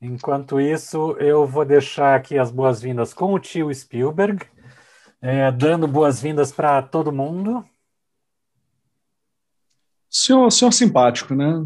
Enquanto 0.00 0.60
isso, 0.60 1.16
eu 1.18 1.44
vou 1.44 1.64
deixar 1.64 2.14
aqui 2.14 2.38
as 2.38 2.52
boas-vindas 2.52 3.12
com 3.12 3.34
o 3.34 3.38
tio 3.38 3.74
Spielberg, 3.74 4.46
é, 5.20 5.50
dando 5.50 5.88
boas-vindas 5.88 6.52
para 6.52 6.80
todo 6.82 7.12
mundo. 7.12 7.68
Senhor, 10.08 10.50
senhor 10.52 10.72
simpático, 10.72 11.34
né? 11.34 11.64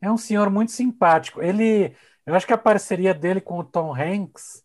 É 0.00 0.10
um 0.10 0.16
senhor 0.16 0.50
muito 0.50 0.70
simpático. 0.70 1.42
Ele, 1.42 1.96
eu 2.24 2.34
acho 2.34 2.46
que 2.46 2.52
a 2.52 2.58
parceria 2.58 3.12
dele 3.12 3.40
com 3.40 3.58
o 3.58 3.64
Tom 3.64 3.92
Hanks 3.92 4.64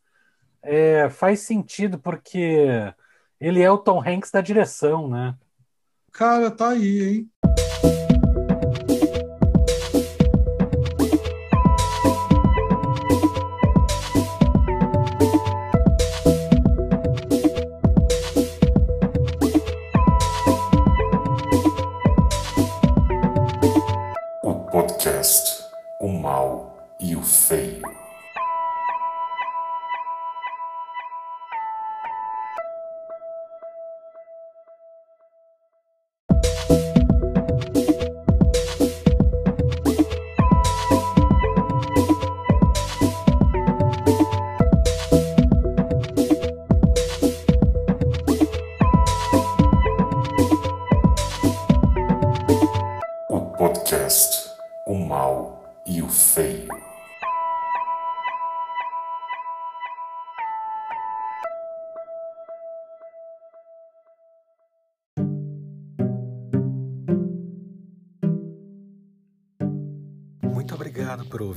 é, 0.61 1.09
faz 1.09 1.39
sentido 1.39 1.97
porque 1.97 2.93
ele 3.39 3.59
é 3.59 3.71
o 3.71 3.77
Tom 3.77 4.07
Hanks 4.07 4.29
da 4.29 4.39
direção, 4.39 5.09
né? 5.09 5.35
Cara, 6.11 6.51
tá 6.51 6.69
aí, 6.69 7.03
hein? 7.03 7.31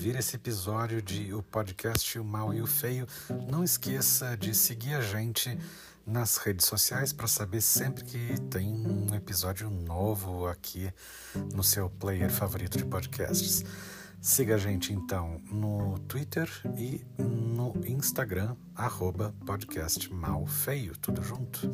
Ouvir 0.05 0.19
esse 0.19 0.37
episódio 0.37 1.01
de 1.01 1.33
o 1.33 1.43
podcast 1.43 2.19
O 2.19 2.25
Mal 2.25 2.53
e 2.53 2.61
o 2.61 2.67
Feio, 2.67 3.09
não 3.51 3.65
esqueça 3.65 4.37
de 4.37 4.55
seguir 4.55 4.93
a 4.93 5.01
gente 5.01 5.59
nas 6.07 6.37
redes 6.37 6.67
sociais 6.67 7.11
para 7.11 7.27
saber 7.27 7.63
sempre 7.63 8.05
que 8.05 8.39
tem 8.51 8.69
um 8.69 9.15
episódio 9.15 9.71
novo 9.71 10.47
aqui 10.47 10.93
no 11.55 11.65
seu 11.65 11.89
player 11.89 12.31
favorito 12.31 12.77
de 12.77 12.85
podcasts. 12.85 13.65
Siga 14.25 14.55
a 14.55 14.59
gente 14.59 14.91
então 14.91 15.39
no 15.53 15.99
Twitter 16.09 16.49
e 16.79 17.05
no 17.19 17.75
Instagram, 17.87 18.57
arroba 18.75 19.35
podcast 19.45 20.11
mal 20.15 20.47
feio, 20.47 20.97
tudo 20.97 21.23
junto. 21.23 21.71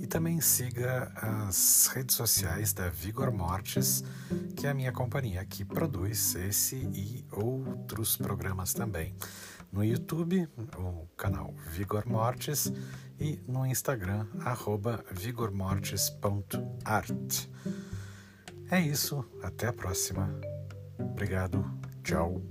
E 0.00 0.06
também 0.06 0.40
siga 0.40 1.12
as 1.14 1.90
redes 1.92 2.16
sociais 2.16 2.72
da 2.72 2.88
Vigor 2.88 3.30
Mortis, 3.30 4.02
que 4.56 4.66
é 4.66 4.70
a 4.70 4.74
minha 4.74 4.90
companhia 4.90 5.44
que 5.44 5.66
produz 5.66 6.34
esse 6.34 6.76
e 6.76 7.26
outros 7.30 8.16
programas 8.16 8.72
também. 8.72 9.14
No 9.70 9.84
YouTube, 9.84 10.48
o 10.78 11.06
canal 11.14 11.54
Vigor 11.72 12.08
Mortis 12.08 12.72
e 13.20 13.38
no 13.46 13.66
Instagram, 13.66 14.26
arroba 14.40 15.04
vigormortis.art. 15.10 17.48
É 18.70 18.80
isso, 18.80 19.22
até 19.42 19.66
a 19.66 19.74
próxima. 19.74 20.34
Obrigado, 20.98 21.64
tchau. 22.02 22.42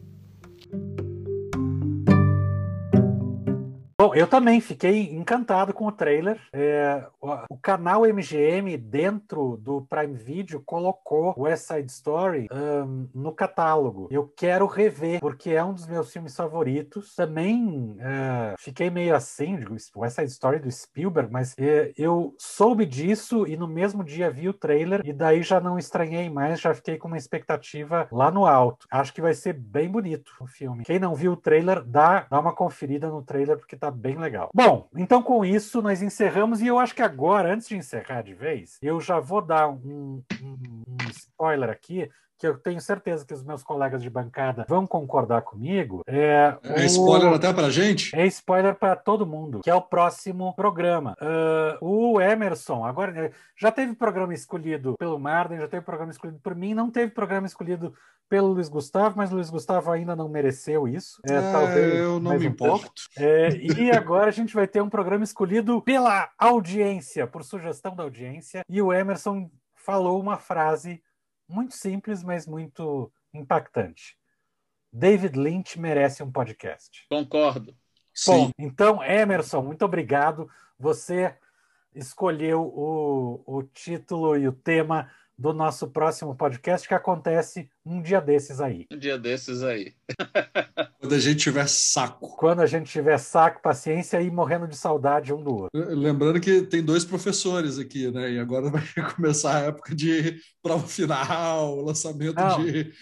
Bom, 4.01 4.15
eu 4.15 4.25
também 4.25 4.59
fiquei 4.59 5.13
encantado 5.13 5.75
com 5.75 5.85
o 5.85 5.91
trailer. 5.91 6.41
É, 6.51 7.05
o, 7.21 7.33
o, 7.51 7.57
canal 7.57 8.01
MGM, 8.01 8.75
dentro 8.75 9.57
do 9.57 9.81
Prime 9.81 10.15
Video, 10.15 10.59
colocou 10.65 11.35
West 11.37 11.67
Side 11.67 11.91
Story 11.91 12.47
um, 12.51 13.07
no 13.13 13.31
catálogo. 13.31 14.07
Eu 14.09 14.27
quero 14.35 14.65
rever, 14.65 15.19
porque 15.19 15.51
é 15.51 15.63
um 15.63 15.71
dos 15.71 15.85
meus 15.85 16.11
filmes 16.11 16.35
favoritos. 16.35 17.13
Também 17.13 17.95
uh, 17.99 18.55
fiquei 18.57 18.89
meio 18.89 19.15
assim, 19.15 19.55
digo, 19.55 19.75
West 19.95 20.15
Side 20.15 20.31
Story 20.31 20.57
do 20.57 20.71
Spielberg, 20.71 21.31
mas 21.31 21.53
uh, 21.53 21.93
eu 21.95 22.33
soube 22.39 22.87
disso 22.87 23.45
e 23.45 23.55
no 23.55 23.67
mesmo 23.67 24.03
dia 24.03 24.31
vi 24.31 24.49
o 24.49 24.53
trailer, 24.53 25.03
e 25.05 25.13
daí 25.13 25.43
já 25.43 25.59
não 25.59 25.77
estranhei 25.77 26.27
mais, 26.27 26.59
já 26.59 26.73
fiquei 26.73 26.97
com 26.97 27.07
uma 27.07 27.19
expectativa 27.19 28.07
lá 28.11 28.31
no 28.31 28.47
alto. 28.47 28.87
Acho 28.89 29.13
que 29.13 29.21
vai 29.21 29.35
ser 29.35 29.53
bem 29.53 29.87
bonito 29.87 30.31
o 30.41 30.47
filme. 30.47 30.85
Quem 30.85 30.97
não 30.97 31.13
viu 31.13 31.33
o 31.33 31.37
trailer, 31.37 31.83
dá, 31.83 32.25
dá 32.27 32.39
uma 32.39 32.55
conferida 32.55 33.07
no 33.07 33.21
trailer, 33.21 33.59
porque 33.59 33.77
tá 33.77 33.90
bem 33.91 34.17
legal. 34.17 34.49
Bom, 34.53 34.89
então 34.95 35.21
com 35.21 35.45
isso 35.45 35.81
nós 35.81 36.01
encerramos 36.01 36.61
e 36.61 36.67
eu 36.67 36.79
acho 36.79 36.95
que 36.95 37.01
agora, 37.01 37.53
antes 37.53 37.67
de 37.67 37.75
encerrar 37.75 38.21
de 38.21 38.33
vez, 38.33 38.77
eu 38.81 38.99
já 38.99 39.19
vou 39.19 39.41
dar 39.41 39.69
um, 39.69 40.23
um, 40.41 40.83
um 40.87 41.09
spoiler 41.09 41.69
aqui 41.69 42.09
que 42.41 42.47
eu 42.47 42.57
tenho 42.57 42.81
certeza 42.81 43.23
que 43.23 43.35
os 43.35 43.43
meus 43.43 43.61
colegas 43.61 44.01
de 44.01 44.09
bancada 44.09 44.65
vão 44.67 44.87
concordar 44.87 45.43
comigo. 45.43 46.01
É, 46.07 46.57
é 46.63 46.81
o... 46.81 46.85
spoiler 46.85 47.31
até 47.31 47.53
para 47.53 47.69
gente? 47.69 48.15
É 48.15 48.25
spoiler 48.25 48.73
para 48.73 48.95
todo 48.95 49.27
mundo, 49.27 49.59
que 49.63 49.69
é 49.69 49.75
o 49.75 49.81
próximo 49.81 50.51
programa. 50.55 51.15
Uh, 51.21 52.13
o 52.13 52.19
Emerson, 52.19 52.83
agora 52.83 53.31
já 53.55 53.71
teve 53.71 53.93
programa 53.93 54.33
escolhido 54.33 54.95
pelo 54.97 55.19
Marden, 55.19 55.59
já 55.59 55.67
teve 55.67 55.85
programa 55.85 56.11
escolhido 56.11 56.39
por 56.39 56.55
mim, 56.55 56.73
não 56.73 56.89
teve 56.89 57.11
programa 57.11 57.45
escolhido 57.45 57.93
pelo 58.27 58.47
Luiz 58.47 58.69
Gustavo, 58.69 59.17
mas 59.17 59.31
o 59.31 59.35
Luiz 59.35 59.51
Gustavo 59.51 59.91
ainda 59.91 60.15
não 60.15 60.27
mereceu 60.27 60.87
isso. 60.87 61.21
É, 61.29 61.35
é 61.35 61.51
talvez 61.51 61.93
eu 61.93 62.19
não 62.19 62.31
me 62.39 62.47
um 62.47 62.49
importo. 62.49 63.03
É, 63.19 63.49
e 63.55 63.91
agora 63.91 64.29
a 64.29 64.33
gente 64.33 64.55
vai 64.55 64.65
ter 64.65 64.81
um 64.81 64.89
programa 64.89 65.23
escolhido 65.23 65.79
pela 65.83 66.27
audiência, 66.39 67.27
por 67.27 67.43
sugestão 67.43 67.95
da 67.95 68.01
audiência, 68.01 68.63
e 68.67 68.81
o 68.81 68.91
Emerson 68.91 69.47
falou 69.75 70.19
uma 70.19 70.37
frase 70.37 71.03
muito 71.51 71.75
simples, 71.75 72.23
mas 72.23 72.47
muito 72.47 73.11
impactante. 73.33 74.17
David 74.91 75.37
Lynch 75.37 75.79
merece 75.79 76.21
um 76.23 76.31
podcast. 76.31 77.05
Concordo. 77.09 77.75
Bom, 78.25 78.47
Sim. 78.47 78.51
então, 78.59 79.03
Emerson, 79.03 79.61
muito 79.61 79.85
obrigado. 79.85 80.49
Você 80.77 81.35
escolheu 81.93 82.61
o, 82.61 83.43
o 83.45 83.63
título 83.63 84.37
e 84.37 84.47
o 84.47 84.51
tema 84.51 85.09
do 85.41 85.53
nosso 85.53 85.87
próximo 85.87 86.35
podcast, 86.35 86.87
que 86.87 86.93
acontece 86.93 87.67
um 87.83 87.99
dia 87.99 88.21
desses 88.21 88.61
aí. 88.61 88.85
Um 88.91 88.97
dia 88.97 89.17
desses 89.17 89.63
aí. 89.63 89.95
Quando 91.01 91.15
a 91.15 91.19
gente 91.19 91.39
tiver 91.39 91.67
saco. 91.67 92.37
Quando 92.37 92.61
a 92.61 92.67
gente 92.67 92.91
tiver 92.91 93.17
saco, 93.17 93.59
paciência 93.59 94.21
e 94.21 94.29
morrendo 94.29 94.67
de 94.67 94.77
saudade 94.77 95.33
um 95.33 95.43
do 95.43 95.55
outro. 95.63 95.71
Lembrando 95.73 96.39
que 96.39 96.61
tem 96.61 96.83
dois 96.83 97.03
professores 97.03 97.79
aqui, 97.79 98.11
né? 98.11 98.33
E 98.33 98.39
agora 98.39 98.69
vai 98.69 98.83
começar 99.15 99.55
a 99.55 99.59
época 99.61 99.95
de 99.95 100.39
prova 100.61 100.87
final, 100.87 101.81
lançamento 101.81 102.35
Não. 102.35 102.63
de. 102.63 102.93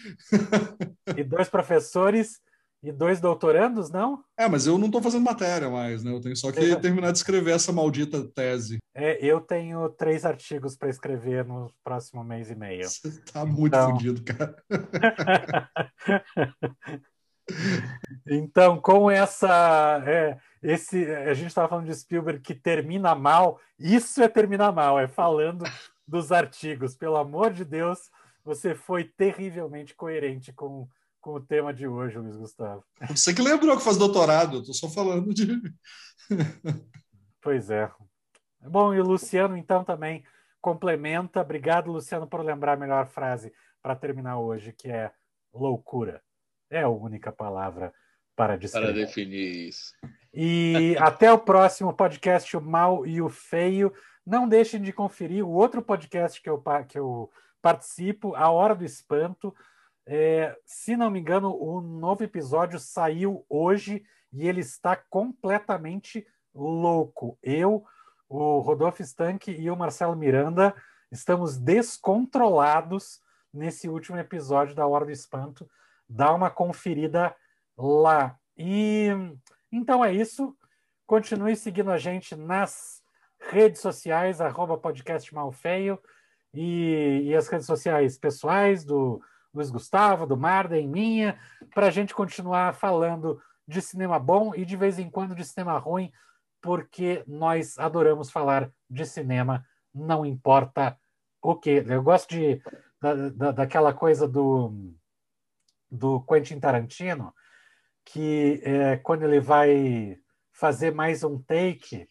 e 1.18 1.24
dois 1.26 1.50
professores 1.50 2.40
e 2.82 2.92
dois 2.92 3.20
doutorandos, 3.20 3.90
não? 3.90 4.24
É, 4.38 4.48
mas 4.48 4.66
eu 4.66 4.78
não 4.78 4.86
estou 4.86 5.02
fazendo 5.02 5.24
matéria 5.24 5.70
mais, 5.70 6.04
né? 6.04 6.12
Eu 6.12 6.22
tenho 6.22 6.36
só 6.36 6.52
que 6.52 6.60
é. 6.60 6.76
terminar 6.76 7.12
de 7.12 7.18
escrever 7.18 7.52
essa 7.52 7.74
maldita 7.74 8.24
tese. 8.24 8.78
É, 8.96 9.24
eu 9.24 9.42
tenho 9.42 9.90
três 9.90 10.26
artigos 10.26 10.78
para 10.78 10.90
escrever 10.90 11.46
no 11.46 11.72
próximo 11.84 12.24
mês 12.24 12.50
e 12.50 12.56
meio. 12.56 12.88
Você 12.88 13.22
tá 13.32 13.46
muito 13.46 13.76
então... 13.76 13.92
fodido, 13.92 14.24
cara. 14.24 14.56
então, 18.28 18.80
com 18.80 19.12
essa. 19.12 20.02
É, 20.06 20.38
esse, 20.64 21.06
a 21.06 21.34
gente 21.34 21.48
estava 21.48 21.68
falando 21.68 21.88
de 21.88 21.96
Spielberg 21.96 22.42
que 22.42 22.56
termina 22.56 23.14
mal. 23.14 23.60
Isso 23.78 24.24
é 24.24 24.30
terminar 24.30 24.72
mal, 24.72 24.98
é 24.98 25.08
falando 25.08 25.66
dos 26.08 26.32
artigos. 26.32 26.96
Pelo 26.96 27.18
amor 27.18 27.52
de 27.52 27.66
Deus, 27.66 28.10
você 28.44 28.74
foi 28.74 29.04
terrivelmente 29.04 29.94
coerente 29.94 30.54
com 30.54 30.88
com 31.22 31.34
o 31.34 31.42
tema 31.42 31.74
de 31.74 31.88
hoje, 31.88 32.18
Luiz 32.18 32.36
Gustavo. 32.36 32.84
Você 33.10 33.34
que 33.34 33.42
lembrou 33.42 33.78
que 33.78 33.84
faz 33.84 33.98
doutorado, 33.98 34.58
eu 34.58 34.60
estou 34.62 34.74
só 34.74 34.90
falando 34.90 35.34
de. 35.34 35.48
pois 37.42 37.70
é. 37.70 37.92
Bom, 38.62 38.94
e 38.94 39.00
o 39.00 39.04
Luciano, 39.04 39.56
então, 39.56 39.84
também 39.84 40.24
complementa. 40.62 41.42
Obrigado, 41.42 41.92
Luciano, 41.92 42.28
por 42.28 42.44
lembrar 42.44 42.74
a 42.74 42.78
melhor 42.78 43.08
frase 43.08 43.54
para 43.82 43.96
terminar 43.96 44.40
hoje, 44.40 44.74
que 44.74 44.90
é 44.90 45.12
loucura. 45.54 46.22
É 46.70 46.82
a 46.82 46.90
única 46.90 47.32
palavra 47.32 47.94
para 48.36 48.58
descrever. 48.58 48.94
Para 48.94 49.06
definir 49.06 49.68
isso. 49.68 49.94
E 50.34 50.96
até 51.00 51.32
o 51.32 51.40
próximo 51.40 51.94
podcast, 51.94 52.56
O 52.56 52.62
Mal 52.62 53.06
e 53.06 53.22
o 53.22 53.30
Feio. 53.30 53.94
Não 54.26 54.48
deixem 54.48 54.82
de 54.82 54.94
conferir 54.94 55.46
o 55.46 55.50
outro 55.50 55.82
podcast 55.82 56.42
que 56.42 56.50
eu, 56.50 56.62
que 56.88 57.00
eu 57.00 57.30
participo, 57.62 58.36
A 58.36 58.50
Hora 58.50 58.76
do 58.76 58.86
Espanto 58.86 59.54
É, 60.12 60.58
se 60.66 60.98
não 60.98 61.12
me 61.12 61.20
engano, 61.20 61.56
o 61.56 61.82
novo 61.82 62.24
episódio 62.24 62.80
saiu 62.80 63.46
hoje 63.48 64.04
e 64.34 64.48
ele 64.48 64.62
está 64.62 64.96
completamente 64.96 66.26
louco. 66.52 67.38
Eu, 67.44 67.86
o 68.28 68.58
Rodolfo 68.58 69.04
Stank 69.04 69.52
e 69.52 69.70
o 69.70 69.76
Marcelo 69.76 70.16
Miranda 70.16 70.74
estamos 71.12 71.60
descontrolados 71.60 73.22
nesse 73.54 73.88
último 73.88 74.18
episódio 74.18 74.74
da 74.74 74.88
Hora 74.88 75.06
do 75.06 75.12
Espanto. 75.12 75.70
Dá 76.10 76.34
uma 76.34 76.50
conferida 76.50 77.36
lá. 77.78 78.36
E 78.58 79.10
então 79.72 80.04
é 80.04 80.12
isso. 80.12 80.58
Continue 81.06 81.56
seguindo 81.56 81.92
a 81.92 82.00
gente 82.00 82.36
nas 82.36 83.04
redes 83.40 83.80
sociais, 83.80 84.42
arroba 84.42 84.76
podcast 84.76 85.32
Malfeio, 85.36 86.00
e, 86.52 87.26
e 87.26 87.36
as 87.36 87.48
redes 87.48 87.68
sociais 87.68 88.18
pessoais 88.18 88.84
do 88.84 89.22
Luiz 89.54 89.70
Gustavo, 89.70 90.26
do 90.26 90.38
Marden, 90.38 90.88
minha, 90.88 91.40
para 91.74 91.88
a 91.88 91.92
gente 91.92 92.14
continuar 92.14 92.74
falando 92.76 93.42
de 93.68 93.82
cinema 93.82 94.20
bom 94.20 94.54
e 94.56 94.66
de 94.66 94.76
vez 94.76 95.00
em 95.00 95.10
quando 95.10 95.36
de 95.36 95.44
cinema 95.44 95.78
ruim, 95.78 96.12
porque 96.62 97.24
nós 97.28 97.78
adoramos 97.78 98.32
falar 98.32 98.72
de 98.90 99.06
cinema, 99.06 99.66
não 99.94 100.26
importa 100.26 100.98
o 101.42 101.56
que. 101.56 101.84
Eu 101.88 102.04
gosto 102.04 102.30
de, 102.30 102.62
da, 103.02 103.30
da, 103.30 103.52
daquela 103.52 103.94
coisa 103.94 104.28
do, 104.28 104.94
do 105.90 106.22
Quentin 106.22 106.60
Tarantino, 106.60 107.34
que 108.06 108.62
é, 108.64 108.98
quando 108.98 109.24
ele 109.24 109.40
vai 109.40 110.18
fazer 110.52 110.94
mais 110.94 111.24
um 111.24 111.42
take, 111.42 112.10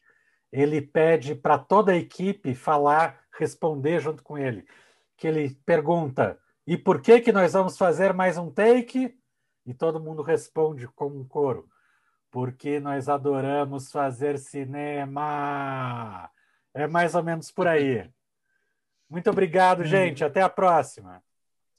ele 0.51 0.81
pede 0.81 1.35
para 1.35 1.59
toda 1.59 1.93
a 1.93 1.97
equipe 1.97 2.55
falar, 2.55 3.21
responder 3.39 4.01
junto 4.01 4.23
com 4.23 4.39
ele. 4.39 4.67
Que 5.17 5.27
ele 5.27 5.55
pergunta: 5.67 6.39
e 6.69 6.77
por 6.77 7.01
que 7.01 7.19
que 7.23 7.33
nós 7.33 7.55
vamos 7.55 7.79
fazer 7.79 8.13
mais 8.13 8.37
um 8.37 8.51
take? 8.51 9.17
E 9.65 9.73
todo 9.73 9.99
mundo 9.99 10.21
responde 10.21 10.87
com 10.89 11.07
um 11.07 11.25
coro: 11.25 11.67
porque 12.31 12.79
nós 12.79 13.09
adoramos 13.09 13.91
fazer 13.91 14.39
cinema. 14.39 16.29
É 16.75 16.87
mais 16.87 17.15
ou 17.15 17.23
menos 17.23 17.51
por 17.51 17.67
aí. 17.67 18.07
Muito 19.09 19.31
obrigado, 19.31 19.83
gente. 19.83 20.23
Até 20.23 20.43
a 20.43 20.49
próxima. 20.51 21.23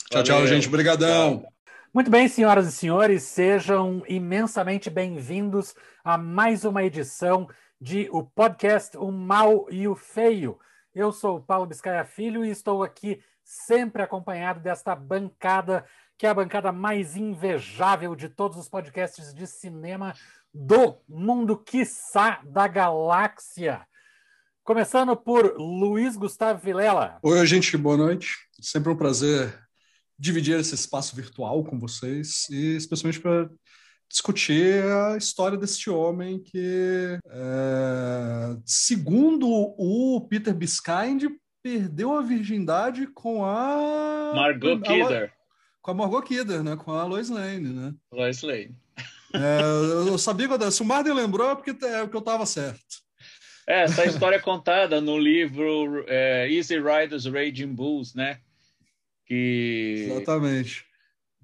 Tchau, 0.10 0.24
tchau, 0.24 0.48
gente. 0.48 0.68
Obrigadão. 0.68 1.46
Muito 1.94 2.10
bem, 2.10 2.28
senhoras 2.28 2.68
e 2.68 2.72
senhores, 2.72 3.22
sejam 3.22 4.02
imensamente 4.08 4.90
bem-vindos 4.90 5.76
a 6.04 6.18
mais 6.18 6.66
uma 6.66 6.84
edição 6.84 7.48
de 7.80 8.10
o 8.12 8.24
podcast 8.24 8.98
O 8.98 9.12
Mal 9.12 9.68
e 9.70 9.88
o 9.88 9.94
Feio. 9.94 10.60
Eu 10.96 11.12
sou 11.12 11.38
o 11.38 11.42
Paulo 11.44 11.68
Biscaia 11.68 12.04
Filho 12.04 12.44
e 12.44 12.50
estou 12.50 12.82
aqui 12.82 13.22
sempre 13.50 14.04
acompanhado 14.04 14.60
desta 14.60 14.96
bancada, 14.96 15.84
que 16.20 16.28
é 16.28 16.30
a 16.30 16.34
bancada 16.36 16.72
mais 16.72 17.16
invejável 17.16 18.16
de 18.16 18.30
todos 18.30 18.60
os 18.60 18.70
podcasts 18.70 19.34
de 19.34 19.48
cinema 19.48 20.14
do 20.54 21.02
mundo, 21.08 21.58
quiçá 21.58 22.42
da 22.46 22.68
galáxia. 22.68 23.88
Começando 24.64 25.18
por 25.18 25.56
Luiz 25.58 26.16
Gustavo 26.16 26.60
Vilela. 26.60 27.18
Oi, 27.24 27.48
gente, 27.48 27.76
boa 27.76 27.98
noite. 27.98 28.36
Sempre 28.62 28.92
um 28.92 28.96
prazer 28.96 29.60
dividir 30.18 30.60
esse 30.60 30.76
espaço 30.76 31.16
virtual 31.16 31.64
com 31.64 31.80
vocês 31.80 32.48
e 32.52 32.76
especialmente 32.76 33.20
para 33.20 33.50
discutir 34.08 34.84
a 34.84 35.18
história 35.18 35.58
deste 35.58 35.90
homem 35.90 36.40
que, 36.40 37.18
é, 37.26 38.58
segundo 38.64 39.48
o 39.50 40.28
Peter 40.30 40.54
Biskind, 40.54 41.26
perdeu 41.62 42.14
a 42.14 42.22
virgindade 42.22 43.08
com 43.08 43.44
a 43.44 44.34
Margot 44.36 44.80
Kidder. 44.82 45.34
Com 45.82 45.92
a 45.92 45.94
Margot 45.94 46.22
Kidder, 46.22 46.64
né? 46.64 46.76
Com 46.76 46.92
a 46.92 47.04
Lois 47.04 47.30
Lane, 47.30 47.70
né? 47.70 47.94
Lois 48.12 48.42
Lane. 48.42 48.76
É, 49.34 49.62
eu 50.10 50.18
sabia 50.18 50.48
que 50.48 50.72
se 50.72 50.82
o 50.82 50.86
Marden 50.86 51.14
lembrou 51.14 51.52
é 51.52 51.56
porque, 51.56 51.72
é 51.86 52.02
porque 52.02 52.16
eu 52.16 52.20
estava 52.20 52.46
certo. 52.46 53.04
É, 53.68 53.84
essa 53.84 54.06
história 54.06 54.38
é 54.38 54.40
contada 54.40 55.00
no 55.00 55.18
livro 55.18 56.04
é, 56.08 56.48
Easy 56.50 56.80
Riders 56.80 57.26
Raging 57.26 57.74
Bulls, 57.74 58.16
né? 58.16 58.40
que 59.30 60.08
exatamente 60.10 60.84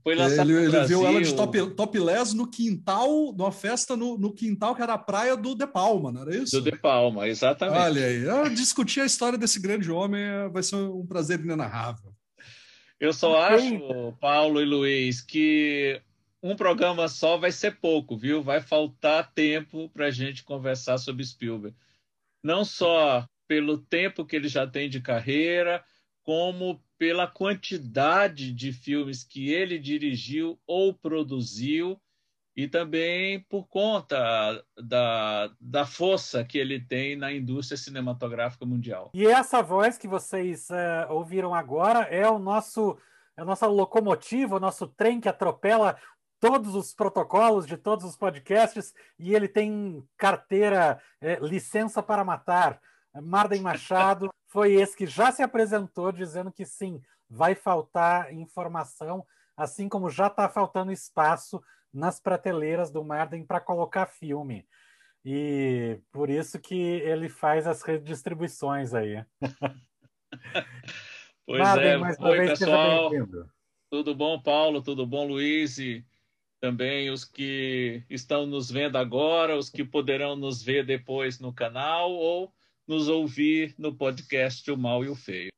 foi 0.06 0.14
lançado 0.14 0.52
ele, 0.52 0.68
ele 0.68 0.86
viu 0.86 1.04
ela 1.04 1.20
de 1.20 1.34
top, 1.34 1.72
topless 1.72 2.36
no 2.36 2.48
quintal, 2.48 3.34
numa 3.36 3.52
festa 3.52 3.98
no, 3.98 4.20
no, 4.20 4.32
quintal 4.32 4.76
que 4.76 4.84
era 4.84 4.94
a 4.94 5.00
praia 5.00 5.36
do 5.36 5.56
De 5.56 5.66
Palma, 5.66 6.12
não 6.12 6.22
era 6.22 6.38
isso? 6.38 6.62
Do 6.62 6.70
De 6.70 6.78
Palma, 6.78 7.28
exatamente. 7.28 7.80
Olha 7.80 8.06
aí, 8.06 8.22
eu 8.22 8.48
discutir 8.50 9.02
a 9.02 9.06
história 9.06 9.36
desse 9.36 9.60
grande 9.60 9.90
homem 9.90 10.22
vai 10.54 10.62
ser 10.62 10.76
um 10.76 11.08
prazer 11.08 11.40
inenarrável. 11.40 12.14
Eu 13.00 13.12
só 13.14 13.36
acho, 13.36 14.14
Paulo 14.22 14.62
e 14.62 14.66
Luiz, 14.66 15.22
que 15.22 16.00
um 16.42 16.56
programa 16.56 17.08
só 17.08 17.36
vai 17.36 17.52
ser 17.52 17.80
pouco, 17.80 18.16
viu? 18.16 18.44
Vai 18.44 18.62
faltar 18.62 19.34
tempo 19.34 19.90
para 19.90 20.06
a 20.06 20.12
gente 20.12 20.44
conversar 20.44 21.00
sobre 21.00 21.26
Spielberg. 21.26 21.76
Não 22.44 22.64
só 22.64 23.28
pelo 23.48 23.80
tempo 23.80 24.24
que 24.24 24.36
ele 24.36 24.50
já 24.50 24.68
tem 24.68 24.88
de 24.88 25.02
carreira, 25.02 25.84
como 26.24 26.80
pela 26.98 27.28
quantidade 27.28 28.52
de 28.54 28.72
filmes 28.72 29.24
que 29.24 29.52
ele 29.52 29.78
dirigiu 29.78 30.60
ou 30.66 30.94
produziu 30.94 32.00
e 32.56 32.68
também 32.68 33.42
por 33.50 33.68
conta 33.68 34.64
da, 34.78 35.52
da 35.60 35.86
força 35.86 36.44
que 36.46 36.58
ele 36.58 36.80
tem 36.80 37.16
na 37.18 37.32
indústria 37.34 37.78
cinematográfica 37.78 38.66
mundial. 38.66 39.12
E 39.14 39.26
essa 39.26 39.62
voz 39.62 39.98
que 39.98 40.08
vocês 40.08 40.70
uh, 40.70 41.12
ouviram 41.12 41.54
agora 41.54 42.04
é 42.04 42.28
o 42.30 42.40
nosso 42.40 42.98
é 43.38 43.42
a 43.42 43.46
nossa 43.46 43.68
locomotiva, 43.68 44.56
o 44.56 44.62
nosso 44.62 44.88
trem 44.88 45.20
que 45.20 45.28
atropela 45.28 45.98
todos 46.40 46.74
os 46.74 46.94
protocolos 46.94 47.66
de 47.66 47.76
todos 47.76 48.06
os 48.06 48.16
podcasts 48.16 48.94
e 49.20 49.36
ele 49.36 49.48
tem 49.48 50.02
carteira, 50.18 51.02
é, 51.20 51.38
licença 51.42 52.02
para 52.02 52.24
matar. 52.24 52.80
Marden 53.22 53.62
Machado 53.62 54.30
foi 54.48 54.74
esse 54.74 54.96
que 54.96 55.06
já 55.06 55.32
se 55.32 55.42
apresentou 55.42 56.12
dizendo 56.12 56.52
que 56.52 56.66
sim, 56.66 57.02
vai 57.30 57.56
faltar 57.56 58.34
informação, 58.34 59.26
assim 59.56 59.90
como 59.90 60.10
já 60.10 60.28
está 60.28 60.48
faltando 60.48 60.92
espaço 60.92 61.62
nas 61.94 62.20
prateleiras 62.20 62.92
do 62.92 63.04
Marden 63.04 63.46
para 63.46 63.60
colocar 63.60 64.06
filme. 64.06 64.68
E 65.24 66.00
por 66.12 66.30
isso 66.30 66.60
que 66.60 66.76
ele 66.76 67.30
faz 67.30 67.66
as 67.66 67.82
redistribuições 67.82 68.94
aí. 68.94 69.26
Pois 71.48 71.60
Marden, 71.60 71.88
é, 71.88 71.98
mais 71.98 72.20
Oi, 72.20 72.48
pessoal. 72.48 73.12
Tudo 73.90 74.16
bom, 74.16 74.42
Paulo? 74.42 74.82
Tudo 74.82 75.06
bom, 75.06 75.28
Luiz? 75.28 75.78
E 75.78 76.04
também 76.60 77.12
os 77.12 77.24
que 77.24 78.04
estão 78.10 78.48
nos 78.48 78.72
vendo 78.72 78.98
agora, 78.98 79.56
os 79.56 79.70
que 79.70 79.84
poderão 79.84 80.36
nos 80.36 80.64
ver 80.64 80.84
depois 80.84 81.40
no 81.40 81.54
canal 81.54 82.12
ou 82.12 82.52
nos 82.88 83.08
ouvir 83.08 83.74
no 83.78 83.96
podcast 83.96 84.70
O 84.72 84.78
Mal 84.78 85.04
e 85.04 85.10
o 85.10 85.16
Feio. 85.16 85.52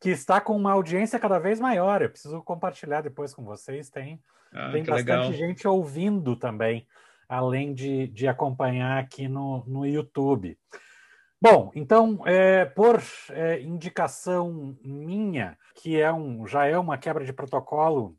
Que 0.00 0.10
está 0.10 0.40
com 0.40 0.56
uma 0.56 0.72
audiência 0.72 1.18
cada 1.18 1.38
vez 1.38 1.58
maior. 1.58 2.02
Eu 2.02 2.10
preciso 2.10 2.42
compartilhar 2.42 3.00
depois 3.00 3.32
com 3.32 3.44
vocês. 3.44 3.88
Tem, 3.88 4.20
ah, 4.52 4.70
tem 4.70 4.84
bastante 4.84 5.06
legal. 5.06 5.32
gente 5.32 5.66
ouvindo 5.66 6.36
também, 6.36 6.86
além 7.28 7.72
de, 7.72 8.06
de 8.08 8.28
acompanhar 8.28 8.98
aqui 8.98 9.26
no, 9.28 9.64
no 9.66 9.86
YouTube. 9.86 10.58
Bom, 11.40 11.70
então, 11.74 12.22
é, 12.26 12.64
por 12.64 13.02
é, 13.30 13.60
indicação 13.60 14.76
minha, 14.82 15.56
que 15.74 16.00
é 16.00 16.12
um, 16.12 16.46
já 16.46 16.66
é 16.66 16.78
uma 16.78 16.96
quebra 16.96 17.24
de 17.24 17.32
protocolo 17.32 18.16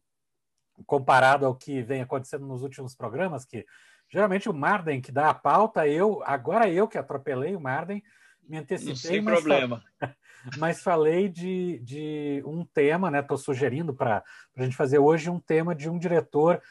comparado 0.86 1.46
ao 1.46 1.56
que 1.56 1.82
vem 1.82 2.02
acontecendo 2.02 2.46
nos 2.46 2.62
últimos 2.62 2.96
programas, 2.96 3.44
que 3.44 3.66
geralmente 4.10 4.48
o 4.48 4.54
Marden 4.54 5.02
que 5.02 5.12
dá 5.12 5.30
a 5.30 5.34
pauta, 5.34 5.88
eu 5.88 6.22
agora 6.24 6.70
eu 6.70 6.88
que 6.88 6.98
atropelei 6.98 7.56
o 7.56 7.60
Marden, 7.60 8.04
me 8.48 8.58
antecipei. 8.58 8.96
Sem 8.96 9.22
mas 9.22 9.34
problema. 9.36 9.84
Falei, 10.00 10.16
mas 10.58 10.82
falei 10.82 11.30
de, 11.30 11.80
de 11.80 12.44
um 12.46 12.66
tema, 12.66 13.12
né? 13.12 13.20
Estou 13.20 13.38
sugerindo 13.38 13.94
para 13.94 14.24
a 14.56 14.64
gente 14.64 14.76
fazer 14.76 15.00
hoje 15.00 15.30
um 15.30 15.40
tema 15.40 15.76
de 15.76 15.90
um 15.90 15.98
diretor 15.98 16.62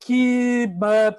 que, 0.00 0.68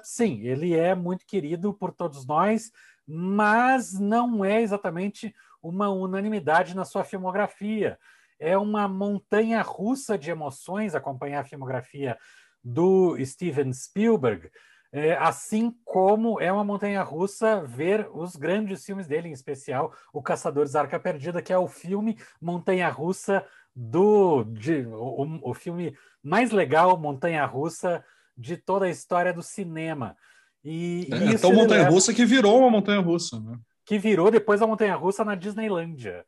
sim, 0.02 0.40
ele 0.40 0.74
é 0.74 0.94
muito 0.94 1.26
querido 1.26 1.72
por 1.72 1.92
todos 1.92 2.26
nós, 2.26 2.72
mas 3.06 3.92
não 3.92 4.44
é 4.44 4.62
exatamente 4.62 5.34
uma 5.62 5.90
unanimidade 5.90 6.74
na 6.74 6.84
sua 6.84 7.04
filmografia. 7.04 7.98
É 8.38 8.56
uma 8.56 8.88
montanha 8.88 9.60
russa 9.60 10.16
de 10.16 10.30
emoções 10.30 10.94
acompanhar 10.94 11.40
a 11.40 11.44
filmografia 11.44 12.16
do 12.64 13.16
Steven 13.24 13.72
Spielberg. 13.72 14.50
É, 14.92 15.16
assim 15.16 15.72
como 15.84 16.40
é 16.40 16.52
uma 16.52 16.64
montanha 16.64 17.00
russa 17.02 17.62
ver 17.64 18.08
os 18.12 18.34
grandes 18.34 18.84
filmes 18.84 19.06
dele, 19.06 19.28
em 19.28 19.32
especial 19.32 19.94
O 20.12 20.20
Caçadores 20.20 20.72
da 20.72 20.80
Arca 20.80 20.98
Perdida, 20.98 21.40
que 21.40 21.52
é 21.52 21.58
o 21.58 21.68
filme 21.68 22.18
montanha 22.40 22.88
russa 22.88 23.44
do 23.74 24.42
de, 24.42 24.84
o, 24.86 25.50
o 25.50 25.54
filme 25.54 25.96
mais 26.20 26.50
legal 26.50 26.98
montanha 26.98 27.46
russa 27.46 28.04
de 28.36 28.56
toda 28.56 28.86
a 28.86 28.90
história 28.90 29.32
do 29.32 29.42
cinema. 29.42 30.16
E, 30.64 31.08
é, 31.12 31.24
isso 31.34 31.42
tão 31.42 31.54
montanha 31.54 31.88
russa 31.88 32.12
que 32.12 32.24
virou 32.24 32.58
uma 32.58 32.70
montanha 32.70 33.00
russa, 33.00 33.38
né? 33.38 33.58
Que 33.84 33.98
virou 33.98 34.30
depois 34.30 34.60
a 34.60 34.66
montanha 34.66 34.96
russa 34.96 35.24
na 35.24 35.34
Disneylândia. 35.34 36.24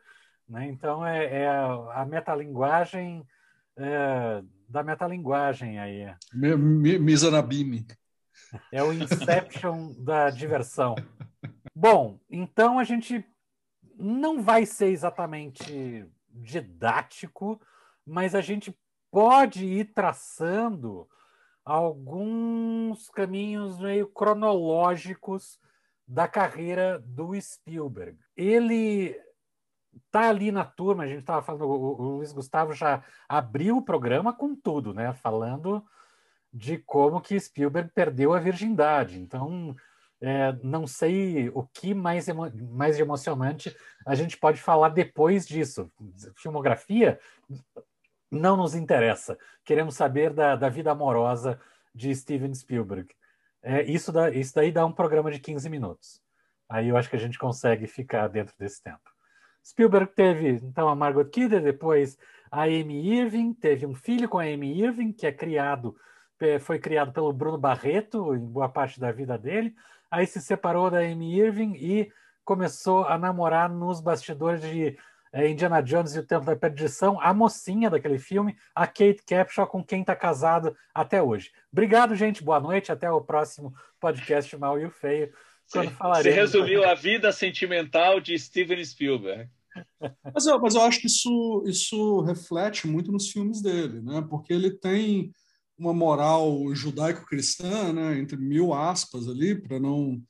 Né? 0.49 0.69
Então 0.69 1.05
é, 1.05 1.43
é 1.43 1.49
a, 1.49 2.05
metalinguagem 2.09 3.25
é, 3.77 4.43
da 4.69 4.83
metalinguagem 4.83 5.79
aí. 5.79 6.15
Misanabime. 6.33 7.87
É 8.71 8.83
o 8.83 8.93
Inception 8.93 9.93
da 9.99 10.31
diversão. 10.31 10.95
Bom, 11.75 12.19
então 12.31 12.79
a 12.79 12.85
gente 12.85 13.25
não 13.97 14.43
vai 14.43 14.67
ser 14.67 14.89
exatamente 14.89 16.07
didático, 16.29 17.61
mas 18.07 18.35
a 18.35 18.41
gente 18.41 18.77
pode 19.11 19.65
ir 19.65 19.93
traçando 19.93 21.09
alguns 21.65 23.09
caminhos 23.11 23.79
meio 23.79 24.09
cronológicos 24.09 25.59
da 26.07 26.27
carreira 26.27 26.99
do 26.99 27.39
Spielberg. 27.41 28.19
Ele 28.37 29.19
tá 30.11 30.29
ali 30.29 30.51
na 30.51 30.65
turma, 30.65 31.05
a 31.05 31.07
gente 31.07 31.21
estava 31.21 31.43
falando, 31.43 31.67
o, 31.67 32.17
Luiz 32.17 32.33
Gustavo 32.33 32.73
já 32.73 33.03
abriu 33.29 33.77
o 33.77 33.85
programa 33.85 34.33
com 34.33 34.55
tudo, 34.55 34.93
né? 34.93 35.13
Falando 35.15 35.85
de 36.53 36.79
como 36.79 37.21
que 37.21 37.39
Spielberg 37.39 37.91
perdeu 37.95 38.33
a 38.33 38.39
virgindade. 38.39 39.19
Então, 39.19 39.75
é, 40.21 40.53
não 40.63 40.87
sei 40.87 41.49
o 41.49 41.65
que 41.65 41.95
mais, 41.95 42.29
emo 42.29 42.51
mais 42.71 42.99
emocionante 43.01 43.75
a 44.07 44.15
gente 44.15 44.37
pode 44.37 44.61
falar 44.61 44.91
depois 44.91 45.47
disso. 45.47 45.91
Filmografia 46.37 47.19
não 48.31 48.57
nos 48.57 48.75
interessa. 48.75 49.39
Queremos 49.65 49.95
saber 49.95 50.33
da, 50.33 50.57
da 50.57 50.69
vida 50.69 50.91
amorosa 50.91 51.61
de 51.95 52.15
Steven 52.15 52.55
Spielberg. 52.55 53.09
É, 53.63 53.83
isso, 53.83 54.13
isso 54.35 54.55
daí 54.55 54.73
dá 54.73 54.85
um 54.85 54.93
programa 54.93 55.31
de 55.31 55.39
15 55.39 55.69
minutos. 55.69 56.21
Aí 56.69 56.89
eu 56.89 56.97
acho 56.97 57.11
que 57.11 57.17
a 57.17 57.19
gente 57.19 57.39
consegue 57.39 57.87
ficar 57.87 58.29
dentro 58.29 58.55
desse 58.59 58.83
tempo. 58.83 59.13
Spielberg 59.65 60.13
teve, 60.15 60.49
então, 60.65 60.89
a 60.89 60.97
Margot 60.97 61.25
Kidder, 61.27 61.63
depois 61.63 62.19
a 62.51 62.63
Amy 62.63 63.15
Irving, 63.15 63.53
teve 63.55 63.87
um 63.87 63.95
filho 63.95 64.29
com 64.29 64.39
a 64.39 64.45
Amy 64.45 64.81
Irving, 64.81 65.13
que 65.13 65.27
é 65.27 65.33
criado, 65.33 65.97
foi 66.61 66.79
criado 66.79 67.13
pelo 67.13 67.33
Bruno 67.33 67.59
Barreto 67.59 68.35
em 68.35 68.45
boa 68.45 68.69
parte 68.69 68.99
da 68.99 69.13
vida 69.13 69.37
dele. 69.39 69.75
Aí 70.11 70.27
se 70.27 70.41
separou 70.41 70.91
da 70.91 70.99
Amy 70.99 71.39
Irving 71.39 71.75
e 71.75 72.13
começou 72.45 73.05
a 73.05 73.17
namorar 73.17 73.71
nos 73.71 74.01
bastidores 74.01 74.61
de 74.61 74.97
é, 75.33 75.49
Indiana 75.49 75.81
Jones 75.83 76.15
e 76.15 76.19
o 76.19 76.27
Templo 76.27 76.47
da 76.47 76.57
Perdição, 76.57 77.19
a 77.21 77.33
mocinha 77.33 77.89
daquele 77.89 78.19
filme, 78.19 78.55
a 78.75 78.87
Kate 78.87 79.23
Capshaw, 79.27 79.67
com 79.67 79.83
quem 79.83 80.03
está 80.03 80.15
casado 80.15 80.77
até 80.95 81.23
hoje. 81.23 81.51
Obrigado, 81.73 82.15
gente. 82.15 82.45
Boa 82.45 82.61
noite. 82.61 82.93
Até 82.93 83.11
o 83.11 83.23
próximo 83.23 83.73
podcast 83.99 84.55
Mal 84.59 84.79
e 84.79 84.85
o 84.85 84.91
Feio. 84.91 85.33
Quando 85.71 85.91
Você 85.91 86.31
resumiu 86.31 86.85
a 86.85 86.95
vida 86.95 87.33
sentimental 87.33 88.21
de 88.21 88.39
Steven 88.39 88.85
Spielberg. 88.85 89.49
Mas 90.35 90.45
eu, 90.45 90.61
mas 90.61 90.75
eu 90.75 90.83
acho 90.83 91.01
que 91.01 91.07
isso, 91.07 91.65
isso 91.65 92.21
reflete 92.21 92.87
muito 92.87 93.11
nos 93.11 93.31
filmes 93.31 93.63
dele, 93.63 94.03
né? 94.03 94.23
porque 94.29 94.53
ele 94.53 94.71
tem 94.71 95.33
uma 95.79 95.93
moral 95.93 96.75
judaico-cristã, 96.75 97.93
né? 97.93 98.19
entre 98.19 98.37
mil 98.37 98.73
aspas 98.73 99.29
ali, 99.29 99.55
para 99.55 99.81
não 99.81 100.23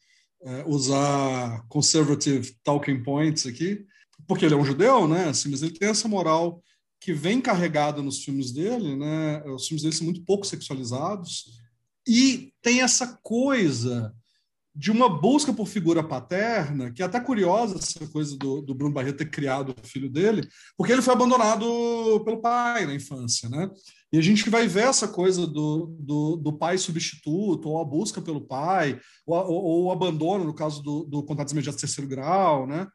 é, 0.44 0.64
usar 0.66 1.64
conservative 1.68 2.56
talking 2.64 3.02
points 3.02 3.46
aqui, 3.46 3.84
porque 4.26 4.44
ele 4.44 4.54
é 4.54 4.56
um 4.56 4.64
judeu, 4.64 5.06
né? 5.06 5.28
Assim, 5.28 5.50
mas 5.50 5.62
ele 5.62 5.72
tem 5.72 5.88
essa 5.88 6.08
moral 6.08 6.62
que 7.00 7.12
vem 7.12 7.40
carregada 7.40 8.00
nos 8.02 8.24
filmes 8.24 8.52
dele, 8.52 8.96
né? 8.96 9.42
Os 9.44 9.66
filmes 9.66 9.82
dele 9.82 9.94
são 9.94 10.04
muito 10.04 10.24
pouco 10.24 10.46
sexualizados 10.46 11.60
e 12.06 12.52
tem 12.62 12.80
essa 12.80 13.18
coisa 13.22 14.14
de 14.74 14.90
uma 14.90 15.08
busca 15.08 15.52
por 15.52 15.66
figura 15.66 16.02
paterna, 16.02 16.90
que 16.90 17.02
é 17.02 17.04
até 17.04 17.20
curiosa 17.20 17.76
essa 17.76 18.06
coisa 18.08 18.36
do, 18.38 18.62
do, 18.62 18.74
Bruno 18.74 18.94
Barreto 18.94 19.18
ter 19.18 19.30
criado 19.30 19.74
o 19.74 19.86
filho 19.86 20.08
dele, 20.08 20.48
porque 20.76 20.92
ele 20.92 21.02
foi 21.02 21.12
abandonado 21.12 21.64
pelo 22.24 22.40
pai 22.40 22.86
na 22.86 22.94
infância, 22.94 23.50
né? 23.50 23.70
E 24.10 24.18
a 24.18 24.22
gente 24.22 24.48
vai 24.48 24.66
ver 24.66 24.84
essa 24.84 25.06
coisa 25.06 25.46
do, 25.46 25.94
do, 26.00 26.36
do 26.36 26.52
pai 26.54 26.78
substituto, 26.78 27.68
ou 27.68 27.80
a 27.80 27.84
busca 27.84 28.20
pelo 28.22 28.40
pai, 28.40 28.98
ou, 29.26 29.36
ou, 29.36 29.64
ou 29.64 29.84
o 29.84 29.92
abandono, 29.92 30.44
no 30.44 30.54
caso 30.54 30.82
do, 30.82 31.04
do 31.04 31.22
contato 31.22 31.52
imediato 31.52 31.78
terceiro 31.78 32.08
grau, 32.08 32.66
né? 32.66 32.86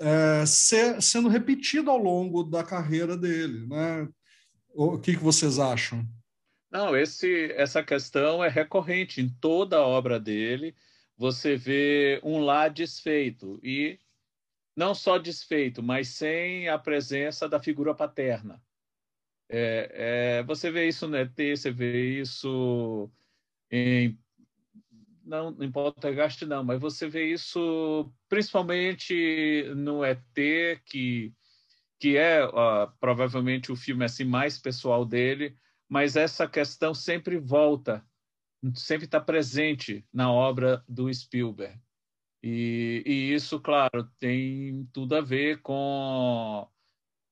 É, 0.00 0.44
ser, 0.44 1.00
sendo 1.00 1.28
repetido 1.28 1.90
ao 1.90 1.98
longo 1.98 2.42
da 2.42 2.62
carreira 2.62 3.16
dele, 3.16 3.66
né? 3.66 4.06
O 4.74 4.98
que, 4.98 5.16
que 5.16 5.22
vocês 5.22 5.58
acham? 5.58 6.04
Não, 6.70 6.96
esse, 6.96 7.52
essa 7.52 7.82
questão 7.82 8.42
é 8.42 8.48
recorrente 8.48 9.20
em 9.20 9.28
toda 9.28 9.76
a 9.76 9.86
obra 9.86 10.18
dele 10.18 10.74
você 11.22 11.54
vê 11.54 12.20
um 12.24 12.40
lá 12.40 12.66
desfeito 12.66 13.60
e 13.62 13.96
não 14.76 14.92
só 14.92 15.18
desfeito, 15.18 15.80
mas 15.80 16.08
sem 16.08 16.68
a 16.68 16.76
presença 16.76 17.48
da 17.48 17.62
figura 17.62 17.94
paterna. 17.94 18.60
É, 19.48 20.40
é, 20.40 20.42
você 20.42 20.68
vê 20.68 20.88
isso 20.88 21.06
no 21.06 21.16
ET, 21.16 21.36
você 21.36 21.70
vê 21.70 22.18
isso 22.20 23.08
em 23.70 24.18
não 25.24 25.56
em 25.60 25.70
Poltergeist 25.70 26.44
não, 26.44 26.64
mas 26.64 26.80
você 26.80 27.08
vê 27.08 27.32
isso 27.32 28.12
principalmente 28.28 29.72
no 29.76 30.04
ET 30.04 30.20
que 30.84 31.32
que 32.00 32.16
é 32.16 32.44
uh, 32.44 32.90
provavelmente 32.98 33.70
o 33.70 33.76
filme 33.76 34.04
assim 34.04 34.24
mais 34.24 34.58
pessoal 34.58 35.04
dele, 35.04 35.56
mas 35.88 36.16
essa 36.16 36.48
questão 36.48 36.92
sempre 36.92 37.38
volta 37.38 38.04
sempre 38.74 39.06
está 39.06 39.20
presente 39.20 40.04
na 40.12 40.30
obra 40.30 40.84
do 40.88 41.12
Spielberg. 41.12 41.78
E, 42.42 43.02
e, 43.06 43.34
isso, 43.34 43.60
claro, 43.60 44.08
tem 44.18 44.88
tudo 44.92 45.14
a 45.14 45.20
ver 45.20 45.60
com 45.62 46.68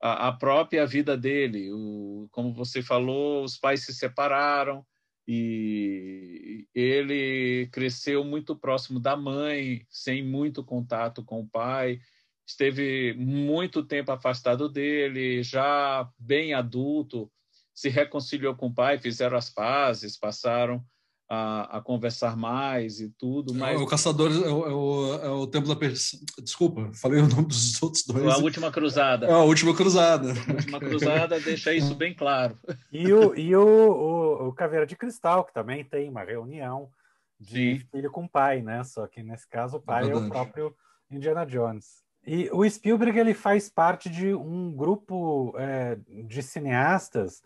a, 0.01 0.29
a 0.29 0.33
própria 0.33 0.87
vida 0.87 1.17
dele. 1.17 1.73
O, 1.73 2.29
como 2.31 2.53
você 2.53 2.83
falou, 2.83 3.45
os 3.45 3.57
pais 3.57 3.85
se 3.85 3.95
separaram 3.95 4.87
e 5.27 6.67
ele 6.75 7.69
cresceu 7.73 8.25
muito 8.25 8.57
próximo 8.57 9.01
da 9.01 9.17
mãe, 9.17 9.87
sem 9.89 10.25
muito 10.25 10.65
contato 10.65 11.25
com 11.25 11.41
o 11.41 11.49
pai. 11.49 12.01
Esteve 12.47 13.15
muito 13.15 13.85
tempo 13.85 14.11
afastado 14.11 14.69
dele, 14.69 15.43
já 15.43 16.09
bem 16.19 16.53
adulto, 16.53 17.31
se 17.73 17.89
reconciliou 17.89 18.57
com 18.57 18.67
o 18.67 18.75
pai, 18.75 18.99
fizeram 18.99 19.37
as 19.37 19.51
pazes, 19.51 20.17
passaram 20.17 20.85
a, 21.33 21.79
a, 21.79 21.81
conversar 21.81 22.37
mais 22.37 23.01
e 23.01 23.09
tudo. 23.09 23.55
Mas... 23.55 23.81
É, 23.81 23.83
o 23.83 23.87
Caçador 23.87 24.33
é 24.33 24.51
o, 24.51 24.67
é 24.67 24.75
o, 24.75 25.15
é 25.23 25.29
o 25.31 25.47
Templo 25.47 25.69
da 25.69 25.77
Perdição. 25.77 26.19
Desculpa, 26.43 26.91
falei 26.93 27.21
o 27.21 27.29
nome 27.29 27.47
dos 27.47 27.81
outros 27.81 28.05
dois. 28.05 28.27
A 28.27 28.39
Última 28.39 28.73
Cruzada. 28.73 29.27
É 29.27 29.33
a 29.33 29.39
Última 29.39 29.73
Cruzada. 29.73 30.33
A 30.33 30.53
Última 30.53 30.81
Cruzada 30.81 31.39
deixa 31.39 31.73
isso 31.73 31.95
bem 31.95 32.13
claro. 32.13 32.59
E 32.91 33.13
o, 33.13 33.33
e 33.37 33.55
o, 33.55 33.63
o, 33.63 34.49
o 34.49 34.53
Caveira 34.53 34.85
de 34.85 34.97
Cristal, 34.97 35.45
que 35.45 35.55
também 35.55 35.85
tem 35.85 36.09
uma 36.09 36.25
reunião 36.25 36.91
de 37.39 37.79
Sim. 37.79 37.87
filho 37.93 38.11
com 38.11 38.27
pai, 38.27 38.61
né? 38.61 38.83
Só 38.83 39.07
que 39.07 39.23
nesse 39.23 39.49
caso 39.49 39.77
o 39.77 39.81
pai 39.81 40.09
é, 40.09 40.11
é 40.11 40.17
o 40.17 40.29
próprio 40.29 40.75
Indiana 41.09 41.47
Jones. 41.47 42.03
E 42.27 42.51
o 42.53 42.69
Spielberg 42.69 43.17
ele 43.17 43.35
faz 43.35 43.71
parte 43.71 44.11
de 44.11 44.35
um 44.35 44.73
grupo 44.73 45.55
é, 45.57 45.97
de 46.27 46.43
cineastas 46.43 47.41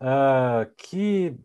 uh, 0.00 0.70
que 0.76 1.36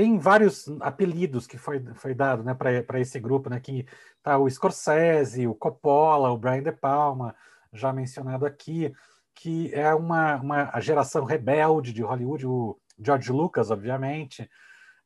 tem 0.00 0.18
vários 0.18 0.66
apelidos 0.80 1.46
que 1.46 1.58
foi, 1.58 1.78
foi 1.92 2.14
dado 2.14 2.42
né, 2.42 2.54
para 2.54 2.98
esse 2.98 3.20
grupo, 3.20 3.50
né, 3.50 3.60
que 3.60 3.86
tá 4.22 4.38
o 4.38 4.48
Scorsese, 4.48 5.46
o 5.46 5.54
Coppola, 5.54 6.30
o 6.30 6.38
Brian 6.38 6.62
De 6.62 6.72
Palma, 6.72 7.36
já 7.70 7.92
mencionado 7.92 8.46
aqui, 8.46 8.90
que 9.34 9.70
é 9.74 9.94
uma, 9.94 10.36
uma 10.36 10.80
geração 10.80 11.22
rebelde 11.26 11.92
de 11.92 12.00
Hollywood, 12.00 12.46
o 12.46 12.78
George 12.98 13.30
Lucas, 13.30 13.70
obviamente, 13.70 14.50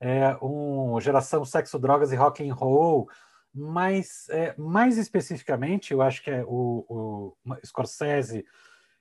é 0.01 0.37
uma 0.41 1.01
geração 1.01 1.45
sexo, 1.45 1.77
drogas 1.77 2.13
e 2.13 2.17
rock 2.17 2.49
and 2.49 2.55
roll, 2.55 3.09
mas 3.53 4.29
é, 4.29 4.55
mais 4.57 4.97
especificamente, 4.97 5.93
eu 5.93 6.03
acho 6.03 6.23
que 6.23 6.31
é 6.31 6.45
o, 6.47 7.35
o 7.45 7.57
Scorsese 7.67 8.47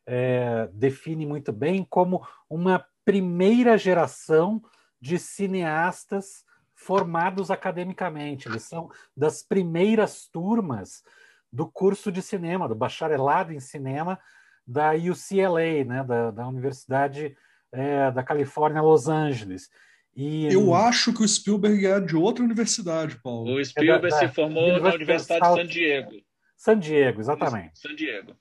é, 0.07 0.67
define 0.73 1.23
muito 1.27 1.53
bem 1.53 1.85
como 1.88 2.25
uma 2.50 2.83
primeira 3.05 3.77
geração 3.77 4.59
de 5.03 5.19
cineastas 5.19 6.45
formados 6.74 7.51
academicamente. 7.51 8.48
Eles 8.48 8.63
são 8.63 8.89
das 9.15 9.43
primeiras 9.43 10.27
turmas 10.27 11.03
do 11.51 11.67
curso 11.67 12.10
de 12.10 12.22
cinema, 12.22 12.69
do 12.69 12.74
bacharelado 12.74 13.51
em 13.51 13.60
cinema 13.60 14.17
da 14.65 14.93
UCLA, 14.93 15.83
né, 15.86 16.05
da, 16.05 16.31
da 16.31 16.48
Universidade 16.48 17.36
é, 17.74 18.12
da 18.12 18.24
Califórnia, 18.24 18.81
Los 18.81 19.10
Angeles. 19.10 19.69
E, 20.15 20.45
Eu 20.45 20.74
acho 20.74 21.13
que 21.13 21.22
o 21.22 21.27
Spielberg 21.27 21.86
é 21.86 22.00
de 22.00 22.15
outra 22.15 22.45
universidade, 22.45 23.19
Paulo. 23.22 23.55
O 23.55 23.65
Spielberg 23.65 24.07
é 24.07 24.10
da, 24.10 24.19
da, 24.22 24.27
se 24.27 24.33
formou 24.33 24.79
na 24.79 24.93
Universidade 24.93 25.41
de 25.41 25.62
San 25.62 25.67
Diego. 25.67 26.12
San 26.55 26.79
Diego, 26.79 27.19
exatamente. 27.19 27.77
San 27.77 27.93
Diego. 27.93 28.38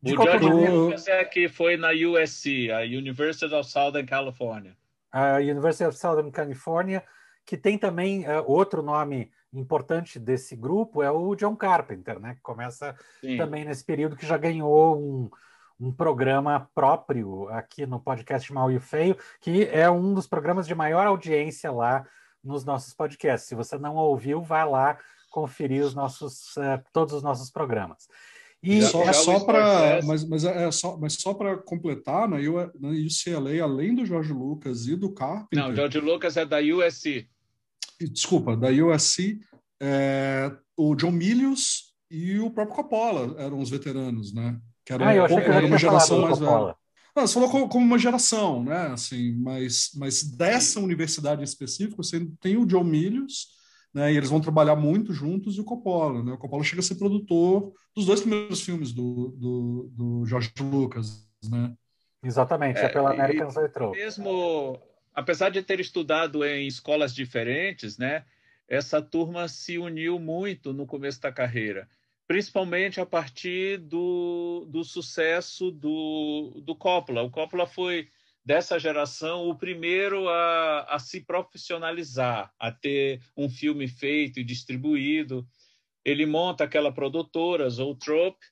De 0.00 0.16
o 0.16 0.22
George 0.22 0.48
Lucas 0.48 1.06
é 1.08 1.22
que 1.26 1.46
foi 1.46 1.76
na 1.76 1.90
USC, 1.90 2.70
a 2.70 2.80
University 2.80 3.54
of 3.54 3.68
Southern 3.68 4.06
California 4.06 4.74
a 5.16 5.38
University 5.38 5.84
of 5.84 5.96
Southern 5.96 6.30
California, 6.30 7.02
que 7.46 7.56
tem 7.56 7.78
também 7.78 8.28
uh, 8.28 8.44
outro 8.46 8.82
nome 8.82 9.30
importante 9.52 10.18
desse 10.18 10.54
grupo, 10.54 11.02
é 11.02 11.10
o 11.10 11.34
John 11.34 11.56
Carpenter, 11.56 12.20
né? 12.20 12.34
que 12.34 12.42
começa 12.42 12.94
Sim. 13.22 13.38
também 13.38 13.64
nesse 13.64 13.82
período 13.82 14.16
que 14.16 14.26
já 14.26 14.36
ganhou 14.36 15.00
um, 15.00 15.30
um 15.80 15.90
programa 15.90 16.68
próprio 16.74 17.48
aqui 17.48 17.86
no 17.86 17.98
podcast 17.98 18.52
Mal 18.52 18.70
e 18.70 18.78
Feio, 18.78 19.16
que 19.40 19.64
é 19.68 19.88
um 19.88 20.12
dos 20.12 20.26
programas 20.26 20.66
de 20.66 20.74
maior 20.74 21.06
audiência 21.06 21.72
lá 21.72 22.06
nos 22.44 22.64
nossos 22.66 22.92
podcasts. 22.92 23.48
Se 23.48 23.54
você 23.54 23.78
não 23.78 23.96
ouviu, 23.96 24.42
vai 24.42 24.68
lá 24.68 24.98
conferir 25.30 25.82
os 25.82 25.94
nossos, 25.94 26.54
uh, 26.58 26.82
todos 26.92 27.14
os 27.14 27.22
nossos 27.22 27.50
programas. 27.50 28.06
E 28.66 28.82
só, 28.82 29.04
é 29.04 29.12
só 29.12 29.40
para 29.40 30.00
mas, 30.02 30.24
mas, 30.24 30.44
é 30.44 30.68
só, 30.72 30.96
mas 30.96 31.12
só 31.14 31.32
para 31.32 31.56
completar, 31.56 32.28
na, 32.28 32.36
na 32.36 32.88
UCLA, 32.88 33.62
além 33.62 33.94
do 33.94 34.04
Jorge 34.04 34.32
Lucas 34.32 34.88
e 34.88 34.96
do 34.96 35.12
Carpenter... 35.12 35.56
Não, 35.56 35.74
Jorge 35.74 36.00
Lucas 36.00 36.36
é 36.36 36.44
da 36.44 36.58
USC. 36.58 37.28
Desculpa, 38.00 38.56
da 38.56 38.68
USC, 38.68 39.38
é, 39.80 40.50
o 40.76 40.96
John 40.96 41.12
Milius 41.12 41.94
e 42.10 42.40
o 42.40 42.50
próprio 42.50 42.74
Coppola 42.74 43.36
eram 43.38 43.60
os 43.60 43.70
veteranos, 43.70 44.34
né? 44.34 44.58
Que 44.84 44.92
era, 44.92 45.08
ah, 45.08 45.14
eu 45.14 45.24
achei 45.24 45.40
que 45.40 45.50
era 45.50 45.66
uma 45.66 45.78
geração 45.78 46.20
mais 46.20 46.38
velha. 46.38 46.74
Não, 47.14 47.26
você 47.26 47.34
falou 47.34 47.68
como 47.68 47.86
uma 47.86 47.98
geração, 47.98 48.64
né? 48.64 48.88
Assim, 48.88 49.32
mas, 49.36 49.90
mas 49.94 50.22
dessa 50.22 50.80
universidade 50.80 51.42
específica, 51.42 51.96
você 51.96 52.26
tem 52.40 52.56
o 52.56 52.66
John 52.66 52.84
Milius, 52.84 53.55
né? 53.96 54.12
E 54.12 54.16
eles 54.18 54.28
vão 54.28 54.42
trabalhar 54.42 54.76
muito 54.76 55.14
juntos 55.14 55.56
e 55.56 55.60
o 55.62 55.64
Coppola, 55.64 56.22
né? 56.22 56.32
O 56.32 56.36
Coppola 56.36 56.62
chega 56.62 56.80
a 56.80 56.82
ser 56.82 56.96
produtor 56.96 57.72
dos 57.94 58.04
dois 58.04 58.20
primeiros 58.20 58.60
filmes 58.60 58.92
do, 58.92 59.28
do, 59.28 59.90
do 59.90 60.26
George 60.26 60.52
Lucas, 60.60 61.26
né? 61.50 61.74
Exatamente, 62.22 62.78
é, 62.78 62.84
é 62.84 62.88
pela 62.90 63.12
American 63.12 63.50
Central. 63.50 63.92
Mesmo, 63.92 64.78
apesar 65.14 65.48
de 65.48 65.62
ter 65.62 65.80
estudado 65.80 66.44
em 66.44 66.66
escolas 66.66 67.14
diferentes, 67.14 67.96
né? 67.96 68.26
Essa 68.68 69.00
turma 69.00 69.48
se 69.48 69.78
uniu 69.78 70.18
muito 70.18 70.74
no 70.74 70.86
começo 70.86 71.22
da 71.22 71.32
carreira, 71.32 71.88
principalmente 72.28 73.00
a 73.00 73.06
partir 73.06 73.78
do, 73.78 74.66
do 74.68 74.84
sucesso 74.84 75.70
do, 75.70 76.60
do 76.62 76.76
Coppola. 76.76 77.22
O 77.22 77.30
Coppola 77.30 77.66
foi 77.66 78.10
dessa 78.46 78.78
geração 78.78 79.48
o 79.48 79.58
primeiro 79.58 80.28
a, 80.28 80.82
a 80.82 80.98
se 81.00 81.20
profissionalizar, 81.20 82.54
a 82.60 82.70
ter 82.70 83.20
um 83.36 83.48
filme 83.48 83.88
feito 83.88 84.38
e 84.38 84.44
distribuído. 84.44 85.44
Ele 86.04 86.24
monta 86.24 86.62
aquela 86.62 86.92
produtora, 86.92 87.68
Zootrope, 87.68 88.46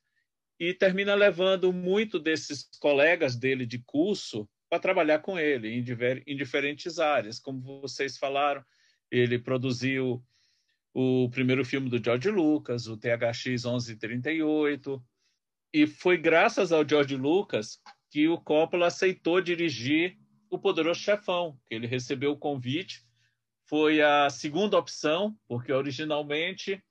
e 0.59 0.73
termina 0.73 1.15
levando 1.15 1.71
muito 1.71 2.19
desses 2.19 2.67
colegas 2.77 3.37
dele 3.37 3.65
de 3.65 3.79
curso 3.79 4.49
para 4.69 4.79
trabalhar 4.79 5.19
com 5.19 5.39
ele 5.39 5.69
em, 5.69 5.81
diver, 5.81 6.21
em 6.27 6.35
diferentes 6.35 6.99
áreas. 6.99 7.39
Como 7.39 7.81
vocês 7.81 8.17
falaram, 8.17 8.61
ele 9.09 9.39
produziu 9.39 10.21
o 10.93 11.29
primeiro 11.29 11.63
filme 11.63 11.89
do 11.89 12.03
George 12.03 12.29
Lucas, 12.29 12.87
o 12.87 12.97
THX 12.97 13.63
1138, 13.63 15.01
e 15.73 15.87
foi 15.87 16.17
graças 16.17 16.73
ao 16.73 16.87
George 16.87 17.15
Lucas 17.15 17.79
que 18.15 18.29
o 18.29 18.37
Coppola 18.37 18.87
aceitou 18.87 19.41
dirigir 19.41 20.17
O 20.49 20.57
Poderoso 20.57 21.01
Chefão, 21.01 21.59
que 21.67 21.75
ele 21.75 21.85
recebeu 21.85 22.31
o 22.31 22.37
convite. 22.37 23.05
Foi 23.65 24.01
a 24.01 24.29
segunda 24.29 24.77
opção, 24.77 25.37
porque 25.49 25.73
originalmente 25.73 26.81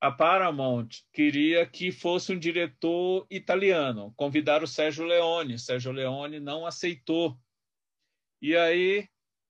a 0.00 0.10
Paramount 0.10 0.88
queria 1.12 1.66
que 1.66 1.92
fosse 1.92 2.32
um 2.32 2.38
diretor 2.38 3.26
italiano. 3.30 4.14
Convidaram 4.16 4.64
o 4.64 4.66
Sérgio 4.66 5.04
Leone. 5.04 5.58
Sérgio 5.58 5.92
Leone 5.92 6.40
não 6.40 6.64
aceitou. 6.64 7.38
E 8.40 8.56
aí 8.56 9.06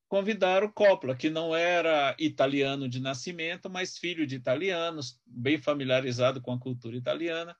convidaram 0.08 0.66
o 0.66 0.72
Coppola, 0.72 1.14
que 1.14 1.30
não 1.30 1.54
era 1.54 2.16
italiano 2.18 2.88
de 2.88 2.98
nascimento, 2.98 3.70
mas 3.70 3.96
filho 3.96 4.26
de 4.26 4.34
italianos, 4.34 5.20
bem 5.24 5.56
familiarizado 5.56 6.40
com 6.40 6.50
a 6.50 6.58
cultura 6.58 6.96
italiana 6.96 7.56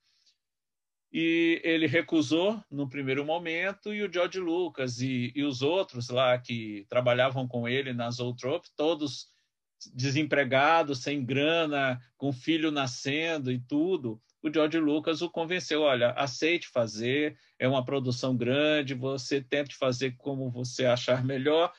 e 1.13 1.61
ele 1.65 1.87
recusou 1.87 2.63
no 2.71 2.89
primeiro 2.89 3.25
momento 3.25 3.95
e 3.95 4.03
o 4.03 4.13
George 4.13 4.39
Lucas 4.39 5.01
e, 5.01 5.33
e 5.35 5.45
os 5.45 5.63
outros 5.63 6.09
lá 6.09 6.37
que 6.39 6.85
trabalhavam 6.89 7.47
com 7.47 7.69
ele 7.69 7.93
na 7.93 8.11
Zootrope, 8.11 8.69
todos 8.77 9.29
desempregados, 9.95 11.03
sem 11.03 11.25
grana, 11.25 12.01
com 12.17 12.33
filho 12.33 12.71
nascendo 12.71 13.53
e 13.53 13.61
tudo, 13.61 14.21
o 14.43 14.53
George 14.53 14.79
Lucas 14.79 15.23
o 15.23 15.31
convenceu, 15.31 15.83
olha, 15.83 16.11
aceite 16.13 16.69
fazer, 16.69 17.37
é 17.59 17.67
uma 17.67 17.85
produção 17.85 18.37
grande, 18.37 18.95
você 18.95 19.41
tente 19.41 19.75
fazer 19.75 20.17
como 20.17 20.51
você 20.51 20.87
achar 20.87 21.25
melhor 21.25 21.73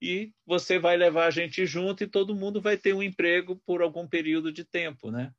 e 0.00 0.32
você 0.46 0.78
vai 0.78 0.96
levar 0.96 1.26
a 1.26 1.30
gente 1.30 1.64
junto 1.66 2.04
e 2.04 2.08
todo 2.08 2.34
mundo 2.34 2.60
vai 2.60 2.76
ter 2.76 2.94
um 2.94 3.02
emprego 3.02 3.56
por 3.66 3.82
algum 3.82 4.06
período 4.06 4.52
de 4.52 4.64
tempo, 4.64 5.10
né? 5.10 5.32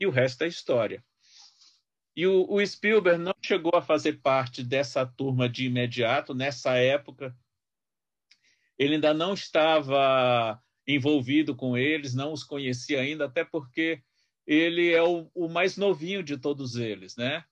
E 0.00 0.06
o 0.06 0.10
resto 0.10 0.44
é 0.44 0.48
história. 0.48 1.04
E 2.16 2.26
o, 2.26 2.46
o, 2.48 2.64
Spielberg 2.64 3.22
não 3.22 3.34
chegou 3.44 3.72
a 3.74 3.82
fazer 3.82 4.20
parte 4.20 4.62
dessa 4.62 5.04
turma 5.04 5.48
de 5.48 5.66
imediato, 5.66 6.32
nessa 6.32 6.76
época. 6.76 7.36
Ele 8.78 8.94
ainda 8.94 9.12
não 9.12 9.34
estava 9.34 10.62
envolvido 10.86 11.54
com 11.56 11.76
eles, 11.76 12.14
não 12.14 12.32
os 12.32 12.44
conhecia 12.44 13.00
ainda, 13.00 13.24
até 13.24 13.44
porque 13.44 14.02
ele 14.46 14.92
é 14.92 15.02
o, 15.02 15.30
o 15.34 15.48
mais 15.48 15.76
novinho 15.76 16.22
de 16.22 16.36
todos 16.36 16.76
eles, 16.76 17.16
né? 17.16 17.44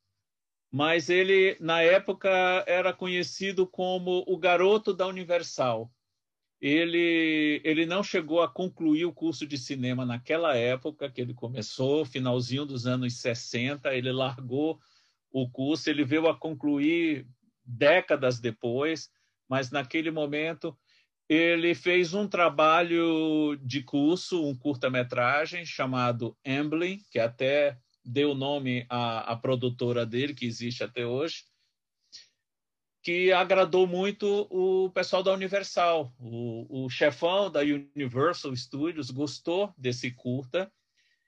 Mas 0.71 1.09
ele, 1.09 1.57
na 1.61 1.83
época, 1.83 2.31
era 2.67 2.93
conhecido 2.93 3.67
como 3.67 4.25
o 4.27 4.39
garoto 4.39 4.95
da 4.95 5.07
Universal 5.07 5.91
ele, 6.63 7.61
ele 7.65 7.85
não 7.85 8.05
chegou 8.05 8.41
a 8.41 8.49
concluir 8.49 9.05
o 9.05 9.13
curso 9.13 9.45
de 9.45 9.59
cinema 9.59 10.07
naquela 10.07 10.57
época 10.57 11.11
que 11.11 11.21
ele 11.21 11.35
começou, 11.35 12.05
finalzinho 12.05 12.65
dos 12.65 12.87
anos 12.87 13.15
60, 13.15 13.93
ele 13.93 14.13
largou 14.13 14.79
o 15.33 15.51
curso, 15.51 15.91
ele 15.91 16.05
veio 16.05 16.29
a 16.29 16.39
concluir 16.39 17.27
décadas 17.65 18.39
depois, 18.39 19.11
mas 19.49 19.73
naquele 19.73 20.13
momento 20.13 20.79
ele 21.29 21.75
fez 21.75 22.15
um 22.15 22.29
trabalho 22.29 23.57
de 23.61 23.83
curso, 23.83 24.47
um 24.47 24.55
curta-metragem 24.55 25.67
chamado 25.67 26.37
Amblin, 26.47 27.01
que 27.11 27.19
até 27.19 27.77
deu 28.05 28.37
nome 28.37 28.87
à, 28.89 29.33
à 29.33 29.37
produtora 29.37 30.07
dele, 30.07 30.33
que 30.33 30.47
existe 30.47 30.85
até 30.85 31.05
hoje, 31.05 31.43
que 33.03 33.33
agradou 33.33 33.87
muito 33.87 34.47
o 34.49 34.91
pessoal 34.91 35.23
da 35.23 35.33
Universal. 35.33 36.15
O, 36.21 36.85
o 36.85 36.89
chefão 36.89 37.51
da 37.51 37.61
Universal 37.61 38.55
Studios 38.55 39.11
gostou 39.11 39.75
desse 39.77 40.13
curta 40.13 40.73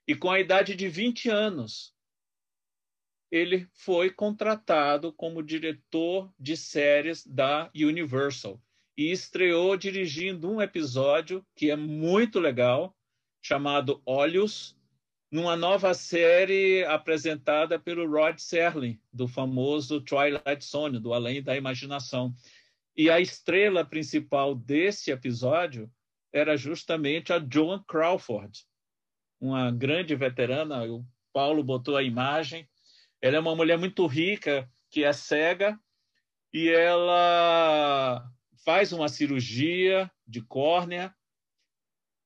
e, 0.07 0.15
com 0.15 0.31
a 0.31 0.39
idade 0.39 0.77
de 0.77 0.89
20 0.89 1.29
anos, 1.29 1.93
ele 3.31 3.67
foi 3.73 4.11
contratado 4.11 5.13
como 5.13 5.43
diretor 5.43 6.33
de 6.39 6.57
séries 6.57 7.27
da 7.27 7.69
Universal 7.75 8.63
e 8.97 9.11
estreou 9.11 9.77
dirigindo 9.77 10.49
um 10.49 10.63
episódio 10.63 11.45
que 11.57 11.69
é 11.71 11.75
muito 11.75 12.39
legal, 12.39 12.97
chamado 13.43 14.01
Olhos, 14.07 14.79
numa 15.35 15.57
nova 15.57 15.93
série 15.95 16.85
apresentada 16.85 17.77
pelo 17.77 18.09
Rod 18.09 18.39
Serling, 18.39 19.01
do 19.13 19.27
famoso 19.27 20.01
Twilight 20.01 20.65
Zone, 20.65 21.01
do 21.01 21.13
Além 21.13 21.43
da 21.43 21.57
Imaginação. 21.57 22.33
E 22.97 23.11
a 23.11 23.19
estrela 23.19 23.85
principal 23.85 24.55
desse 24.55 25.11
episódio 25.11 25.91
era 26.33 26.57
justamente 26.57 27.33
a 27.33 27.45
Joan 27.53 27.83
Crawford, 27.83 28.61
uma 29.41 29.73
grande 29.73 30.15
veterana. 30.15 30.85
O 30.85 31.05
Paulo 31.33 31.65
botou 31.65 31.97
a 31.97 32.03
imagem. 32.05 32.69
Ela 33.21 33.37
é 33.37 33.41
uma 33.41 33.57
mulher 33.57 33.77
muito 33.77 34.07
rica, 34.07 34.71
que 34.89 35.03
é 35.03 35.13
cega, 35.13 35.77
e 36.53 36.69
ela 36.69 38.25
faz 38.65 38.93
uma 38.93 39.09
cirurgia 39.09 40.09
de 40.25 40.41
córnea 40.43 41.13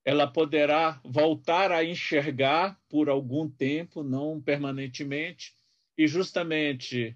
ela 0.08 0.26
poderá 0.26 0.98
voltar 1.04 1.70
a 1.70 1.84
enxergar 1.84 2.80
por 2.88 3.10
algum 3.10 3.46
tempo, 3.46 4.02
não 4.02 4.40
permanentemente, 4.40 5.52
e 5.98 6.08
justamente, 6.08 7.14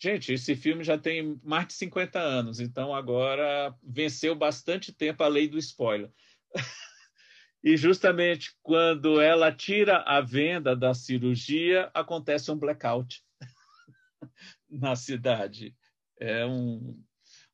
gente, 0.00 0.32
esse 0.32 0.56
filme 0.56 0.82
já 0.82 0.96
tem 0.96 1.38
mais 1.44 1.66
de 1.66 1.74
50 1.74 2.18
anos, 2.18 2.58
então 2.58 2.94
agora 2.94 3.76
venceu 3.82 4.34
bastante 4.34 4.94
tempo 4.94 5.22
a 5.22 5.28
lei 5.28 5.46
do 5.46 5.58
spoiler. 5.58 6.10
e 7.62 7.76
justamente 7.76 8.56
quando 8.62 9.20
ela 9.20 9.52
tira 9.52 9.98
a 9.98 10.22
venda 10.22 10.74
da 10.74 10.94
cirurgia, 10.94 11.90
acontece 11.92 12.50
um 12.50 12.56
blackout 12.56 13.22
na 14.70 14.96
cidade. 14.96 15.76
É 16.18 16.46
um, 16.46 16.98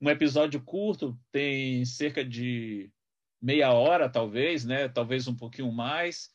um 0.01 0.09
episódio 0.09 0.63
curto, 0.63 1.19
tem 1.33 1.85
cerca 1.85 2.25
de 2.25 2.93
meia 3.43 3.73
hora, 3.73 4.09
talvez, 4.09 4.65
né? 4.65 4.89
Talvez 4.89 5.27
um 5.27 5.35
pouquinho 5.35 5.73
mais, 5.73 6.31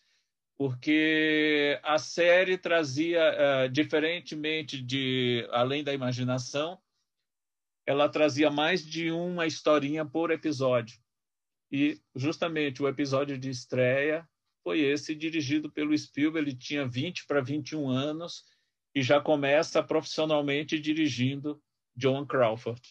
porque 0.57 1.79
a 1.83 1.97
série 1.97 2.57
trazia, 2.57 3.21
uh, 3.21 3.69
diferentemente 3.69 4.81
de 4.81 5.47
Além 5.51 5.83
da 5.83 5.93
Imaginação, 5.93 6.77
ela 7.85 8.09
trazia 8.09 8.51
mais 8.51 8.85
de 8.85 9.09
uma 9.09 9.47
historinha 9.47 10.05
por 10.05 10.29
episódio. 10.31 10.99
E 11.71 11.99
justamente 12.13 12.83
o 12.83 12.87
episódio 12.87 13.37
de 13.37 13.49
estreia 13.49 14.27
foi 14.63 14.81
esse, 14.81 15.15
dirigido 15.15 15.71
pelo 15.71 15.97
Spielberg. 15.97 16.49
Ele 16.49 16.57
tinha 16.57 16.85
20 16.85 17.25
para 17.25 17.41
21 17.41 17.89
anos 17.89 18.43
e 18.93 19.01
já 19.01 19.21
começa 19.21 19.81
profissionalmente 19.81 20.77
dirigindo 20.77 21.61
Joan 21.95 22.25
Crawford. 22.25 22.81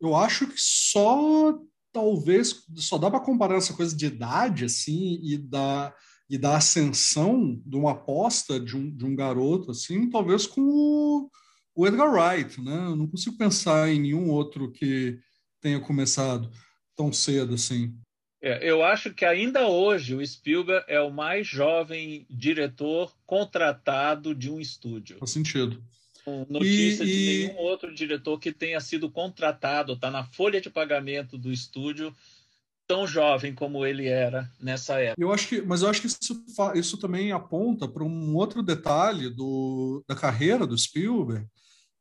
Eu 0.00 0.14
acho 0.14 0.46
que 0.46 0.58
só 0.60 1.58
talvez 1.94 2.64
só 2.74 2.98
dá 2.98 3.08
para 3.08 3.20
comparar 3.20 3.56
essa 3.56 3.72
coisa 3.72 3.96
de 3.96 4.06
idade 4.06 4.64
assim 4.64 5.20
e 5.22 5.38
da 5.38 5.94
e 6.28 6.38
da 6.38 6.56
ascensão 6.56 7.60
de 7.66 7.76
uma 7.76 7.92
aposta 7.92 8.58
de 8.58 8.74
um, 8.74 8.90
de 8.90 9.04
um 9.04 9.14
garoto 9.14 9.70
assim, 9.70 10.08
talvez 10.08 10.46
com 10.46 10.62
o, 10.62 11.30
o 11.74 11.86
Edgar 11.86 12.10
Wright, 12.10 12.60
né? 12.62 12.86
Eu 12.86 12.96
não 12.96 13.06
consigo 13.06 13.36
pensar 13.36 13.90
em 13.90 14.00
nenhum 14.00 14.30
outro 14.30 14.72
que 14.72 15.18
tenha 15.60 15.78
começado 15.78 16.50
tão 16.96 17.12
cedo 17.12 17.54
assim. 17.54 17.94
É, 18.42 18.58
eu 18.68 18.82
acho 18.82 19.12
que 19.12 19.24
ainda 19.24 19.68
hoje 19.68 20.14
o 20.14 20.26
Spielberg 20.26 20.84
é 20.88 20.98
o 20.98 21.12
mais 21.12 21.46
jovem 21.46 22.26
diretor 22.30 23.14
contratado 23.26 24.34
de 24.34 24.50
um 24.50 24.58
estúdio. 24.58 25.18
Faz 25.18 25.30
sentido. 25.30 25.84
Notícia 26.48 27.04
e, 27.04 27.06
de 27.06 27.12
e... 27.12 27.46
nenhum 27.48 27.58
outro 27.58 27.94
diretor 27.94 28.38
que 28.38 28.52
tenha 28.52 28.80
sido 28.80 29.10
contratado, 29.10 29.92
está 29.92 30.10
na 30.10 30.24
folha 30.24 30.60
de 30.60 30.70
pagamento 30.70 31.36
do 31.36 31.52
estúdio, 31.52 32.14
tão 32.86 33.06
jovem 33.06 33.54
como 33.54 33.84
ele 33.84 34.08
era 34.08 34.50
nessa 34.60 35.00
época. 35.00 35.22
Eu 35.22 35.32
acho 35.32 35.48
que, 35.48 35.62
mas 35.62 35.82
eu 35.82 35.88
acho 35.88 36.00
que 36.00 36.06
isso, 36.06 36.44
isso 36.74 36.98
também 36.98 37.32
aponta 37.32 37.88
para 37.88 38.04
um 38.04 38.34
outro 38.34 38.62
detalhe 38.62 39.30
do, 39.30 40.04
da 40.08 40.14
carreira 40.14 40.66
do 40.66 40.76
Spielberg, 40.76 41.46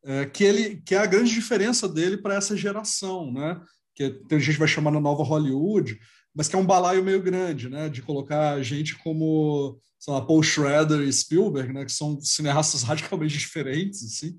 é, 0.03 0.25
que 0.25 0.43
ele 0.43 0.81
que 0.85 0.95
é 0.95 0.97
a 0.97 1.05
grande 1.05 1.31
diferença 1.31 1.87
dele 1.87 2.17
para 2.17 2.35
essa 2.35 2.55
geração, 2.57 3.31
né? 3.31 3.61
Que 3.95 4.21
a 4.31 4.39
gente 4.39 4.57
vai 4.57 4.67
chamar 4.67 4.91
na 4.91 4.99
nova 4.99 5.23
Hollywood, 5.23 5.99
mas 6.35 6.47
que 6.47 6.55
é 6.55 6.59
um 6.59 6.65
balaio 6.65 7.03
meio 7.03 7.21
grande, 7.21 7.69
né? 7.69 7.89
De 7.89 8.01
colocar 8.01 8.61
gente 8.61 8.95
como, 8.97 9.79
sei 9.99 10.13
lá, 10.13 10.21
Paul 10.21 10.41
Schrader 10.41 11.01
e 11.01 11.13
Spielberg, 11.13 11.73
né? 11.73 11.85
Que 11.85 11.91
são 11.91 12.19
cineastas 12.21 12.81
radicalmente 12.83 13.37
diferentes, 13.37 14.03
assim. 14.03 14.37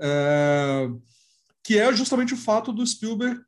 É, 0.00 0.88
que 1.62 1.78
é 1.78 1.92
justamente 1.94 2.34
o 2.34 2.36
fato 2.36 2.72
do 2.72 2.86
Spielberg 2.86 3.40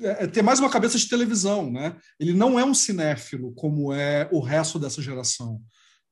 é, 0.00 0.24
é 0.24 0.26
ter 0.26 0.42
mais 0.42 0.60
uma 0.60 0.70
cabeça 0.70 0.98
de 0.98 1.08
televisão, 1.08 1.70
né? 1.70 1.96
Ele 2.18 2.32
não 2.32 2.58
é 2.58 2.64
um 2.64 2.74
cinéfilo 2.74 3.52
como 3.54 3.92
é 3.92 4.28
o 4.32 4.40
resto 4.40 4.78
dessa 4.78 5.02
geração, 5.02 5.60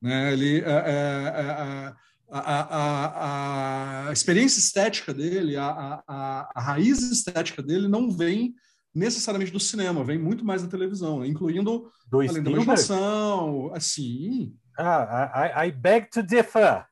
né? 0.01 0.33
Ele 0.33 0.59
é, 0.59 0.63
é, 0.63 0.71
é 0.71 1.93
a, 2.31 2.41
a, 2.41 4.09
a, 4.09 4.13
experiência 4.13 4.59
estética 4.59 5.15
dele, 5.15 5.57
a, 5.57 6.03
a, 6.07 6.51
a, 6.55 6.61
raiz 6.61 7.01
estética 7.03 7.63
dele 7.63 7.87
não 7.87 8.11
vem 8.11 8.55
necessariamente 8.95 9.51
do 9.51 9.59
cinema, 9.59 10.05
vem 10.05 10.19
muito 10.19 10.45
mais 10.45 10.63
da 10.63 10.69
televisão, 10.69 11.25
incluindo 11.25 11.91
do 12.07 12.21
além 12.21 12.43
da 12.43 12.51
animação, 12.51 13.73
assim. 13.75 14.55
Ah, 14.79 15.65
I, 15.65 15.69
I, 15.69 15.73
beg 15.73 16.11
to 16.11 16.23
differ. 16.23 16.87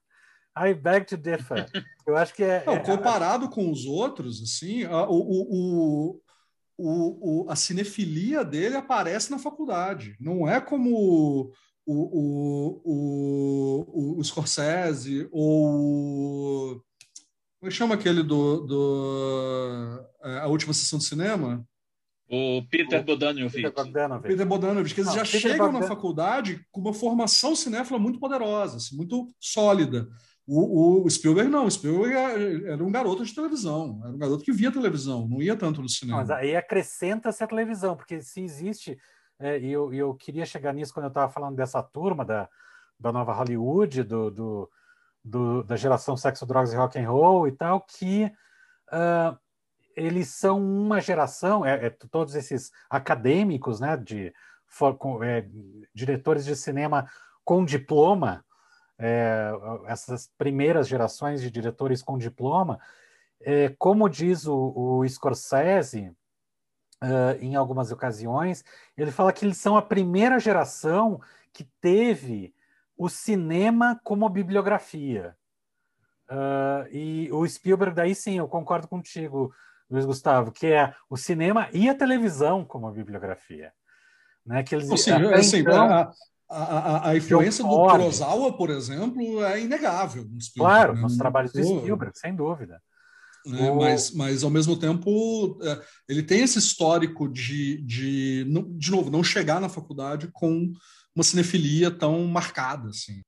I 0.57 0.75
beg 0.75 1.07
to 1.07 1.17
differ. 1.17 1.71
Eu 2.07 2.17
acho 2.17 2.35
que 2.35 2.43
é. 2.43 2.65
Não, 2.67 2.75
é, 2.75 2.81
comparado 2.81 3.49
com 3.49 3.71
os 3.71 3.85
outros, 3.87 4.43
assim, 4.43 4.85
a, 4.85 5.09
o, 5.09 5.17
o, 5.17 6.21
o, 6.77 7.45
o, 7.45 7.51
a 7.51 7.55
cinefilia 7.55 8.45
dele 8.45 8.77
aparece 8.77 9.31
na 9.31 9.39
faculdade. 9.39 10.17
Não 10.21 10.49
é 10.49 10.61
como 10.61 10.91
o, 10.95 11.53
o, 11.87 12.83
o, 12.85 14.19
o 14.19 14.25
Scorsese 14.25 15.29
ou. 15.31 16.83
Como 17.61 17.69
é 17.69 17.71
que 17.71 17.77
chama 17.77 17.95
aquele 17.95 18.25
do, 18.25 18.61
do. 18.67 20.05
É, 20.25 20.39
a 20.41 20.47
última 20.49 20.75
sessão 20.75 20.99
de 20.99 21.05
cinema? 21.05 21.65
O 22.33 22.63
Peter 22.63 23.05
Bodanovich. 23.05 23.71
Peter 24.23 24.47
Bodanovich. 24.47 24.95
Que 24.95 25.03
eles 25.03 25.11
Não, 25.11 25.19
já 25.19 25.23
Peter 25.23 25.41
chegam 25.41 25.67
Bogdan... 25.67 25.81
na 25.81 25.87
faculdade 25.87 26.67
com 26.73 26.81
uma 26.81 26.95
formação 26.95 27.55
cinéfila 27.55 27.99
muito 27.99 28.19
poderosa, 28.19 28.79
assim, 28.79 28.97
muito 28.97 29.29
sólida. 29.39 30.09
O, 30.47 31.05
o, 31.05 31.11
Spielberg 31.11 31.51
não, 31.51 31.67
o 31.67 31.71
Spielberg 31.71 32.67
era 32.67 32.83
um 32.83 32.91
garoto 32.91 33.23
de 33.23 33.35
televisão, 33.35 34.01
era 34.03 34.15
um 34.15 34.19
garoto 34.19 34.43
que 34.43 34.51
via 34.51 34.73
televisão, 34.73 35.29
não 35.29 35.43
ia 35.43 35.55
tanto 35.55 35.83
no 35.83 35.89
cinema. 35.89 36.19
Mas 36.19 36.31
aí 36.31 36.57
acrescenta-se 36.57 37.45
a 37.45 37.47
televisão, 37.47 37.95
porque 37.95 38.23
se 38.23 38.41
existe, 38.41 38.99
é, 39.39 39.59
e 39.61 39.71
eu, 39.71 39.93
eu 39.93 40.15
queria 40.15 40.47
chegar 40.47 40.73
nisso 40.73 40.93
quando 40.95 41.05
eu 41.05 41.11
estava 41.11 41.31
falando 41.31 41.55
dessa 41.55 41.83
turma 41.83 42.25
da, 42.25 42.49
da 42.99 43.13
nova 43.13 43.35
Hollywood, 43.35 44.03
do, 44.05 44.31
do, 44.31 44.71
do, 45.23 45.63
da 45.65 45.77
geração 45.77 46.17
sexo, 46.17 46.47
drogas 46.47 46.73
e 46.73 46.77
rock 46.77 46.99
and 46.99 47.09
roll 47.09 47.47
e 47.47 47.53
tal, 47.53 47.83
que 47.83 48.25
uh, 48.91 49.39
eles 49.97 50.29
são 50.29 50.61
uma 50.61 51.01
geração, 51.01 51.65
é, 51.65 51.87
é, 51.87 51.91
todos 51.91 52.35
esses 52.35 52.71
acadêmicos, 52.89 53.81
né, 53.81 53.97
de 53.97 54.33
for, 54.67 54.97
com, 54.97 55.23
é, 55.23 55.47
diretores 55.95 56.45
de 56.45 56.57
cinema 56.57 57.11
com 57.45 57.65
diploma, 57.65 58.45
é, 58.99 59.51
essas 59.87 60.31
primeiras 60.39 60.89
gerações 60.89 61.41
de 61.43 61.51
diretores 61.51 62.03
com 62.03 62.17
diploma, 62.17 62.79
é, 63.41 63.75
como 63.79 64.09
diz 64.09 64.47
o, 64.47 64.73
o 64.77 65.09
Scorsese, 65.09 66.15
uh, 67.03 67.37
em 67.41 67.57
algumas 67.57 67.91
ocasiões, 67.91 68.65
ele 68.97 69.11
fala 69.11 69.33
que 69.33 69.45
eles 69.45 69.59
são 69.59 69.77
a 69.77 69.83
primeira 69.83 70.39
geração 70.39 71.21
que 71.53 71.69
teve 71.81 72.55
o 72.97 73.09
cinema 73.09 74.01
como 74.05 74.29
bibliografia. 74.29 75.37
Uh, 76.31 76.89
e 76.91 77.29
o 77.33 77.47
Spielberg, 77.47 77.95
daí 77.95 78.15
sim, 78.15 78.39
eu 78.39 78.49
concordo 78.49 78.89
contigo, 78.89 79.53
Luiz 79.93 80.07
Gustavo, 80.07 80.51
que 80.51 80.67
é 80.69 80.95
o 81.11 81.17
cinema 81.17 81.69
e 81.73 81.89
a 81.89 81.95
televisão 81.95 82.65
como 82.65 82.89
a 82.89 82.91
bibliografia. 82.93 83.73
Né? 84.45 84.63
Que 84.63 84.75
eles, 84.75 84.89
Sim, 85.01 85.13
assim, 85.35 85.59
então, 85.59 85.87
a, 85.89 86.13
a, 86.49 87.11
a, 87.11 87.17
influência 87.17 87.63
do 87.63 87.71
Kurosawa, 87.71 88.57
por 88.57 88.71
exemplo, 88.71 89.45
é 89.45 89.61
inegável. 89.61 90.25
No 90.25 90.39
claro, 90.57 90.95
né? 90.95 91.03
nos 91.03 91.17
trabalhos 91.17 91.53
do 91.53 91.63
Spielberg, 91.63 92.19
sem 92.19 92.35
dúvida. 92.35 92.83
Né? 93.45 93.71
O... 93.71 93.77
Mas, 93.77 94.13
mas, 94.13 94.43
ao 94.43 94.51
mesmo 94.51 94.79
tempo, 94.79 95.59
é, 95.63 95.83
ele 96.09 96.23
tem 96.23 96.41
esse 96.41 96.59
histórico 96.59 97.29
de, 97.29 97.83
de, 97.83 98.45
de 98.79 98.91
novo, 98.91 99.11
não 99.11 99.23
chegar 99.23 99.61
na 99.61 99.69
faculdade 99.69 100.29
com 100.33 100.73
uma 101.15 101.25
cinefilia 101.25 101.91
tão 101.91 102.25
marcada. 102.25 102.89
Assim. 102.89 103.21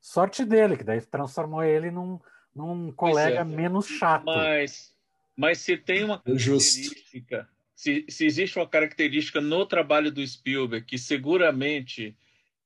Sorte 0.00 0.44
dele, 0.44 0.76
que 0.76 0.84
daí 0.84 1.00
transformou 1.00 1.64
ele 1.64 1.90
num, 1.90 2.20
num 2.54 2.92
colega 2.92 3.40
é, 3.40 3.44
menos 3.44 3.86
chato. 3.86 4.26
Mas, 4.26 4.92
mas 5.36 5.58
se 5.58 5.76
tem 5.76 6.04
uma 6.04 6.22
é 6.24 6.30
característica, 6.30 7.48
se, 7.74 8.04
se 8.08 8.24
existe 8.26 8.58
uma 8.58 8.68
característica 8.68 9.40
no 9.40 9.66
trabalho 9.66 10.10
do 10.10 10.26
Spielberg 10.26 10.86
que 10.86 10.98
seguramente 10.98 12.16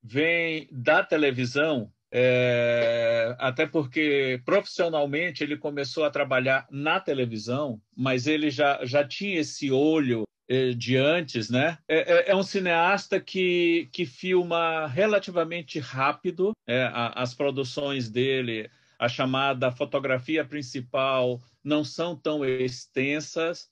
vem 0.03 0.69
da 0.71 1.03
televisão, 1.03 1.91
é, 2.11 3.35
até 3.39 3.67
porque 3.67 4.41
profissionalmente 4.45 5.43
ele 5.43 5.57
começou 5.57 6.05
a 6.05 6.11
trabalhar 6.11 6.67
na 6.71 7.01
televisão, 7.01 7.81
mas 7.97 8.27
ele 8.27 8.51
já, 8.51 8.85
já 8.85 9.07
tinha 9.07 9.41
esse 9.41 9.71
olho 9.71 10.25
é, 10.49 10.71
de 10.71 10.97
antes, 10.97 11.51
né? 11.51 11.79
É, 11.89 11.99
é, 11.99 12.31
é, 12.31 12.37
um 12.37 12.43
cineasta 12.43 13.21
que, 13.21 13.89
que 13.93 14.07
filma 14.07 14.87
relativamente 14.87 15.81
rápido 15.81 16.53
é, 16.67 16.85
a, 16.85 17.09
as 17.21 17.35
produções 17.35 18.09
dele 18.09 18.71
a 18.99 19.09
chamada 19.09 19.71
fotografia 19.71 20.45
principal 20.45 21.41
não 21.63 21.85
são 21.85 22.17
tão 22.17 22.45
extensas. 22.45 23.69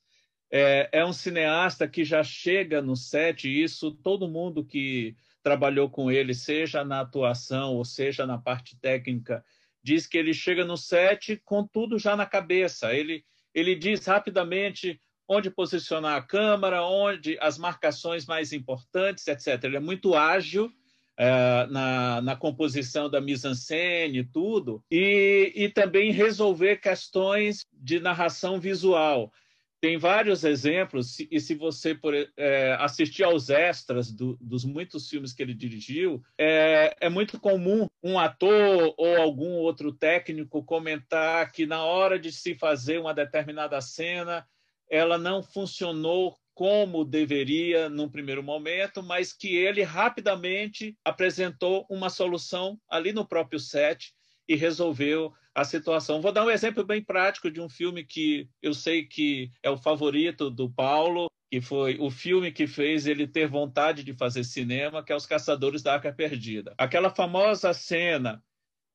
É, 0.51 0.89
é, 0.91 1.05
um 1.05 1.13
cineasta 1.13 1.87
que 1.87 2.03
já 2.03 2.23
chega 2.23 2.81
no 2.81 2.95
set, 2.95 3.47
e 3.47 3.63
isso 3.63 3.91
todo 3.91 4.27
mundo 4.27 4.63
que 4.63 5.15
trabalhou 5.41 5.89
com 5.89 6.11
ele, 6.11 6.33
seja 6.33 6.83
na 6.83 7.01
atuação 7.01 7.75
ou 7.75 7.85
seja 7.85 8.25
na 8.25 8.37
parte 8.37 8.79
técnica, 8.79 9.43
diz 9.83 10.07
que 10.07 10.17
ele 10.17 10.33
chega 10.33 10.63
no 10.65 10.77
set 10.77 11.41
com 11.43 11.65
tudo 11.65 11.99
já 11.99 12.15
na 12.15 12.25
cabeça. 12.25 12.93
Ele, 12.93 13.23
ele 13.53 13.75
diz 13.75 14.05
rapidamente 14.05 14.99
onde 15.27 15.49
posicionar 15.49 16.17
a 16.17 16.21
câmera, 16.21 16.83
onde 16.83 17.37
as 17.39 17.57
marcações 17.57 18.25
mais 18.25 18.53
importantes, 18.53 19.27
etc. 19.27 19.63
Ele 19.63 19.77
é 19.77 19.79
muito 19.79 20.13
ágil 20.13 20.71
é, 21.17 21.67
na, 21.67 22.21
na, 22.21 22.35
composição 22.35 23.09
da 23.09 23.21
mise-en-scène 23.21 24.19
e 24.19 24.23
tudo, 24.23 24.83
e, 24.91 25.51
e 25.55 25.69
também 25.69 26.11
resolver 26.11 26.77
questões 26.77 27.65
de 27.71 27.99
narração 27.99 28.59
visual. 28.59 29.31
Tem 29.79 29.97
vários 29.97 30.43
exemplos, 30.43 31.19
e 31.19 31.39
se 31.39 31.53
você 31.53 31.93
por, 31.93 32.13
é, 32.15 32.75
assistir 32.79 33.23
aos 33.23 33.49
extras 33.49 34.11
do, 34.11 34.37
dos 34.41 34.65
muitos 34.65 35.07
filmes 35.07 35.31
que 35.31 35.43
ele 35.43 35.53
dirigiu, 35.53 36.23
é, 36.37 36.95
é 36.99 37.09
muito 37.09 37.39
comum 37.39 37.85
um 38.01 38.17
ator 38.17 38.93
ou 38.97 39.17
algum 39.17 39.51
outro 39.51 39.93
técnico 39.93 40.63
comentar 40.63 41.51
que 41.51 41.65
na 41.65 41.83
hora 41.83 42.17
de 42.17 42.31
se 42.31 42.55
fazer 42.55 42.99
uma 42.99 43.13
determinada 43.13 43.79
cena, 43.79 44.45
ela 44.89 45.17
não 45.17 45.43
funcionou 45.43 46.35
como 46.55 47.03
deveria 47.03 47.89
num 47.89 48.09
primeiro 48.09 48.41
momento, 48.41 49.03
mas 49.03 49.33
que 49.33 49.55
ele 49.55 49.83
rapidamente 49.83 50.97
apresentou 51.03 51.85
uma 51.89 52.09
solução 52.09 52.79
ali 52.89 53.11
no 53.11 53.27
próprio 53.27 53.59
set 53.59 54.13
e 54.47 54.55
resolveu 54.55 55.33
a 55.53 55.65
situação. 55.65 56.21
Vou 56.21 56.31
dar 56.31 56.45
um 56.45 56.49
exemplo 56.49 56.83
bem 56.83 57.03
prático 57.03 57.51
de 57.51 57.59
um 57.59 57.69
filme 57.69 58.05
que 58.05 58.49
eu 58.61 58.73
sei 58.73 59.03
que 59.03 59.51
é 59.61 59.69
o 59.69 59.77
favorito 59.77 60.49
do 60.49 60.69
Paulo, 60.69 61.27
que 61.51 61.59
foi 61.59 61.97
o 61.99 62.09
filme 62.09 62.51
que 62.51 62.67
fez 62.67 63.05
ele 63.05 63.27
ter 63.27 63.47
vontade 63.47 64.03
de 64.03 64.13
fazer 64.13 64.43
cinema, 64.43 65.03
que 65.03 65.11
é 65.11 65.15
Os 65.15 65.25
Caçadores 65.25 65.83
da 65.83 65.93
Arca 65.93 66.11
Perdida. 66.11 66.73
Aquela 66.77 67.09
famosa 67.09 67.73
cena 67.73 68.43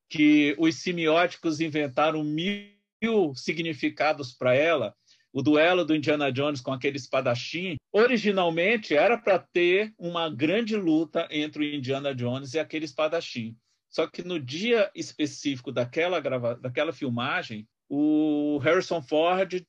que 0.08 0.56
os 0.58 0.76
semióticos 0.76 1.60
inventaram 1.60 2.24
mil 2.24 3.34
significados 3.34 4.32
para 4.32 4.54
ela. 4.54 4.94
O 5.32 5.42
duelo 5.42 5.84
do 5.84 5.94
Indiana 5.94 6.32
Jones 6.32 6.60
com 6.60 6.72
aquele 6.72 6.96
espadachim, 6.96 7.76
originalmente 7.92 8.94
era 8.94 9.16
para 9.16 9.38
ter 9.38 9.94
uma 9.96 10.28
grande 10.28 10.76
luta 10.76 11.28
entre 11.30 11.64
o 11.64 11.74
Indiana 11.74 12.14
Jones 12.14 12.54
e 12.54 12.58
aquele 12.58 12.84
espadachim. 12.84 13.56
Só 13.88 14.06
que 14.06 14.22
no 14.22 14.40
dia 14.40 14.90
específico 14.94 15.70
daquela, 15.70 16.18
grava... 16.20 16.56
daquela 16.56 16.92
filmagem, 16.92 17.68
o 17.88 18.58
Harrison 18.58 19.02
Ford 19.02 19.64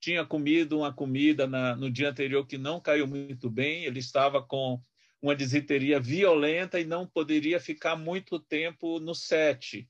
tinha 0.00 0.24
comido 0.24 0.78
uma 0.78 0.92
comida 0.92 1.46
na... 1.46 1.76
no 1.76 1.90
dia 1.90 2.08
anterior 2.08 2.46
que 2.46 2.56
não 2.56 2.80
caiu 2.80 3.06
muito 3.06 3.50
bem, 3.50 3.84
ele 3.84 3.98
estava 3.98 4.42
com 4.42 4.80
uma 5.20 5.36
desiteria 5.36 6.00
violenta 6.00 6.80
e 6.80 6.84
não 6.84 7.06
poderia 7.06 7.60
ficar 7.60 7.96
muito 7.96 8.40
tempo 8.40 8.98
no 8.98 9.14
set. 9.14 9.88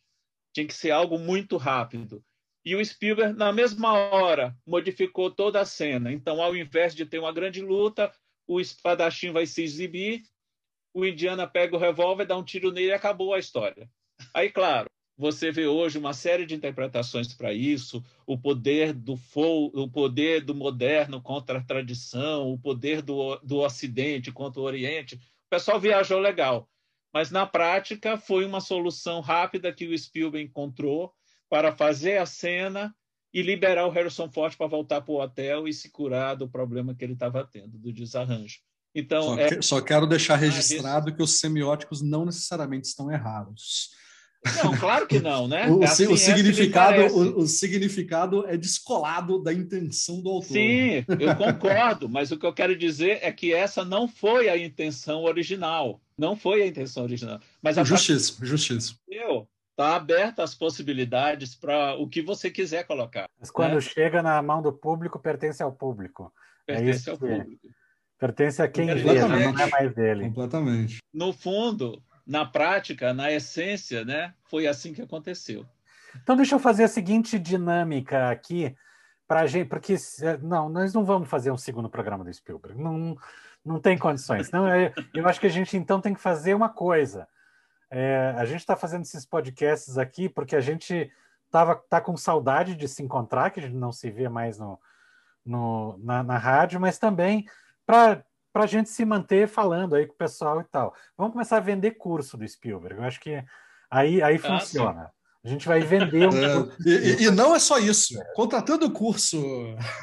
Tinha 0.53 0.67
que 0.67 0.75
ser 0.75 0.91
algo 0.91 1.19
muito 1.19 1.57
rápido. 1.57 2.23
E 2.65 2.77
o 2.77 2.85
Spielberg, 2.85 3.37
na 3.37 3.53
mesma 3.53 3.93
hora, 3.93 4.57
modificou 4.67 5.31
toda 5.31 5.61
a 5.61 5.65
cena. 5.65 6.13
Então, 6.13 6.41
ao 6.41 6.55
invés 6.57 6.95
de 6.95 7.05
ter 7.05 7.19
uma 7.19 7.33
grande 7.33 7.61
luta, 7.61 8.13
o 8.47 8.61
espadachim 8.61 9.33
vai 9.33 9.47
se 9.47 9.63
exibir, 9.63 10.23
o 10.95 11.05
Indiana 11.05 11.47
pega 11.47 11.75
o 11.75 11.79
revólver, 11.79 12.27
dá 12.27 12.37
um 12.37 12.45
tiro 12.45 12.71
nele 12.71 12.89
e 12.89 12.93
acabou 12.93 13.35
a 13.35 13.39
história. 13.39 13.91
Aí, 14.33 14.51
claro, 14.51 14.89
você 15.17 15.51
vê 15.51 15.67
hoje 15.67 15.99
uma 15.99 16.13
série 16.13 16.47
de 16.47 16.55
interpretações 16.55 17.35
para 17.35 17.53
isso, 17.53 18.03
o 18.27 18.39
poder 18.39 18.93
do 18.93 19.19
o 19.35 19.91
poder 19.91 20.45
do 20.45 20.55
moderno 20.55 21.21
contra 21.21 21.59
a 21.59 21.65
tradição, 21.65 22.53
o 22.53 22.59
poder 22.59 23.03
do, 23.03 23.37
do 23.37 23.59
Ocidente 23.59 24.33
contra 24.33 24.61
o 24.61 24.65
Oriente. 24.65 25.17
O 25.17 25.51
pessoal 25.51 25.81
viajou 25.81 26.19
legal, 26.19 26.69
mas 27.13 27.31
na 27.31 27.47
prática 27.47 28.17
foi 28.17 28.45
uma 28.45 28.61
solução 28.61 29.21
rápida 29.21 29.73
que 29.73 29.87
o 29.87 29.99
Spielberg 29.99 30.49
encontrou 30.49 31.13
para 31.53 31.71
fazer 31.71 32.17
a 32.17 32.25
cena 32.25 32.95
e 33.31 33.43
liberar 33.43 33.87
o 33.87 33.91
Harrison 33.91 34.27
Ford 34.33 34.57
para 34.57 34.67
voltar 34.67 35.03
para 35.03 35.13
o 35.13 35.21
hotel 35.21 35.69
e 35.69 35.73
se 35.75 35.91
curar 35.91 36.35
do 36.35 36.49
problema 36.49 36.95
que 36.95 37.05
ele 37.05 37.13
estava 37.13 37.45
tendo, 37.45 37.77
do 37.77 37.93
desarranjo. 37.93 38.57
Então, 38.95 39.23
só, 39.23 39.39
é... 39.39 39.49
que, 39.49 39.63
só 39.63 39.81
quero 39.83 40.07
deixar 40.07 40.37
registrado 40.37 41.15
que 41.15 41.23
os 41.23 41.41
semióticos 41.41 42.01
não 42.01 42.25
necessariamente 42.25 42.89
estão 42.89 43.13
errados. 43.13 43.91
Não, 44.65 44.75
claro 44.79 45.07
que 45.07 45.21
não, 45.21 45.47
né? 45.47 45.69
o, 45.71 45.85
assim, 45.85 46.07
o, 46.07 46.17
significado, 46.17 47.03
é 47.03 47.11
o, 47.11 47.41
o, 47.41 47.47
significado 47.47 48.47
é 48.47 48.57
descolado 48.57 49.43
da 49.43 49.53
intenção 49.53 50.23
do 50.23 50.31
autor. 50.31 50.55
Sim, 50.55 51.05
eu 51.21 51.37
concordo, 51.37 52.09
mas 52.09 52.33
o 52.33 52.39
que 52.39 52.47
eu 52.47 52.55
quero 52.55 52.75
dizer 52.75 53.19
é 53.21 53.31
que 53.31 53.53
essa 53.53 53.85
não 53.85 54.09
foi 54.09 54.49
a 54.49 54.57
intenção 54.57 55.25
original. 55.25 56.01
Não 56.17 56.35
foi 56.35 56.63
a 56.63 56.67
intenção 56.67 57.03
original. 57.03 57.41
Mas 57.61 57.77
a 57.77 57.85
justiça. 57.85 58.97
Eu, 59.07 59.47
está 59.73 59.97
aberta 59.97 60.43
as 60.43 60.55
possibilidades 60.55 61.55
para 61.55 61.95
o 61.97 62.09
que 62.09 62.23
você 62.23 62.51
quiser 62.51 62.87
colocar. 62.87 63.27
Mas 63.41 63.51
quando 63.51 63.75
né? 63.75 63.81
chega 63.81 64.23
na 64.23 64.41
mão 64.43 64.63
do 64.63 64.73
público, 64.73 65.19
pertence 65.19 65.63
ao 65.63 65.73
público. 65.73 66.33
É 66.67 66.75
pertence 66.75 67.09
é 67.09 67.13
ao 67.13 67.19
público. 67.19 67.69
Pertence 68.19 68.63
a 68.63 68.69
quem 68.69 68.95
vê, 68.95 69.21
não 69.21 69.35
é 69.35 69.67
mais 69.67 69.95
dele. 69.95 70.27
Completamente. 70.27 70.99
No 71.13 71.33
fundo, 71.33 72.01
na 72.25 72.45
prática, 72.45 73.13
na 73.13 73.33
essência, 73.33 74.05
né, 74.05 74.33
foi 74.45 74.67
assim 74.67 74.93
que 74.93 75.03
aconteceu. 75.03 75.67
Então 76.23 76.37
deixa 76.37 76.55
eu 76.55 76.61
fazer 76.61 76.85
a 76.85 76.89
seguinte 76.89 77.39
dinâmica 77.39 78.31
aqui 78.31 78.77
para 79.27 79.47
gente, 79.47 79.69
porque 79.69 79.97
não, 80.43 80.69
nós 80.69 80.93
não 80.93 81.05
vamos 81.05 81.29
fazer 81.29 81.51
um 81.51 81.57
segundo 81.57 81.89
programa 81.89 82.23
do 82.23 82.33
Spielberg, 82.33 82.81
não, 82.81 83.17
não 83.65 83.81
tem 83.81 83.97
condições. 83.97 84.51
Não, 84.51 84.69
eu, 84.69 84.93
eu 85.15 85.27
acho 85.27 85.41
que 85.41 85.47
a 85.47 85.51
gente 85.51 85.77
então 85.77 86.01
tem 86.01 86.13
que 86.13 86.21
fazer 86.21 86.55
uma 86.55 86.69
coisa. 86.69 87.27
É, 87.95 88.35
a 88.39 88.47
gente 88.47 88.61
está 88.61 88.75
fazendo 88.75 89.03
esses 89.03 89.27
podcasts 89.27 89.99
aqui 89.99 90.27
porque 90.27 90.57
a 90.57 90.63
gente 90.63 91.13
tava 91.51 91.77
tá 91.77 92.01
com 92.01 92.17
saudade 92.17 92.75
de 92.75 92.89
se 92.89 93.03
encontrar, 93.03 93.51
que 93.51 93.61
a 93.61 93.63
gente 93.63 93.75
não 93.75 93.93
se 93.93 94.11
vê 94.11 94.31
mais 94.31 94.59
no, 94.59 94.81
no 95.45 95.99
na, 95.99 96.23
na 96.23 96.39
rádio, 96.39 96.81
mas 96.81 96.99
também 96.99 97.45
para 97.85 98.25
a 98.55 98.67
gente 98.67 98.89
se 98.89 99.05
manter 99.05 99.47
falando 99.47 99.95
aí 99.95 100.07
com 100.07 100.15
o 100.15 100.17
pessoal 100.17 100.63
e 100.63 100.65
tal. 100.65 100.95
Vamos 101.19 101.35
começar 101.35 101.59
a 101.59 101.61
vender 101.61 101.91
curso 101.93 102.39
do 102.39 102.49
Spielberg. 102.49 102.99
Eu 102.99 103.05
acho 103.05 103.21
que 103.21 103.45
aí, 103.91 104.23
aí 104.23 104.37
ah, 104.37 104.39
funciona. 104.39 105.05
Sim. 105.05 105.22
A 105.45 105.49
gente 105.49 105.67
vai 105.67 105.81
vender 105.81 106.29
um 106.29 106.37
é, 106.37 106.69
e, 106.87 107.25
e, 107.25 107.31
não 107.33 107.53
é 107.53 107.59
só 107.59 107.77
isso. 107.79 108.15
Contratando 108.35 108.87
o 108.87 108.93
curso 108.93 109.43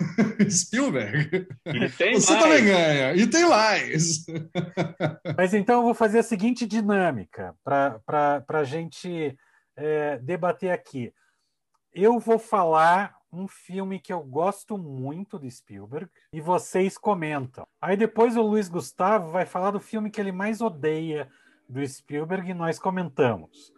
Spielberg, 0.50 1.48
você 1.64 2.12
mais. 2.12 2.26
também 2.26 2.66
ganha. 2.66 3.16
E 3.16 3.26
tem 3.26 3.48
mais. 3.48 4.26
Mas 5.38 5.54
então 5.54 5.78
eu 5.78 5.84
vou 5.84 5.94
fazer 5.94 6.20
a 6.20 6.24
seguinte 6.24 6.68
dinâmica 6.68 7.56
para 7.64 8.44
a 8.50 8.64
gente 8.66 9.34
é, 9.78 10.18
debater 10.18 10.72
aqui. 10.72 11.14
Eu 11.94 12.20
vou 12.20 12.38
falar 12.38 13.16
um 13.32 13.48
filme 13.48 13.98
que 13.98 14.12
eu 14.12 14.22
gosto 14.22 14.78
muito 14.78 15.40
de 15.40 15.50
Spielberg 15.50 16.10
e 16.34 16.42
vocês 16.42 16.98
comentam. 16.98 17.66
Aí 17.80 17.96
depois 17.96 18.36
o 18.36 18.42
Luiz 18.42 18.68
Gustavo 18.68 19.32
vai 19.32 19.46
falar 19.46 19.72
do 19.72 19.80
filme 19.80 20.10
que 20.10 20.20
ele 20.20 20.34
mais 20.34 20.60
odeia 20.60 21.30
do 21.68 21.86
Spielberg 21.88 22.50
e 22.50 22.54
nós 22.54 22.78
comentamos. 22.78 23.72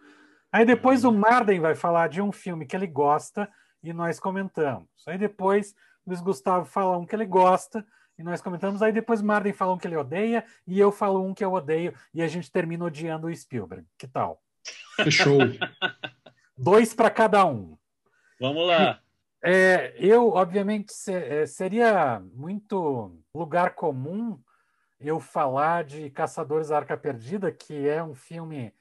Aí 0.52 0.66
depois 0.66 1.02
o 1.02 1.10
Marden 1.10 1.60
vai 1.60 1.74
falar 1.74 2.08
de 2.08 2.20
um 2.20 2.30
filme 2.30 2.66
que 2.66 2.76
ele 2.76 2.86
gosta 2.86 3.48
e 3.82 3.92
nós 3.92 4.20
comentamos. 4.20 4.86
Aí 5.06 5.16
depois 5.16 5.74
o 6.04 6.10
Luiz 6.10 6.20
Gustavo 6.20 6.66
fala 6.66 6.98
um 6.98 7.06
que 7.06 7.16
ele 7.16 7.24
gosta 7.24 7.84
e 8.18 8.22
nós 8.22 8.42
comentamos. 8.42 8.82
Aí 8.82 8.92
depois 8.92 9.22
o 9.22 9.24
Marden 9.24 9.54
fala 9.54 9.72
um 9.72 9.78
que 9.78 9.86
ele 9.86 9.96
odeia 9.96 10.44
e 10.66 10.78
eu 10.78 10.92
falo 10.92 11.24
um 11.24 11.32
que 11.32 11.42
eu 11.42 11.52
odeio 11.54 11.94
e 12.12 12.22
a 12.22 12.28
gente 12.28 12.52
termina 12.52 12.84
odiando 12.84 13.28
o 13.28 13.34
Spielberg. 13.34 13.86
Que 13.96 14.06
tal? 14.06 14.42
Fechou. 14.96 15.38
Dois 16.56 16.92
para 16.92 17.10
cada 17.10 17.46
um. 17.46 17.78
Vamos 18.38 18.66
lá. 18.66 19.00
É, 19.42 19.94
eu, 19.96 20.28
obviamente, 20.28 20.92
é, 21.08 21.46
seria 21.46 22.20
muito 22.34 23.18
lugar 23.34 23.74
comum 23.74 24.38
eu 25.00 25.18
falar 25.18 25.82
de 25.82 26.10
Caçadores 26.10 26.68
da 26.68 26.76
Arca 26.76 26.96
Perdida, 26.96 27.50
que 27.50 27.88
é 27.88 28.04
um 28.04 28.14
filme 28.14 28.72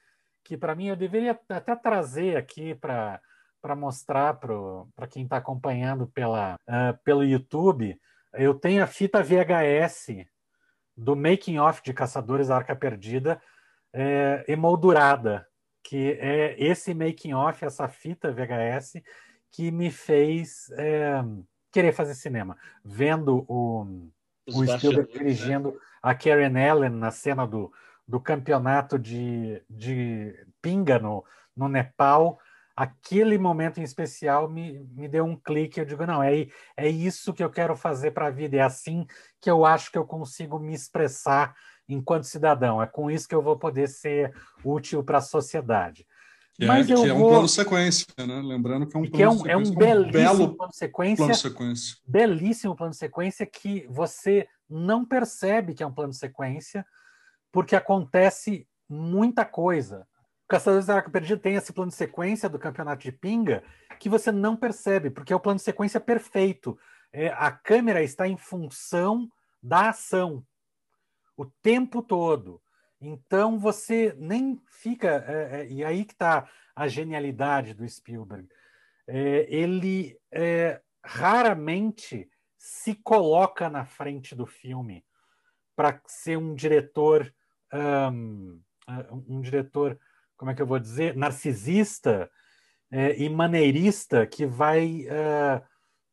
que, 0.43 0.57
para 0.57 0.75
mim, 0.75 0.87
eu 0.87 0.95
deveria 0.95 1.39
até 1.49 1.75
trazer 1.75 2.37
aqui 2.37 2.75
para 2.75 3.21
para 3.61 3.75
mostrar 3.75 4.33
para 4.33 5.07
quem 5.07 5.23
está 5.23 5.37
acompanhando 5.37 6.07
pela, 6.07 6.55
uh, 6.67 6.97
pelo 7.03 7.23
YouTube. 7.23 7.95
Eu 8.33 8.55
tenho 8.55 8.83
a 8.83 8.87
fita 8.87 9.21
VHS 9.21 10.25
do 10.97 11.15
Making 11.15 11.59
Off 11.59 11.81
de 11.83 11.93
Caçadores 11.93 12.47
da 12.47 12.55
Arca 12.55 12.75
Perdida 12.75 13.39
é, 13.93 14.43
emoldurada, 14.47 15.47
que 15.83 16.17
é 16.19 16.55
esse 16.57 16.93
Making 16.93 17.33
Off, 17.33 17.63
essa 17.63 17.87
fita 17.87 18.31
VHS, 18.31 19.01
que 19.51 19.69
me 19.69 19.91
fez 19.91 20.69
é, 20.71 21.23
querer 21.71 21.91
fazer 21.91 22.15
cinema. 22.15 22.57
Vendo 22.83 23.45
o, 23.47 24.09
o 24.47 24.65
Spielberg 24.65 25.11
né? 25.11 25.19
dirigindo 25.19 25.71
né? 25.71 25.77
a 26.01 26.15
Karen 26.15 26.69
Allen 26.69 26.91
na 26.91 27.11
cena 27.11 27.45
do, 27.45 27.71
do 28.11 28.19
campeonato 28.19 28.99
de, 28.99 29.63
de 29.69 30.35
pinga 30.61 30.99
no, 30.99 31.23
no 31.55 31.69
Nepal, 31.69 32.37
aquele 32.75 33.37
momento 33.37 33.79
em 33.79 33.83
especial 33.83 34.49
me, 34.49 34.85
me 34.93 35.07
deu 35.07 35.23
um 35.23 35.37
clique. 35.37 35.79
Eu 35.79 35.85
digo, 35.85 36.05
não, 36.05 36.21
é, 36.21 36.45
é 36.75 36.89
isso 36.89 37.33
que 37.33 37.41
eu 37.41 37.49
quero 37.49 37.73
fazer 37.73 38.11
para 38.11 38.27
a 38.27 38.29
vida, 38.29 38.57
é 38.57 38.61
assim 38.61 39.07
que 39.39 39.49
eu 39.49 39.65
acho 39.65 39.89
que 39.89 39.97
eu 39.97 40.03
consigo 40.03 40.59
me 40.59 40.73
expressar 40.73 41.55
enquanto 41.87 42.25
cidadão, 42.25 42.81
é 42.81 42.85
com 42.85 43.09
isso 43.09 43.27
que 43.29 43.35
eu 43.35 43.41
vou 43.41 43.57
poder 43.57 43.87
ser 43.87 44.33
útil 44.61 45.01
para 45.01 45.19
a 45.19 45.21
sociedade. 45.21 46.05
Que, 46.55 46.65
Mas 46.65 46.89
é, 46.89 46.93
eu 46.93 47.03
que 47.03 47.09
é 47.09 47.13
um 47.13 47.29
plano 47.29 47.47
sequência, 47.47 48.07
né? 48.17 48.41
Lembrando 48.43 48.85
que 48.85 48.97
é 48.97 48.99
um 48.99 49.09
plano 49.09 49.23
é 49.23 49.27
um, 49.29 49.37
sequência. 49.37 49.51
É 49.53 49.57
um 49.57 49.75
belíssimo 49.75 50.11
belo 50.11 50.57
plano 50.57 50.73
sequência, 50.73 51.15
plano 51.15 51.35
sequência. 51.35 51.97
Belíssimo 52.05 52.75
plano 52.75 52.93
sequência 52.93 53.45
que 53.45 53.87
você 53.89 54.47
não 54.69 55.05
percebe 55.05 55.73
que 55.73 55.81
é 55.81 55.87
um 55.87 55.93
plano 55.93 56.13
sequência, 56.13 56.85
porque 57.51 57.75
acontece 57.75 58.67
muita 58.87 59.45
coisa. 59.45 60.07
Caçadores 60.47 60.85
da 60.85 60.95
Arca 60.95 61.09
Perdida 61.09 61.41
tem 61.41 61.55
esse 61.55 61.71
plano 61.71 61.91
de 61.91 61.97
sequência 61.97 62.49
do 62.49 62.59
campeonato 62.59 63.03
de 63.03 63.11
pinga 63.11 63.63
que 63.99 64.09
você 64.09 64.31
não 64.31 64.55
percebe, 64.55 65.09
porque 65.09 65.31
é 65.31 65.35
o 65.35 65.39
plano 65.39 65.57
de 65.57 65.63
sequência 65.63 65.99
perfeito. 65.99 66.77
É, 67.13 67.27
a 67.29 67.51
câmera 67.51 68.03
está 68.03 68.27
em 68.27 68.37
função 68.37 69.29
da 69.61 69.89
ação 69.89 70.45
o 71.37 71.45
tempo 71.45 72.01
todo. 72.01 72.61
Então 72.99 73.57
você 73.57 74.15
nem 74.17 74.61
fica. 74.67 75.23
É, 75.27 75.61
é, 75.61 75.67
e 75.67 75.83
aí 75.83 76.05
que 76.05 76.13
está 76.13 76.47
a 76.75 76.87
genialidade 76.87 77.73
do 77.73 77.87
Spielberg. 77.87 78.47
É, 79.07 79.47
ele 79.49 80.17
é, 80.31 80.81
raramente 81.03 82.29
se 82.57 82.93
coloca 82.95 83.69
na 83.69 83.85
frente 83.85 84.35
do 84.35 84.45
filme 84.45 85.03
para 85.75 85.99
ser 86.05 86.37
um 86.37 86.53
diretor. 86.53 87.33
Um, 87.73 88.59
um, 89.27 89.41
diretor, 89.41 89.97
como 90.35 90.51
é 90.51 90.55
que 90.55 90.61
eu 90.61 90.67
vou 90.67 90.79
dizer, 90.79 91.15
narcisista 91.15 92.29
é, 92.91 93.17
e 93.21 93.29
maneirista 93.29 94.25
que 94.27 94.45
vai 94.45 95.05
uh, 95.05 95.61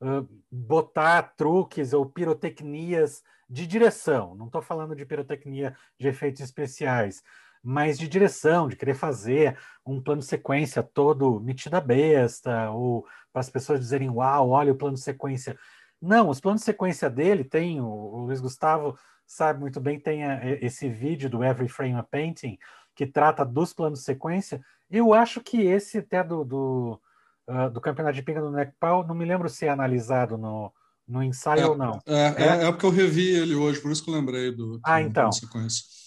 uh, 0.06 0.28
botar 0.50 1.34
truques 1.36 1.92
ou 1.92 2.06
pirotecnias 2.06 3.22
de 3.48 3.66
direção. 3.66 4.34
Não 4.34 4.46
estou 4.46 4.62
falando 4.62 4.94
de 4.94 5.04
pirotecnia 5.04 5.76
de 5.98 6.08
efeitos 6.08 6.40
especiais, 6.40 7.22
mas 7.62 7.98
de 7.98 8.06
direção, 8.06 8.68
de 8.68 8.76
querer 8.76 8.94
fazer 8.94 9.58
um 9.84 10.00
plano 10.00 10.22
sequência 10.22 10.82
todo 10.82 11.40
metida 11.40 11.80
besta, 11.80 12.70
ou 12.70 13.04
para 13.32 13.40
as 13.40 13.50
pessoas 13.50 13.80
dizerem, 13.80 14.10
uau, 14.10 14.50
olha 14.50 14.72
o 14.72 14.76
plano 14.76 14.96
sequência. 14.96 15.58
Não, 16.00 16.28
os 16.28 16.40
planos 16.40 16.60
de 16.60 16.66
sequência 16.66 17.10
dele 17.10 17.42
tem, 17.42 17.80
o 17.80 18.24
Luiz 18.24 18.40
Gustavo 18.40 18.96
sabe 19.28 19.60
muito 19.60 19.78
bem, 19.78 20.00
tem 20.00 20.24
a, 20.24 20.40
esse 20.62 20.88
vídeo 20.88 21.28
do 21.28 21.44
Every 21.44 21.68
Frame 21.68 21.94
a 21.94 22.02
Painting, 22.02 22.58
que 22.96 23.06
trata 23.06 23.44
dos 23.44 23.74
planos 23.74 24.00
de 24.00 24.06
sequência. 24.06 24.60
Eu 24.90 25.12
acho 25.12 25.42
que 25.42 25.60
esse 25.60 25.98
até 25.98 26.24
do, 26.24 26.44
do, 26.44 27.00
uh, 27.46 27.70
do 27.70 27.80
Campeonato 27.80 28.16
de 28.16 28.22
Pinga 28.22 28.40
do 28.40 28.50
Necpal, 28.50 29.06
não 29.06 29.14
me 29.14 29.26
lembro 29.26 29.48
se 29.50 29.66
é 29.66 29.68
analisado 29.68 30.38
no, 30.38 30.72
no 31.06 31.22
ensaio 31.22 31.60
é, 31.60 31.66
ou 31.66 31.76
não. 31.76 32.00
É, 32.06 32.14
é, 32.14 32.64
é, 32.64 32.72
porque 32.72 32.86
eu 32.86 32.90
revi 32.90 33.28
ele 33.28 33.54
hoje, 33.54 33.80
por 33.80 33.92
isso 33.92 34.02
que 34.02 34.10
eu 34.10 34.14
lembrei 34.14 34.50
do. 34.50 34.80
Ah, 34.82 35.02
então. 35.02 35.28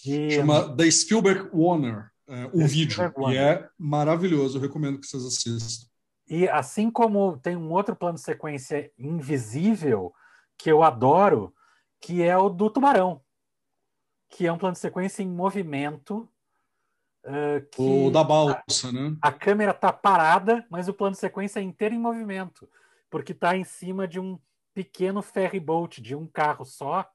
E... 0.04 0.32
Chama 0.32 0.76
The 0.76 0.90
Spielberg 0.90 1.48
Warner, 1.54 2.10
é, 2.28 2.46
o 2.46 2.58
The 2.58 2.66
vídeo. 2.66 3.12
E 3.30 3.36
é 3.36 3.68
maravilhoso, 3.78 4.58
eu 4.58 4.62
recomendo 4.62 4.98
que 4.98 5.06
vocês 5.06 5.24
assistam. 5.24 5.86
E 6.28 6.48
assim 6.48 6.90
como 6.90 7.36
tem 7.36 7.56
um 7.56 7.70
outro 7.70 7.94
plano 7.94 8.16
de 8.16 8.22
sequência 8.24 8.90
invisível 8.98 10.12
que 10.58 10.70
eu 10.70 10.82
adoro, 10.82 11.54
que 12.02 12.20
é 12.20 12.36
o 12.36 12.48
do 12.48 12.68
tubarão, 12.68 13.22
que 14.28 14.46
é 14.46 14.52
um 14.52 14.58
plano 14.58 14.74
de 14.74 14.80
sequência 14.80 15.22
em 15.22 15.28
movimento. 15.28 16.28
Uh, 17.24 18.06
o 18.06 18.10
da 18.10 18.24
balsa, 18.24 18.88
a, 18.88 18.92
né? 18.92 19.16
A 19.22 19.30
câmera 19.30 19.72
tá 19.72 19.92
parada, 19.92 20.66
mas 20.68 20.88
o 20.88 20.92
plano 20.92 21.12
de 21.12 21.20
sequência 21.20 21.60
é 21.60 21.62
inteiro 21.62 21.94
em 21.94 22.00
movimento, 22.00 22.68
porque 23.08 23.30
está 23.30 23.56
em 23.56 23.62
cima 23.62 24.08
de 24.08 24.18
um 24.18 24.36
pequeno 24.74 25.22
ferry 25.22 25.60
boat 25.60 26.02
de 26.02 26.16
um 26.16 26.26
carro 26.26 26.64
só. 26.64 27.08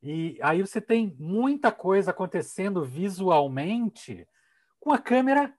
E 0.00 0.38
aí 0.40 0.60
você 0.60 0.80
tem 0.80 1.16
muita 1.18 1.72
coisa 1.72 2.12
acontecendo 2.12 2.84
visualmente 2.84 4.28
com 4.78 4.92
a 4.92 4.98
câmera 4.98 5.52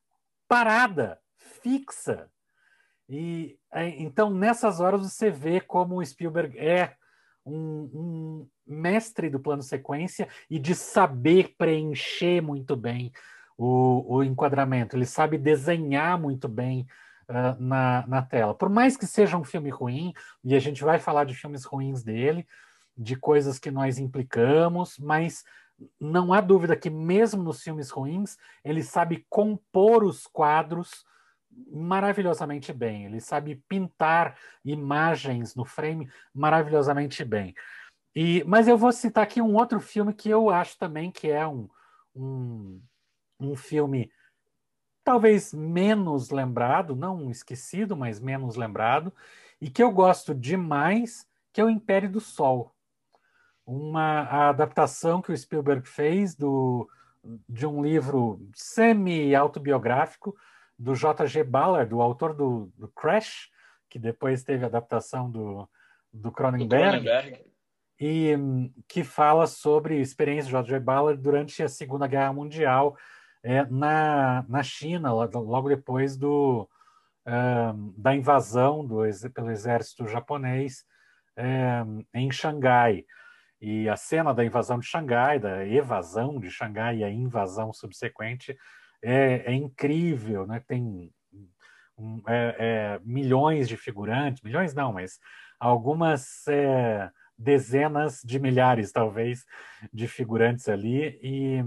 parada, 0.47 1.19
fixa. 1.35 2.31
E 3.09 3.59
é, 3.73 3.89
então 3.89 4.29
nessas 4.29 4.79
horas 4.79 5.01
você 5.01 5.29
vê 5.29 5.59
como 5.59 5.97
o 5.97 6.05
Spielberg 6.05 6.57
é 6.57 6.95
um, 7.47 7.89
um 7.93 8.47
mestre 8.65 9.29
do 9.29 9.39
plano 9.39 9.63
sequência 9.63 10.27
e 10.49 10.59
de 10.59 10.75
saber 10.75 11.55
preencher 11.57 12.41
muito 12.41 12.75
bem 12.75 13.11
o, 13.57 14.17
o 14.17 14.23
enquadramento. 14.23 14.95
Ele 14.95 15.05
sabe 15.05 15.37
desenhar 15.37 16.19
muito 16.19 16.47
bem 16.47 16.85
uh, 17.29 17.61
na, 17.61 18.05
na 18.07 18.21
tela. 18.21 18.53
Por 18.53 18.69
mais 18.69 18.95
que 18.95 19.07
seja 19.07 19.37
um 19.37 19.43
filme 19.43 19.69
ruim, 19.69 20.13
e 20.43 20.55
a 20.55 20.59
gente 20.59 20.83
vai 20.83 20.99
falar 20.99 21.23
de 21.23 21.33
filmes 21.33 21.63
ruins 21.63 22.03
dele, 22.03 22.45
de 22.97 23.15
coisas 23.15 23.59
que 23.59 23.71
nós 23.71 23.97
implicamos, 23.97 24.97
mas 24.97 25.43
não 25.99 26.33
há 26.33 26.41
dúvida 26.41 26.75
que, 26.75 26.89
mesmo 26.89 27.43
nos 27.43 27.61
filmes 27.61 27.89
ruins, 27.89 28.37
ele 28.63 28.81
sabe 28.81 29.25
compor 29.29 30.03
os 30.03 30.25
quadros 30.25 31.05
maravilhosamente 31.71 32.71
bem. 32.71 33.05
Ele 33.05 33.19
sabe 33.19 33.63
pintar 33.67 34.37
imagens 34.63 35.55
no 35.55 35.65
frame 35.65 36.09
maravilhosamente 36.33 37.23
bem. 37.23 37.53
E, 38.15 38.43
mas 38.45 38.67
eu 38.67 38.77
vou 38.77 38.91
citar 38.91 39.23
aqui 39.23 39.41
um 39.41 39.55
outro 39.55 39.79
filme 39.79 40.13
que 40.13 40.29
eu 40.29 40.49
acho 40.49 40.77
também 40.77 41.11
que 41.11 41.29
é 41.29 41.47
um, 41.47 41.69
um, 42.15 42.81
um 43.39 43.55
filme 43.55 44.11
talvez 45.03 45.53
menos 45.53 46.31
lembrado, 46.31 46.95
não 46.95 47.31
esquecido, 47.31 47.95
mas 47.95 48.19
menos 48.19 48.55
lembrado, 48.57 49.13
e 49.61 49.69
que 49.69 49.81
eu 49.81 49.89
gosto 49.89 50.35
demais, 50.35 51.25
que 51.53 51.61
é 51.61 51.63
o 51.63 51.69
Império 51.69 52.11
do 52.11 52.19
Sol. 52.19 52.75
Uma 53.65 54.49
adaptação 54.49 55.21
que 55.21 55.31
o 55.31 55.37
Spielberg 55.37 55.87
fez 55.87 56.35
do, 56.35 56.89
de 57.47 57.65
um 57.65 57.81
livro 57.81 58.41
semi-autobiográfico 58.53 60.35
do 60.77 60.95
J.G. 60.95 61.43
Ballard, 61.43 61.89
do 61.89 62.01
autor 62.01 62.33
do, 62.33 62.71
do, 62.77 62.87
Crash, 62.89 63.49
que 63.89 63.97
depois 63.97 64.43
teve 64.43 64.63
a 64.63 64.67
adaptação 64.67 65.29
do, 65.29 65.67
do 66.13 66.31
Cronenberg, 66.31 66.97
do 66.97 67.03
Cronenberg. 67.03 67.45
e 67.99 68.35
que 68.87 69.03
fala 69.03 69.47
sobre 69.47 69.95
a 69.95 70.01
experiência 70.01 70.45
de 70.45 70.51
J.G. 70.51 70.79
Ballard 70.79 71.21
durante 71.21 71.63
a 71.63 71.67
Segunda 71.67 72.07
Guerra 72.07 72.33
Mundial, 72.33 72.95
é, 73.43 73.65
na, 73.65 74.45
na 74.47 74.61
China, 74.61 75.13
logo 75.13 75.69
depois 75.69 76.17
do, 76.17 76.69
da 77.95 78.15
invasão 78.15 78.85
do, 78.85 79.01
pelo 79.33 79.51
exército 79.51 80.07
japonês 80.07 80.85
em 82.13 82.31
Xangai. 82.31 83.05
E 83.59 83.89
a 83.89 83.95
cena 83.95 84.33
da 84.33 84.45
invasão 84.45 84.79
de 84.79 84.85
Xangai, 84.85 85.39
da 85.39 85.65
evasão 85.65 86.39
de 86.39 86.49
Xangai 86.49 86.97
e 86.97 87.03
a 87.03 87.09
invasão 87.09 87.73
subsequente 87.73 88.55
é, 89.03 89.51
é 89.51 89.53
incrível, 89.53 90.45
né? 90.45 90.61
Tem 90.67 91.11
um, 91.97 92.21
é, 92.27 92.55
é, 92.59 92.99
milhões 93.03 93.67
de 93.67 93.77
figurantes, 93.77 94.43
milhões 94.43 94.73
não, 94.73 94.93
mas 94.93 95.19
algumas 95.59 96.47
é, 96.47 97.09
dezenas 97.37 98.21
de 98.23 98.39
milhares, 98.39 98.91
talvez, 98.91 99.45
de 99.91 100.07
figurantes 100.07 100.67
ali. 100.67 101.19
E 101.21 101.63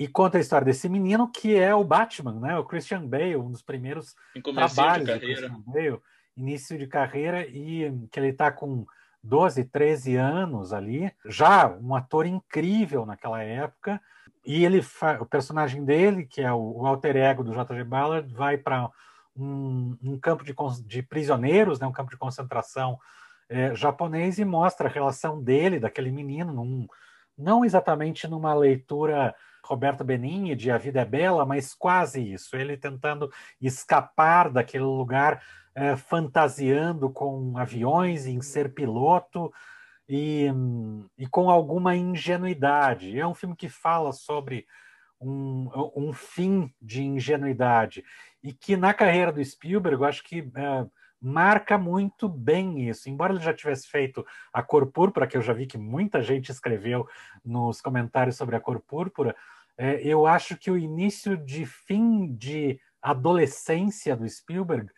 e 0.00 0.08
conta 0.08 0.38
a 0.38 0.40
história 0.40 0.64
desse 0.64 0.88
menino 0.88 1.30
que 1.30 1.54
é 1.54 1.74
o 1.74 1.84
Batman, 1.84 2.40
né? 2.40 2.56
O 2.56 2.64
Christian 2.64 3.06
Bale, 3.06 3.36
um 3.36 3.50
dos 3.50 3.60
primeiros 3.60 4.14
trabalhos 4.42 5.06
de 5.06 5.12
do 5.12 5.20
Christian 5.20 5.62
Bale, 5.66 6.00
início 6.34 6.78
de 6.78 6.86
carreira 6.86 7.46
e 7.46 7.92
que 8.10 8.18
ele 8.18 8.28
está 8.28 8.50
com 8.50 8.86
12, 9.22 9.64
13 9.64 10.16
anos 10.16 10.72
ali, 10.72 11.12
já 11.26 11.68
um 11.68 11.94
ator 11.94 12.26
incrível 12.26 13.04
naquela 13.04 13.42
época. 13.42 14.00
E 14.44 14.64
ele 14.64 14.82
o 15.20 15.26
personagem 15.26 15.84
dele, 15.84 16.24
que 16.24 16.40
é 16.40 16.52
o, 16.52 16.86
alter 16.86 17.16
ego 17.16 17.44
do 17.44 17.52
J.G. 17.52 17.84
Ballard, 17.84 18.32
vai 18.32 18.56
para 18.56 18.88
um, 19.36 19.96
um, 20.02 20.18
campo 20.18 20.42
de, 20.42 20.54
de, 20.86 21.02
prisioneiros, 21.02 21.78
né? 21.78 21.86
Um 21.86 21.92
campo 21.92 22.10
de 22.10 22.16
concentração 22.16 22.98
é, 23.48 23.74
japonês 23.74 24.38
e 24.38 24.44
mostra 24.44 24.88
a 24.88 24.92
relação 24.92 25.42
dele, 25.42 25.78
daquele 25.78 26.10
menino, 26.10 26.52
num, 26.52 26.86
não 27.36 27.64
exatamente 27.64 28.26
numa 28.26 28.54
leitura 28.54 29.34
Roberto 29.64 30.02
Benigni 30.02 30.54
de 30.54 30.70
A 30.70 30.78
Vida 30.78 31.00
é 31.00 31.04
Bela, 31.04 31.44
mas 31.44 31.74
quase 31.74 32.32
isso. 32.32 32.56
Ele 32.56 32.76
tentando 32.76 33.30
escapar 33.60 34.50
daquele 34.50 34.84
lugar, 34.84 35.42
é, 35.80 35.96
fantasiando 35.96 37.08
com 37.08 37.56
aviões, 37.56 38.26
em 38.26 38.42
ser 38.42 38.74
piloto 38.74 39.50
e, 40.06 40.46
e 41.16 41.26
com 41.26 41.48
alguma 41.48 41.96
ingenuidade. 41.96 43.18
É 43.18 43.26
um 43.26 43.32
filme 43.32 43.56
que 43.56 43.70
fala 43.70 44.12
sobre 44.12 44.66
um, 45.18 45.70
um 45.96 46.12
fim 46.12 46.70
de 46.82 47.02
ingenuidade 47.02 48.04
e 48.42 48.52
que 48.52 48.76
na 48.76 48.92
carreira 48.92 49.32
do 49.32 49.42
Spielberg, 49.42 50.02
eu 50.02 50.06
acho 50.06 50.22
que 50.22 50.50
é, 50.54 50.86
marca 51.18 51.78
muito 51.78 52.28
bem 52.28 52.86
isso. 52.86 53.08
Embora 53.08 53.32
ele 53.32 53.42
já 53.42 53.54
tivesse 53.54 53.88
feito 53.88 54.22
A 54.52 54.62
Cor 54.62 54.86
Púrpura, 54.86 55.26
que 55.26 55.38
eu 55.38 55.42
já 55.42 55.54
vi 55.54 55.66
que 55.66 55.78
muita 55.78 56.20
gente 56.20 56.52
escreveu 56.52 57.08
nos 57.42 57.80
comentários 57.80 58.36
sobre 58.36 58.54
A 58.54 58.60
Cor 58.60 58.80
Púrpura, 58.80 59.34
é, 59.78 59.98
eu 60.06 60.26
acho 60.26 60.58
que 60.58 60.70
o 60.70 60.76
início 60.76 61.38
de 61.38 61.64
fim 61.64 62.34
de 62.34 62.78
adolescência 63.00 64.14
do 64.14 64.28
Spielberg 64.28 64.90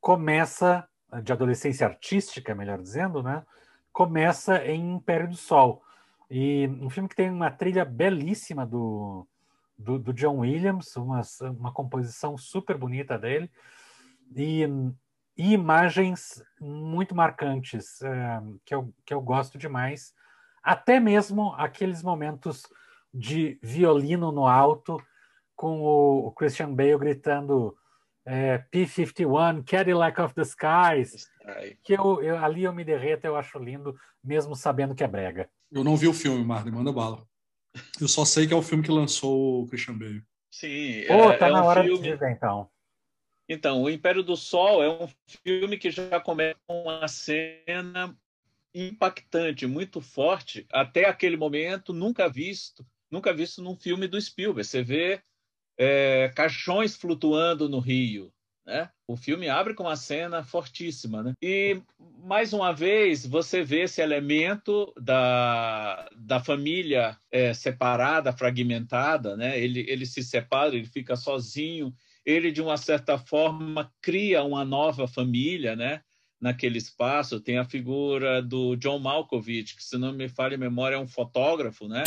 começa, 0.00 0.86
de 1.22 1.32
adolescência 1.32 1.86
artística, 1.86 2.54
melhor 2.54 2.80
dizendo, 2.80 3.22
né? 3.22 3.44
Começa 3.92 4.64
em 4.64 4.94
Império 4.94 5.28
do 5.28 5.36
Sol. 5.36 5.82
E 6.30 6.68
um 6.80 6.90
filme 6.90 7.08
que 7.08 7.16
tem 7.16 7.30
uma 7.30 7.50
trilha 7.50 7.84
belíssima 7.84 8.66
do, 8.66 9.26
do, 9.78 9.98
do 9.98 10.12
John 10.12 10.38
Williams, 10.38 10.94
uma, 10.96 11.20
uma 11.58 11.72
composição 11.72 12.36
super 12.36 12.76
bonita 12.76 13.18
dele. 13.18 13.50
E 14.34 14.66
e 15.36 15.52
imagens 15.52 16.42
muito 16.58 17.14
marcantes 17.14 18.00
é, 18.00 18.40
que, 18.64 18.74
eu, 18.74 18.92
que 19.04 19.12
eu 19.12 19.20
gosto 19.20 19.58
demais. 19.58 20.14
Até 20.62 20.98
mesmo 20.98 21.52
aqueles 21.58 22.02
momentos 22.02 22.62
de 23.12 23.58
violino 23.62 24.32
no 24.32 24.46
alto, 24.46 25.00
com 25.54 25.80
o, 25.80 26.26
o 26.26 26.32
Christian 26.32 26.74
Bale 26.74 26.98
gritando 26.98 27.76
é, 28.26 28.58
P-51, 28.58 29.64
Cadillac 29.64 30.20
of 30.20 30.34
the 30.34 30.42
Skies, 30.42 31.28
que 31.84 31.92
eu, 31.92 32.20
eu, 32.22 32.36
ali 32.38 32.64
eu 32.64 32.72
me 32.72 32.84
derreto, 32.84 33.26
eu 33.26 33.36
acho 33.36 33.58
lindo, 33.58 33.96
mesmo 34.22 34.56
sabendo 34.56 34.94
que 34.94 35.04
é 35.04 35.08
brega. 35.08 35.48
Eu 35.70 35.84
não 35.84 35.96
vi 35.96 36.08
o 36.08 36.12
filme, 36.12 36.44
Marley, 36.44 36.74
manda 36.74 36.92
bala. 36.92 37.24
Eu 38.00 38.08
só 38.08 38.24
sei 38.24 38.46
que 38.46 38.52
é 38.52 38.56
o 38.56 38.62
filme 38.62 38.82
que 38.82 38.90
lançou 38.90 39.62
o 39.62 39.66
Christian 39.68 39.96
Bale. 39.96 40.24
Sim, 40.50 41.04
Pô, 41.06 41.30
é, 41.30 41.36
tá 41.36 41.48
é 41.48 41.50
na 41.52 41.62
um 41.62 41.66
hora 41.66 41.82
filme... 41.84 42.02
de 42.02 42.12
dizer, 42.12 42.30
então. 42.32 42.68
Então, 43.48 43.82
O 43.82 43.90
Império 43.90 44.24
do 44.24 44.36
Sol 44.36 44.82
é 44.82 44.90
um 44.90 45.08
filme 45.44 45.78
que 45.78 45.90
já 45.90 46.18
começa 46.18 46.58
com 46.66 46.82
uma 46.82 47.06
cena 47.06 48.16
impactante, 48.74 49.66
muito 49.66 50.00
forte, 50.00 50.66
até 50.72 51.06
aquele 51.06 51.36
momento 51.36 51.92
nunca 51.92 52.28
visto, 52.28 52.84
nunca 53.10 53.32
visto 53.32 53.62
num 53.62 53.76
filme 53.76 54.08
do 54.08 54.20
Spielberg. 54.20 54.66
Você 54.66 54.82
vê 54.82 55.22
é, 55.76 56.30
caixões 56.34 56.96
flutuando 56.96 57.68
no 57.68 57.78
rio, 57.78 58.32
Né? 58.64 58.90
O 59.06 59.16
filme 59.16 59.48
abre 59.48 59.74
com 59.74 59.84
uma 59.84 59.94
cena 59.94 60.42
fortíssima. 60.42 61.22
Né? 61.22 61.32
E, 61.40 61.80
mais 62.24 62.52
uma 62.52 62.72
vez, 62.72 63.24
você 63.24 63.62
vê 63.62 63.82
esse 63.82 64.02
elemento 64.02 64.92
da, 65.00 66.08
da 66.16 66.40
família 66.40 67.16
é, 67.30 67.54
separada, 67.54 68.32
fragmentada. 68.32 69.36
Né? 69.36 69.60
Ele, 69.60 69.84
ele 69.88 70.04
se 70.04 70.22
separa, 70.22 70.74
ele 70.74 70.86
fica 70.86 71.14
sozinho. 71.14 71.94
Ele, 72.24 72.50
de 72.50 72.60
uma 72.60 72.76
certa 72.76 73.16
forma, 73.16 73.92
cria 74.02 74.42
uma 74.42 74.64
nova 74.64 75.06
família 75.06 75.76
né? 75.76 76.02
naquele 76.40 76.78
espaço. 76.78 77.40
Tem 77.40 77.58
a 77.58 77.64
figura 77.64 78.42
do 78.42 78.74
John 78.74 78.98
Malkovich, 78.98 79.76
que, 79.76 79.84
se 79.84 79.96
não 79.96 80.12
me 80.12 80.28
falha 80.28 80.56
a 80.56 80.58
memória, 80.58 80.96
é 80.96 80.98
um 80.98 81.06
fotógrafo 81.06 81.86
né? 81.86 82.02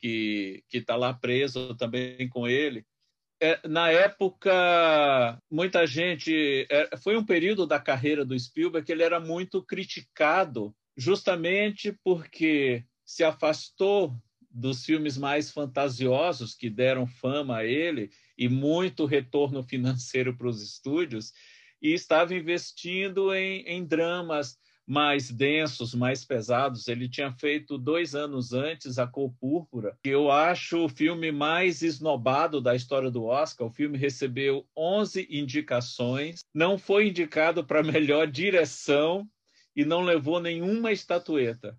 que 0.00 0.62
está 0.72 0.94
lá 0.94 1.12
preso 1.12 1.74
também 1.74 2.28
com 2.28 2.46
ele 2.46 2.86
na 3.68 3.90
época, 3.90 5.40
muita 5.50 5.86
gente. 5.86 6.66
É, 6.70 6.96
foi 6.96 7.16
um 7.16 7.24
período 7.24 7.66
da 7.66 7.78
carreira 7.78 8.24
do 8.24 8.38
Spielberg 8.38 8.84
que 8.84 8.92
ele 8.92 9.02
era 9.02 9.20
muito 9.20 9.62
criticado, 9.62 10.74
justamente 10.96 11.96
porque 12.02 12.84
se 13.04 13.22
afastou 13.22 14.16
dos 14.50 14.84
filmes 14.84 15.16
mais 15.16 15.50
fantasiosos 15.50 16.54
que 16.54 16.68
deram 16.68 17.06
fama 17.06 17.58
a 17.58 17.64
ele 17.64 18.10
e 18.36 18.48
muito 18.48 19.04
retorno 19.04 19.62
financeiro 19.66 20.36
para 20.36 20.48
os 20.48 20.62
estúdios, 20.62 21.32
e 21.80 21.92
estava 21.92 22.34
investindo 22.34 23.32
em, 23.32 23.62
em 23.62 23.84
dramas 23.84 24.58
mais 24.88 25.30
densos, 25.30 25.94
mais 25.94 26.24
pesados. 26.24 26.88
Ele 26.88 27.06
tinha 27.06 27.30
feito 27.30 27.76
dois 27.76 28.14
anos 28.14 28.54
antes 28.54 28.98
A 28.98 29.06
Cor 29.06 29.30
Púrpura, 29.38 29.98
que 30.02 30.08
eu 30.08 30.30
acho 30.30 30.86
o 30.86 30.88
filme 30.88 31.30
mais 31.30 31.82
esnobado 31.82 32.58
da 32.58 32.74
história 32.74 33.10
do 33.10 33.24
Oscar. 33.24 33.66
O 33.66 33.72
filme 33.72 33.98
recebeu 33.98 34.66
11 34.74 35.28
indicações, 35.30 36.40
não 36.54 36.78
foi 36.78 37.08
indicado 37.08 37.62
para 37.62 37.82
melhor 37.84 38.26
direção 38.26 39.28
e 39.76 39.84
não 39.84 40.00
levou 40.00 40.40
nenhuma 40.40 40.90
estatueta. 40.90 41.78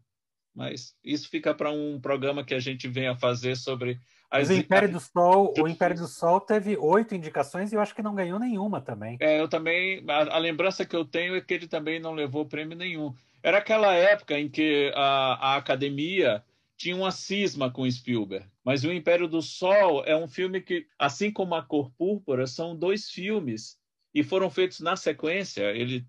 Mas 0.53 0.93
isso 1.03 1.30
fica 1.30 1.53
para 1.53 1.72
um 1.72 1.99
programa 1.99 2.43
que 2.45 2.53
a 2.53 2.60
gente 2.60 2.88
venha 2.88 3.16
fazer 3.16 3.55
sobre 3.55 3.99
mas 4.32 4.49
o 4.49 4.53
Império 4.53 4.91
do 4.91 4.99
Sol, 4.99 5.53
o 5.57 5.67
Império 5.67 5.97
do 5.97 6.07
Sol 6.07 6.39
teve 6.39 6.77
oito 6.77 7.15
indicações 7.15 7.71
e 7.71 7.75
eu 7.75 7.82
acho 7.82 7.95
que 7.95 8.03
não 8.03 8.13
ganhou 8.13 8.39
nenhuma 8.39 8.80
também. 8.80 9.17
É, 9.19 9.39
eu 9.39 9.47
também. 9.47 10.03
A, 10.07 10.36
a, 10.36 10.38
lembrança 10.38 10.86
que 10.86 10.95
eu 10.95 11.03
tenho 11.03 11.36
é 11.36 11.41
que 11.41 11.53
ele 11.53 11.67
também 11.67 11.99
não 11.99 12.13
levou 12.13 12.45
prêmio 12.45 12.77
nenhum. 12.77 13.13
Era 13.41 13.57
aquela 13.57 13.93
época 13.93 14.38
em 14.38 14.47
que 14.47 14.91
a, 14.95 15.53
a 15.53 15.55
academia 15.55 16.43
tinha 16.77 16.95
uma 16.95 17.11
cisma 17.11 17.71
com 17.71 17.89
Spielberg. 17.89 18.45
Mas 18.63 18.84
o 18.84 18.91
Império 18.91 19.27
do 19.27 19.41
Sol 19.41 20.03
é 20.05 20.15
um 20.15 20.27
filme 20.27 20.61
que, 20.61 20.86
assim 20.97 21.32
como 21.32 21.55
a 21.55 21.63
Cor 21.63 21.91
Púrpura, 21.91 22.45
são 22.45 22.75
dois 22.75 23.09
filmes 23.09 23.77
e 24.13 24.23
foram 24.23 24.49
feitos 24.49 24.80
na 24.80 24.95
sequência. 24.95 25.71
Ele 25.71 26.05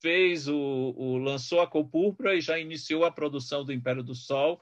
fez 0.00 0.46
o, 0.46 0.94
o 0.96 1.16
lançou 1.16 1.60
a 1.60 1.66
Cor 1.66 1.88
Púrpura 1.88 2.34
e 2.34 2.40
já 2.40 2.58
iniciou 2.58 3.04
a 3.04 3.10
produção 3.10 3.64
do 3.64 3.72
Império 3.72 4.02
do 4.02 4.14
Sol 4.14 4.60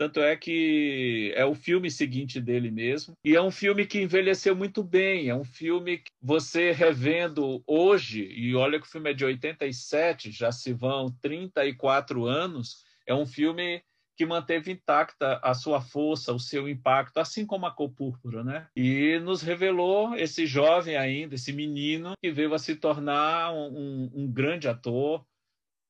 tanto 0.00 0.20
é 0.20 0.34
que 0.34 1.30
é 1.36 1.44
o 1.44 1.54
filme 1.54 1.90
seguinte 1.90 2.40
dele 2.40 2.70
mesmo. 2.70 3.12
E 3.22 3.36
é 3.36 3.42
um 3.42 3.50
filme 3.50 3.84
que 3.84 4.00
envelheceu 4.00 4.56
muito 4.56 4.82
bem. 4.82 5.28
É 5.28 5.34
um 5.34 5.44
filme 5.44 5.98
que 5.98 6.10
você 6.22 6.72
revendo 6.72 7.62
hoje, 7.66 8.22
e 8.22 8.56
olha 8.56 8.80
que 8.80 8.86
o 8.86 8.90
filme 8.90 9.10
é 9.10 9.12
de 9.12 9.26
87, 9.26 10.30
já 10.30 10.50
se 10.50 10.72
vão 10.72 11.14
34 11.20 12.24
anos, 12.24 12.82
é 13.06 13.14
um 13.14 13.26
filme 13.26 13.82
que 14.16 14.24
manteve 14.24 14.72
intacta 14.72 15.38
a 15.42 15.52
sua 15.52 15.82
força, 15.82 16.32
o 16.32 16.40
seu 16.40 16.66
impacto, 16.66 17.18
assim 17.18 17.44
como 17.44 17.66
a 17.66 17.70
cor 17.70 17.90
púrpura, 17.90 18.42
né? 18.42 18.68
E 18.74 19.18
nos 19.18 19.42
revelou 19.42 20.14
esse 20.14 20.46
jovem 20.46 20.96
ainda, 20.96 21.34
esse 21.34 21.52
menino 21.52 22.12
que 22.22 22.30
veio 22.30 22.54
a 22.54 22.58
se 22.58 22.74
tornar 22.74 23.52
um, 23.52 23.66
um, 23.66 24.10
um 24.14 24.32
grande 24.32 24.66
ator, 24.66 25.24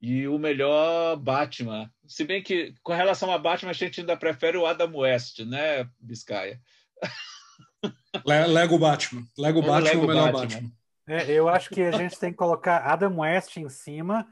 e 0.00 0.26
o 0.26 0.38
melhor 0.38 1.16
Batman. 1.16 1.90
Se 2.06 2.24
bem 2.24 2.42
que, 2.42 2.74
com 2.82 2.92
relação 2.92 3.30
a 3.30 3.38
Batman, 3.38 3.70
a 3.70 3.74
gente 3.74 4.00
ainda 4.00 4.16
prefere 4.16 4.56
o 4.56 4.66
Adam 4.66 4.96
West, 4.96 5.40
né, 5.40 5.88
Biscaia? 6.00 6.60
Lego 8.24 8.78
Batman. 8.78 9.24
Lego 9.38 9.60
Batman 9.60 9.80
Lego 9.80 10.00
é 10.00 10.04
o 10.04 10.08
melhor 10.08 10.32
Batman. 10.32 10.60
Batman. 10.60 10.72
É, 11.06 11.30
eu 11.32 11.48
acho 11.48 11.70
que 11.70 11.82
a 11.82 11.92
gente 11.92 12.18
tem 12.18 12.30
que 12.30 12.38
colocar 12.38 12.78
Adam 12.78 13.18
West 13.18 13.56
em 13.56 13.68
cima, 13.68 14.26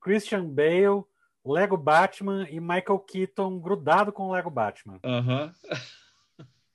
Christian 0.00 0.44
Bale, 0.44 1.04
Lego 1.44 1.76
Batman 1.76 2.46
e 2.48 2.60
Michael 2.60 3.00
Keaton 3.00 3.58
grudado 3.58 4.12
com 4.12 4.28
o 4.28 4.32
Lego 4.32 4.50
Batman. 4.50 4.98
Aham. 5.04 5.44
Uhum. 5.44 5.78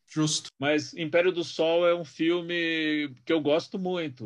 Justo. 0.10 0.50
Mas 0.58 0.94
Império 0.94 1.32
do 1.32 1.44
Sol 1.44 1.86
é 1.86 1.94
um 1.94 2.06
filme 2.06 3.14
que 3.26 3.34
eu 3.34 3.42
gosto 3.42 3.78
muito. 3.78 4.26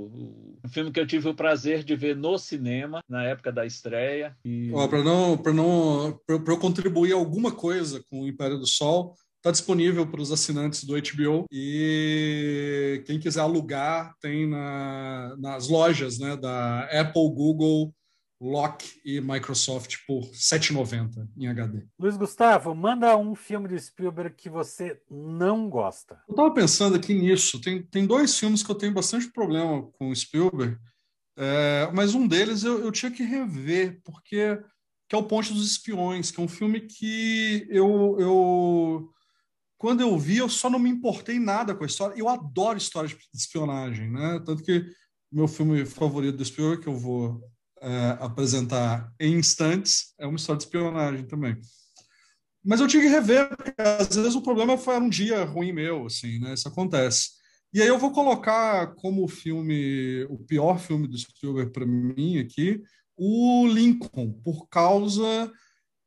Um 0.63 0.69
filme 0.69 0.91
que 0.91 0.99
eu 0.99 1.07
tive 1.07 1.27
o 1.27 1.33
prazer 1.33 1.83
de 1.83 1.95
ver 1.95 2.15
no 2.15 2.37
cinema 2.37 3.01
na 3.09 3.23
época 3.23 3.51
da 3.51 3.65
estreia. 3.65 4.37
E... 4.45 4.71
para 4.89 5.03
não, 5.03 5.37
para 5.37 5.53
não, 5.53 6.19
para 6.25 6.53
eu 6.53 6.59
contribuir 6.59 7.13
alguma 7.13 7.51
coisa 7.51 8.03
com 8.09 8.21
o 8.21 8.27
Império 8.27 8.59
do 8.59 8.67
Sol, 8.67 9.15
está 9.41 9.49
disponível 9.49 10.05
para 10.05 10.21
os 10.21 10.31
assinantes 10.31 10.83
do 10.83 10.93
HBO 10.93 11.45
e 11.51 13.03
quem 13.07 13.19
quiser 13.19 13.41
alugar 13.41 14.15
tem 14.21 14.47
na, 14.47 15.35
nas 15.39 15.67
lojas 15.67 16.19
né, 16.19 16.37
da 16.37 16.81
Apple, 16.91 17.27
Google, 17.33 17.91
Lock 18.41 18.99
e 19.05 19.21
Microsoft 19.21 19.97
por 20.07 20.23
7,90 20.31 21.29
em 21.37 21.47
HD. 21.47 21.85
Luiz 21.99 22.17
Gustavo, 22.17 22.73
manda 22.73 23.15
um 23.15 23.35
filme 23.35 23.67
do 23.67 23.79
Spielberg 23.79 24.35
que 24.35 24.49
você 24.49 24.99
não 25.09 25.69
gosta. 25.69 26.19
Eu 26.27 26.31
estava 26.31 26.51
pensando 26.51 26.95
aqui 26.95 27.13
nisso. 27.13 27.61
Tem, 27.61 27.83
tem 27.83 28.07
dois 28.07 28.37
filmes 28.37 28.63
que 28.63 28.71
eu 28.71 28.75
tenho 28.75 28.93
bastante 28.93 29.31
problema 29.31 29.83
com 29.93 30.09
o 30.09 30.15
Spielberg, 30.15 30.75
é, 31.37 31.91
mas 31.93 32.15
um 32.15 32.27
deles 32.27 32.63
eu, 32.63 32.83
eu 32.83 32.91
tinha 32.91 33.11
que 33.11 33.23
rever, 33.23 34.01
porque 34.03 34.59
que 35.07 35.15
é 35.15 35.17
o 35.17 35.23
Ponte 35.23 35.53
dos 35.53 35.69
Espiões, 35.69 36.31
que 36.31 36.39
é 36.39 36.43
um 36.43 36.47
filme 36.47 36.81
que 36.81 37.67
eu, 37.69 38.15
eu 38.17 39.09
quando 39.77 40.01
eu 40.01 40.17
vi, 40.17 40.37
eu 40.37 40.47
só 40.49 40.69
não 40.69 40.79
me 40.79 40.89
importei 40.89 41.37
nada 41.37 41.75
com 41.75 41.83
a 41.83 41.87
história. 41.87 42.17
Eu 42.17 42.29
adoro 42.29 42.77
histórias 42.77 43.11
de 43.11 43.19
espionagem, 43.33 44.09
né? 44.09 44.41
Tanto 44.45 44.63
que 44.63 44.85
meu 45.31 45.47
filme 45.47 45.85
favorito 45.85 46.37
do 46.37 46.45
Spielberg, 46.45 46.83
que 46.83 46.89
eu 46.89 46.97
vou 46.97 47.41
é, 47.81 48.17
apresentar 48.19 49.11
em 49.19 49.33
instantes, 49.33 50.13
é 50.19 50.27
uma 50.27 50.37
história 50.37 50.59
de 50.59 50.65
espionagem 50.65 51.25
também. 51.25 51.57
Mas 52.63 52.79
eu 52.79 52.87
tive 52.87 53.07
que 53.07 53.09
rever, 53.09 53.49
porque 53.55 53.73
às 53.81 54.15
vezes 54.15 54.35
o 54.35 54.41
problema 54.41 54.77
foi 54.77 54.97
um 54.97 55.09
dia 55.09 55.43
ruim 55.43 55.73
meu, 55.73 56.05
assim, 56.05 56.39
né? 56.39 56.53
Isso 56.53 56.67
acontece. 56.67 57.31
E 57.73 57.81
aí 57.81 57.87
eu 57.87 57.97
vou 57.97 58.11
colocar 58.11 58.93
como 58.95 59.27
filme, 59.27 60.25
o 60.25 60.37
pior 60.37 60.79
filme 60.79 61.07
do 61.07 61.17
Spielberg 61.17 61.71
para 61.71 61.85
mim 61.85 62.37
aqui, 62.37 62.81
o 63.17 63.65
Lincoln, 63.67 64.31
por 64.43 64.67
causa 64.67 65.51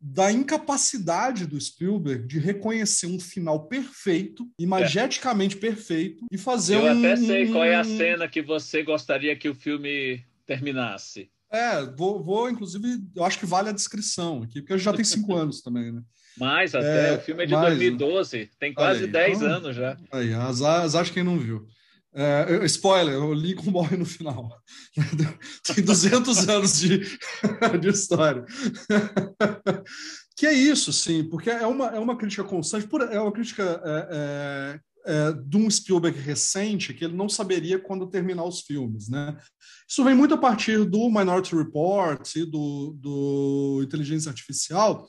da 0.00 0.30
incapacidade 0.30 1.46
do 1.46 1.58
Spielberg 1.58 2.26
de 2.26 2.38
reconhecer 2.38 3.06
um 3.06 3.18
final 3.18 3.66
perfeito, 3.66 4.46
imageticamente 4.58 5.56
é. 5.56 5.60
perfeito, 5.60 6.26
e 6.30 6.36
fazer 6.36 6.76
eu 6.76 6.82
um... 6.82 6.86
Eu 6.86 6.98
até 6.98 7.16
sei 7.16 7.50
qual 7.50 7.64
é 7.64 7.74
a 7.74 7.84
cena 7.84 8.28
que 8.28 8.42
você 8.42 8.82
gostaria 8.82 9.34
que 9.34 9.48
o 9.48 9.54
filme 9.54 10.22
terminasse. 10.46 11.30
É, 11.54 11.86
vou, 11.96 12.20
vou, 12.22 12.50
inclusive, 12.50 13.00
eu 13.14 13.24
acho 13.24 13.38
que 13.38 13.46
vale 13.46 13.68
a 13.68 13.72
descrição 13.72 14.42
aqui, 14.42 14.60
porque 14.60 14.76
já 14.76 14.92
tem 14.92 15.04
cinco 15.04 15.34
anos 15.36 15.62
também, 15.62 15.92
né? 15.92 16.02
Mais 16.36 16.74
até, 16.74 17.10
é, 17.10 17.16
o 17.16 17.20
filme 17.20 17.44
é 17.44 17.46
de 17.46 17.52
mais, 17.52 17.78
2012, 17.78 18.50
tem 18.58 18.74
quase 18.74 19.04
aí, 19.04 19.06
10 19.06 19.36
então, 19.36 19.48
anos 19.48 19.76
já. 19.76 19.96
Aí, 20.10 20.34
azar, 20.34 20.82
azar 20.82 21.04
de 21.04 21.12
quem 21.12 21.22
não 21.22 21.38
viu. 21.38 21.64
É, 22.12 22.64
spoiler, 22.64 23.22
o 23.22 23.32
Lincoln 23.32 23.70
morre 23.70 23.96
no 23.96 24.04
final. 24.04 24.50
tem 25.72 25.84
200 25.84 26.48
anos 26.48 26.80
de, 26.80 26.98
de 27.80 27.88
história. 27.88 28.44
que 30.36 30.46
é 30.46 30.52
isso, 30.52 30.92
sim, 30.92 31.22
porque 31.22 31.50
é 31.50 31.66
uma, 31.66 31.86
é 31.86 32.00
uma 32.00 32.16
crítica 32.16 32.42
constante, 32.42 32.88
é 33.12 33.20
uma 33.20 33.32
crítica 33.32 33.80
é, 33.84 34.80
é 35.06 35.32
de 35.32 35.56
um 35.56 35.70
Spielberg 35.70 36.18
recente 36.18 36.94
que 36.94 37.04
ele 37.04 37.16
não 37.16 37.28
saberia 37.28 37.78
quando 37.78 38.06
terminar 38.06 38.44
os 38.44 38.62
filmes, 38.62 39.08
né? 39.08 39.36
Isso 39.88 40.02
vem 40.02 40.14
muito 40.14 40.34
a 40.34 40.38
partir 40.38 40.84
do 40.84 41.10
Minority 41.10 41.54
Report 41.54 42.34
e 42.36 42.44
do, 42.44 42.96
do 42.98 43.80
Inteligência 43.84 44.30
Artificial, 44.30 45.08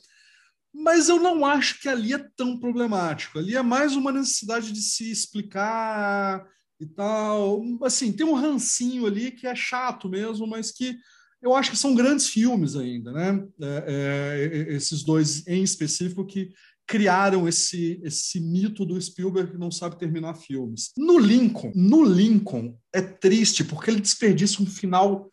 mas 0.73 1.07
eu 1.07 1.17
não 1.19 1.45
acho 1.45 1.79
que 1.79 1.87
ali 1.87 2.13
é 2.13 2.27
tão 2.35 2.59
problemático. 2.59 3.39
Ali 3.39 3.55
é 3.55 3.61
mais 3.61 3.95
uma 3.95 4.11
necessidade 4.11 4.73
de 4.73 4.81
se 4.81 5.09
explicar 5.09 6.45
e 6.79 6.85
tal. 6.85 7.61
Assim, 7.83 8.11
tem 8.11 8.25
um 8.25 8.33
rancinho 8.33 9.05
ali 9.05 9.31
que 9.31 9.47
é 9.47 9.55
chato 9.55 10.09
mesmo, 10.09 10.45
mas 10.45 10.71
que 10.71 10.97
eu 11.41 11.55
acho 11.55 11.71
que 11.71 11.77
são 11.77 11.95
grandes 11.95 12.27
filmes 12.27 12.75
ainda, 12.75 13.11
né? 13.11 13.47
É, 13.61 14.65
é, 14.67 14.73
esses 14.73 15.03
dois 15.03 15.47
em 15.47 15.63
específico 15.63 16.25
que 16.25 16.51
criaram 16.87 17.47
esse, 17.47 17.99
esse 18.03 18.39
mito 18.39 18.85
do 18.85 18.99
Spielberg 18.99 19.51
que 19.51 19.57
não 19.57 19.71
sabe 19.71 19.97
terminar 19.97 20.35
filmes. 20.35 20.91
No 20.97 21.17
Lincoln, 21.17 21.71
no 21.75 22.03
Lincoln 22.03 22.77
é 22.93 23.01
triste 23.01 23.63
porque 23.63 23.89
ele 23.89 23.99
desperdiça 23.99 24.61
um 24.61 24.65
final 24.65 25.31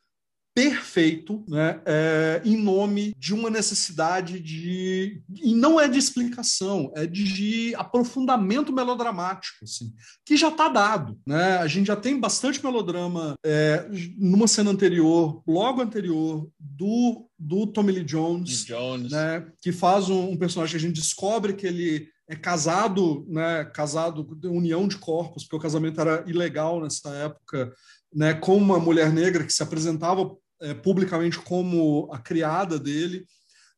perfeito 0.55 1.43
né, 1.49 1.81
é, 1.87 2.43
em 2.45 2.57
nome 2.57 3.15
de 3.19 3.33
uma 3.33 3.49
necessidade 3.49 4.39
de. 4.39 5.23
E 5.43 5.55
não 5.55 5.81
é 5.81 5.89
de 5.89 5.99
explicação, 5.99 6.93
é 6.95 7.07
de 7.07 7.75
aprofundamento 7.77 8.73
melodramático, 8.73 9.65
assim, 9.65 9.93
que 10.25 10.37
já 10.37 10.49
está 10.49 10.69
dado. 10.69 11.19
Né? 11.27 11.57
A 11.59 11.67
gente 11.67 11.87
já 11.87 11.97
tem 11.97 12.19
bastante 12.21 12.63
melodrama 12.63 13.35
é, 13.45 13.89
numa 14.19 14.47
cena 14.47 14.71
anterior, 14.71 15.43
logo 15.47 15.81
anterior, 15.81 16.49
do, 16.59 17.29
do 17.39 17.67
Tommy 17.67 17.93
Lee 17.93 18.05
Jones, 18.05 18.65
Jones. 18.65 19.11
Né, 19.11 19.47
que 19.61 19.73
faz 19.73 20.11
um, 20.11 20.31
um 20.31 20.37
personagem 20.37 20.73
que 20.73 20.85
a 20.85 20.89
gente 20.89 21.01
descobre 21.01 21.55
que 21.55 21.67
ele 21.67 22.09
é 22.29 22.37
casado, 22.37 23.27
né, 23.29 23.65
casado, 23.65 24.27
união 24.45 24.87
de 24.89 24.97
corpos, 24.97 25.45
porque 25.45 25.57
o 25.57 25.61
casamento 25.61 26.01
era 26.01 26.25
ilegal 26.27 26.81
nessa 26.81 27.11
época, 27.11 27.73
né, 28.15 28.35
com 28.35 28.57
uma 28.57 28.79
mulher 28.79 29.13
negra 29.13 29.45
que 29.45 29.53
se 29.53 29.63
apresentava 29.63 30.35
é, 30.63 30.75
publicamente 30.75 31.39
como 31.39 32.09
a 32.13 32.19
criada 32.19 32.79
dele. 32.79 33.27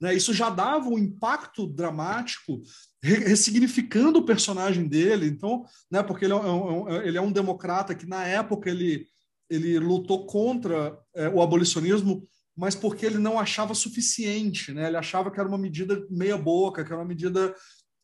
Né? 0.00 0.14
Isso 0.14 0.34
já 0.34 0.50
dava 0.50 0.88
um 0.88 0.98
impacto 0.98 1.66
dramático, 1.66 2.62
ressignificando 3.02 4.18
o 4.18 4.24
personagem 4.24 4.86
dele. 4.86 5.26
Então, 5.26 5.64
né, 5.90 6.02
porque 6.02 6.26
ele 6.26 6.34
é 6.34 6.36
um, 6.36 6.88
é 6.88 7.08
ele 7.08 7.18
é 7.18 7.20
um 7.20 7.32
democrata 7.32 7.94
que, 7.94 8.06
na 8.06 8.26
época, 8.26 8.68
ele, 8.68 9.06
ele 9.48 9.78
lutou 9.78 10.26
contra 10.26 10.98
é, 11.14 11.28
o 11.28 11.40
abolicionismo, 11.40 12.28
mas 12.56 12.74
porque 12.74 13.06
ele 13.06 13.18
não 13.18 13.38
achava 13.38 13.74
suficiente. 13.74 14.72
Né? 14.72 14.86
Ele 14.86 14.96
achava 14.96 15.30
que 15.30 15.40
era 15.40 15.48
uma 15.48 15.58
medida 15.58 16.04
meia-boca, 16.10 16.84
que 16.84 16.92
era 16.92 17.00
uma 17.00 17.08
medida. 17.08 17.54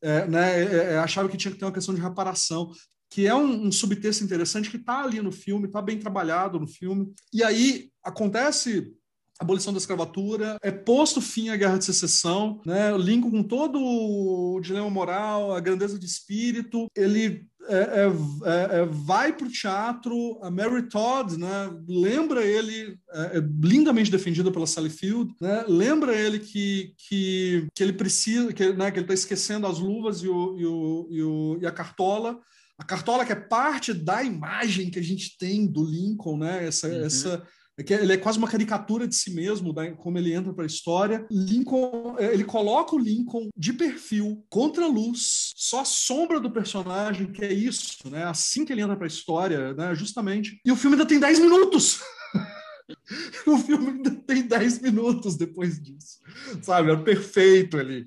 É, 0.02 0.26
né, 0.26 0.62
é, 0.62 0.92
é, 0.94 0.98
achava 0.98 1.28
que 1.28 1.36
tinha 1.36 1.52
que 1.52 1.58
ter 1.58 1.66
uma 1.66 1.74
questão 1.74 1.94
de 1.94 2.00
reparação 2.00 2.72
que 3.10 3.26
é 3.26 3.34
um, 3.34 3.66
um 3.66 3.72
subtexto 3.72 4.22
interessante 4.22 4.70
que 4.70 4.76
está 4.76 5.02
ali 5.02 5.20
no 5.20 5.32
filme, 5.32 5.66
está 5.66 5.82
bem 5.82 5.98
trabalhado 5.98 6.60
no 6.60 6.66
filme. 6.66 7.12
E 7.34 7.42
aí 7.42 7.89
acontece 8.02 8.94
a 9.40 9.44
abolição 9.44 9.72
da 9.72 9.78
escravatura, 9.78 10.58
é 10.62 10.70
posto 10.70 11.20
fim 11.20 11.48
à 11.48 11.56
guerra 11.56 11.78
de 11.78 11.86
secessão, 11.86 12.60
né? 12.66 12.94
Lincoln 12.98 13.30
com 13.30 13.42
todo 13.42 13.80
o 13.82 14.60
dilema 14.60 14.90
moral, 14.90 15.54
a 15.54 15.60
grandeza 15.60 15.98
de 15.98 16.04
espírito, 16.04 16.88
ele 16.94 17.48
é, 17.66 17.74
é, 17.74 18.06
é, 18.44 18.80
é 18.80 18.86
vai 18.86 19.32
para 19.32 19.46
o 19.46 19.50
teatro, 19.50 20.38
a 20.42 20.50
Mary 20.50 20.88
Todd, 20.90 21.38
né? 21.38 21.74
Lembra 21.88 22.44
ele, 22.44 22.98
é, 23.12 23.38
é 23.38 23.40
lindamente 23.62 24.10
defendido 24.10 24.52
pela 24.52 24.66
Sally 24.66 24.90
Field, 24.90 25.32
né? 25.40 25.64
Lembra 25.66 26.14
ele 26.14 26.38
que, 26.38 26.92
que, 27.08 27.66
que 27.74 27.82
ele 27.82 27.94
precisa, 27.94 28.52
que, 28.52 28.74
né? 28.74 28.90
que 28.90 28.98
ele 28.98 29.04
está 29.04 29.14
esquecendo 29.14 29.66
as 29.66 29.78
luvas 29.78 30.22
e, 30.22 30.28
o, 30.28 30.58
e, 30.58 30.66
o, 30.66 31.08
e, 31.10 31.22
o, 31.22 31.58
e 31.62 31.66
a 31.66 31.70
cartola, 31.70 32.38
a 32.76 32.84
cartola 32.84 33.24
que 33.24 33.32
é 33.32 33.36
parte 33.36 33.94
da 33.94 34.22
imagem 34.22 34.90
que 34.90 34.98
a 34.98 35.02
gente 35.02 35.38
tem 35.38 35.66
do 35.66 35.82
Lincoln, 35.82 36.36
né? 36.36 36.66
Essa, 36.66 36.88
uhum. 36.88 37.04
essa 37.04 37.46
ele 37.88 38.12
é 38.12 38.16
quase 38.16 38.38
uma 38.38 38.48
caricatura 38.48 39.06
de 39.06 39.14
si 39.14 39.32
mesmo, 39.32 39.72
né? 39.72 39.92
como 39.92 40.18
ele 40.18 40.32
entra 40.32 40.52
para 40.52 40.64
a 40.64 40.66
história. 40.66 41.26
Lincoln, 41.30 42.16
é, 42.18 42.32
ele 42.32 42.44
coloca 42.44 42.94
o 42.94 42.98
Lincoln 42.98 43.48
de 43.56 43.72
perfil, 43.72 44.44
contra 44.48 44.84
a 44.84 44.88
luz, 44.88 45.52
só 45.56 45.80
a 45.80 45.84
sombra 45.84 46.40
do 46.40 46.50
personagem, 46.50 47.32
que 47.32 47.44
é 47.44 47.52
isso, 47.52 48.08
né? 48.10 48.24
Assim 48.24 48.64
que 48.64 48.72
ele 48.72 48.82
entra 48.82 48.96
para 48.96 49.06
a 49.06 49.08
história, 49.08 49.74
né? 49.74 49.94
Justamente. 49.94 50.60
E 50.64 50.72
o 50.72 50.76
filme 50.76 50.96
ainda 50.96 51.06
tem 51.06 51.20
10 51.20 51.38
minutos. 51.38 52.00
o 53.46 53.58
filme 53.58 53.88
ainda 53.88 54.10
tem 54.10 54.42
10 54.42 54.80
minutos 54.80 55.36
depois 55.36 55.80
disso, 55.80 56.18
sabe? 56.62 56.90
É 56.90 56.96
perfeito 56.96 57.76
ali. 57.76 58.06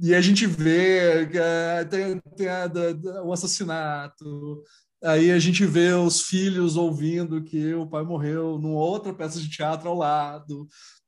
E 0.00 0.14
a 0.14 0.20
gente 0.20 0.46
vê 0.46 1.28
é, 1.34 1.84
tem, 1.84 2.20
tem 2.36 2.48
a, 2.48 2.66
da, 2.68 3.22
o 3.24 3.32
assassinato, 3.32 4.62
aí 5.02 5.30
a 5.30 5.38
gente 5.38 5.64
vê 5.64 5.92
os 5.92 6.22
filhos 6.22 6.76
ouvindo 6.76 7.42
que 7.42 7.74
o 7.74 7.86
pai 7.86 8.02
morreu 8.02 8.58
numa 8.58 8.80
outra 8.80 9.14
peça 9.14 9.40
de 9.40 9.48
teatro 9.48 9.88
ao 9.88 9.96
lado, 9.96 10.66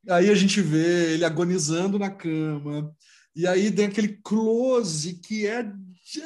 aí 0.09 0.31
a 0.31 0.35
gente 0.35 0.61
vê 0.61 1.15
ele 1.15 1.25
agonizando 1.25 1.99
na 1.99 2.11
cama, 2.11 2.93
e 3.35 3.47
aí 3.47 3.71
tem 3.71 3.87
aquele 3.87 4.21
close 4.23 5.15
que 5.21 5.47
é, 5.47 5.71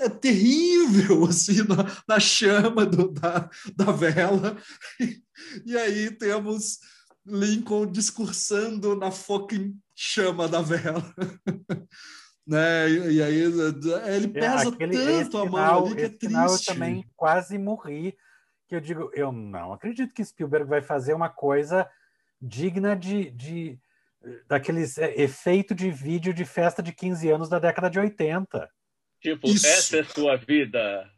é 0.01 0.09
terrível, 0.09 1.25
assim, 1.27 1.59
na, 1.63 2.03
na 2.09 2.21
chama 2.21 2.87
do, 2.87 3.11
da, 3.11 3.49
da 3.77 3.93
vela, 3.93 4.57
e, 5.01 5.23
e 5.67 5.77
aí 5.77 6.11
temos 6.11 6.79
Lincoln 7.27 7.91
discursando 7.91 8.95
na 8.97 9.11
fucking 9.11 9.75
chama 9.95 10.47
da 10.47 10.61
vela. 10.61 11.15
né? 12.47 12.89
E, 12.91 13.23
aí 13.23 13.35
ele 13.35 14.27
é, 14.27 14.29
pesa 14.29 14.65
é, 14.65 14.69
aquele, 14.69 14.97
tanto 14.97 15.39
a 15.39 15.47
mão 15.47 15.87
ali 15.87 15.95
que 15.95 16.03
é 16.03 16.09
triste. 16.09 16.27
Final 16.27 16.53
eu 16.53 16.65
também 16.65 17.05
quase 17.17 17.59
morri, 17.59 18.17
que 18.69 18.77
eu 18.77 18.81
digo, 18.81 19.11
eu 19.15 19.33
não 19.33 19.73
acredito 19.73 20.13
que 20.13 20.25
Spielberg 20.25 20.69
vai 20.69 20.83
fazer 20.83 21.15
uma 21.15 21.29
coisa 21.29 21.89
digna 22.41 22.95
de, 22.95 23.31
de 23.31 23.79
daqueles 24.47 24.99
é, 24.99 25.15
efeito 25.21 25.75
de 25.75 25.91
vídeo 25.91 26.35
de 26.35 26.45
festa 26.45 26.83
de 26.83 26.93
15 26.93 27.31
anos 27.31 27.49
da 27.49 27.59
década 27.59 27.89
de 27.89 27.99
80. 27.99 28.69
Tipo, 29.21 29.49
Isso. 29.49 29.67
essa 29.67 29.99
é 29.99 30.05
sua 30.05 30.37
vida. 30.37 31.11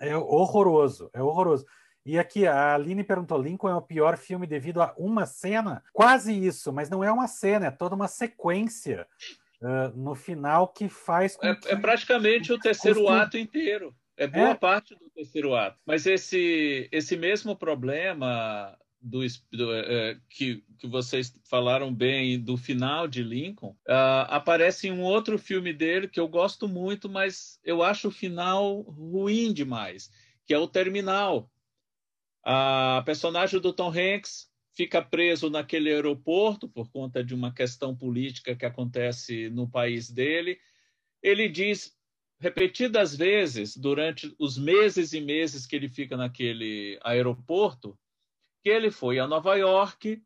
É 0.00 0.16
horroroso, 0.16 1.10
é 1.12 1.22
horroroso. 1.22 1.64
E 2.04 2.18
aqui 2.18 2.46
a 2.46 2.74
Aline 2.74 3.04
perguntou: 3.04 3.40
Lincoln 3.40 3.68
é 3.68 3.74
o 3.74 3.82
pior 3.82 4.16
filme 4.16 4.46
devido 4.46 4.80
a 4.80 4.94
uma 4.96 5.26
cena? 5.26 5.82
Quase 5.92 6.32
isso, 6.32 6.72
mas 6.72 6.88
não 6.88 7.02
é 7.02 7.10
uma 7.10 7.26
cena, 7.26 7.66
é 7.66 7.70
toda 7.70 7.94
uma 7.94 8.08
sequência 8.08 9.06
uh, 9.62 9.96
no 9.96 10.14
final 10.14 10.68
que 10.68 10.88
faz 10.88 11.36
é, 11.42 11.54
que... 11.54 11.68
é, 11.68 11.76
praticamente 11.76 12.52
o 12.52 12.58
terceiro 12.58 13.08
ato 13.08 13.36
inteiro. 13.38 13.94
É 14.16 14.26
boa 14.26 14.50
é. 14.50 14.54
parte 14.54 14.94
do 14.96 15.08
terceiro 15.10 15.54
ato. 15.54 15.78
Mas 15.86 16.04
esse, 16.04 16.88
esse 16.90 17.16
mesmo 17.16 17.54
problema 17.54 18.76
do, 19.00 19.20
do 19.52 19.72
é, 19.72 20.18
que, 20.28 20.64
que 20.78 20.86
vocês 20.86 21.32
falaram 21.44 21.94
bem 21.94 22.38
do 22.38 22.56
final 22.56 23.06
de 23.06 23.22
Lincoln 23.22 23.76
uh, 23.86 24.26
aparece 24.28 24.88
em 24.88 24.92
um 24.92 25.02
outro 25.02 25.38
filme 25.38 25.72
dele 25.72 26.08
que 26.08 26.18
eu 26.18 26.26
gosto 26.26 26.68
muito, 26.68 27.08
mas 27.08 27.60
eu 27.64 27.82
acho 27.82 28.08
o 28.08 28.12
final 28.12 28.80
ruim 28.82 29.52
demais, 29.52 30.10
que 30.44 30.52
é 30.52 30.58
o 30.58 30.66
Terminal. 30.66 31.50
A 32.44 33.02
personagem 33.04 33.60
do 33.60 33.72
Tom 33.72 33.92
Hanks 33.92 34.48
fica 34.78 35.02
preso 35.02 35.50
naquele 35.50 35.90
aeroporto 35.92 36.68
por 36.68 36.88
conta 36.88 37.24
de 37.24 37.34
uma 37.34 37.52
questão 37.52 37.96
política 37.96 38.54
que 38.54 38.64
acontece 38.64 39.50
no 39.50 39.68
país 39.68 40.08
dele. 40.08 40.56
Ele 41.20 41.48
diz 41.48 41.98
repetidas 42.38 43.12
vezes 43.16 43.76
durante 43.76 44.32
os 44.38 44.56
meses 44.56 45.12
e 45.12 45.20
meses 45.20 45.66
que 45.66 45.74
ele 45.74 45.88
fica 45.88 46.16
naquele 46.16 46.96
aeroporto 47.02 47.98
que 48.62 48.68
ele 48.68 48.92
foi 48.92 49.18
a 49.18 49.26
Nova 49.26 49.56
York 49.56 50.22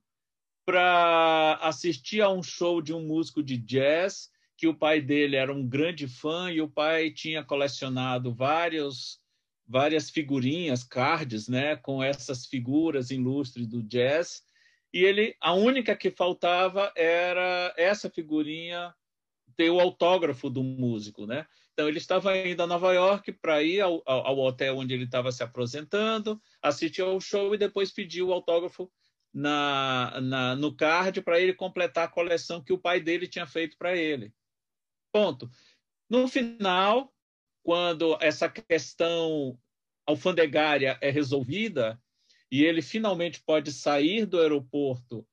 para 0.66 1.54
assistir 1.62 2.20
a 2.20 2.28
um 2.28 2.42
show 2.42 2.82
de 2.82 2.92
um 2.92 3.06
músico 3.06 3.42
de 3.42 3.56
jazz 3.56 4.30
que 4.58 4.68
o 4.68 4.74
pai 4.74 5.00
dele 5.00 5.34
era 5.34 5.52
um 5.52 5.66
grande 5.66 6.06
fã 6.06 6.52
e 6.52 6.60
o 6.60 6.68
pai 6.68 7.10
tinha 7.10 7.42
colecionado 7.42 8.34
vários 8.34 9.18
várias 9.72 10.10
figurinhas, 10.10 10.84
cards, 10.84 11.48
né, 11.48 11.76
com 11.76 12.02
essas 12.02 12.44
figuras 12.44 13.10
ilustres 13.10 13.66
do 13.66 13.82
jazz. 13.82 14.42
E 14.92 15.02
ele, 15.02 15.34
a 15.40 15.54
única 15.54 15.96
que 15.96 16.10
faltava 16.10 16.92
era 16.94 17.72
essa 17.78 18.10
figurinha 18.10 18.94
ter 19.56 19.70
o 19.70 19.80
autógrafo 19.80 20.50
do 20.50 20.62
músico, 20.62 21.26
né? 21.26 21.46
Então 21.72 21.88
ele 21.88 21.96
estava 21.96 22.36
indo 22.36 22.62
a 22.62 22.66
Nova 22.66 22.92
York 22.92 23.32
para 23.32 23.62
ir 23.62 23.80
ao, 23.80 24.02
ao, 24.04 24.38
hotel 24.38 24.76
onde 24.76 24.92
ele 24.92 25.04
estava 25.04 25.32
se 25.32 25.42
aposentando, 25.42 26.40
assistir 26.60 27.00
ao 27.00 27.18
show 27.18 27.54
e 27.54 27.58
depois 27.58 27.90
pedir 27.90 28.22
o 28.22 28.32
autógrafo 28.32 28.92
na, 29.32 30.20
na 30.20 30.54
no 30.54 30.76
card 30.76 31.22
para 31.22 31.40
ele 31.40 31.54
completar 31.54 32.04
a 32.04 32.10
coleção 32.10 32.62
que 32.62 32.74
o 32.74 32.78
pai 32.78 33.00
dele 33.00 33.26
tinha 33.26 33.46
feito 33.46 33.78
para 33.78 33.96
ele. 33.96 34.34
Ponto. 35.10 35.50
No 36.10 36.28
final, 36.28 37.10
quando 37.62 38.18
essa 38.20 38.48
questão 38.48 39.58
alfandegária 40.06 40.98
é 41.00 41.10
resolvida 41.10 42.00
e 42.50 42.64
ele 42.64 42.82
finalmente 42.82 43.42
pode 43.42 43.72
sair 43.72 44.26
do 44.26 44.38
aeroporto, 44.38 45.26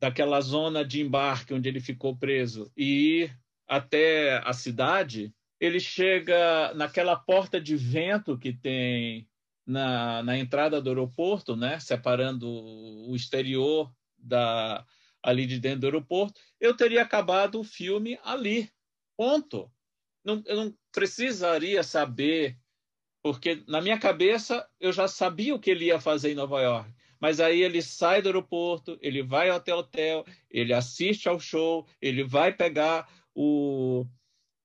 daquela 0.00 0.40
zona 0.40 0.84
de 0.84 1.00
embarque 1.00 1.54
onde 1.54 1.68
ele 1.68 1.80
ficou 1.80 2.16
preso, 2.16 2.70
e 2.76 3.22
ir 3.22 3.38
até 3.66 4.40
a 4.44 4.52
cidade, 4.52 5.34
ele 5.60 5.80
chega 5.80 6.72
naquela 6.74 7.16
porta 7.16 7.60
de 7.60 7.76
vento 7.76 8.38
que 8.38 8.52
tem 8.52 9.28
na, 9.66 10.22
na 10.22 10.36
entrada 10.36 10.80
do 10.80 10.90
aeroporto, 10.90 11.56
né, 11.56 11.78
separando 11.78 12.48
o 12.48 13.14
exterior 13.14 13.92
da, 14.18 14.84
ali 15.22 15.46
de 15.46 15.58
dentro 15.58 15.80
do 15.80 15.86
aeroporto, 15.86 16.40
eu 16.60 16.76
teria 16.76 17.02
acabado 17.02 17.60
o 17.60 17.64
filme 17.64 18.18
ali. 18.24 18.70
Ponto. 19.16 19.70
Não, 20.24 20.42
eu 20.46 20.56
não 20.56 20.78
precisaria 20.92 21.82
saber 21.82 22.58
porque 23.22 23.62
na 23.68 23.80
minha 23.80 23.98
cabeça 23.98 24.68
eu 24.80 24.92
já 24.92 25.06
sabia 25.06 25.54
o 25.54 25.60
que 25.60 25.70
ele 25.70 25.86
ia 25.86 26.00
fazer 26.00 26.32
em 26.32 26.34
Nova 26.34 26.60
York. 26.60 26.92
Mas 27.20 27.38
aí 27.38 27.62
ele 27.62 27.80
sai 27.80 28.20
do 28.20 28.28
aeroporto, 28.28 28.98
ele 29.00 29.22
vai 29.22 29.48
até 29.48 29.72
o 29.72 29.78
hotel, 29.78 30.24
ele 30.50 30.72
assiste 30.72 31.28
ao 31.28 31.38
show, 31.38 31.86
ele 32.00 32.24
vai 32.24 32.52
pegar 32.52 33.08
o, 33.32 34.04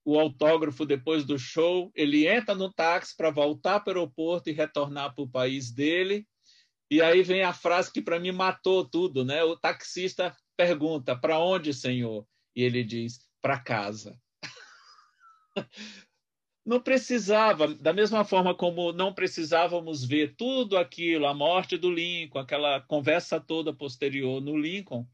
o 0.04 0.20
autógrafo 0.20 0.84
depois 0.84 1.24
do 1.24 1.38
show, 1.38 1.92
ele 1.94 2.28
entra 2.28 2.56
no 2.56 2.74
táxi 2.74 3.16
para 3.16 3.30
voltar 3.30 3.82
para 3.82 4.00
o 4.00 4.02
aeroporto 4.02 4.50
e 4.50 4.54
retornar 4.54 5.14
para 5.14 5.24
o 5.24 5.30
país 5.30 5.72
dele. 5.72 6.28
E 6.90 7.00
aí 7.00 7.22
vem 7.22 7.44
a 7.44 7.54
frase 7.54 7.92
que 7.92 8.02
para 8.02 8.20
mim 8.20 8.32
matou 8.32 8.84
tudo, 8.84 9.24
né? 9.24 9.44
O 9.44 9.56
taxista 9.56 10.36
pergunta: 10.56 11.16
"Para 11.16 11.38
onde, 11.38 11.74
senhor?" 11.76 12.26
E 12.56 12.64
ele 12.64 12.84
diz: 12.84 13.20
"Para 13.40 13.60
casa." 13.60 14.20
não 16.68 16.82
precisava, 16.82 17.74
da 17.76 17.94
mesma 17.94 18.26
forma 18.26 18.54
como 18.54 18.92
não 18.92 19.14
precisávamos 19.14 20.04
ver 20.04 20.36
tudo 20.36 20.78
aquilo, 20.78 21.26
a 21.26 21.34
morte 21.34 21.78
do 21.78 21.90
Lincoln, 21.90 22.40
aquela 22.40 22.82
conversa 22.82 23.40
toda 23.40 23.74
posterior 23.74 24.42
no 24.42 24.58
Lincoln, 24.58 25.08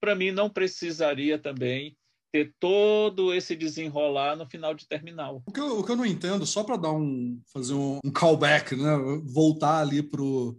para 0.00 0.14
mim 0.14 0.30
não 0.30 0.48
precisaria 0.48 1.36
também 1.36 1.98
ter 2.32 2.54
todo 2.60 3.34
esse 3.34 3.56
desenrolar 3.56 4.36
no 4.36 4.48
final 4.48 4.72
de 4.72 4.86
terminal. 4.86 5.42
O 5.46 5.52
que 5.52 5.58
eu, 5.58 5.80
o 5.80 5.84
que 5.84 5.90
eu 5.90 5.96
não 5.96 6.06
entendo, 6.06 6.46
só 6.46 6.62
para 6.62 6.76
dar 6.76 6.92
um 6.92 7.40
fazer 7.52 7.74
um, 7.74 7.98
um, 8.04 8.12
callback, 8.12 8.76
né, 8.76 8.96
voltar 9.24 9.80
ali 9.80 10.00
pro 10.00 10.56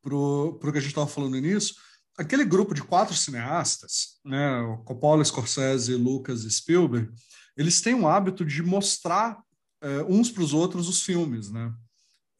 pro, 0.00 0.56
pro 0.60 0.70
que 0.70 0.78
a 0.78 0.80
gente 0.80 0.90
estava 0.90 1.08
falando 1.08 1.36
início, 1.36 1.74
aquele 2.16 2.44
grupo 2.44 2.72
de 2.72 2.84
quatro 2.84 3.16
cineastas, 3.16 4.20
né, 4.24 4.60
o 4.60 4.78
Coppola, 4.84 5.24
Scorsese, 5.24 5.96
Lucas 5.96 6.44
e 6.44 6.50
Spielberg, 6.52 7.10
eles 7.56 7.80
têm 7.80 7.94
um 7.94 8.06
hábito 8.06 8.44
de 8.44 8.62
mostrar 8.62 9.44
é, 9.86 10.02
uns 10.08 10.30
para 10.30 10.42
os 10.42 10.52
outros 10.52 10.88
os 10.88 11.02
filmes, 11.02 11.50
né? 11.50 11.72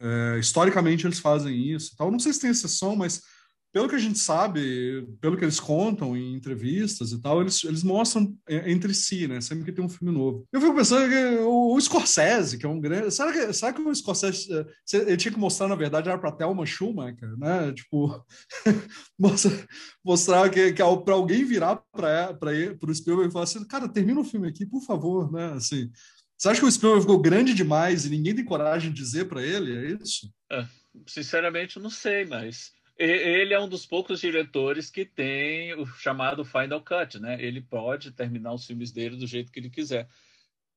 É, 0.01 0.39
historicamente 0.41 1.07
eles 1.07 1.21
fazem 1.21 1.57
isso. 1.57 1.97
Tal. 1.97 2.11
Não 2.11 2.19
sei 2.19 2.33
se 2.33 2.41
tem 2.41 2.51
exceção, 2.51 2.97
mas 2.97 3.23
pelo 3.73 3.91
que 3.91 3.95
a 3.95 3.99
gente 3.99 4.19
sabe, 4.19 5.07
pelo 5.21 5.37
que 5.37 5.45
eles 5.45 5.61
contam 5.61 6.17
em 6.17 6.35
entrevistas 6.35 7.13
e 7.13 7.21
tal, 7.21 7.43
eles, 7.43 7.63
eles 7.63 7.83
mostram 7.83 8.35
é, 8.49 8.71
entre 8.71 8.95
si, 8.95 9.29
né? 9.29 9.39
Sempre 9.43 9.67
que 9.67 9.73
tem 9.73 9.85
um 9.85 9.89
filme 9.89 10.13
novo. 10.15 10.49
Eu 10.51 10.63
fico 10.63 10.75
pensando 10.75 11.09
que 11.11 11.39
o, 11.45 11.79
Scorsese, 11.79 12.57
que 12.57 12.65
é 12.65 12.69
um 12.69 12.81
grande. 12.81 13.11
Será 13.11 13.31
que, 13.31 13.53
será 13.53 13.75
que 13.75 13.81
o 13.83 13.95
Scorsese 13.95 14.49
ele 14.95 15.17
tinha 15.19 15.31
que 15.31 15.39
mostrar, 15.39 15.69
na 15.69 15.75
verdade, 15.75 16.09
era 16.09 16.19
para 16.19 16.33
Thelma 16.33 16.65
Schumacher, 16.65 17.37
né? 17.37 17.71
Tipo, 17.73 18.25
mostrar 20.03 20.49
que, 20.49 20.73
que 20.73 20.83
para 21.05 21.15
alguém 21.15 21.45
virar 21.45 21.77
para 21.93 22.35
o 22.83 22.95
Spielberg 22.95 23.29
e 23.29 23.33
falar 23.33 23.45
assim: 23.45 23.63
cara, 23.67 23.89
termina 23.89 24.21
o 24.21 24.25
filme 24.25 24.49
aqui, 24.49 24.65
por 24.65 24.81
favor, 24.81 25.31
né? 25.31 25.53
Assim. 25.53 25.91
Você 26.37 26.49
acha 26.49 26.61
que 26.61 26.67
o 26.67 26.71
Spielberg 26.71 27.03
ficou 27.03 27.21
grande 27.21 27.55
demais 27.55 28.05
e 28.05 28.11
ninguém 28.11 28.35
tem 28.35 28.45
coragem 28.45 28.93
de 28.93 28.97
dizer 28.97 29.27
para 29.27 29.43
ele? 29.43 29.77
É 29.77 30.03
isso? 30.03 30.31
É, 30.53 30.67
sinceramente, 31.07 31.79
não 31.79 31.91
sei, 31.91 32.25
mas 32.27 32.73
ele 32.99 33.53
é 33.53 33.61
um 33.61 33.69
dos 33.69 33.87
poucos 33.87 34.21
diretores 34.21 34.91
que 34.91 35.05
tem 35.05 35.75
o 35.75 35.87
chamado 35.87 36.45
Final 36.45 36.83
Cut, 36.83 37.19
né? 37.19 37.43
Ele 37.43 37.61
pode 37.61 38.11
terminar 38.11 38.55
os 38.55 38.67
filmes 38.67 38.91
dele 38.91 39.17
do 39.17 39.27
jeito 39.27 39.53
que 39.53 39.61
ele 39.61 39.71
quiser. 39.71 40.09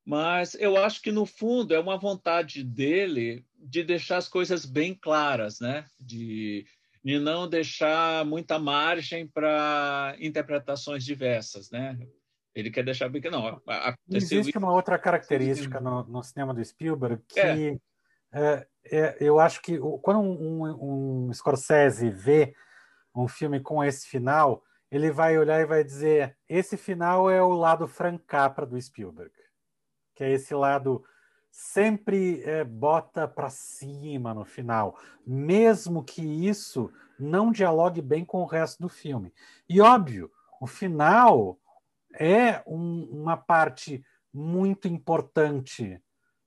Mas 0.06 0.56
eu 0.56 0.76
acho 0.78 1.02
que, 1.02 1.12
no 1.12 1.26
fundo, 1.26 1.74
é 1.74 1.80
uma 1.80 1.98
vontade 1.98 2.64
dele 2.64 3.46
de 3.58 3.84
deixar 3.84 4.18
as 4.18 4.28
coisas 4.28 4.66
bem 4.66 4.94
claras, 4.94 5.60
né? 5.60 5.86
De, 6.00 6.66
de 7.04 7.20
não 7.20 7.48
deixar 7.48 8.26
muita 8.26 8.60
margem 8.60 9.28
para 9.28 10.16
interpretações 10.20 11.06
diversas, 11.06 11.70
né? 11.72 11.98
Ele 12.56 12.72
quer 12.72 12.84
deixar 12.84 13.10
bem 13.10 13.22
que 13.22 13.30
não. 13.30 13.62
Existe 14.10 14.58
uma 14.58 14.72
outra 14.74 14.98
característica 14.98 15.80
no, 15.80 16.04
no 16.04 16.24
cinema 16.24 16.54
do 16.54 16.64
Spielberg 16.64 17.22
que 17.28 17.40
é. 17.40 17.78
É, 18.32 18.68
é, 18.92 19.18
eu 19.20 19.40
acho 19.40 19.62
que 19.62 19.80
quando 20.02 20.20
um, 20.20 20.64
um, 20.64 21.28
um, 21.28 21.34
Scorsese 21.34 22.10
vê 22.10 22.54
um 23.16 23.28
filme 23.28 23.60
com 23.60 23.84
esse 23.84 24.08
final, 24.08 24.64
ele 24.92 25.12
vai 25.12 25.38
olhar 25.38 25.60
e 25.60 25.66
vai 25.66 25.84
dizer: 25.84 26.38
esse 26.48 26.78
final 26.78 27.30
é 27.30 27.42
o 27.42 27.54
lado 27.54 27.88
francapra 27.88 28.66
do 28.66 28.80
Spielberg, 28.80 29.32
que 30.16 30.24
é 30.24 30.32
esse 30.32 30.54
lado 30.54 31.04
sempre 31.52 32.44
é, 32.44 32.64
bota 32.64 33.28
para 33.28 33.50
cima 33.50 34.34
no 34.34 34.46
final, 34.46 34.98
mesmo 35.26 36.04
que 36.04 36.22
isso 36.22 36.92
não 37.20 37.52
dialogue 37.52 38.02
bem 38.02 38.24
com 38.24 38.42
o 38.42 38.46
resto 38.46 38.82
do 38.82 38.90
filme. 38.90 39.34
E 39.68 39.82
óbvio, 39.82 40.32
o 40.62 40.68
final 40.68 41.59
é 42.14 42.62
um, 42.66 43.08
uma 43.12 43.38
parte 43.38 44.04
muito 44.34 44.88
importante 44.88 46.02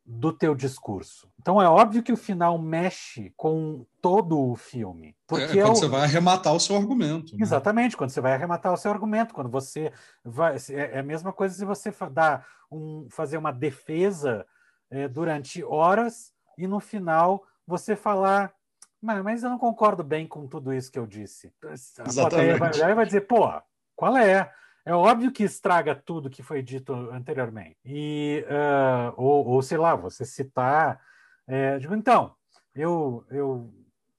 do 0.04 0.32
teu 0.32 0.54
discurso. 0.54 1.28
Então 1.40 1.62
é 1.62 1.68
óbvio 1.68 2.02
que 2.02 2.12
o 2.12 2.16
final 2.16 2.58
mexe 2.58 3.32
com 3.36 3.86
todo 4.00 4.38
o 4.38 4.56
filme. 4.56 5.16
Porque 5.26 5.44
é, 5.44 5.62
quando 5.62 5.68
é 5.68 5.70
o... 5.70 5.74
você 5.74 5.88
vai 5.88 6.02
arrematar 6.02 6.52
o 6.52 6.60
seu 6.60 6.76
argumento. 6.76 7.36
Né? 7.36 7.42
Exatamente, 7.42 7.96
quando 7.96 8.10
você 8.10 8.20
vai 8.20 8.32
arrematar 8.32 8.72
o 8.72 8.76
seu 8.76 8.90
argumento, 8.90 9.34
quando 9.34 9.48
você 9.48 9.92
vai. 10.24 10.56
É, 10.70 10.96
é 10.96 10.98
a 10.98 11.04
mesma 11.04 11.32
coisa 11.32 11.54
se 11.54 11.64
você 11.64 11.92
dar 12.10 12.46
um, 12.70 13.06
fazer 13.10 13.36
uma 13.36 13.52
defesa 13.52 14.44
é, 14.90 15.06
durante 15.06 15.62
horas 15.62 16.32
e 16.58 16.66
no 16.66 16.80
final 16.80 17.44
você 17.66 17.94
falar. 17.94 18.52
Mas 19.00 19.42
eu 19.42 19.50
não 19.50 19.58
concordo 19.58 20.04
bem 20.04 20.28
com 20.28 20.46
tudo 20.46 20.72
isso 20.72 20.90
que 20.90 20.98
eu 20.98 21.06
disse. 21.08 21.52
A 21.64 21.72
Exatamente. 21.72 22.78
vai 22.78 22.94
vai 22.94 23.04
dizer, 23.04 23.22
pô, 23.22 23.50
qual 23.96 24.16
é? 24.16 24.52
É 24.84 24.92
óbvio 24.94 25.30
que 25.30 25.44
estraga 25.44 25.94
tudo 25.94 26.30
que 26.30 26.42
foi 26.42 26.62
dito 26.62 26.92
anteriormente. 27.10 27.76
E, 27.84 28.44
uh, 28.48 29.14
ou, 29.16 29.46
ou, 29.46 29.62
sei 29.62 29.78
lá, 29.78 29.94
você 29.94 30.24
citar. 30.24 31.00
É, 31.46 31.78
digo, 31.78 31.94
então, 31.94 32.34
eu, 32.74 33.24
eu, 33.30 33.72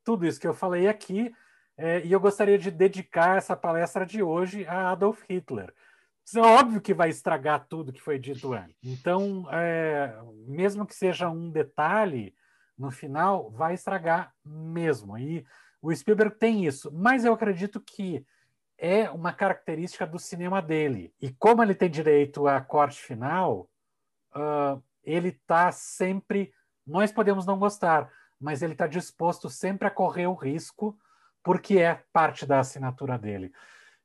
tudo 0.04 0.26
isso 0.26 0.40
que 0.40 0.48
eu 0.48 0.54
falei 0.54 0.88
aqui, 0.88 1.34
é, 1.78 2.06
e 2.06 2.12
eu 2.12 2.20
gostaria 2.20 2.58
de 2.58 2.72
dedicar 2.72 3.38
essa 3.38 3.56
palestra 3.56 4.06
de 4.06 4.24
hoje 4.24 4.66
a 4.68 4.92
Adolf 4.92 5.24
Hitler. 5.30 5.74
É 6.36 6.40
óbvio 6.40 6.80
que 6.80 6.94
vai 6.94 7.10
estragar 7.10 7.66
tudo 7.68 7.92
que 7.92 8.02
foi 8.02 8.18
dito 8.18 8.54
antes. 8.54 8.78
Então, 8.82 9.46
é, 9.52 10.16
mesmo 10.48 10.86
que 10.86 10.96
seja 10.96 11.30
um 11.30 11.50
detalhe, 11.50 12.34
no 12.78 12.90
final, 12.92 13.52
vai 13.52 13.74
estragar 13.74 14.34
mesmo. 14.46 15.18
E 15.18 15.46
o 15.82 15.94
Spielberg 15.94 16.38
tem 16.38 16.66
isso. 16.66 16.92
Mas 16.94 17.26
eu 17.26 17.34
acredito 17.34 17.80
que 17.82 18.26
é 18.78 19.10
uma 19.10 19.32
característica 19.32 20.06
do 20.06 20.20
cinema 20.20 20.62
dele. 20.62 21.14
E 21.22 21.32
como 21.32 21.64
ele 21.64 21.76
tem 21.76 21.90
direito 21.90 22.48
a 22.48 22.60
corte 22.62 23.02
final, 23.02 23.70
uh, 24.36 24.82
ele 25.04 25.30
está 25.30 25.72
sempre. 25.72 26.54
Nós 26.86 27.12
podemos 27.12 27.46
não 27.46 27.58
gostar, 27.58 28.12
mas 28.40 28.62
ele 28.62 28.74
está 28.74 28.88
disposto 28.88 29.50
sempre 29.50 29.88
a 29.88 29.92
correr 29.92 30.28
o 30.28 30.34
risco, 30.34 30.98
porque 31.42 31.80
é 31.80 32.04
parte 32.12 32.46
da 32.46 32.60
assinatura 32.60 33.18
dele. 33.18 33.52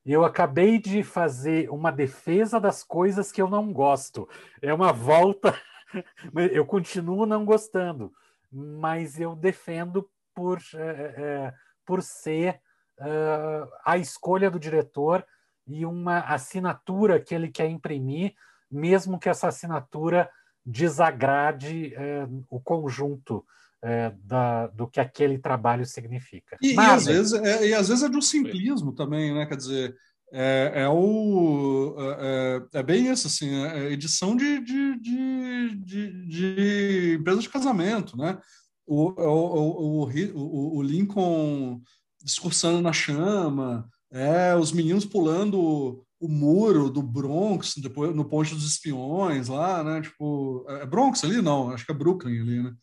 Eu 0.05 0.23
acabei 0.23 0.79
de 0.79 1.03
fazer 1.03 1.69
uma 1.69 1.91
defesa 1.91 2.59
das 2.59 2.83
coisas 2.83 3.31
que 3.31 3.41
eu 3.41 3.49
não 3.49 3.71
gosto. 3.71 4.27
É 4.61 4.73
uma 4.73 4.93
volta. 4.93 5.53
eu 6.53 6.65
continuo 6.65 7.25
não 7.25 7.43
gostando, 7.43 8.13
mas 8.51 9.19
eu 9.19 9.35
defendo 9.35 10.09
por, 10.33 10.59
é, 10.73 10.79
é, 10.79 11.53
por 11.85 12.01
ser 12.01 12.61
uh, 12.99 13.69
a 13.85 13.97
escolha 13.97 14.49
do 14.51 14.59
diretor 14.59 15.25
e 15.67 15.85
uma 15.85 16.19
assinatura 16.19 17.19
que 17.19 17.33
ele 17.33 17.49
quer 17.49 17.69
imprimir, 17.69 18.33
mesmo 18.69 19.19
que 19.19 19.29
essa 19.29 19.47
assinatura 19.47 20.29
desagrade 20.65 21.93
uh, 21.95 22.45
o 22.49 22.59
conjunto 22.59 23.37
uh, 23.83 24.17
da, 24.23 24.67
do 24.67 24.87
que 24.87 24.99
aquele 24.99 25.37
trabalho 25.37 25.85
significa. 25.85 26.57
E, 26.61 26.73
Mas, 26.73 26.87
e, 26.87 26.91
às 26.91 27.05
vezes, 27.05 27.33
é, 27.33 27.67
e 27.67 27.73
às 27.73 27.87
vezes 27.87 28.03
é 28.03 28.09
de 28.09 28.17
um 28.17 28.21
simplismo 28.21 28.93
também, 28.93 29.33
né? 29.33 29.45
Quer 29.45 29.57
dizer, 29.57 29.95
é, 30.31 30.83
é, 30.83 30.89
o, 30.89 31.95
é, 31.97 32.67
é, 32.73 32.79
é 32.79 32.83
bem 32.83 33.11
isso, 33.11 33.27
assim, 33.27 33.49
é, 33.63 33.79
é 33.79 33.91
edição 33.91 34.35
de, 34.35 34.59
de, 34.61 34.99
de, 34.99 35.75
de, 35.75 36.27
de 36.27 37.17
empresa 37.19 37.41
de 37.41 37.49
casamento, 37.49 38.15
né? 38.15 38.37
O, 38.85 39.09
o, 39.21 40.03
o, 40.03 40.09
o, 40.35 40.77
o 40.77 40.81
Lincoln 40.81 41.81
discursando 42.29 42.81
na 42.81 42.93
chama, 42.93 43.89
é, 44.11 44.55
os 44.55 44.71
meninos 44.71 45.05
pulando 45.05 46.05
o 46.19 46.27
muro 46.27 46.89
do 46.89 47.01
Bronx, 47.01 47.75
depois 47.77 48.13
no 48.15 48.25
Ponte 48.25 48.53
dos 48.53 48.65
Espiões 48.65 49.47
lá, 49.47 49.83
né? 49.83 50.01
Tipo, 50.01 50.65
é, 50.67 50.81
é 50.81 50.85
Bronx 50.85 51.23
ali? 51.23 51.41
Não, 51.41 51.71
acho 51.71 51.85
que 51.85 51.91
é 51.91 51.95
Brooklyn 51.95 52.41
ali, 52.41 52.63
né? 52.63 52.73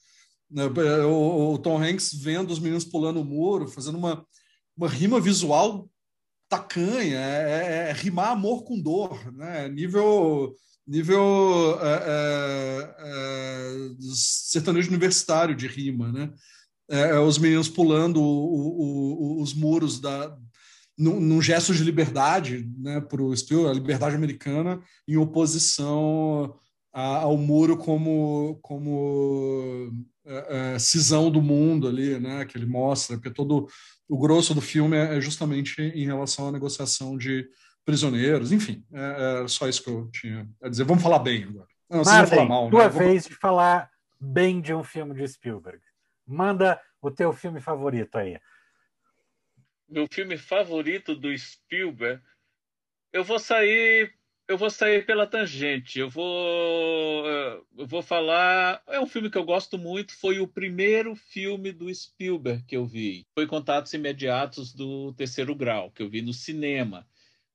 É, 0.57 1.05
o, 1.05 1.55
o 1.55 1.59
Tom 1.59 1.82
Hanks 1.82 2.12
vendo 2.14 2.51
os 2.51 2.61
meninos 2.61 2.84
pulando 2.84 3.20
o 3.20 3.24
muro, 3.24 3.68
fazendo 3.68 3.99
uma, 3.99 4.24
uma 4.76 4.88
rima 4.88 5.20
visual 5.20 5.88
tacanha, 6.49 7.18
é, 7.18 7.88
é, 7.88 7.90
é 7.90 7.92
rimar 7.92 8.30
amor 8.30 8.64
com 8.64 8.80
dor, 8.80 9.32
né? 9.32 9.68
Nível 9.68 10.55
nível 10.86 11.78
é, 11.82 12.05
é, 12.07 12.94
é, 12.99 13.72
sertanejo 14.14 14.88
universitário 14.88 15.57
de 15.57 15.66
rima, 15.66 16.12
né? 16.12 16.32
É, 16.89 17.01
é, 17.11 17.18
os 17.18 17.39
meninos 17.39 17.68
pulando 17.68 18.22
o, 18.22 19.39
o, 19.39 19.43
os 19.43 19.53
muros 19.53 20.01
da, 20.01 20.37
num, 20.97 21.20
num, 21.20 21.43
gesto 21.43 21.74
de 21.74 21.82
liberdade 21.82 22.68
né, 22.78 23.01
para 23.01 23.22
o 23.22 23.37
Spielberg, 23.37 23.70
a 23.70 23.80
liberdade 23.80 24.14
americana, 24.14 24.80
em 25.07 25.16
oposição 25.16 26.55
a, 26.93 27.18
ao 27.18 27.37
muro 27.37 27.76
como, 27.76 28.59
como 28.62 29.93
é, 30.24 30.74
é, 30.74 30.78
cisão 30.78 31.30
do 31.30 31.43
mundo 31.43 31.89
ali, 31.89 32.18
né, 32.18 32.45
que 32.45 32.57
ele 32.57 32.66
mostra, 32.66 33.16
porque 33.16 33.30
todo 33.30 33.68
o 34.09 34.18
grosso 34.18 34.55
do 34.55 34.61
filme 34.61 34.97
é, 34.97 35.16
é 35.16 35.20
justamente 35.20 35.82
em 35.82 36.07
relação 36.07 36.49
à 36.49 36.53
negociação 36.53 37.18
de 37.18 37.49
prisioneiros, 37.84 38.51
enfim, 38.51 38.84
é, 38.93 39.43
é 39.45 39.49
só 39.49 39.68
isso 39.68 39.82
que 39.82 39.91
eu 39.91 40.09
tinha 40.11 40.49
a 40.62 40.68
dizer. 40.68 40.84
Vamos 40.84 41.03
falar 41.03 41.18
bem 41.20 41.45
agora. 41.45 41.68
Não, 41.89 42.03
Marley, 42.03 42.26
falar 42.30 42.45
mal, 42.45 42.70
tua 42.70 42.84
né? 42.84 42.89
vez 42.89 43.26
de 43.26 43.34
falar 43.34 43.89
bem 44.20 44.61
de 44.61 44.74
um 44.74 44.82
filme 44.82 45.14
de 45.14 45.26
Spielberg. 45.28 45.78
Manda 46.27 46.81
o 47.01 47.11
teu 47.11 47.33
filme 47.33 47.61
favorito 47.61 48.16
aí. 48.16 48.39
meu 49.89 50.07
filme 50.11 50.37
favorito 50.37 51.14
do 51.14 51.37
Spielberg, 51.37 52.22
eu 53.12 53.22
vou 53.22 53.39
sair 53.39 54.12
eu 54.49 54.57
vou 54.57 54.70
sair 54.70 55.05
pela 55.05 55.27
tangente. 55.27 55.99
Eu 55.99 56.09
vou, 56.09 57.27
eu 57.77 57.87
vou 57.87 58.03
falar. 58.03 58.83
É 58.87 59.01
um 59.01 59.07
filme 59.07 59.31
que 59.31 59.37
eu 59.37 59.45
gosto 59.45 59.77
muito. 59.77 60.16
Foi 60.16 60.39
o 60.39 60.47
primeiro 60.47 61.14
filme 61.16 61.72
do 61.72 61.93
Spielberg 61.93 62.62
que 62.64 62.77
eu 62.77 62.87
vi. 62.87 63.27
Foi 63.35 63.47
Contatos 63.47 63.93
Imediatos 63.93 64.72
do 64.72 65.12
Terceiro 65.14 65.55
Grau, 65.55 65.91
que 65.91 66.03
eu 66.03 66.09
vi 66.09 66.22
no 66.22 66.33
cinema. 66.33 67.07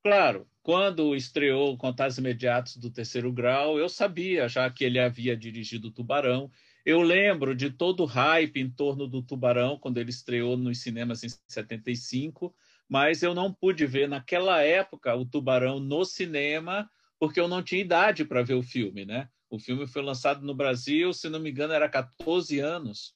Claro, 0.03 0.47
quando 0.61 1.15
estreou 1.15 1.77
Contatos 1.77 2.17
Imediatos 2.17 2.75
do 2.75 2.91
Terceiro 2.91 3.31
Grau, 3.31 3.79
eu 3.79 3.87
sabia 3.87 4.49
já 4.49 4.69
que 4.69 4.83
ele 4.83 4.99
havia 4.99 5.37
dirigido 5.37 5.91
Tubarão. 5.91 6.51
Eu 6.85 7.01
lembro 7.01 7.55
de 7.55 7.69
todo 7.69 8.03
o 8.03 8.05
hype 8.05 8.59
em 8.59 8.69
torno 8.69 9.07
do 9.07 9.21
Tubarão 9.21 9.77
quando 9.77 9.97
ele 9.97 10.09
estreou 10.09 10.57
nos 10.57 10.79
cinemas 10.79 11.23
em 11.23 11.29
75 11.47 12.55
mas 12.91 13.23
eu 13.23 13.33
não 13.33 13.53
pude 13.53 13.85
ver 13.85 14.09
naquela 14.09 14.61
época 14.61 15.15
o 15.15 15.25
Tubarão 15.25 15.79
no 15.79 16.03
cinema, 16.03 16.91
porque 17.17 17.39
eu 17.39 17.47
não 17.47 17.63
tinha 17.63 17.79
idade 17.79 18.25
para 18.25 18.43
ver 18.43 18.55
o 18.55 18.61
filme, 18.61 19.05
né? 19.05 19.29
O 19.49 19.57
filme 19.57 19.87
foi 19.87 20.01
lançado 20.01 20.45
no 20.45 20.53
Brasil, 20.53 21.13
se 21.13 21.29
não 21.29 21.39
me 21.39 21.51
engano, 21.51 21.71
era 21.71 21.87
14 21.87 22.59
anos. 22.59 23.15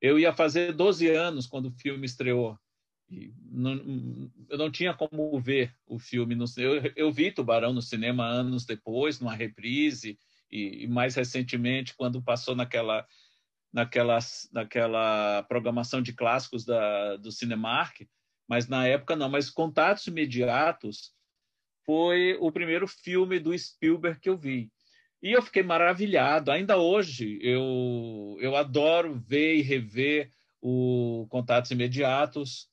Eu 0.00 0.18
ia 0.18 0.32
fazer 0.32 0.72
12 0.72 1.08
anos 1.08 1.46
quando 1.46 1.66
o 1.66 1.70
filme 1.78 2.06
estreou. 2.06 2.58
Não, 3.52 4.28
eu 4.48 4.58
não 4.58 4.68
tinha 4.68 4.92
como 4.92 5.40
ver 5.40 5.72
o 5.86 6.00
filme. 6.00 6.34
No, 6.34 6.46
eu, 6.56 6.92
eu 6.96 7.12
vi 7.12 7.30
Tubarão 7.30 7.72
no 7.72 7.80
cinema 7.80 8.26
anos 8.26 8.64
depois, 8.64 9.20
numa 9.20 9.36
reprise, 9.36 10.18
e, 10.50 10.84
e 10.84 10.86
mais 10.86 11.14
recentemente, 11.14 11.94
quando 11.96 12.22
passou 12.22 12.54
naquela, 12.56 13.06
naquela, 13.72 14.18
naquela 14.52 15.42
programação 15.44 16.02
de 16.02 16.12
clássicos 16.12 16.64
da, 16.64 17.16
do 17.16 17.30
Cinemark 17.32 18.06
mas 18.48 18.66
na 18.66 18.86
época 18.86 19.14
não. 19.14 19.28
Mas 19.28 19.50
Contatos 19.50 20.06
Imediatos 20.06 21.12
foi 21.84 22.36
o 22.40 22.50
primeiro 22.50 22.88
filme 22.88 23.38
do 23.38 23.56
Spielberg 23.56 24.18
que 24.18 24.30
eu 24.30 24.36
vi. 24.36 24.72
E 25.22 25.32
eu 25.32 25.42
fiquei 25.42 25.62
maravilhado. 25.62 26.50
Ainda 26.50 26.78
hoje, 26.78 27.38
eu, 27.42 28.36
eu 28.40 28.56
adoro 28.56 29.14
ver 29.14 29.56
e 29.56 29.62
rever 29.62 30.32
o 30.60 31.26
Contatos 31.28 31.70
Imediatos. 31.70 32.68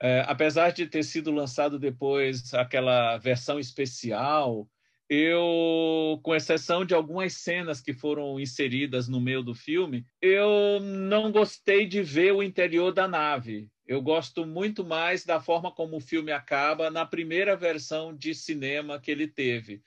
É, 0.00 0.24
apesar 0.26 0.70
de 0.70 0.86
ter 0.86 1.02
sido 1.02 1.30
lançado 1.30 1.78
depois 1.78 2.52
aquela 2.54 3.16
versão 3.18 3.58
especial, 3.58 4.68
eu, 5.08 6.18
com 6.22 6.34
exceção 6.34 6.84
de 6.84 6.94
algumas 6.94 7.34
cenas 7.34 7.80
que 7.80 7.94
foram 7.94 8.38
inseridas 8.40 9.08
no 9.08 9.20
meio 9.20 9.42
do 9.42 9.54
filme, 9.54 10.04
eu 10.20 10.80
não 10.80 11.30
gostei 11.30 11.86
de 11.86 12.02
ver 12.02 12.32
o 12.32 12.42
interior 12.42 12.92
da 12.92 13.06
nave. 13.06 13.68
Eu 13.86 14.02
gosto 14.02 14.44
muito 14.44 14.84
mais 14.84 15.24
da 15.24 15.40
forma 15.40 15.70
como 15.72 15.96
o 15.96 16.00
filme 16.00 16.32
acaba 16.32 16.90
na 16.90 17.06
primeira 17.06 17.56
versão 17.56 18.16
de 18.16 18.34
cinema 18.34 19.00
que 19.00 19.10
ele 19.10 19.28
teve 19.28 19.80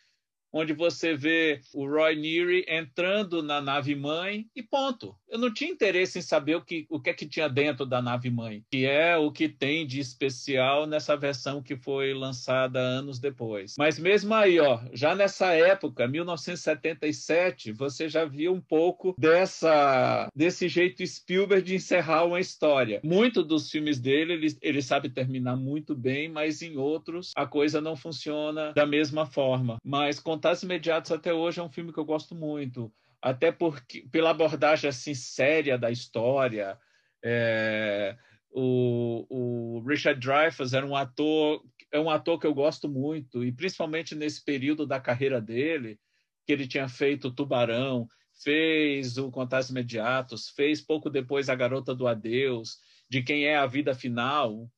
onde 0.52 0.74
você 0.74 1.16
vê 1.16 1.62
o 1.74 1.88
Roy 1.88 2.16
Neary 2.16 2.66
entrando 2.68 3.41
na 3.43 3.62
nave 3.62 3.95
mãe 3.95 4.47
e 4.56 4.64
ponto. 4.64 5.16
Eu 5.28 5.38
não 5.38 5.54
tinha 5.54 5.72
interesse 5.72 6.20
em 6.20 6.22
saber 6.22 6.56
o 6.56 6.62
que, 6.62 6.88
o 6.89 7.00
que 7.00 7.10
é 7.10 7.14
que 7.14 7.28
tinha 7.28 7.47
dentro 7.47 7.86
da 7.86 8.02
nave 8.02 8.30
mãe, 8.30 8.64
que 8.72 8.86
é 8.86 9.16
o 9.16 9.32
que 9.32 9.47
tem 9.47 9.86
de 9.86 10.00
especial 10.00 10.88
nessa 10.88 11.16
versão 11.16 11.62
que 11.62 11.76
foi 11.76 12.14
lançada 12.14 12.80
anos 12.80 13.20
depois. 13.20 13.76
Mas 13.78 14.00
mesmo 14.00 14.34
aí, 14.34 14.60
ó, 14.60 14.80
já 14.91 15.14
nessa 15.14 15.54
época, 15.54 16.08
1977, 16.08 17.72
você 17.72 18.10
já 18.10 18.26
viu 18.26 18.54
um 18.54 18.62
pouco 18.62 19.16
dessa 19.18 20.28
desse 20.36 20.68
jeito 20.68 21.06
Spielberg 21.06 21.66
de 21.66 21.76
encerrar 21.76 22.26
uma 22.26 22.39
história. 22.39 23.00
Muito 23.04 23.43
dos 23.43 23.70
filmes 23.70 24.00
dele, 24.00 24.34
ele, 24.34 24.58
ele 24.62 24.82
sabe 24.82 25.10
terminar 25.10 25.56
muito 25.56 25.95
bem, 25.95 26.30
mas 26.30 26.62
em 26.62 26.78
outros 26.78 27.32
a 27.36 27.45
coisa 27.45 27.80
não 27.80 27.95
funciona 27.95 28.74
da 28.74 28.86
mesma 28.86 29.26
forma. 29.26 29.78
Mas 29.84 30.20
com 30.20 30.39
Contatos 30.40 30.64
Imediatos 30.64 31.12
até 31.12 31.34
hoje 31.34 31.60
é 31.60 31.64
um 31.64 31.70
filme 31.70 31.92
que 31.92 32.00
eu 32.00 32.06
gosto 32.06 32.34
muito, 32.34 32.90
até 33.22 33.52
porque 33.52 34.08
pela 34.10 34.30
abordagem 34.30 34.90
assim 34.90 35.14
séria 35.14 35.78
da 35.78 35.92
história. 35.92 36.80
É, 37.22 38.16
o, 38.50 39.26
o 39.30 39.84
Richard 39.86 40.18
Dreyfuss 40.18 40.72
era 40.72 40.86
um 40.86 40.96
ator 40.96 41.62
é 41.92 42.00
um 42.00 42.10
ator 42.10 42.40
que 42.40 42.48
eu 42.48 42.54
gosto 42.54 42.88
muito 42.88 43.44
e 43.44 43.52
principalmente 43.52 44.16
nesse 44.16 44.42
período 44.42 44.88
da 44.88 44.98
carreira 44.98 45.42
dele 45.42 46.00
que 46.46 46.54
ele 46.54 46.66
tinha 46.66 46.88
feito 46.88 47.32
Tubarão, 47.32 48.08
fez 48.42 49.18
o 49.18 49.30
Contatos 49.30 49.70
Imediatos, 49.70 50.48
fez 50.56 50.80
pouco 50.80 51.10
depois 51.10 51.50
A 51.50 51.56
Garota 51.56 51.94
do 51.94 52.08
Adeus, 52.08 52.78
de 53.10 53.22
quem 53.22 53.44
é 53.44 53.58
a 53.58 53.68
vida 53.68 53.94
final, 53.94 54.72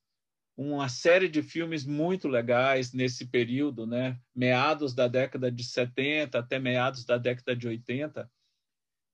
uma 0.61 0.87
série 0.89 1.27
de 1.27 1.41
filmes 1.41 1.85
muito 1.85 2.27
legais 2.27 2.93
nesse 2.93 3.25
período, 3.25 3.87
né? 3.87 4.19
meados 4.35 4.93
da 4.93 5.07
década 5.07 5.51
de 5.51 5.63
70 5.63 6.37
até 6.37 6.59
meados 6.59 7.03
da 7.03 7.17
década 7.17 7.55
de 7.55 7.67
80. 7.67 8.29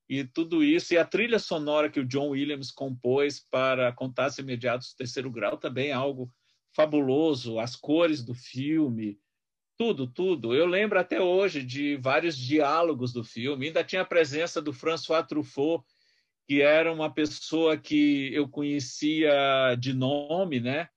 E 0.10 0.24
tudo 0.26 0.64
isso, 0.64 0.94
e 0.94 0.98
a 0.98 1.06
trilha 1.06 1.40
sonora 1.40 1.90
que 1.90 2.00
o 2.00 2.06
John 2.06 2.30
Williams 2.30 2.72
compôs 2.72 3.40
para 3.40 3.94
Contatos 3.94 4.38
Imediatos 4.38 4.92
do 4.92 4.98
Terceiro 4.98 5.32
Grau 5.32 5.58
também 5.58 5.90
é 5.90 5.94
algo 5.94 6.32
fabuloso, 6.74 7.60
as 7.60 7.76
cores 7.76 8.24
do 8.24 8.34
filme, 8.34 9.18
tudo, 9.78 10.08
tudo. 10.08 10.54
Eu 10.54 10.66
lembro 10.66 11.00
até 11.00 11.22
hoje 11.22 11.64
de 11.64 11.96
vários 11.98 12.38
diálogos 12.38 13.14
do 13.14 13.24
filme, 13.24 13.68
ainda 13.68 13.84
tinha 13.84 14.02
a 14.02 14.06
presença 14.06 14.62
do 14.62 14.74
François 14.74 15.26
Truffaut, 15.26 15.86
que 16.46 16.62
era 16.62 16.92
uma 16.92 17.14
pessoa 17.14 17.78
que 17.78 18.34
eu 18.34 18.48
conhecia 18.50 19.76
de 19.78 19.94
nome, 19.94 20.60
né? 20.60 20.90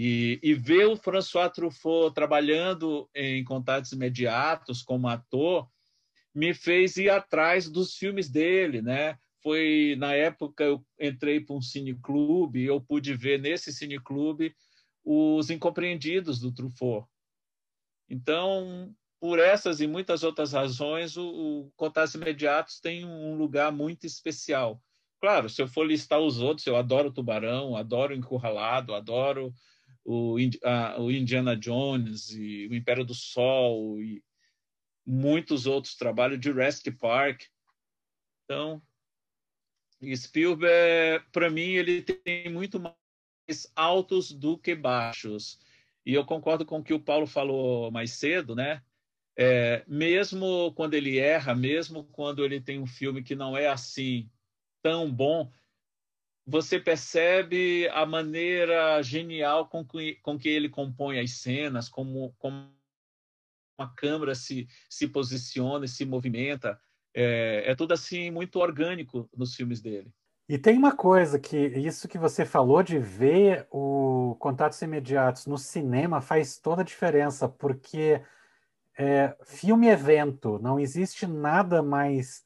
E, 0.00 0.38
e 0.44 0.54
ver 0.54 0.86
o 0.86 0.96
François 0.96 1.50
Truffaut 1.50 2.14
trabalhando 2.14 3.10
em 3.12 3.42
contatos 3.42 3.90
imediatos 3.90 4.80
como 4.80 5.08
ator 5.08 5.68
me 6.32 6.54
fez 6.54 6.96
ir 6.96 7.10
atrás 7.10 7.68
dos 7.68 7.96
filmes 7.96 8.30
dele, 8.30 8.80
né? 8.80 9.18
Foi 9.42 9.96
na 9.98 10.14
época 10.14 10.62
eu 10.62 10.86
entrei 11.00 11.40
para 11.40 11.56
um 11.56 11.60
cineclube 11.60 12.60
e 12.60 12.66
eu 12.66 12.80
pude 12.80 13.12
ver 13.14 13.40
nesse 13.40 13.72
cineclube 13.72 14.54
os 15.04 15.50
Incompreendidos 15.50 16.38
do 16.38 16.52
Truffaut. 16.52 17.08
Então, 18.08 18.94
por 19.18 19.40
essas 19.40 19.80
e 19.80 19.86
muitas 19.88 20.22
outras 20.22 20.52
razões, 20.52 21.16
o, 21.16 21.26
o 21.26 21.72
Contatos 21.74 22.14
Imediatos 22.14 22.78
tem 22.78 23.04
um 23.04 23.34
lugar 23.34 23.72
muito 23.72 24.06
especial. 24.06 24.80
Claro, 25.20 25.48
se 25.48 25.60
eu 25.60 25.66
for 25.66 25.84
listar 25.84 26.20
os 26.20 26.40
outros, 26.40 26.66
eu 26.68 26.76
adoro 26.76 27.10
Tubarão, 27.10 27.76
adoro 27.76 28.14
Encurralado, 28.14 28.94
adoro 28.94 29.52
o, 30.10 30.36
a, 30.64 30.98
o 30.98 31.10
Indiana 31.10 31.54
Jones 31.54 32.30
e 32.30 32.66
o 32.66 32.74
Império 32.74 33.04
do 33.04 33.14
Sol 33.14 34.00
e 34.00 34.24
muitos 35.06 35.66
outros 35.66 35.96
trabalhos, 35.96 36.42
Jurassic 36.42 36.90
Park. 36.92 37.42
Então, 38.44 38.80
Spielberg, 40.16 41.26
para 41.30 41.50
mim, 41.50 41.72
ele 41.72 42.00
tem 42.00 42.50
muito 42.50 42.80
mais 42.80 43.70
altos 43.76 44.32
do 44.32 44.56
que 44.56 44.74
baixos. 44.74 45.60
E 46.06 46.14
eu 46.14 46.24
concordo 46.24 46.64
com 46.64 46.78
o 46.78 46.82
que 46.82 46.94
o 46.94 47.00
Paulo 47.00 47.26
falou 47.26 47.90
mais 47.90 48.12
cedo, 48.12 48.54
né? 48.54 48.82
É, 49.36 49.84
mesmo 49.86 50.72
quando 50.72 50.94
ele 50.94 51.18
erra, 51.18 51.54
mesmo 51.54 52.04
quando 52.04 52.42
ele 52.46 52.62
tem 52.62 52.80
um 52.80 52.86
filme 52.86 53.22
que 53.22 53.34
não 53.34 53.54
é 53.54 53.68
assim 53.68 54.30
tão 54.82 55.12
bom, 55.12 55.52
você 56.50 56.80
percebe 56.80 57.86
a 57.90 58.06
maneira 58.06 59.02
genial 59.02 59.68
com 59.68 59.84
que, 59.84 60.14
com 60.22 60.38
que 60.38 60.48
ele 60.48 60.70
compõe 60.70 61.20
as 61.20 61.32
cenas, 61.32 61.90
como, 61.90 62.34
como 62.38 62.70
a 63.76 63.86
câmera 63.86 64.34
se, 64.34 64.66
se 64.88 65.06
posiciona 65.06 65.84
e 65.84 65.88
se 65.88 66.06
movimenta. 66.06 66.80
É, 67.14 67.64
é 67.66 67.74
tudo 67.74 67.92
assim 67.92 68.30
muito 68.30 68.58
orgânico 68.60 69.28
nos 69.36 69.54
filmes 69.54 69.82
dele. 69.82 70.10
E 70.48 70.56
tem 70.56 70.78
uma 70.78 70.96
coisa 70.96 71.38
que 71.38 71.58
isso 71.58 72.08
que 72.08 72.16
você 72.16 72.46
falou 72.46 72.82
de 72.82 72.98
ver 72.98 73.66
o 73.70 74.34
Contatos 74.40 74.80
Imediatos 74.80 75.46
no 75.46 75.58
cinema 75.58 76.22
faz 76.22 76.58
toda 76.58 76.80
a 76.80 76.84
diferença, 76.84 77.46
porque 77.46 78.22
é, 78.96 79.36
filme 79.44 79.88
evento, 79.88 80.58
não 80.62 80.80
existe 80.80 81.26
nada 81.26 81.82
mais 81.82 82.42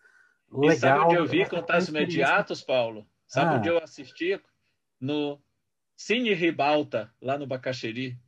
legal. 0.50 0.74
E 0.74 0.76
sabe 0.76 1.00
onde 1.04 1.14
eu 1.14 1.26
vi 1.26 1.48
Contatos 1.48 1.88
Imediatos, 1.88 2.62
Paulo? 2.62 3.06
Sabe 3.32 3.54
ah. 3.54 3.56
onde 3.56 3.68
eu 3.70 3.78
assisti? 3.82 4.38
No 5.00 5.40
Cine 5.96 6.34
Ribalta, 6.34 7.10
lá 7.18 7.38
no 7.38 7.46
Bacaxeri. 7.46 8.20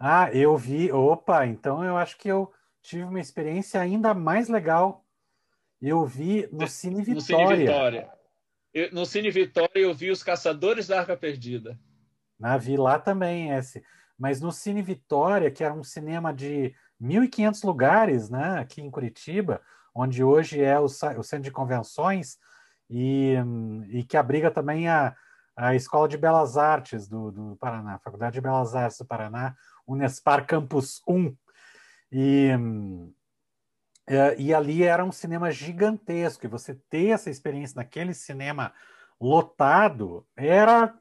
Ah, 0.00 0.28
eu 0.32 0.56
vi. 0.56 0.90
Opa, 0.90 1.46
então 1.46 1.84
eu 1.84 1.96
acho 1.96 2.18
que 2.18 2.26
eu 2.28 2.52
tive 2.82 3.04
uma 3.04 3.20
experiência 3.20 3.80
ainda 3.80 4.12
mais 4.12 4.48
legal. 4.48 5.06
Eu 5.80 6.04
vi 6.04 6.48
no 6.50 6.66
Cine 6.66 7.04
Vitória. 7.04 7.14
No 7.14 7.20
Cine 7.20 7.56
Vitória. 7.56 8.12
Eu, 8.74 8.92
no 8.92 9.06
Cine 9.06 9.30
Vitória 9.30 9.78
eu 9.78 9.94
vi 9.94 10.10
Os 10.10 10.24
Caçadores 10.24 10.88
da 10.88 10.98
Arca 10.98 11.16
Perdida. 11.16 11.78
Ah, 12.42 12.58
vi 12.58 12.76
lá 12.76 12.98
também 12.98 13.52
esse. 13.52 13.80
Mas 14.18 14.40
no 14.40 14.50
Cine 14.50 14.82
Vitória, 14.82 15.52
que 15.52 15.62
era 15.62 15.72
um 15.72 15.84
cinema 15.84 16.34
de 16.34 16.74
1.500 17.00 17.64
lugares, 17.64 18.28
né, 18.28 18.58
aqui 18.58 18.82
em 18.82 18.90
Curitiba, 18.90 19.62
onde 19.94 20.24
hoje 20.24 20.60
é 20.60 20.80
o, 20.80 20.86
o 20.86 21.22
centro 21.22 21.44
de 21.44 21.52
convenções, 21.52 22.38
e, 22.88 23.34
e 23.88 24.04
que 24.04 24.16
abriga 24.16 24.50
também 24.50 24.88
a, 24.88 25.14
a 25.56 25.74
Escola 25.74 26.08
de 26.08 26.16
Belas 26.16 26.56
Artes 26.56 27.08
do, 27.08 27.30
do 27.30 27.56
Paraná, 27.56 27.98
Faculdade 27.98 28.34
de 28.34 28.40
Belas 28.40 28.74
Artes 28.74 28.98
do 28.98 29.06
Paraná, 29.06 29.54
Unespar 29.86 30.46
Campus 30.46 31.02
1. 31.06 31.34
E, 32.12 32.50
é, 34.06 34.36
e 34.38 34.54
ali 34.54 34.84
era 34.84 35.04
um 35.04 35.12
cinema 35.12 35.50
gigantesco, 35.50 36.46
e 36.46 36.48
você 36.48 36.74
ter 36.88 37.08
essa 37.08 37.30
experiência 37.30 37.76
naquele 37.76 38.14
cinema 38.14 38.72
lotado 39.20 40.26
era, 40.36 40.94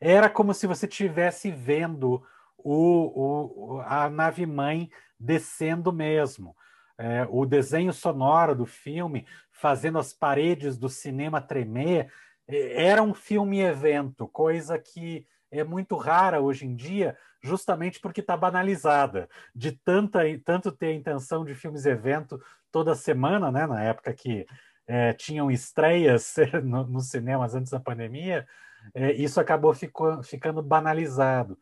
era 0.00 0.28
como 0.28 0.52
se 0.52 0.66
você 0.66 0.86
estivesse 0.86 1.50
vendo 1.50 2.22
o, 2.58 3.76
o, 3.76 3.80
a 3.80 4.08
nave 4.08 4.46
mãe 4.46 4.90
descendo 5.18 5.92
mesmo. 5.92 6.54
É, 6.98 7.26
o 7.30 7.46
desenho 7.46 7.92
sonoro 7.92 8.54
do 8.54 8.66
filme, 8.66 9.26
fazendo 9.62 9.96
as 9.96 10.12
paredes 10.12 10.76
do 10.76 10.88
cinema 10.88 11.40
tremer, 11.40 12.12
é, 12.48 12.84
era 12.84 13.00
um 13.00 13.14
filme-evento, 13.14 14.26
coisa 14.26 14.76
que 14.76 15.24
é 15.52 15.62
muito 15.62 15.94
rara 15.94 16.40
hoje 16.40 16.66
em 16.66 16.74
dia, 16.74 17.16
justamente 17.40 18.00
porque 18.00 18.20
está 18.20 18.36
banalizada, 18.36 19.28
de 19.54 19.70
tanta, 19.70 20.22
tanto 20.44 20.72
ter 20.72 20.86
a 20.86 20.94
intenção 20.94 21.44
de 21.44 21.54
filmes-evento 21.54 22.42
toda 22.72 22.96
semana, 22.96 23.52
né, 23.52 23.64
na 23.64 23.80
época 23.84 24.12
que 24.12 24.44
é, 24.84 25.12
tinham 25.12 25.48
estreias 25.48 26.34
nos 26.64 26.88
no 26.88 27.00
cinemas 27.00 27.54
antes 27.54 27.70
da 27.70 27.78
pandemia, 27.78 28.44
é, 28.92 29.12
isso 29.12 29.40
acabou 29.40 29.72
ficou, 29.72 30.24
ficando 30.24 30.60
banalizado. 30.60 31.56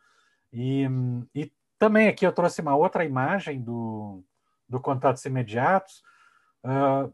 E, 0.51 0.87
e 1.35 1.51
também 1.77 2.07
aqui 2.07 2.25
eu 2.25 2.31
trouxe 2.31 2.61
uma 2.61 2.75
outra 2.75 3.05
imagem 3.05 3.61
do, 3.61 4.23
do 4.67 4.79
Contatos 4.79 5.23
Imediatos. 5.23 6.01
Uh, 6.63 7.13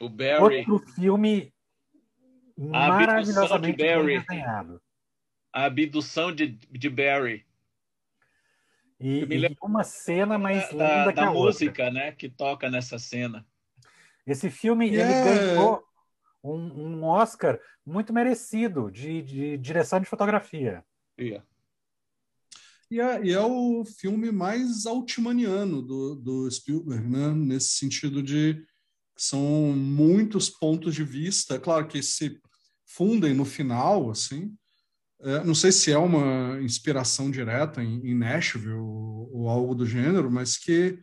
o 0.00 0.08
Barry. 0.08 0.64
Outro 0.68 0.78
filme 0.94 1.52
a 2.72 2.88
maravilhosamente 2.88 3.76
de 3.76 3.84
Barry. 3.84 4.20
desenhado. 4.20 4.80
A 5.52 5.64
abdução 5.64 6.34
de, 6.34 6.48
de 6.48 6.88
Barry. 6.88 7.46
E, 8.98 9.20
e 9.24 9.56
uma 9.62 9.82
cena 9.82 10.38
mais 10.38 10.70
linda 10.70 11.04
da, 11.04 11.12
que 11.12 11.16
da 11.16 11.28
a 11.28 11.32
música, 11.32 11.84
outra. 11.84 11.90
né, 11.90 12.12
que 12.12 12.28
toca 12.28 12.68
nessa 12.68 12.98
cena. 12.98 13.46
Esse 14.26 14.50
filme 14.50 14.88
Yeah. 14.90 15.10
ele 15.10 15.46
ganhou 15.46 15.82
um, 16.44 16.98
um 16.98 17.04
Oscar 17.04 17.58
muito 17.84 18.12
merecido 18.12 18.90
de, 18.90 19.22
de 19.22 19.56
direção 19.58 20.00
de 20.00 20.06
fotografia. 20.06 20.84
Yeah. 21.18 21.44
E 22.90 23.00
é, 23.00 23.24
e 23.24 23.32
é 23.32 23.40
o 23.40 23.84
filme 23.84 24.30
mais 24.32 24.84
altmaniano 24.84 25.80
do, 25.80 26.16
do 26.16 26.50
Spielberg, 26.50 27.08
né? 27.08 27.32
Nesse 27.32 27.70
sentido 27.70 28.22
de 28.22 28.62
são 29.20 29.74
muitos 29.76 30.48
pontos 30.48 30.94
de 30.94 31.04
vista, 31.04 31.60
claro 31.60 31.86
que 31.86 32.02
se 32.02 32.40
fundem 32.86 33.34
no 33.34 33.44
final, 33.44 34.10
assim. 34.10 34.56
É, 35.20 35.44
não 35.44 35.54
sei 35.54 35.70
se 35.70 35.92
é 35.92 35.98
uma 35.98 36.58
inspiração 36.62 37.30
direta 37.30 37.82
em, 37.82 38.00
em 38.02 38.14
Nashville 38.14 38.72
ou, 38.72 39.30
ou 39.30 39.48
algo 39.50 39.74
do 39.74 39.84
gênero, 39.84 40.30
mas 40.30 40.56
que 40.56 40.98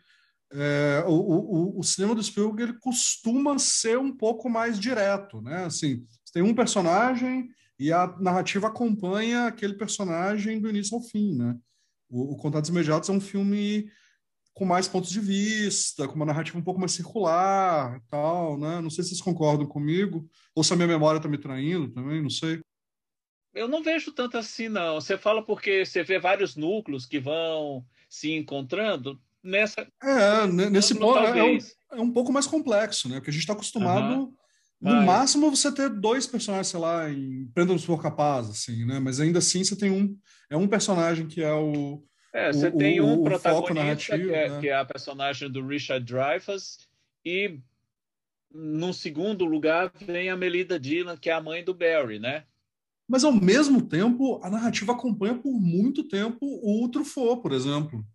é, 0.52 1.04
o, 1.06 1.12
o, 1.12 1.80
o, 1.80 1.84
cinema 1.84 2.16
do 2.16 2.24
Spielberg 2.24 2.64
ele 2.64 2.80
costuma 2.80 3.60
ser 3.60 4.00
um 4.00 4.12
pouco 4.12 4.50
mais 4.50 4.80
direto, 4.80 5.40
né? 5.40 5.66
Assim, 5.66 6.04
tem 6.34 6.42
um 6.42 6.56
personagem 6.56 7.48
e 7.78 7.94
a 7.94 8.08
narrativa 8.20 8.66
acompanha 8.66 9.46
aquele 9.46 9.76
personagem 9.76 10.60
do 10.60 10.70
início 10.70 10.98
ao 10.98 11.04
fim, 11.04 11.38
né? 11.38 11.56
O, 12.10 12.34
o 12.34 12.38
Contatos 12.38 12.72
Imediatos 12.72 13.10
é 13.10 13.14
um 13.14 13.22
filme 13.22 13.92
com 14.58 14.66
mais 14.66 14.88
pontos 14.88 15.12
de 15.12 15.20
vista, 15.20 16.08
com 16.08 16.16
uma 16.16 16.26
narrativa 16.26 16.58
um 16.58 16.64
pouco 16.64 16.80
mais 16.80 16.92
circular, 16.92 18.02
tal, 18.10 18.58
né? 18.58 18.82
Não 18.82 18.90
sei 18.90 19.04
se 19.04 19.12
vocês 19.12 19.22
concordam 19.22 19.68
comigo 19.68 20.28
ou 20.56 20.64
se 20.64 20.74
a 20.74 20.76
minha 20.76 20.88
memória 20.88 21.18
está 21.18 21.30
me 21.30 21.38
traindo 21.38 21.90
também, 21.90 22.24
não 22.24 22.30
sei. 22.30 22.60
Eu 23.54 23.68
não 23.68 23.84
vejo 23.84 24.12
tanto 24.12 24.36
assim, 24.36 24.68
não. 24.68 24.96
Você 24.96 25.16
fala 25.16 25.46
porque 25.46 25.86
você 25.86 26.02
vê 26.02 26.18
vários 26.18 26.56
núcleos 26.56 27.06
que 27.06 27.20
vão 27.20 27.86
se 28.10 28.32
encontrando 28.32 29.22
nessa. 29.44 29.88
É, 30.02 30.48
nesse 30.48 30.96
ponto 30.96 31.20
é, 31.20 31.44
um, 31.44 31.58
é 31.92 32.02
um 32.02 32.12
pouco 32.12 32.34
mais 32.34 32.48
complexo, 32.48 33.08
né? 33.08 33.18
Porque 33.18 33.30
a 33.30 33.34
gente 33.34 33.44
está 33.44 33.54
acostumado. 33.54 34.22
Uhum. 34.22 34.34
No 34.82 34.92
Mas... 34.92 35.06
máximo 35.06 35.52
você 35.52 35.72
ter 35.72 35.88
dois 35.88 36.26
personagens, 36.26 36.68
sei 36.70 36.80
lá, 36.80 37.12
em 37.12 37.46
Prenda-nos 37.54 37.86
por 37.86 38.02
Capaz, 38.02 38.50
assim, 38.50 38.86
né? 38.86 39.00
Mas 39.00 39.20
ainda 39.20 39.38
assim 39.38 39.64
você 39.64 39.76
tem 39.76 39.92
um. 39.92 40.18
É 40.50 40.58
um 40.58 40.68
personagem 40.68 41.28
que 41.28 41.44
é 41.44 41.54
o. 41.54 42.04
É, 42.38 42.54
você 42.54 42.68
o, 42.68 42.78
tem 42.78 43.02
um 43.02 43.24
protagonista 43.24 44.16
que, 44.16 44.32
é, 44.32 44.48
né? 44.48 44.60
que 44.60 44.70
é 44.70 44.76
a 44.76 44.86
personagem 44.86 45.50
do 45.50 45.66
Richard 45.66 46.06
Dreyfuss 46.06 46.88
e 47.26 47.60
no 48.52 48.94
segundo 48.94 49.44
lugar 49.44 49.92
vem 50.00 50.30
a 50.30 50.38
Melida 50.38 50.80
Dillon, 50.80 51.18
que 51.18 51.32
é 51.32 51.34
a 51.34 51.42
mãe 51.42 51.64
do 51.64 51.74
Barry, 51.74 52.20
né? 52.20 52.46
Mas 53.08 53.24
ao 53.24 53.32
mesmo 53.32 53.82
tempo, 53.82 54.40
a 54.44 54.52
narrativa 54.52 54.92
acompanha 54.92 55.34
por 55.34 55.52
muito 55.52 56.08
tempo 56.08 56.46
o 56.62 56.88
Truffaut, 56.90 57.42
por 57.42 57.54
exemplo. 57.54 58.06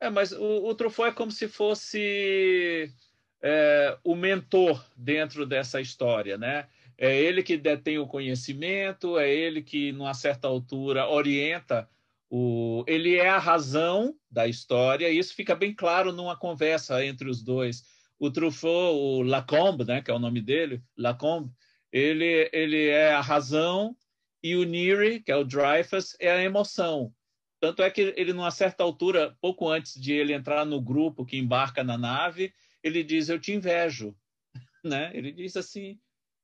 É, 0.00 0.10
mas 0.10 0.32
o, 0.32 0.66
o 0.66 0.74
Truffaut 0.74 1.12
é 1.12 1.14
como 1.14 1.30
se 1.30 1.46
fosse 1.46 2.92
é, 3.40 3.96
o 4.02 4.16
mentor 4.16 4.84
dentro 4.96 5.46
dessa 5.46 5.80
história, 5.80 6.36
né? 6.36 6.66
É 6.98 7.16
ele 7.16 7.44
que 7.44 7.56
detém 7.56 8.00
o 8.00 8.08
conhecimento, 8.08 9.16
é 9.18 9.32
ele 9.32 9.62
que, 9.62 9.92
numa 9.92 10.14
certa 10.14 10.48
altura, 10.48 11.06
orienta 11.06 11.88
o. 12.30 12.84
Ele 12.86 13.16
é 13.16 13.28
a 13.28 13.38
razão 13.38 14.14
da 14.30 14.46
história, 14.46 15.08
e 15.10 15.18
isso 15.18 15.34
fica 15.34 15.54
bem 15.54 15.74
claro 15.74 16.12
numa 16.12 16.36
conversa 16.36 17.04
entre 17.04 17.28
os 17.28 17.42
dois. 17.42 17.82
O 18.18 18.30
Truffaut, 18.30 18.96
o 18.96 19.22
Lacombe, 19.22 19.84
né, 19.84 20.00
que 20.00 20.10
é 20.10 20.14
o 20.14 20.18
nome 20.18 20.40
dele, 20.40 20.82
Lacombe, 20.96 21.50
ele, 21.92 22.48
ele 22.52 22.86
é 22.86 23.12
a 23.12 23.20
razão, 23.20 23.96
e 24.42 24.56
o 24.56 24.64
Neary, 24.64 25.20
que 25.20 25.32
é 25.32 25.36
o 25.36 25.44
Dreyfus, 25.44 26.16
é 26.20 26.30
a 26.30 26.42
emoção. 26.42 27.12
Tanto 27.60 27.82
é 27.82 27.90
que 27.90 28.14
ele, 28.16 28.32
numa 28.32 28.50
certa 28.50 28.84
altura, 28.84 29.36
pouco 29.40 29.68
antes 29.68 30.00
de 30.00 30.12
ele 30.12 30.32
entrar 30.32 30.64
no 30.64 30.80
grupo 30.80 31.24
que 31.24 31.38
embarca 31.38 31.82
na 31.82 31.96
nave, 31.96 32.52
ele 32.82 33.02
diz: 33.02 33.28
Eu 33.28 33.40
te 33.40 33.52
invejo. 33.52 34.16
Né? 34.84 35.10
Ele 35.14 35.32
diz 35.32 35.56
assim, 35.56 35.98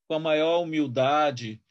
com 0.08 0.14
a 0.14 0.18
maior 0.18 0.62
humildade 0.62 1.61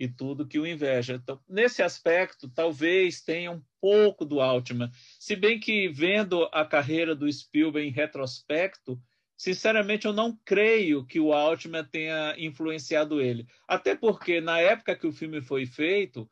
e 0.00 0.08
tudo 0.08 0.46
que 0.46 0.58
o 0.58 0.66
inveja. 0.66 1.20
Então, 1.22 1.38
nesse 1.46 1.82
aspecto, 1.82 2.48
talvez 2.48 3.20
tenha 3.20 3.50
um 3.50 3.62
pouco 3.78 4.24
do 4.24 4.40
Altman. 4.40 4.90
Se 5.18 5.36
bem 5.36 5.60
que, 5.60 5.88
vendo 5.88 6.48
a 6.52 6.64
carreira 6.64 7.14
do 7.14 7.30
Spielberg 7.30 7.86
em 7.86 7.92
retrospecto, 7.92 8.98
sinceramente, 9.36 10.06
eu 10.06 10.14
não 10.14 10.34
creio 10.42 11.04
que 11.04 11.20
o 11.20 11.34
Altman 11.34 11.84
tenha 11.84 12.34
influenciado 12.38 13.20
ele. 13.20 13.46
Até 13.68 13.94
porque, 13.94 14.40
na 14.40 14.58
época 14.58 14.96
que 14.96 15.06
o 15.06 15.12
filme 15.12 15.42
foi 15.42 15.66
feito, 15.66 16.28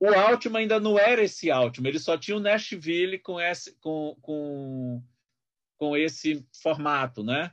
o 0.00 0.08
Altman 0.08 0.62
ainda 0.62 0.80
não 0.80 0.98
era 0.98 1.22
esse 1.22 1.52
Altman, 1.52 1.90
ele 1.90 2.00
só 2.00 2.18
tinha 2.18 2.36
o 2.36 2.40
Nashville 2.40 3.20
com 3.20 3.40
esse, 3.40 3.78
com, 3.78 4.16
com, 4.20 5.00
com 5.78 5.96
esse 5.96 6.44
formato, 6.60 7.22
né? 7.22 7.52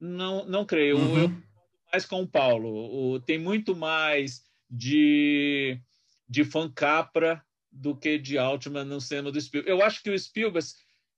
Não, 0.00 0.44
não 0.44 0.66
creio. 0.66 0.98
Uhum. 0.98 1.22
Eu 1.22 1.52
mais 1.92 2.06
com 2.06 2.22
o 2.22 2.26
Paulo. 2.26 2.70
O, 3.12 3.20
tem 3.20 3.38
muito 3.38 3.76
mais 3.76 4.42
de, 4.72 5.78
de 6.26 6.42
Capra 6.74 7.44
do 7.70 7.94
que 7.94 8.18
de 8.18 8.38
Altman 8.38 8.84
no 8.84 9.00
cinema 9.00 9.30
do 9.30 9.40
Spielberg. 9.40 9.70
Eu 9.70 9.84
acho 9.84 10.02
que 10.02 10.10
o 10.10 10.18
Spielberg, 10.18 10.66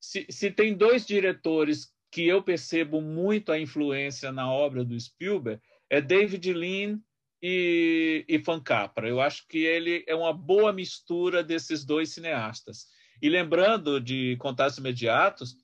se, 0.01 0.27
se 0.29 0.51
tem 0.51 0.75
dois 0.75 1.07
diretores 1.07 1.93
que 2.11 2.27
eu 2.27 2.43
percebo 2.43 3.01
muito 3.01 3.53
a 3.53 3.59
influência 3.59 4.33
na 4.33 4.53
obra 4.53 4.85
do 4.85 4.99
Spielberg, 4.99 5.61
é 5.89 6.01
David 6.01 6.53
Lean 6.53 7.01
e, 7.41 8.25
e 8.29 8.43
Capra. 8.61 9.09
Eu 9.09 9.21
acho 9.21 9.47
que 9.49 9.59
ele 9.59 10.05
é 10.09 10.15
uma 10.15 10.33
boa 10.33 10.73
mistura 10.73 11.43
desses 11.43 11.85
dois 11.85 12.11
cineastas. 12.11 12.87
E 13.23 13.29
lembrando 13.29 14.01
de 14.01 14.37
Contatos 14.39 14.79
Imediatos, 14.79 15.57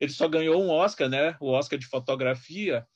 ele 0.00 0.12
só 0.12 0.28
ganhou 0.28 0.62
um 0.62 0.70
Oscar, 0.70 1.08
né? 1.08 1.36
O 1.40 1.50
Oscar 1.50 1.78
de 1.78 1.86
fotografia, 1.86 2.86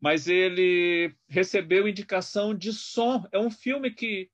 mas 0.00 0.26
ele 0.26 1.14
recebeu 1.28 1.86
indicação 1.86 2.54
de 2.54 2.72
som. 2.72 3.24
É 3.30 3.38
um 3.38 3.50
filme 3.50 3.90
que 3.90 4.30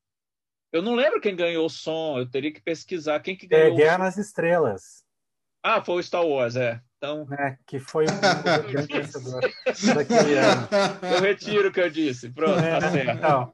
eu 0.73 0.83
não 0.83 0.95
lembro 0.95 1.21
quem 1.21 1.35
ganhou 1.35 1.67
o 1.67 1.71
som. 1.71 2.19
Eu 2.19 2.31
teria 2.31 2.53
que 2.53 2.61
pesquisar 2.61 3.21
quem 3.21 3.37
que 3.37 3.47
ganhou. 3.47 3.75
É 3.75 3.77
Guerra 3.77 3.99
nas 3.99 4.17
Estrelas. 4.17 5.05
Ah, 5.63 5.85
foi 5.85 5.97
o 5.97 6.03
Star 6.03 6.25
Wars, 6.25 6.55
é. 6.55 6.81
Então, 6.97 7.27
é, 7.35 7.59
que 7.67 7.79
foi 7.79 8.07
o 8.07 8.69
grande 8.71 8.93
vencedor 8.93 9.41
daquele 9.95 10.35
ano. 10.39 10.69
Eu 11.15 11.21
retiro 11.21 11.69
o 11.69 11.73
que 11.73 11.81
eu 11.81 11.91
disse. 11.91 12.31
Pronto, 12.31 12.59
é, 12.59 12.79
tá 12.79 12.91
certo. 12.91 13.11
Então. 13.11 13.53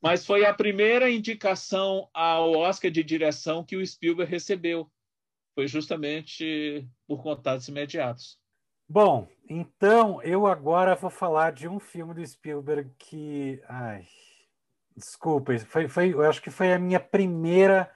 Mas 0.00 0.24
foi 0.24 0.46
a 0.46 0.54
primeira 0.54 1.10
indicação 1.10 2.08
ao 2.14 2.52
Oscar 2.52 2.90
de 2.90 3.02
direção 3.02 3.64
que 3.64 3.76
o 3.76 3.86
Spielberg 3.86 4.30
recebeu 4.30 4.90
foi 5.54 5.66
justamente 5.66 6.88
por 7.06 7.22
contatos 7.22 7.68
imediatos. 7.68 8.38
Bom, 8.92 9.28
então 9.48 10.20
eu 10.24 10.48
agora 10.48 10.96
vou 10.96 11.10
falar 11.10 11.52
de 11.52 11.68
um 11.68 11.78
filme 11.78 12.12
do 12.12 12.26
Spielberg 12.26 12.90
que, 12.98 13.62
ai, 13.68 14.04
desculpa, 14.96 15.56
foi, 15.60 15.88
foi, 15.88 16.12
eu 16.12 16.22
acho 16.22 16.42
que 16.42 16.50
foi 16.50 16.72
a 16.72 16.78
minha 16.78 16.98
primeira 16.98 17.88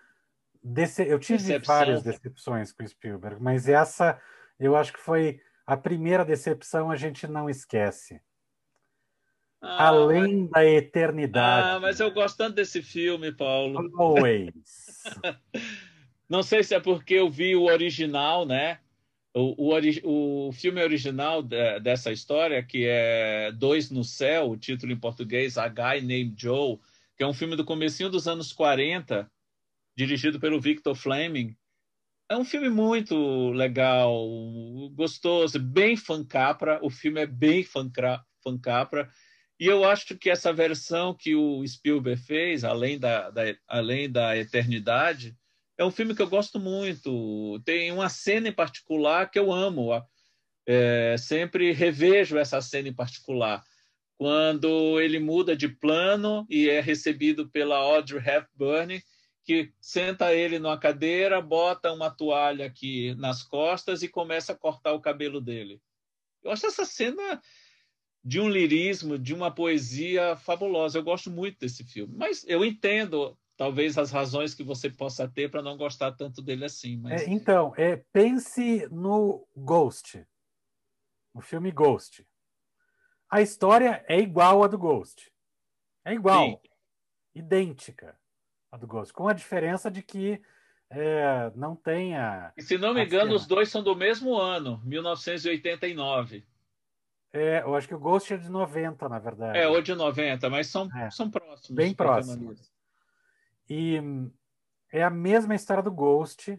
dece... 0.63 1.03
eu 1.03 1.19
tive 1.19 1.39
Decepção. 1.39 1.75
várias 1.75 2.01
decepções 2.01 2.73
com 2.73 2.85
o 2.85 2.87
Spielberg, 2.87 3.43
mas 3.43 3.69
essa 3.69 4.23
eu 4.57 4.77
acho 4.77 4.93
que 4.93 5.01
foi 5.01 5.41
a 5.67 5.77
primeira 5.77 6.25
decepção 6.25 6.93
a 6.93 6.97
gente 6.97 7.27
não 7.27 7.51
esquece. 7.51 8.23
Ah, 9.61 9.89
Além 9.89 10.47
da 10.47 10.65
eternidade. 10.65 11.71
Ah, 11.71 11.81
mas 11.81 11.99
eu 11.99 12.13
gosto 12.13 12.37
tanto 12.37 12.55
desse 12.55 12.81
filme, 12.81 13.33
Paulo. 13.33 13.91
Always. 13.99 15.03
Não 16.29 16.43
sei 16.43 16.63
se 16.63 16.73
é 16.73 16.79
porque 16.79 17.15
eu 17.15 17.29
vi 17.29 17.57
o 17.57 17.65
original, 17.65 18.47
né? 18.47 18.79
O, 19.37 19.75
o, 19.75 20.49
o 20.49 20.53
filme 20.53 20.81
original 20.81 21.43
de, 21.43 21.81
dessa 21.81 22.13
história, 22.13 22.63
que 22.63 22.87
é 22.87 23.51
Dois 23.51 23.91
no 23.91 24.05
Céu, 24.05 24.51
o 24.51 24.57
título 24.57 24.93
em 24.93 24.99
português, 24.99 25.59
A 25.59 25.69
Guy 25.69 26.01
Named 26.03 26.35
Joe, 26.39 26.79
que 27.17 27.25
é 27.25 27.27
um 27.27 27.35
filme 27.35 27.57
do 27.57 27.65
comecinho 27.65 28.09
dos 28.09 28.29
anos 28.29 28.53
40, 28.53 29.29
dirigido 29.97 30.39
pelo 30.39 30.61
Victor 30.61 30.95
Fleming. 30.95 31.57
É 32.29 32.37
um 32.37 32.45
filme 32.45 32.71
muito 32.71 33.51
legal, 33.51 34.25
gostoso, 34.93 35.59
bem 35.59 35.97
fancapra. 35.97 36.79
O 36.81 36.89
filme 36.89 37.21
é 37.21 37.27
bem 37.27 37.65
fancapra. 38.43 39.11
E 39.59 39.67
eu 39.67 39.85
acho 39.85 40.17
que 40.17 40.31
essa 40.31 40.53
versão 40.53 41.15
que 41.15 41.35
o 41.35 41.67
Spielberg 41.67 42.21
fez, 42.21 42.65
além 42.65 42.99
da, 42.99 43.31
da, 43.31 43.43
além 43.69 44.11
da 44.11 44.37
eternidade, 44.37 45.37
é 45.77 45.85
um 45.85 45.91
filme 45.91 46.15
que 46.15 46.23
eu 46.23 46.29
gosto 46.29 46.59
muito. 46.59 47.61
Tem 47.65 47.91
uma 47.91 48.09
cena 48.09 48.49
em 48.49 48.53
particular 48.53 49.31
que 49.31 49.39
eu 49.39 49.53
amo. 49.53 49.91
É, 50.67 51.17
sempre 51.19 51.73
revejo 51.73 52.39
essa 52.39 52.61
cena 52.61 52.89
em 52.89 52.95
particular. 52.95 53.63
Quando 54.17 55.01
ele 55.01 55.19
muda 55.19 55.57
de 55.57 55.69
plano 55.69 56.47
e 56.49 56.69
é 56.69 56.81
recebido 56.81 57.49
pela 57.51 57.77
Audrey 57.77 58.23
Hepburn, 58.25 59.03
que 59.45 59.73
senta 59.81 60.33
ele 60.33 60.59
numa 60.59 60.79
cadeira, 60.79 61.41
bota 61.41 61.93
uma 61.93 62.11
toalha 62.11 62.65
aqui 62.65 63.15
nas 63.17 63.43
costas 63.43 64.03
e 64.03 64.09
começa 64.09 64.53
a 64.53 64.57
cortar 64.57 64.93
o 64.93 65.01
cabelo 65.01 65.41
dele. 65.41 65.81
Eu 66.43 66.51
acho 66.51 66.67
essa 66.67 66.85
cena 66.85 67.43
de 68.25 68.41
um 68.41 68.49
lirismo, 68.49 69.19
de 69.19 69.35
uma 69.35 69.51
poesia 69.51 70.37
fabulosa. 70.37 70.99
Eu 70.99 71.03
gosto 71.03 71.31
muito 71.31 71.59
desse 71.59 71.85
filme. 71.85 72.15
Mas 72.17 72.45
eu 72.49 72.65
entendo 72.65 73.37
talvez 73.57 73.97
as 73.97 74.11
razões 74.11 74.55
que 74.55 74.63
você 74.63 74.91
possa 74.91 75.29
ter 75.29 75.51
para 75.51 75.63
não 75.63 75.77
gostar 75.77 76.13
tanto 76.13 76.43
dele 76.43 76.65
assim. 76.65 76.97
Mas... 76.97 77.23
É, 77.23 77.31
então, 77.31 77.73
é, 77.77 77.97
pense 78.13 78.87
no 78.91 79.47
Ghost, 79.57 80.27
no 81.35 81.41
filme 81.41 81.71
Ghost. 81.71 82.27
A 83.31 83.41
história 83.41 84.05
é 84.09 84.19
igual 84.19 84.63
à 84.63 84.69
do 84.69 84.79
Ghost. 84.79 85.33
É 86.05 86.13
igual, 86.13 86.47
Sim. 86.47 86.59
idêntica 87.35 88.19
à 88.71 88.77
do 88.77 88.87
Ghost, 88.87 89.13
com 89.13 89.27
a 89.27 89.33
diferença 89.33 89.91
de 89.91 90.03
que 90.03 90.41
é, 90.91 91.51
não 91.57 91.75
tem 91.75 92.17
a. 92.17 92.53
E 92.57 92.63
se 92.63 92.77
não 92.77 92.95
me 92.95 93.05
engano, 93.05 93.25
cena. 93.25 93.37
os 93.37 93.47
dois 93.47 93.69
são 93.69 93.83
do 93.83 93.97
mesmo 93.97 94.37
ano, 94.37 94.81
1989. 94.85 96.45
É, 97.33 97.63
eu 97.63 97.75
acho 97.75 97.89
que 97.89 97.95
o 97.95 97.99
Ghost 97.99 98.33
é 98.33 98.37
de 98.37 98.49
90, 98.49 99.09
na 99.09 99.19
verdade. 99.19 99.59
É, 99.59 99.67
ou 99.67 99.83
de 99.83 99.93
90, 99.93 100.49
mas 100.49 100.69
são, 100.69 100.89
é. 100.97 101.11
são 101.11 101.29
próximos. 101.29 101.71
Bem 101.75 101.93
próximos. 101.93 102.74
E 103.69 104.01
é 104.93 105.03
a 105.03 105.11
mesma 105.11 105.55
história 105.55 105.83
do 105.83 105.91
Ghost, 105.91 106.57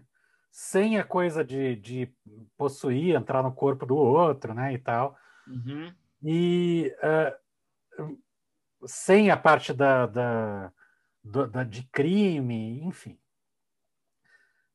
sem 0.51 0.97
a 0.97 1.03
coisa 1.03 1.43
de, 1.43 1.76
de 1.76 2.14
possuir, 2.58 3.16
entrar 3.16 3.43
no 3.43 3.53
corpo 3.53 3.86
do 3.86 3.95
outro, 3.95 4.53
né, 4.53 4.74
e 4.74 4.78
tal. 4.78 5.18
Uhum. 5.47 5.93
E 6.24 6.93
uh, 7.99 8.18
sem 8.88 9.30
a 9.30 9.38
parte 9.38 9.74
da, 9.74 10.06
da, 10.06 10.74
do, 11.24 11.47
da, 11.47 11.64
de 11.64 11.84
crime, 11.84 12.82
enfim. 12.84 13.20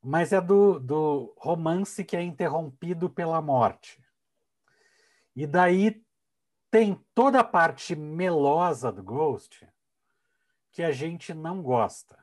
Mas 0.03 0.33
é 0.33 0.41
do, 0.41 0.79
do 0.79 1.35
romance 1.37 2.05
que 2.05 2.17
é 2.17 2.23
interrompido 2.23 3.11
pela 3.11 3.43
morte. 3.43 4.03
E 5.35 5.47
daí 5.47 6.03
tem 6.71 6.99
toda 7.15 7.41
a 7.41 7.45
parte 7.45 7.97
melosa 7.97 8.93
do 8.93 9.03
Ghost 9.03 9.67
que 10.73 10.83
a 10.83 10.93
gente 10.93 11.35
não 11.35 11.63
gosta 11.63 12.20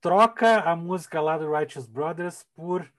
troca 0.00 0.60
a 0.60 0.76
música 0.76 1.20
lá 1.20 1.36
do 1.38 1.50
Righteous 1.50 1.86
Brothers 1.86 2.46
por 2.54 2.90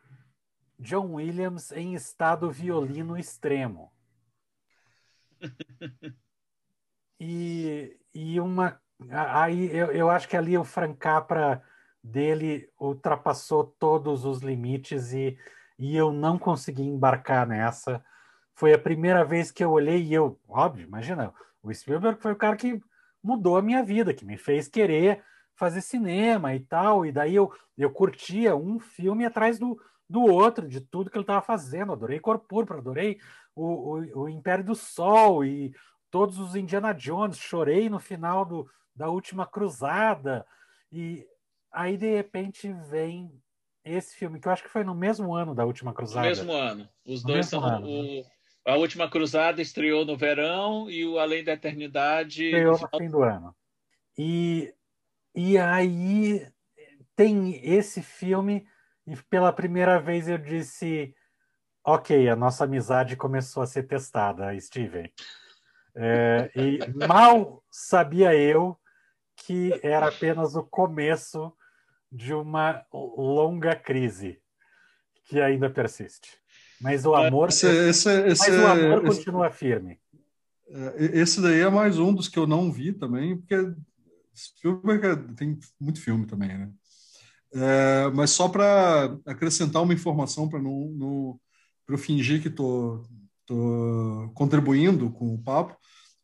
John 0.77 1.13
Williams 1.13 1.71
em 1.71 1.93
estado 1.93 2.51
violino 2.51 3.17
extremo. 3.17 3.91
E, 7.21 7.97
e 8.13 8.39
uma. 8.39 8.81
Aí 9.09 9.75
eu, 9.75 9.91
eu 9.91 10.09
acho 10.09 10.25
que 10.25 10.37
ali 10.37 10.57
o 10.57 10.63
Frank 10.63 10.97
Capra 10.97 11.61
dele 12.01 12.69
ultrapassou 12.79 13.65
todos 13.77 14.23
os 14.23 14.39
limites 14.39 15.11
e, 15.11 15.37
e 15.77 15.97
eu 15.97 16.13
não 16.13 16.39
consegui 16.39 16.83
embarcar 16.83 17.45
nessa. 17.45 18.01
Foi 18.55 18.73
a 18.73 18.79
primeira 18.79 19.25
vez 19.25 19.51
que 19.51 19.61
eu 19.61 19.71
olhei 19.71 20.01
e 20.01 20.13
eu, 20.13 20.39
óbvio, 20.47 20.87
imagina, 20.87 21.33
o 21.61 21.73
Spielberg 21.73 22.21
foi 22.21 22.31
o 22.31 22.37
cara 22.37 22.55
que 22.55 22.81
mudou 23.21 23.57
a 23.57 23.61
minha 23.61 23.83
vida, 23.83 24.13
que 24.13 24.25
me 24.25 24.37
fez 24.37 24.69
querer 24.69 25.21
fazer 25.59 25.81
cinema 25.81 26.55
e 26.55 26.61
tal, 26.61 27.05
e 27.05 27.11
daí 27.11 27.35
eu, 27.35 27.53
eu 27.77 27.91
curtia 27.91 28.55
um 28.55 28.79
filme 28.79 29.25
atrás 29.25 29.59
do, 29.59 29.77
do 30.09 30.21
outro, 30.21 30.65
de 30.67 30.79
tudo 30.79 31.09
que 31.09 31.17
ele 31.17 31.23
estava 31.23 31.41
fazendo. 31.41 31.91
Adorei 31.91 32.17
Cor 32.17 32.39
Púrpura, 32.39 32.79
adorei 32.79 33.19
o, 33.53 33.65
o, 33.65 34.21
o, 34.21 34.29
Império 34.29 34.63
do 34.63 34.73
Sol 34.73 35.43
e 35.43 35.75
todos 36.09 36.39
os 36.39 36.55
Indiana 36.55 36.93
Jones. 36.93 37.37
Chorei 37.37 37.89
no 37.89 37.99
final 37.99 38.45
do, 38.45 38.67
da 38.95 39.09
última 39.09 39.45
cruzada. 39.45 40.45
E 40.89 41.27
aí, 41.71 41.97
de 41.97 42.15
repente, 42.15 42.71
vem 42.89 43.29
esse 43.83 44.15
filme, 44.15 44.39
que 44.39 44.47
eu 44.47 44.51
acho 44.53 44.63
que 44.63 44.69
foi 44.69 44.85
no 44.85 44.95
mesmo 44.95 45.35
ano 45.35 45.53
da 45.53 45.65
última 45.65 45.93
cruzada. 45.93 46.21
No 46.21 46.29
mesmo 46.29 46.53
ano. 46.53 46.89
Os 47.05 47.21
no 47.21 47.33
dois 47.33 47.45
são. 47.47 47.63
Ano. 47.63 47.85
O, 47.85 48.25
a 48.65 48.75
última 48.77 49.09
cruzada 49.09 49.61
estreou 49.61 50.05
no 50.05 50.15
verão 50.15 50.89
e 50.89 51.05
o 51.05 51.19
Além 51.19 51.43
da 51.43 51.51
Eternidade. 51.51 52.45
Estreou 52.45 52.77
no, 52.77 52.89
no 52.93 52.97
fim 52.97 53.09
do 53.09 53.23
ano. 53.23 53.53
E 54.17 54.73
e 55.41 55.57
aí 55.57 56.45
tem 57.15 57.65
esse 57.65 58.01
filme, 58.01 58.67
e 59.07 59.15
pela 59.29 59.53
primeira 59.53 59.97
vez 59.97 60.27
eu 60.27 60.37
disse: 60.37 61.15
ok, 61.81 62.27
a 62.27 62.35
nossa 62.35 62.65
amizade 62.65 63.15
começou 63.15 63.63
a 63.63 63.65
ser 63.65 63.83
testada, 63.83 64.59
Steven. 64.59 65.09
É, 65.95 66.51
e 66.53 66.79
mal 67.07 67.63
sabia 67.71 68.35
eu 68.35 68.77
que 69.37 69.79
era 69.81 70.09
apenas 70.09 70.57
o 70.57 70.63
começo 70.63 71.53
de 72.11 72.33
uma 72.33 72.85
longa 72.93 73.77
crise 73.77 74.41
que 75.23 75.39
ainda 75.39 75.69
persiste. 75.69 76.37
Mas 76.81 77.05
o 77.05 77.15
amor, 77.15 77.47
esse, 77.47 77.65
esse, 77.65 78.09
esse, 78.27 78.51
mas 78.51 78.61
o 78.61 78.67
amor 78.67 79.05
continua 79.05 79.49
firme. 79.49 80.01
É, 80.69 81.19
esse 81.19 81.41
daí 81.41 81.61
é 81.61 81.69
mais 81.69 81.97
um 81.97 82.13
dos 82.13 82.27
que 82.27 82.37
eu 82.37 82.45
não 82.45 82.69
vi 82.69 82.91
também, 82.91 83.37
porque 83.37 83.55
Spielberg 84.39 85.05
é, 85.05 85.15
tem 85.35 85.59
muito 85.79 86.01
filme 86.01 86.25
também, 86.25 86.57
né? 86.57 86.71
É, 87.51 88.09
mas 88.13 88.29
só 88.31 88.47
para 88.47 89.17
acrescentar 89.25 89.81
uma 89.81 89.93
informação 89.93 90.47
para 90.47 90.61
não, 90.61 90.89
não 90.91 91.39
para 91.85 91.95
eu 91.95 91.99
fingir 91.99 92.41
que 92.41 92.47
estou 92.47 93.03
tô, 93.45 93.55
tô 93.55 94.31
contribuindo 94.35 95.11
com 95.11 95.33
o 95.33 95.41
papo, 95.41 95.75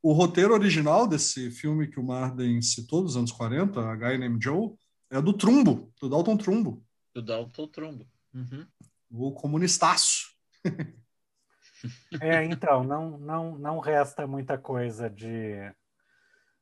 o 0.02 0.14
roteiro 0.14 0.54
original 0.54 1.08
desse 1.08 1.50
filme 1.50 1.88
que 1.88 2.00
o 2.00 2.04
Marden 2.04 2.62
citou 2.62 3.02
dos 3.02 3.18
anos 3.18 3.32
40, 3.32 3.80
A 3.82 3.96
Guy 3.96 4.20
Named 4.20 4.44
Joe, 4.44 4.76
é 5.10 5.20
do 5.20 5.34
Trumbo, 5.34 5.92
do 6.00 6.08
Dalton 6.08 6.38
Trumbo. 6.38 6.86
Do 7.14 7.24
Dalton 7.24 7.68
Trumbo. 7.68 8.08
Uhum. 8.32 8.68
O 9.10 9.32
comunistaço. 9.32 10.36
é, 12.22 12.44
então, 12.46 12.84
não, 12.84 13.18
não, 13.18 13.58
não 13.58 13.80
resta 13.80 14.28
muita 14.28 14.60
coisa 14.60 15.10
de 15.10 15.74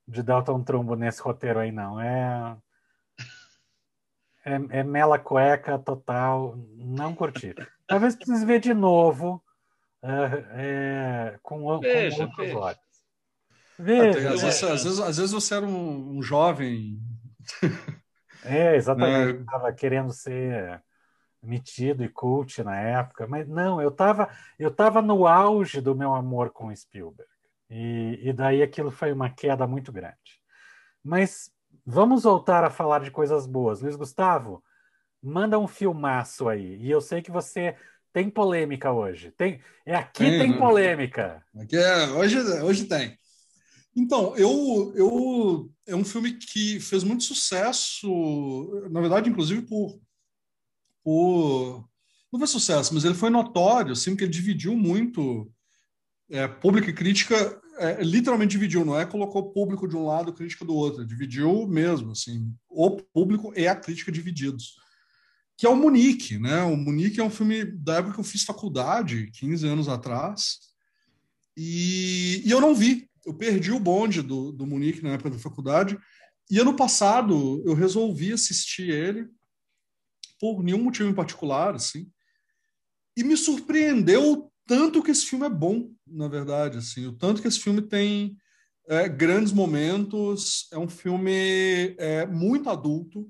de 0.07 0.21
Dalton 0.21 0.63
Trumbo 0.63 0.95
nesse 0.95 1.21
roteiro 1.21 1.59
aí, 1.59 1.71
não. 1.71 1.99
É, 1.99 2.57
é, 4.45 4.79
é 4.79 4.83
mela 4.83 5.17
cueca 5.17 5.79
total, 5.79 6.55
não 6.75 7.15
curti. 7.15 7.55
Talvez 7.87 8.15
precise 8.15 8.45
ver 8.45 8.59
de 8.59 8.73
novo 8.73 9.43
é, 10.01 10.45
é, 10.55 11.39
com, 11.41 11.79
veja, 11.79 12.17
com 12.17 12.23
outros 12.23 12.47
veja. 12.47 12.57
olhos. 12.57 12.79
Veja, 13.79 14.33
às, 14.33 14.41
vezes, 14.41 14.63
às, 14.63 14.83
vezes, 14.83 14.99
às, 14.99 15.17
vezes, 15.17 15.31
você 15.31 15.55
era 15.55 15.65
um, 15.65 16.17
um 16.17 16.21
jovem. 16.21 16.99
É, 18.45 18.75
exatamente. 18.75 19.39
Estava 19.39 19.71
querendo 19.71 20.11
ser 20.11 20.83
metido 21.41 22.03
e 22.03 22.09
cult 22.09 22.61
na 22.61 22.77
época, 22.77 23.25
mas 23.25 23.47
não, 23.47 23.81
eu 23.81 23.89
estava 23.89 24.29
eu 24.59 24.69
tava 24.69 25.01
no 25.01 25.25
auge 25.27 25.81
do 25.81 25.95
meu 25.95 26.13
amor 26.13 26.49
com 26.49 26.73
Spielberg. 26.75 27.32
E, 27.69 28.19
e 28.21 28.33
daí 28.33 28.61
aquilo 28.61 28.91
foi 28.91 29.11
uma 29.11 29.29
queda 29.29 29.65
muito 29.65 29.91
grande. 29.91 30.41
Mas 31.03 31.51
vamos 31.85 32.23
voltar 32.23 32.63
a 32.63 32.69
falar 32.69 32.99
de 32.99 33.11
coisas 33.11 33.45
boas. 33.45 33.81
Luiz 33.81 33.95
Gustavo, 33.95 34.63
manda 35.21 35.59
um 35.59 35.67
filmaço 35.67 36.47
aí. 36.47 36.77
E 36.77 36.89
eu 36.89 37.01
sei 37.01 37.21
que 37.21 37.31
você 37.31 37.75
tem 38.11 38.29
polêmica 38.29 38.91
hoje. 38.91 39.31
Tem, 39.31 39.59
é 39.85 39.95
aqui 39.95 40.23
tem, 40.23 40.39
tem 40.39 40.51
né? 40.51 40.57
polêmica. 40.57 41.43
Aqui 41.57 41.75
é, 41.75 42.07
hoje, 42.11 42.39
hoje 42.61 42.85
tem. 42.85 43.17
Então, 43.95 44.35
eu, 44.35 44.91
eu 44.95 45.71
é 45.85 45.95
um 45.95 46.03
filme 46.03 46.33
que 46.33 46.79
fez 46.79 47.03
muito 47.03 47.23
sucesso, 47.23 48.87
na 48.89 48.99
verdade, 48.99 49.29
inclusive 49.29 49.61
por, 49.63 49.99
por 51.03 51.87
não 52.31 52.39
foi 52.39 52.47
sucesso, 52.47 52.93
mas 52.95 53.05
ele 53.05 53.13
foi 53.13 53.29
notório, 53.29 53.91
assim, 53.91 54.15
que 54.15 54.23
ele 54.23 54.31
dividiu 54.31 54.75
muito 54.75 55.52
é, 56.33 56.47
público 56.47 56.89
e 56.89 56.93
crítica 56.93 57.61
é, 57.77 58.03
literalmente 58.03 58.51
dividiu, 58.51 58.83
não 58.83 58.99
é 58.99 59.05
colocou 59.05 59.51
público 59.51 59.87
de 59.87 59.95
um 59.95 60.05
lado, 60.05 60.33
crítica 60.33 60.65
do 60.65 60.73
outro, 60.73 61.05
dividiu 61.05 61.67
mesmo, 61.67 62.11
assim, 62.11 62.51
o 62.67 62.89
público 62.89 63.53
e 63.55 63.67
a 63.67 63.75
crítica 63.75 64.11
divididos. 64.11 64.75
Que 65.55 65.67
é 65.67 65.69
o 65.69 65.75
Munique, 65.75 66.39
né? 66.39 66.63
O 66.63 66.75
Munique 66.75 67.19
é 67.19 67.23
um 67.23 67.29
filme 67.29 67.63
da 67.63 67.97
época 67.97 68.15
que 68.15 68.19
eu 68.19 68.23
fiz 68.23 68.43
faculdade, 68.43 69.29
15 69.31 69.67
anos 69.67 69.87
atrás, 69.87 70.57
e, 71.55 72.41
e 72.43 72.49
eu 72.49 72.59
não 72.59 72.73
vi. 72.73 73.07
Eu 73.23 73.35
perdi 73.35 73.71
o 73.71 73.79
bonde 73.79 74.23
do, 74.23 74.51
do 74.51 74.65
Munique 74.65 75.03
na 75.03 75.11
época 75.11 75.29
da 75.29 75.37
faculdade, 75.37 75.99
e 76.49 76.59
ano 76.59 76.75
passado 76.75 77.61
eu 77.63 77.75
resolvi 77.75 78.33
assistir 78.33 78.89
ele 78.89 79.29
por 80.39 80.63
nenhum 80.63 80.83
motivo 80.83 81.09
em 81.09 81.13
particular, 81.13 81.75
assim, 81.75 82.11
e 83.15 83.23
me 83.23 83.37
surpreendeu 83.37 84.51
tanto 84.65 85.03
que 85.03 85.11
esse 85.11 85.25
filme 85.25 85.45
é 85.45 85.49
bom, 85.49 85.89
na 86.07 86.27
verdade, 86.27 86.77
assim, 86.77 87.05
o 87.05 87.13
tanto 87.13 87.41
que 87.41 87.47
esse 87.47 87.59
filme 87.59 87.81
tem 87.81 88.37
é, 88.87 89.07
grandes 89.07 89.53
momentos, 89.53 90.67
é 90.71 90.77
um 90.77 90.87
filme 90.87 91.95
é, 91.97 92.25
muito 92.25 92.69
adulto, 92.69 93.29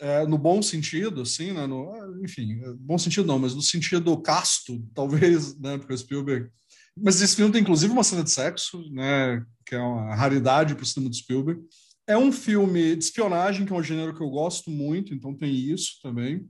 é, 0.00 0.26
no 0.26 0.36
bom 0.36 0.60
sentido, 0.60 1.22
assim, 1.22 1.52
né, 1.52 1.66
no, 1.66 1.92
enfim, 2.24 2.60
bom 2.78 2.98
sentido 2.98 3.26
não, 3.26 3.38
mas 3.38 3.54
no 3.54 3.62
sentido 3.62 4.20
casto, 4.20 4.84
talvez, 4.94 5.58
né, 5.58 5.78
porque 5.78 5.92
o 5.92 5.98
Spielberg... 5.98 6.50
Mas 6.94 7.22
esse 7.22 7.36
filme 7.36 7.50
tem, 7.50 7.62
inclusive, 7.62 7.90
uma 7.90 8.04
cena 8.04 8.22
de 8.22 8.30
sexo, 8.30 8.82
né, 8.92 9.42
que 9.64 9.74
é 9.74 9.78
uma 9.78 10.14
raridade 10.14 10.74
para 10.74 10.82
o 10.82 10.86
cinema 10.86 11.08
do 11.08 11.16
Spielberg. 11.16 11.62
É 12.06 12.18
um 12.18 12.30
filme 12.30 12.94
de 12.94 13.04
espionagem, 13.04 13.64
que 13.64 13.72
é 13.72 13.76
um 13.76 13.82
gênero 13.82 14.14
que 14.14 14.22
eu 14.22 14.28
gosto 14.28 14.70
muito, 14.70 15.14
então 15.14 15.34
tem 15.34 15.54
isso 15.54 15.98
também. 16.02 16.46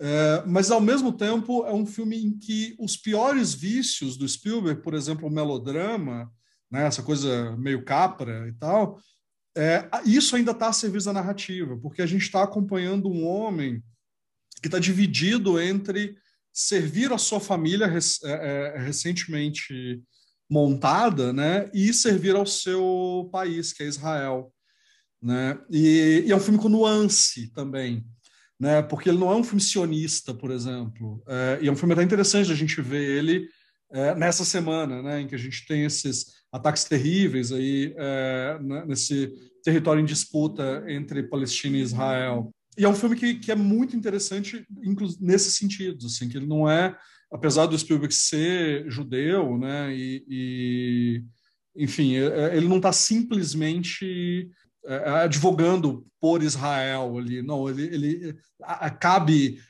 É, 0.00 0.44
mas, 0.46 0.70
ao 0.70 0.80
mesmo 0.80 1.12
tempo, 1.12 1.66
é 1.66 1.72
um 1.72 1.84
filme 1.84 2.16
em 2.24 2.38
que 2.38 2.76
os 2.78 2.96
piores 2.96 3.52
vícios 3.52 4.16
do 4.16 4.28
Spielberg, 4.28 4.80
por 4.80 4.94
exemplo, 4.94 5.26
o 5.26 5.30
melodrama, 5.30 6.30
né, 6.70 6.86
essa 6.86 7.02
coisa 7.02 7.56
meio 7.56 7.84
capra 7.84 8.48
e 8.48 8.52
tal, 8.52 9.00
é, 9.56 9.88
isso 10.04 10.36
ainda 10.36 10.52
está 10.52 10.68
a 10.68 10.72
serviço 10.72 11.06
da 11.06 11.14
narrativa, 11.14 11.76
porque 11.78 12.00
a 12.00 12.06
gente 12.06 12.22
está 12.22 12.44
acompanhando 12.44 13.10
um 13.10 13.26
homem 13.26 13.82
que 14.62 14.68
está 14.68 14.78
dividido 14.78 15.60
entre 15.60 16.16
servir 16.52 17.12
a 17.12 17.18
sua 17.18 17.40
família 17.40 17.86
é, 17.86 18.30
é, 18.30 18.78
recentemente 18.78 20.00
montada 20.48 21.32
né, 21.32 21.68
e 21.74 21.92
servir 21.92 22.36
ao 22.36 22.46
seu 22.46 23.28
país, 23.32 23.72
que 23.72 23.82
é 23.82 23.86
Israel. 23.86 24.52
Né? 25.20 25.58
E, 25.68 26.24
e 26.26 26.32
é 26.32 26.36
um 26.36 26.40
filme 26.40 26.58
com 26.58 26.68
nuance 26.68 27.52
também 27.52 28.06
né? 28.58 28.82
Porque 28.82 29.08
ele 29.08 29.18
não 29.18 29.30
é 29.30 29.36
um 29.36 29.44
filme 29.44 29.60
sionista, 29.60 30.34
por 30.34 30.50
exemplo. 30.50 31.22
É, 31.26 31.58
e 31.62 31.68
é 31.68 31.72
um 31.72 31.76
filme 31.76 31.92
até 31.94 32.02
interessante 32.02 32.50
a 32.50 32.54
gente 32.54 32.80
ver 32.80 33.18
ele 33.18 33.48
é, 33.92 34.14
nessa 34.14 34.44
semana, 34.44 35.02
né? 35.02 35.20
Em 35.20 35.26
que 35.26 35.34
a 35.34 35.38
gente 35.38 35.66
tem 35.66 35.84
esses 35.84 36.26
ataques 36.52 36.84
terríveis 36.84 37.52
aí 37.52 37.94
é, 37.96 38.58
né? 38.60 38.84
nesse 38.86 39.30
território 39.62 40.00
em 40.00 40.06
disputa 40.06 40.84
entre 40.88 41.22
Palestina 41.22 41.76
e 41.76 41.82
Israel. 41.82 42.52
E 42.76 42.84
é 42.84 42.88
um 42.88 42.94
filme 42.94 43.16
que, 43.16 43.34
que 43.34 43.50
é 43.50 43.56
muito 43.56 43.96
interessante 43.96 44.64
nesse 45.20 45.50
sentido, 45.50 46.06
assim, 46.06 46.28
que 46.28 46.36
ele 46.36 46.46
não 46.46 46.70
é, 46.70 46.96
apesar 47.32 47.66
do 47.66 47.78
Spielberg 47.78 48.14
ser 48.14 48.88
judeu, 48.88 49.58
né? 49.58 49.94
E, 49.94 50.24
e 50.28 51.24
enfim, 51.76 52.16
é, 52.16 52.26
é, 52.26 52.56
ele 52.56 52.68
não 52.68 52.78
está 52.78 52.92
simplesmente 52.92 54.50
advogando 55.22 56.06
por 56.20 56.42
Israel 56.42 57.16
ali. 57.18 57.42
Não, 57.42 57.68
ele, 57.68 57.82
ele 57.82 58.36
cabe 59.00 59.60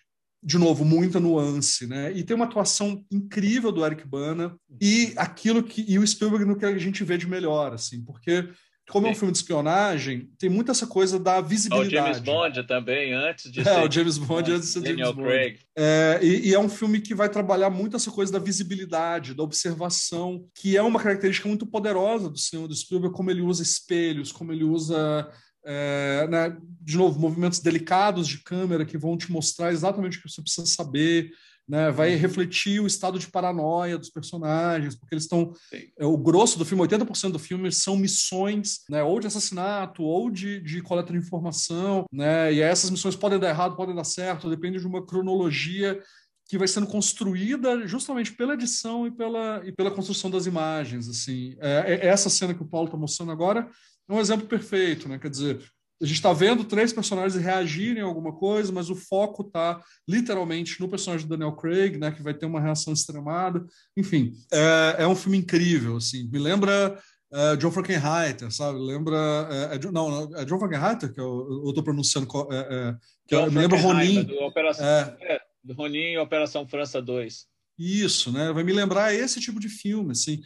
de 0.42 0.56
novo 0.56 0.84
muita 0.84 1.18
nuance, 1.18 1.86
né? 1.86 2.12
E 2.12 2.22
tem 2.22 2.36
uma 2.36 2.44
atuação 2.44 3.04
incrível 3.10 3.72
do 3.72 3.84
Eric 3.84 4.06
Bana 4.06 4.56
e 4.80 5.12
aquilo 5.16 5.62
que 5.62 5.84
e 5.88 5.98
o 5.98 6.06
Spielberg 6.06 6.44
no 6.44 6.56
que 6.56 6.64
a 6.64 6.78
gente 6.78 7.02
vê 7.02 7.18
de 7.18 7.26
melhor, 7.26 7.72
assim, 7.72 8.04
porque 8.04 8.48
como 8.88 9.06
Sim. 9.06 9.10
é 9.10 9.12
um 9.12 9.18
filme 9.18 9.32
de 9.32 9.38
espionagem, 9.38 10.30
tem 10.38 10.48
muito 10.48 10.70
essa 10.70 10.86
coisa 10.86 11.18
da 11.18 11.40
visibilidade. 11.40 11.94
O 11.94 12.00
James 12.00 12.18
Bond 12.20 12.66
também, 12.66 13.12
antes 13.12 13.52
de 13.52 13.60
é, 13.60 13.64
ser... 13.64 13.86
o 13.86 13.90
James 13.90 14.18
Bond 14.18 14.50
antes 14.50 14.68
de 14.68 14.72
ser 14.72 14.80
Daniel 14.80 15.14
James 15.14 15.24
Craig. 15.24 15.52
Bond. 15.52 15.66
É, 15.76 16.20
e, 16.22 16.48
e, 16.48 16.54
é 16.54 16.58
um 16.58 16.68
filme 16.68 17.00
que 17.00 17.14
vai 17.14 17.28
trabalhar 17.28 17.68
muito 17.68 17.96
essa 17.96 18.10
coisa 18.10 18.32
da 18.32 18.38
visibilidade, 18.38 19.34
da 19.34 19.42
observação, 19.42 20.44
que 20.54 20.76
é 20.76 20.82
uma 20.82 21.00
característica 21.00 21.46
muito 21.48 21.66
poderosa 21.66 22.30
do 22.30 22.38
cinema 22.38 22.66
do 22.66 22.74
Spielberg, 22.74 23.14
como 23.14 23.30
ele 23.30 23.42
usa 23.42 23.62
espelhos, 23.62 24.32
como 24.32 24.52
ele 24.52 24.64
usa... 24.64 25.28
É, 25.70 26.26
né, 26.30 26.56
de 26.80 26.96
novo, 26.96 27.20
movimentos 27.20 27.58
delicados 27.58 28.26
de 28.26 28.38
câmera 28.38 28.86
que 28.86 28.96
vão 28.96 29.18
te 29.18 29.30
mostrar 29.30 29.70
exatamente 29.70 30.16
o 30.16 30.22
que 30.22 30.30
você 30.30 30.40
precisa 30.40 30.66
saber 30.66 31.30
né? 31.68 31.90
Vai 31.90 32.14
uhum. 32.14 32.20
refletir 32.20 32.80
o 32.80 32.86
estado 32.86 33.18
de 33.18 33.28
paranoia 33.28 33.98
dos 33.98 34.08
personagens, 34.08 34.94
porque 34.94 35.14
eles 35.14 35.24
estão. 35.24 35.52
É, 35.98 36.06
o 36.06 36.16
grosso 36.16 36.58
do 36.58 36.64
filme, 36.64 36.82
80% 36.84 37.32
do 37.32 37.38
filme 37.38 37.70
são 37.70 37.96
missões, 37.96 38.80
né? 38.88 39.02
Ou 39.02 39.20
de 39.20 39.26
assassinato, 39.26 40.02
ou 40.02 40.30
de, 40.30 40.60
de 40.60 40.80
coleta 40.80 41.12
de 41.12 41.18
informação, 41.18 42.06
né? 42.12 42.52
E 42.52 42.60
essas 42.60 42.90
missões 42.90 43.14
podem 43.14 43.38
dar 43.38 43.50
errado, 43.50 43.76
podem 43.76 43.94
dar 43.94 44.04
certo, 44.04 44.48
depende 44.48 44.78
de 44.78 44.86
uma 44.86 45.04
cronologia 45.04 46.00
que 46.48 46.56
vai 46.56 46.66
sendo 46.66 46.86
construída 46.86 47.86
justamente 47.86 48.32
pela 48.32 48.54
edição 48.54 49.06
e 49.06 49.10
pela, 49.10 49.60
e 49.66 49.70
pela 49.70 49.90
construção 49.90 50.30
das 50.30 50.46
imagens. 50.46 51.06
Assim, 51.06 51.54
é, 51.60 52.00
é 52.00 52.06
essa 52.06 52.30
cena 52.30 52.54
que 52.54 52.62
o 52.62 52.68
Paulo 52.68 52.86
está 52.86 52.96
mostrando 52.96 53.30
agora 53.30 53.68
é 54.08 54.12
um 54.14 54.20
exemplo 54.20 54.46
perfeito, 54.46 55.08
né? 55.08 55.18
Quer 55.18 55.28
dizer, 55.28 55.60
a 56.00 56.06
gente 56.06 56.16
está 56.16 56.32
vendo 56.32 56.64
três 56.64 56.92
personagens 56.92 57.42
reagirem 57.42 58.02
a 58.02 58.06
alguma 58.06 58.32
coisa, 58.32 58.72
mas 58.72 58.88
o 58.88 58.94
foco 58.94 59.42
está 59.42 59.82
literalmente 60.08 60.80
no 60.80 60.88
personagem 60.88 61.26
do 61.26 61.36
Daniel 61.36 61.56
Craig, 61.56 61.98
né, 61.98 62.12
que 62.12 62.22
vai 62.22 62.32
ter 62.32 62.46
uma 62.46 62.60
reação 62.60 62.92
extremada. 62.92 63.64
Enfim, 63.96 64.32
é, 64.52 64.96
é 65.02 65.08
um 65.08 65.16
filme 65.16 65.38
incrível, 65.38 65.96
assim. 65.96 66.28
Me 66.30 66.38
lembra 66.38 66.96
uh, 67.32 67.56
John 67.56 67.72
Frankenheiter, 67.72 68.50
sabe? 68.52 68.78
Lembra 68.78 69.16
é, 69.50 69.74
é, 69.74 69.90
não, 69.90 70.36
é 70.36 70.44
John 70.44 70.58
Frankenheiter 70.60 71.12
que 71.12 71.20
eu, 71.20 71.64
estou 71.68 71.82
pronunciando 71.82 72.28
é, 72.50 72.56
é, 72.56 72.96
que 73.26 73.34
eu, 73.34 73.50
me 73.50 73.58
lembro 73.58 73.78
Ronin. 73.78 74.22
Do 74.22 74.40
Operação, 74.42 74.86
é, 74.86 75.40
do 75.64 75.74
Ronin 75.74 76.12
e 76.12 76.18
Operação 76.18 76.66
França 76.66 77.02
2. 77.02 77.46
Isso, 77.76 78.30
né? 78.32 78.52
Vai 78.52 78.62
me 78.62 78.72
lembrar 78.72 79.14
esse 79.14 79.40
tipo 79.40 79.58
de 79.58 79.68
filme, 79.68 80.12
assim 80.12 80.40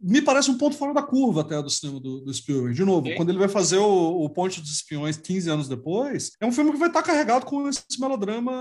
me 0.00 0.22
parece 0.22 0.50
um 0.50 0.56
ponto 0.56 0.76
fora 0.76 0.94
da 0.94 1.02
curva 1.02 1.42
até 1.42 1.60
do 1.62 1.68
cinema 1.68 2.00
do, 2.00 2.20
do 2.20 2.32
Spielberg. 2.32 2.74
De 2.74 2.84
novo, 2.84 3.14
quando 3.16 3.28
ele 3.28 3.38
vai 3.38 3.48
fazer 3.48 3.76
o, 3.76 4.24
o 4.24 4.30
Ponte 4.30 4.60
dos 4.60 4.70
Espiões 4.70 5.18
15 5.18 5.50
anos 5.50 5.68
depois, 5.68 6.32
é 6.40 6.46
um 6.46 6.52
filme 6.52 6.72
que 6.72 6.78
vai 6.78 6.88
estar 6.88 7.02
carregado 7.02 7.44
com 7.44 7.68
esse 7.68 8.00
melodrama 8.00 8.52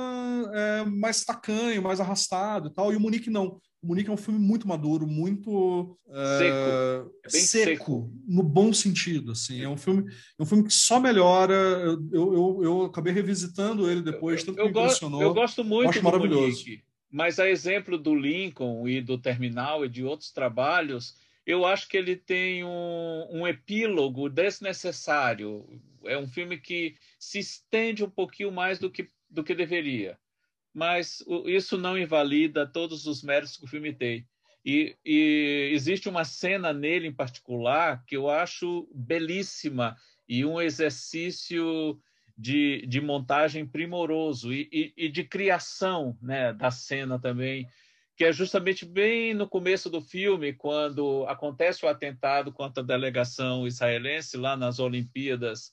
é, 0.54 0.84
mais 0.84 1.24
tacanho, 1.24 1.82
mais 1.82 2.02
arrastado 2.02 2.68
e 2.68 2.74
tal, 2.74 2.92
e 2.92 2.98
o 2.98 3.00
Munique 3.00 3.30
não. 3.30 3.58
O 3.82 3.88
Munique 3.88 4.10
é 4.10 4.14
um 4.14 4.18
filme 4.18 4.38
muito 4.38 4.68
maduro, 4.68 5.08
muito 5.08 5.98
é, 6.10 6.38
seco, 6.38 7.16
é 7.24 7.30
seco, 7.30 7.48
seco, 7.48 8.14
no 8.28 8.44
bom 8.44 8.74
sentido. 8.74 9.32
Assim, 9.32 9.62
é 9.62 9.70
um 9.70 9.78
filme, 9.78 10.04
é 10.38 10.44
um 10.44 10.46
filme 10.46 10.66
que 10.66 10.74
só 10.74 11.00
melhora. 11.00 11.54
Eu, 12.12 12.34
eu, 12.34 12.60
eu 12.62 12.82
acabei 12.84 13.14
revisitando 13.14 13.90
ele 13.90 14.02
depois, 14.02 14.44
tanto 14.44 14.60
eu, 14.60 14.66
me 14.66 14.72
impressionou. 14.72 15.22
Eu 15.22 15.34
gosto 15.34 15.64
muito 15.64 15.86
eu 15.86 15.90
acho 15.92 16.00
do 16.00 16.04
maravilhoso. 16.04 16.42
Munique, 16.42 16.84
mas 17.10 17.40
a 17.40 17.50
exemplo 17.50 17.98
do 17.98 18.14
Lincoln 18.14 18.86
e 18.86 19.02
do 19.02 19.18
Terminal 19.18 19.86
e 19.86 19.90
de 19.90 20.04
outros 20.04 20.30
trabalhos, 20.32 21.16
eu 21.50 21.66
acho 21.66 21.90
que 21.90 21.98
ele 21.98 22.16
tem 22.16 22.64
um, 22.64 23.28
um 23.32 23.48
epílogo 23.48 24.30
desnecessário. 24.30 25.82
É 26.06 26.16
um 26.16 26.28
filme 26.28 26.60
que 26.60 26.96
se 27.18 27.40
estende 27.40 28.04
um 28.04 28.10
pouquinho 28.10 28.52
mais 28.52 28.78
do 28.78 28.88
que, 28.92 29.10
do 29.28 29.44
que 29.44 29.56
deveria. 29.56 30.16
Mas 30.72 31.26
isso 31.48 31.76
não 31.76 31.98
invalida 31.98 32.68
todos 32.68 33.08
os 33.08 33.24
méritos 33.24 33.58
que 33.58 33.66
o 33.66 33.68
filme 33.68 33.92
tem. 33.92 34.28
E, 34.64 34.96
e, 35.04 35.72
existe 35.74 36.08
uma 36.08 36.24
cena 36.24 36.72
nele 36.72 37.08
em 37.08 37.14
particular 37.14 38.06
que 38.06 38.16
eu 38.16 38.30
acho 38.30 38.88
belíssima 38.94 39.98
e 40.28 40.46
um 40.46 40.62
exercício 40.62 42.00
de, 42.38 42.86
de 42.86 43.02
montagem 43.02 43.66
primoroso 43.66 44.54
e, 44.54 44.70
e, 44.72 44.94
e 44.96 45.10
de 45.10 45.24
criação 45.24 46.16
né, 46.22 46.54
da 46.54 46.70
cena 46.70 47.18
também 47.18 47.68
que 48.20 48.26
é 48.26 48.34
justamente 48.34 48.86
bem 48.86 49.34
no 49.34 49.48
começo 49.48 49.90
do 49.90 50.02
filme, 50.02 50.52
quando 50.52 51.26
acontece 51.26 51.86
o 51.86 51.88
atentado 51.88 52.52
contra 52.52 52.84
a 52.84 52.86
delegação 52.86 53.66
israelense 53.66 54.36
lá 54.36 54.58
nas 54.58 54.78
Olimpíadas 54.78 55.72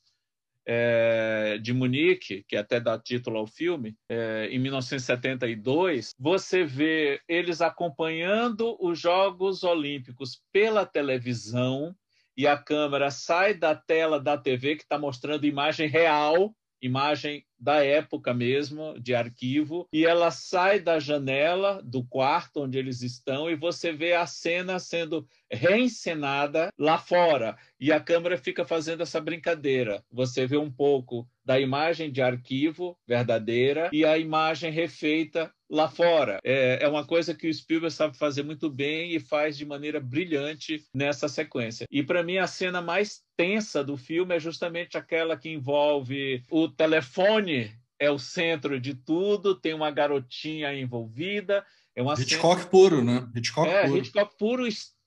é, 0.64 1.58
de 1.60 1.72
Munique, 1.72 2.44
que 2.46 2.56
até 2.56 2.78
dá 2.78 2.96
título 3.00 3.38
ao 3.38 3.48
filme, 3.48 3.96
é, 4.08 4.46
em 4.48 4.60
1972, 4.60 6.14
você 6.16 6.62
vê 6.62 7.20
eles 7.26 7.60
acompanhando 7.60 8.76
os 8.78 8.96
Jogos 8.96 9.64
Olímpicos 9.64 10.40
pela 10.52 10.86
televisão 10.86 11.96
e 12.36 12.46
a 12.46 12.56
câmera 12.56 13.10
sai 13.10 13.54
da 13.54 13.74
tela 13.74 14.20
da 14.20 14.38
TV 14.38 14.76
que 14.76 14.84
está 14.84 14.96
mostrando 14.96 15.46
imagem 15.46 15.88
real 15.88 16.54
imagem 16.80 17.44
da 17.58 17.84
época 17.84 18.34
mesmo, 18.34 18.98
de 19.00 19.14
arquivo, 19.14 19.88
e 19.92 20.04
ela 20.04 20.30
sai 20.30 20.80
da 20.80 20.98
janela 20.98 21.80
do 21.82 22.04
quarto 22.04 22.62
onde 22.62 22.78
eles 22.78 23.02
estão 23.02 23.50
e 23.50 23.56
você 23.56 23.92
vê 23.92 24.12
a 24.14 24.26
cena 24.26 24.78
sendo 24.78 25.26
reencenada 25.50 26.70
lá 26.78 26.98
fora. 26.98 27.56
E 27.78 27.92
a 27.92 28.00
câmera 28.00 28.36
fica 28.36 28.64
fazendo 28.64 29.02
essa 29.02 29.20
brincadeira. 29.20 30.02
Você 30.10 30.46
vê 30.46 30.56
um 30.56 30.70
pouco 30.70 31.28
da 31.44 31.60
imagem 31.60 32.10
de 32.10 32.20
arquivo 32.20 32.98
verdadeira 33.06 33.90
e 33.92 34.04
a 34.04 34.18
imagem 34.18 34.70
refeita 34.70 35.52
lá 35.68 35.88
fora. 35.88 36.38
É, 36.44 36.78
é, 36.82 36.88
uma 36.88 37.04
coisa 37.04 37.34
que 37.34 37.48
o 37.48 37.54
Spielberg 37.54 37.94
sabe 37.94 38.16
fazer 38.16 38.42
muito 38.42 38.70
bem 38.70 39.14
e 39.14 39.20
faz 39.20 39.56
de 39.56 39.64
maneira 39.64 40.00
brilhante 40.00 40.84
nessa 40.94 41.28
sequência. 41.28 41.86
E 41.90 42.02
para 42.02 42.22
mim 42.22 42.38
a 42.38 42.46
cena 42.46 42.80
mais 42.80 43.22
tensa 43.36 43.84
do 43.84 43.96
filme 43.96 44.34
é 44.34 44.40
justamente 44.40 44.96
aquela 44.96 45.36
que 45.36 45.50
envolve 45.50 46.42
o 46.50 46.68
telefone 46.68 47.72
é 47.98 48.10
o 48.10 48.18
centro 48.18 48.78
de 48.78 48.94
tudo, 48.94 49.54
tem 49.54 49.74
uma 49.74 49.90
garotinha 49.90 50.72
envolvida. 50.74 51.64
É 51.94 52.02
uma 52.02 52.14
Hitchcock 52.14 52.58
cena... 52.58 52.70
puro, 52.70 53.02
né? 53.02 53.26
Hitchcock 53.34 53.68
é, 53.68 53.86
puro. 53.86 53.98
Hitchcock 53.98 54.36
puro 54.38 54.66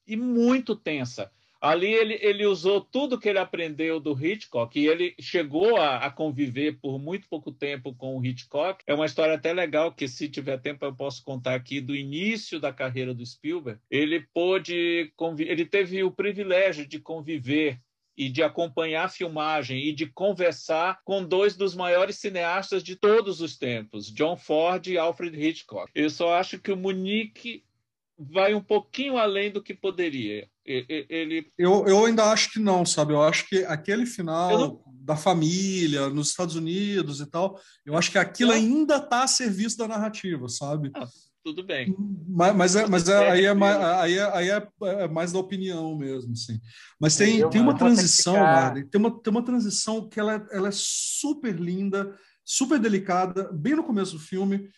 e 0.10 0.18
muito 0.18 0.76
tensa. 0.76 1.31
Ali 1.61 1.88
ele, 1.88 2.18
ele 2.22 2.45
usou 2.45 2.80
tudo 2.80 3.19
que 3.19 3.27
ele 3.27 3.38
aprendeu 3.38 3.99
do 3.99 4.18
Hitchcock 4.18 4.80
e 4.80 4.88
ele 4.88 5.14
chegou 5.19 5.76
a, 5.76 5.98
a, 5.98 6.10
conviver 6.10 6.80
por 6.80 6.98
muito 6.98 7.27
pouco 7.27 7.52
tempo 7.52 7.94
com 7.94 8.18
o 8.18 8.26
Hitchcock. 8.26 8.81
É 8.88 8.94
uma 8.94 9.06
história 9.06 9.36
até 9.36 9.52
legal 9.52 9.91
que, 9.91 10.07
se 10.07 10.30
tiver 10.30 10.57
tempo, 10.60 10.86
eu 10.86 10.95
posso 10.95 11.22
contar 11.22 11.56
aqui 11.56 11.81
do 11.81 11.94
início 11.94 12.61
da 12.61 12.72
carreira 12.72 13.14
do 13.14 13.26
Spielberg. 13.26 13.80
Ele 13.91 14.26
pôde, 14.34 15.11
ele 15.40 15.65
teve 15.65 16.02
o 16.02 16.11
privilégio 16.11 16.88
de 16.88 16.98
conviver 16.98 17.77
e 18.19 18.30
de 18.30 18.41
acompanhar 18.41 19.06
a 19.06 19.10
filmagem 19.10 19.86
e 19.86 19.94
de 19.94 20.06
conversar 20.06 20.99
com 21.06 21.23
dois 21.23 21.56
dos 21.56 21.73
maiores 21.73 22.18
cineastas 22.18 22.84
de 22.84 22.98
todos 22.98 23.40
os 23.40 23.57
tempos, 23.57 24.11
John 24.11 24.36
Ford 24.36 24.86
e 24.88 24.98
Alfred 24.98 25.41
Hitchcock. 25.41 25.90
Eu 25.95 26.10
só 26.10 26.34
acho 26.34 26.60
que 26.60 26.72
o 26.72 26.76
Munique 26.76 27.64
vai 28.20 28.54
um 28.54 28.62
pouquinho 28.62 29.18
além 29.18 29.50
do 29.50 29.64
que 29.64 29.74
poderia. 29.74 30.48
Ele... 30.66 31.48
Eu, 31.58 31.88
eu 31.88 32.06
ainda 32.06 32.26
acho 32.26 32.52
que 32.52 32.60
não, 32.60 32.86
sabe? 32.86 33.14
Eu 33.14 33.24
acho 33.24 33.48
que 33.48 33.64
aquele 33.64 34.06
final 34.06 34.60
não... 34.60 34.84
da 35.02 35.16
família 35.16 36.10
nos 36.10 36.30
Estados 36.30 36.56
Unidos 36.56 37.22
e 37.22 37.26
tal, 37.26 37.60
eu 37.86 37.96
acho 37.98 38.12
que 38.12 38.18
aquilo 38.18 38.52
ainda 38.52 38.98
está 38.98 39.24
a 39.24 39.28
serviço 39.28 39.78
da 39.78 39.88
narrativa, 39.88 40.50
sabe? 40.50 40.91
Ah, 40.94 41.08
tudo 41.44 41.64
bem. 41.64 41.96
Mas, 42.28 42.56
mas, 42.56 42.76
é, 42.76 42.88
mas 42.88 43.08
é, 43.08 43.30
aí, 43.30 43.46
é 43.46 43.54
mais, 43.54 43.78
aí, 43.78 44.18
é, 44.18 44.38
aí 44.38 44.50
é, 44.50 44.68
é, 44.84 45.08
mais 45.08 45.32
da 45.32 45.40
opinião 45.40 45.98
mesmo, 45.98 46.34
assim. 46.34 46.60
Mas 47.00 47.16
tem, 47.16 47.38
eu, 47.38 47.50
tem 47.50 47.62
uma 47.62 47.78
transição, 47.78 48.34
ficar... 48.34 48.74
tem 48.74 49.00
uma, 49.00 49.22
tem 49.24 49.32
uma 49.32 49.44
transição 49.44 50.10
que 50.10 50.20
ela, 50.20 50.46
ela 50.52 50.68
é 50.68 50.74
super 50.74 51.56
linda, 51.56 52.14
super 52.44 52.78
delicada, 52.80 53.50
bem 53.54 53.76
no 53.76 53.84
começo 53.84 54.14
do 54.14 54.20
filme, 54.20 54.70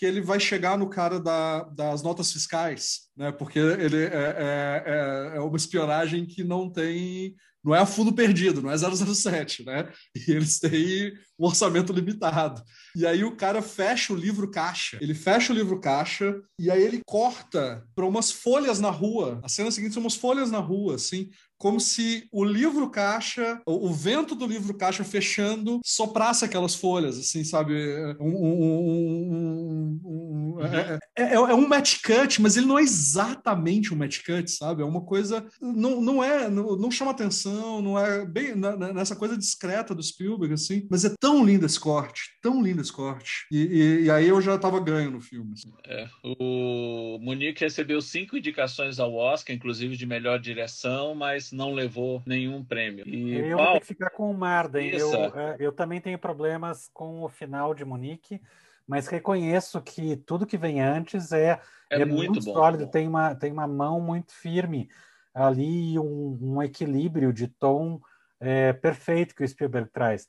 que 0.00 0.06
ele 0.06 0.22
vai 0.22 0.40
chegar 0.40 0.78
no 0.78 0.88
cara 0.88 1.20
da, 1.20 1.62
das 1.64 2.02
notas 2.02 2.32
fiscais, 2.32 3.00
né? 3.14 3.30
Porque 3.30 3.58
ele 3.58 4.02
é, 4.02 4.06
é, 4.06 4.82
é, 4.86 5.36
é 5.36 5.40
uma 5.40 5.58
espionagem 5.58 6.24
que 6.24 6.42
não 6.42 6.72
tem 6.72 7.36
não 7.62 7.74
é 7.74 7.80
a 7.80 7.84
fundo 7.84 8.10
perdido, 8.10 8.62
não 8.62 8.70
é 8.70 8.78
007, 8.78 9.62
né? 9.66 9.92
E 10.26 10.32
eles 10.32 10.58
têm 10.58 11.12
um 11.40 11.46
orçamento 11.46 11.92
limitado. 11.92 12.62
E 12.94 13.06
aí 13.06 13.24
o 13.24 13.34
cara 13.34 13.62
fecha 13.62 14.12
o 14.12 14.16
livro 14.16 14.50
caixa. 14.50 14.98
Ele 15.00 15.14
fecha 15.14 15.52
o 15.52 15.56
livro 15.56 15.80
caixa 15.80 16.38
e 16.58 16.70
aí 16.70 16.82
ele 16.82 17.00
corta 17.06 17.82
para 17.94 18.06
umas 18.06 18.30
folhas 18.30 18.78
na 18.78 18.90
rua. 18.90 19.40
A 19.42 19.48
cena 19.48 19.70
seguinte 19.70 19.94
são 19.94 20.02
umas 20.02 20.16
folhas 20.16 20.50
na 20.50 20.58
rua, 20.58 20.96
assim, 20.96 21.30
como 21.60 21.78
se 21.78 22.26
o 22.32 22.42
livro 22.42 22.88
caixa, 22.88 23.60
o, 23.66 23.92
vento 23.92 24.34
do 24.34 24.46
livro 24.46 24.72
caixa 24.72 25.04
fechando, 25.04 25.78
soprasse 25.84 26.42
aquelas 26.42 26.74
folhas, 26.74 27.18
assim, 27.18 27.44
sabe? 27.44 27.74
Um, 28.18 28.34
um, 28.34 30.00
um, 30.02 30.54
uhum. 30.54 30.60
é, 30.62 30.98
é, 31.18 31.34
é, 31.34 31.54
um 31.54 31.68
match 31.68 32.00
cut, 32.02 32.40
mas 32.40 32.56
ele 32.56 32.64
não 32.64 32.78
é 32.78 32.82
exatamente 32.82 33.92
um 33.92 33.96
match 33.98 34.20
cut, 34.24 34.50
sabe? 34.50 34.80
É 34.80 34.86
uma 34.86 35.02
coisa. 35.02 35.46
Não, 35.60 36.00
não 36.00 36.24
é. 36.24 36.48
Não, 36.48 36.76
não 36.76 36.90
chama 36.90 37.10
atenção, 37.10 37.82
não 37.82 37.98
é 37.98 38.24
bem 38.24 38.54
nessa 38.94 39.14
coisa 39.14 39.36
discreta 39.36 39.94
do 39.94 40.02
Spielberg, 40.02 40.54
assim. 40.54 40.88
Mas 40.90 41.04
é 41.04 41.14
tão 41.20 41.29
lindo 41.44 41.66
esse 41.66 41.78
corte, 41.78 42.30
tão 42.42 42.62
lindo 42.62 42.80
esse 42.80 42.92
corte. 42.92 43.46
E, 43.50 43.58
e, 43.58 44.04
e 44.04 44.10
aí 44.10 44.28
eu 44.28 44.40
já 44.40 44.58
tava 44.58 44.80
ganho 44.80 45.10
no 45.10 45.20
filme. 45.20 45.52
Assim. 45.52 45.72
É, 45.86 46.08
o 46.22 47.18
Munique 47.20 47.64
recebeu 47.64 48.00
cinco 48.00 48.36
indicações 48.36 48.98
ao 48.98 49.14
Oscar, 49.14 49.54
inclusive 49.54 49.96
de 49.96 50.06
melhor 50.06 50.38
direção, 50.38 51.14
mas 51.14 51.52
não 51.52 51.72
levou 51.72 52.22
nenhum 52.26 52.64
prêmio. 52.64 53.08
E 53.08 53.34
eu 53.34 53.56
Paulo... 53.56 53.64
vou 53.64 53.74
ter 53.74 53.80
que 53.80 53.86
ficar 53.86 54.10
com 54.10 54.30
o 54.30 54.36
Marden. 54.36 54.90
Eu, 54.90 55.14
é, 55.14 55.56
eu 55.58 55.72
também 55.72 56.00
tenho 56.00 56.18
problemas 56.18 56.90
com 56.92 57.22
o 57.22 57.28
final 57.28 57.74
de 57.74 57.84
Munique, 57.84 58.40
mas 58.86 59.06
reconheço 59.06 59.80
que 59.80 60.16
tudo 60.16 60.46
que 60.46 60.58
vem 60.58 60.80
antes 60.80 61.32
é, 61.32 61.60
é, 61.90 62.00
é 62.00 62.04
muito, 62.04 62.32
muito 62.32 62.42
sólido, 62.42 62.86
tem 62.86 63.06
uma, 63.06 63.34
tem 63.34 63.52
uma 63.52 63.66
mão 63.66 64.00
muito 64.00 64.32
firme 64.32 64.88
ali 65.34 65.98
um, 65.98 66.38
um 66.40 66.62
equilíbrio 66.62 67.32
de 67.32 67.46
tom 67.46 68.00
é, 68.40 68.72
perfeito 68.72 69.34
que 69.34 69.44
o 69.44 69.48
Spielberg 69.48 69.90
traz. 69.92 70.26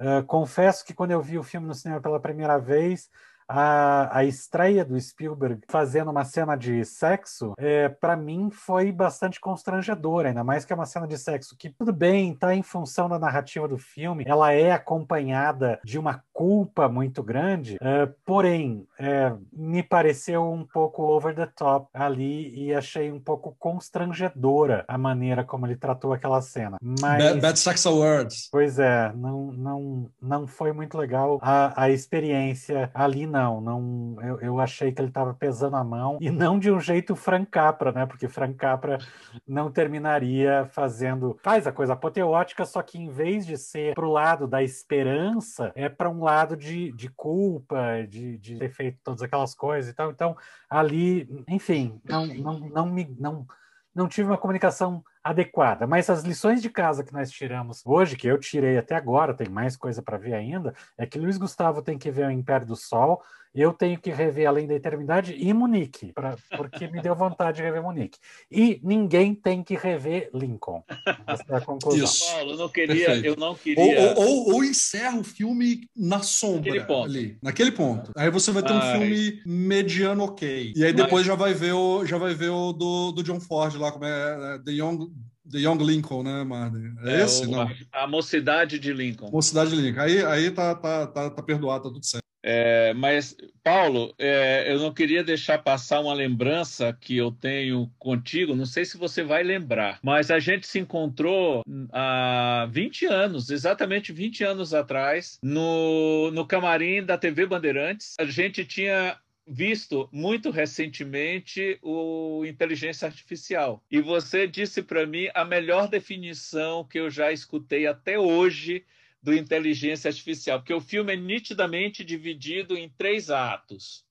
Uh, 0.00 0.24
confesso 0.26 0.84
que 0.84 0.92
quando 0.92 1.12
eu 1.12 1.22
vi 1.22 1.38
o 1.38 1.42
filme 1.42 1.66
no 1.66 1.74
cinema 1.74 2.00
pela 2.00 2.20
primeira 2.20 2.58
vez, 2.58 3.08
a, 3.48 4.18
a 4.18 4.24
estreia 4.24 4.84
do 4.84 4.98
Spielberg 5.00 5.62
fazendo 5.68 6.10
uma 6.10 6.24
cena 6.24 6.56
de 6.56 6.84
sexo, 6.84 7.54
é, 7.58 7.88
para 7.88 8.16
mim 8.16 8.50
foi 8.50 8.90
bastante 8.92 9.40
constrangedora, 9.40 10.28
ainda 10.28 10.44
mais 10.44 10.64
que 10.64 10.72
é 10.72 10.76
uma 10.76 10.86
cena 10.86 11.06
de 11.06 11.18
sexo 11.18 11.56
que, 11.58 11.70
tudo 11.70 11.92
bem, 11.92 12.32
está 12.32 12.54
em 12.54 12.62
função 12.62 13.08
da 13.08 13.18
narrativa 13.18 13.68
do 13.68 13.78
filme, 13.78 14.24
ela 14.26 14.52
é 14.52 14.72
acompanhada 14.72 15.80
de 15.84 15.98
uma 15.98 16.22
culpa 16.32 16.88
muito 16.88 17.22
grande, 17.22 17.76
é, 17.80 18.06
porém, 18.24 18.86
é, 18.98 19.32
me 19.52 19.82
pareceu 19.82 20.50
um 20.50 20.64
pouco 20.64 21.02
over 21.02 21.34
the 21.34 21.46
top 21.46 21.88
ali 21.94 22.52
e 22.54 22.74
achei 22.74 23.10
um 23.12 23.20
pouco 23.20 23.54
constrangedora 23.58 24.84
a 24.88 24.98
maneira 24.98 25.44
como 25.44 25.66
ele 25.66 25.76
tratou 25.76 26.12
aquela 26.12 26.40
cena. 26.40 26.76
Mas, 26.82 27.22
bad, 27.22 27.40
bad 27.40 27.58
Sex 27.58 27.86
Awards. 27.86 28.48
Pois 28.50 28.78
é, 28.78 29.12
não, 29.14 29.52
não, 29.52 30.10
não 30.20 30.46
foi 30.46 30.72
muito 30.72 30.98
legal 30.98 31.38
a, 31.42 31.84
a 31.84 31.90
experiência 31.90 32.90
ali 32.94 33.26
não, 33.34 33.60
não 33.60 34.16
eu, 34.22 34.40
eu 34.40 34.60
achei 34.60 34.92
que 34.92 35.00
ele 35.00 35.08
estava 35.08 35.34
pesando 35.34 35.74
a 35.74 35.82
mão 35.82 36.18
e 36.20 36.30
não 36.30 36.56
de 36.56 36.70
um 36.70 36.78
jeito 36.78 37.16
Frank 37.16 37.50
Capra, 37.50 37.90
né? 37.90 38.06
Porque 38.06 38.28
Frank 38.28 38.54
Capra 38.54 38.98
não 39.44 39.72
terminaria 39.72 40.68
fazendo 40.70 41.36
faz 41.42 41.66
a 41.66 41.72
coisa 41.72 41.94
apoteótica, 41.94 42.64
só 42.64 42.80
que 42.80 42.96
em 42.96 43.10
vez 43.10 43.44
de 43.44 43.58
ser 43.58 43.96
para 43.96 44.06
o 44.06 44.12
lado 44.12 44.46
da 44.46 44.62
esperança, 44.62 45.72
é 45.74 45.88
para 45.88 46.08
um 46.08 46.22
lado 46.22 46.56
de, 46.56 46.92
de 46.92 47.08
culpa, 47.08 48.06
de, 48.08 48.38
de 48.38 48.56
ter 48.56 48.68
feito 48.68 49.00
todas 49.02 49.20
aquelas 49.20 49.52
coisas 49.52 49.90
e 49.90 49.94
tal. 49.94 50.12
Então 50.12 50.36
ali, 50.70 51.28
enfim, 51.48 52.00
não 52.08 52.26
não 52.26 52.60
não 52.60 52.86
me 52.86 53.16
não 53.18 53.44
não 53.92 54.06
tive 54.06 54.28
uma 54.28 54.38
comunicação 54.38 55.02
adequada. 55.24 55.86
Mas 55.86 56.10
as 56.10 56.22
lições 56.22 56.60
de 56.60 56.68
casa 56.68 57.02
que 57.02 57.12
nós 57.12 57.30
tiramos 57.30 57.82
hoje, 57.86 58.14
que 58.14 58.26
eu 58.26 58.38
tirei 58.38 58.76
até 58.76 58.94
agora, 58.94 59.32
tem 59.32 59.48
mais 59.48 59.74
coisa 59.74 60.02
para 60.02 60.18
ver 60.18 60.34
ainda, 60.34 60.74
é 60.98 61.06
que 61.06 61.18
Luiz 61.18 61.38
Gustavo 61.38 61.80
tem 61.80 61.96
que 61.96 62.10
ver 62.10 62.26
o 62.26 62.30
Império 62.30 62.66
do 62.66 62.76
Sol, 62.76 63.22
eu 63.54 63.72
tenho 63.72 63.98
que 63.98 64.10
rever 64.10 64.48
Além 64.48 64.66
da 64.66 64.74
Eternidade 64.74 65.36
e 65.38 65.52
Munique, 65.52 66.12
pra, 66.12 66.36
porque 66.56 66.88
me 66.88 67.00
deu 67.00 67.14
vontade 67.14 67.58
de 67.58 67.62
rever 67.62 67.82
Munique. 67.82 68.18
E 68.50 68.80
ninguém 68.82 69.34
tem 69.34 69.62
que 69.62 69.74
rever 69.76 70.28
Lincoln. 70.34 70.82
Essa 71.26 71.44
é 71.48 71.56
a 71.56 71.60
conclusão. 71.60 72.04
Isso. 72.04 72.24
Paulo, 72.32 72.52
eu 72.52 72.56
não 72.56 72.68
queria. 72.68 73.16
Eu 73.16 73.36
não 73.36 73.54
queria... 73.54 74.14
Ou, 74.16 74.24
ou, 74.26 74.54
ou, 74.54 74.64
encerra 74.64 75.18
o 75.18 75.24
filme 75.24 75.88
na 75.96 76.20
sombra. 76.20 76.74
Naquele 76.74 76.84
ponto. 76.84 77.04
Ali, 77.04 77.38
naquele 77.40 77.72
ponto. 77.72 78.12
Aí 78.16 78.30
você 78.30 78.50
vai 78.50 78.62
ter 78.62 78.72
um 78.72 78.80
filme 78.80 79.42
mediano 79.46 80.24
ok. 80.24 80.72
E 80.74 80.84
aí 80.84 80.92
depois 80.92 81.24
Mas... 81.24 81.26
já 81.26 81.34
vai 81.34 81.54
ver 81.54 81.72
o, 81.72 82.04
já 82.04 82.18
vai 82.18 82.34
ver 82.34 82.50
o 82.50 82.72
do, 82.72 83.12
do 83.12 83.22
John 83.22 83.40
Ford 83.40 83.76
lá, 83.76 83.92
como 83.92 84.04
é, 84.04 84.56
é 84.56 84.58
The 84.58 84.72
Young. 84.72 85.12
The 85.50 85.58
Young 85.58 85.76
Lincoln, 85.84 86.22
né, 86.22 86.42
Marden? 86.42 86.94
É, 87.04 87.20
é 87.20 87.24
esse? 87.24 87.44
O, 87.44 87.50
não. 87.50 87.70
A 87.92 88.06
Mocidade 88.06 88.78
de 88.78 88.92
Lincoln. 88.92 89.30
Mocidade 89.30 89.70
de 89.70 89.76
Lincoln. 89.76 90.00
Aí, 90.00 90.24
aí 90.24 90.50
tá, 90.50 90.74
tá, 90.74 91.06
tá, 91.06 91.30
tá 91.30 91.42
perdoado, 91.42 91.84
tá 91.84 91.90
tudo 91.90 92.04
certo. 92.04 92.23
É, 92.46 92.92
mas, 92.92 93.34
Paulo, 93.62 94.14
é, 94.18 94.70
eu 94.70 94.78
não 94.78 94.92
queria 94.92 95.24
deixar 95.24 95.58
passar 95.58 96.00
uma 96.00 96.12
lembrança 96.12 96.92
que 96.92 97.16
eu 97.16 97.32
tenho 97.32 97.90
contigo, 97.98 98.54
não 98.54 98.66
sei 98.66 98.84
se 98.84 98.98
você 98.98 99.22
vai 99.22 99.42
lembrar, 99.42 99.98
mas 100.02 100.30
a 100.30 100.38
gente 100.38 100.66
se 100.66 100.78
encontrou 100.78 101.62
há 101.90 102.68
20 102.70 103.06
anos, 103.06 103.48
exatamente 103.48 104.12
20 104.12 104.44
anos 104.44 104.74
atrás, 104.74 105.38
no, 105.42 106.30
no 106.32 106.46
camarim 106.46 107.02
da 107.02 107.16
TV 107.16 107.46
Bandeirantes. 107.46 108.14
A 108.20 108.26
gente 108.26 108.62
tinha 108.66 109.18
visto 109.46 110.08
muito 110.12 110.50
recentemente 110.50 111.78
o 111.82 112.44
inteligência 112.44 113.06
artificial. 113.06 113.82
E 113.90 114.02
você 114.02 114.46
disse 114.46 114.82
para 114.82 115.06
mim 115.06 115.28
a 115.34 115.46
melhor 115.46 115.88
definição 115.88 116.84
que 116.84 116.98
eu 116.98 117.10
já 117.10 117.32
escutei 117.32 117.86
até 117.86 118.18
hoje 118.18 118.84
do 119.24 119.34
inteligência 119.34 120.08
artificial, 120.08 120.58
porque 120.58 120.74
o 120.74 120.82
filme 120.82 121.14
é 121.14 121.16
nitidamente 121.16 122.04
dividido 122.04 122.76
em 122.76 122.90
três 122.90 123.30
atos. 123.30 124.04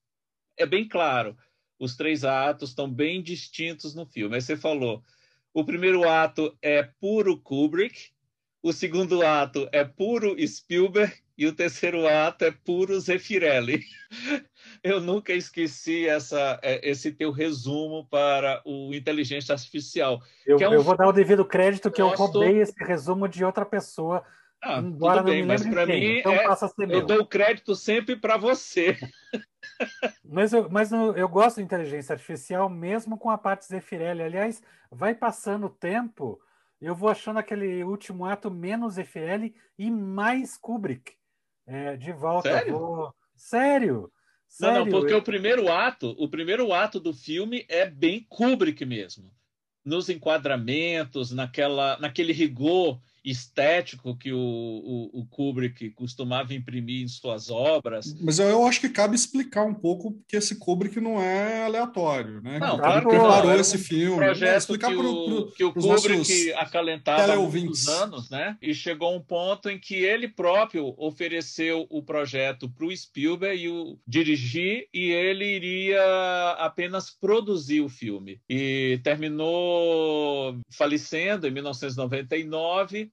É 0.58 0.66
bem 0.66 0.88
claro, 0.88 1.38
os 1.80 1.96
três 1.96 2.26
atos 2.26 2.70
estão 2.70 2.92
bem 2.92 3.22
distintos 3.22 3.94
no 3.94 4.08
filme. 4.08 4.34
Aí 4.34 4.42
você 4.42 4.58
falou, 4.58 5.04
o 5.54 5.64
primeiro 5.64 6.10
ato 6.10 6.58
é 6.64 6.82
puro 7.00 7.40
Kubrick, 7.40 8.10
o 8.64 8.74
segundo 8.74 9.24
ato 9.24 9.70
é 9.72 9.84
puro 9.84 10.36
Spielberg 10.48 11.14
e 11.38 11.46
o 11.46 11.54
terceiro 11.54 12.08
ato 12.08 12.46
é 12.46 12.52
puro 12.52 13.00
Zeffirelli. 13.00 13.84
Eu 14.84 15.00
nunca 15.00 15.32
esqueci 15.32 16.08
essa, 16.08 16.60
é, 16.64 16.90
esse 16.90 17.12
teu 17.12 17.32
resumo 17.32 18.08
para 18.10 18.64
o 18.66 18.92
Inteligência 18.96 19.54
Artificial. 19.54 20.24
Eu, 20.44 20.58
é 20.60 20.70
um 20.70 20.74
eu 20.74 20.82
vou 20.82 20.98
dar 20.98 21.08
o 21.08 21.14
devido 21.14 21.46
crédito 21.46 21.92
que 21.92 22.02
eu 22.02 22.10
roubei 22.10 22.60
esse 22.60 22.84
resumo 22.84 23.28
de 23.28 23.46
outra 23.46 23.66
pessoa. 23.66 24.24
Ah, 24.64 24.80
embora 24.80 25.18
tudo 25.18 25.32
bem, 25.32 25.46
mas 25.46 25.62
para 25.68 25.86
mim 25.86 26.20
então 26.20 26.32
é, 26.32 26.46
eu 26.90 27.06
dou 27.06 27.20
o 27.20 27.28
crédito 27.28 27.76
sempre 27.76 28.16
para 28.16 28.38
você. 28.38 28.98
Mas, 30.24 30.54
eu, 30.54 30.70
mas 30.70 30.92
eu, 30.92 31.16
eu 31.16 31.28
gosto 31.28 31.58
de 31.58 31.64
inteligência 31.64 32.14
artificial 32.14 32.70
mesmo 32.70 33.18
com 33.18 33.30
a 33.30 33.38
parte 33.38 33.66
Zeffirelli. 33.66 34.22
Aliás, 34.22 34.62
vai 34.92 35.16
passando 35.16 35.68
o 35.68 35.70
tempo, 35.70 36.40
eu 36.82 36.94
vou 36.94 37.10
achando 37.10 37.40
aquele 37.40 37.84
último 37.84 38.26
ato 38.26 38.52
menos 38.52 38.96
Zeffirelli 38.96 39.56
e 39.78 39.90
mais 39.90 40.58
Kubrick. 40.58 41.14
É, 41.66 41.96
de 41.96 42.12
volta. 42.12 42.52
Sério? 42.52 42.78
Vou... 42.78 43.16
Sério? 43.36 44.12
Sério? 44.48 44.80
Não, 44.80 44.86
não, 44.86 44.92
porque 44.92 45.14
eu... 45.14 45.20
o 45.20 45.24
primeiro 45.24 45.72
ato, 45.72 46.16
o 46.20 46.28
primeiro 46.28 46.72
ato 46.74 47.00
do 47.00 47.14
filme 47.14 47.66
é 47.70 47.90
bem 47.90 48.26
Kubrick 48.30 48.86
mesmo. 48.86 49.32
Nos 49.84 50.10
enquadramentos, 50.10 51.32
naquela, 51.32 51.98
naquele 52.00 52.34
rigor 52.34 53.00
estético 53.24 54.18
que 54.18 54.34
o, 54.34 54.38
o, 54.38 55.22
o, 55.22 55.26
Kubrick 55.26 55.92
costumava 55.92 56.54
imprimir 56.54 57.04
em 57.04 57.08
suas 57.08 57.50
obras. 57.50 58.16
Mas 58.20 58.40
eu 58.40 58.66
acho 58.68 58.82
que 58.82 58.90
cabe 58.90 59.16
explicar 59.16 59.64
um 59.64 59.74
pouco 59.74 60.20
que 60.28 60.36
esse 60.36 60.56
Kubrick 60.56 61.00
não 61.00 61.22
é 61.22 61.64
aleatório, 61.64 62.42
né? 62.42 62.60
Não, 62.60 62.78
claro 62.78 63.08
preparou 63.08 63.52
não, 63.52 63.60
esse 63.60 63.78
filme. 63.78 64.16
Um 64.16 64.18
projeto 64.18 64.60
explicar 64.60 64.90
que, 64.90 64.98
pro, 64.98 65.26
pro, 65.26 65.52
que 65.52 65.64
o 65.64 65.74
Kubrick 65.74 66.54
acalentava 66.54 67.34
há 67.34 67.38
muitos 67.38 67.88
anos, 67.88 68.30
né? 68.30 68.58
E 68.62 68.74
chegou 68.74 69.16
um 69.16 69.22
ponto 69.22 69.70
em 69.70 69.80
que 69.80 69.96
ele 69.96 70.28
próprio 70.28 70.94
ofereceu 70.98 71.88
o 71.90 72.04
projeto 72.04 72.70
para 72.70 72.86
o 72.86 72.96
Spielberg 72.96 73.64
e 73.64 73.70
o 73.70 73.98
dirigir 74.06 74.88
e 74.94 75.12
ele 75.12 75.46
iria 75.46 76.56
apenas 76.60 77.10
produzir 77.10 77.82
o 77.82 77.90
filme. 77.90 78.42
E 78.50 79.00
terminou 79.04 80.60
falecendo 80.70 81.48
em 81.48 81.52
1999 81.52 83.13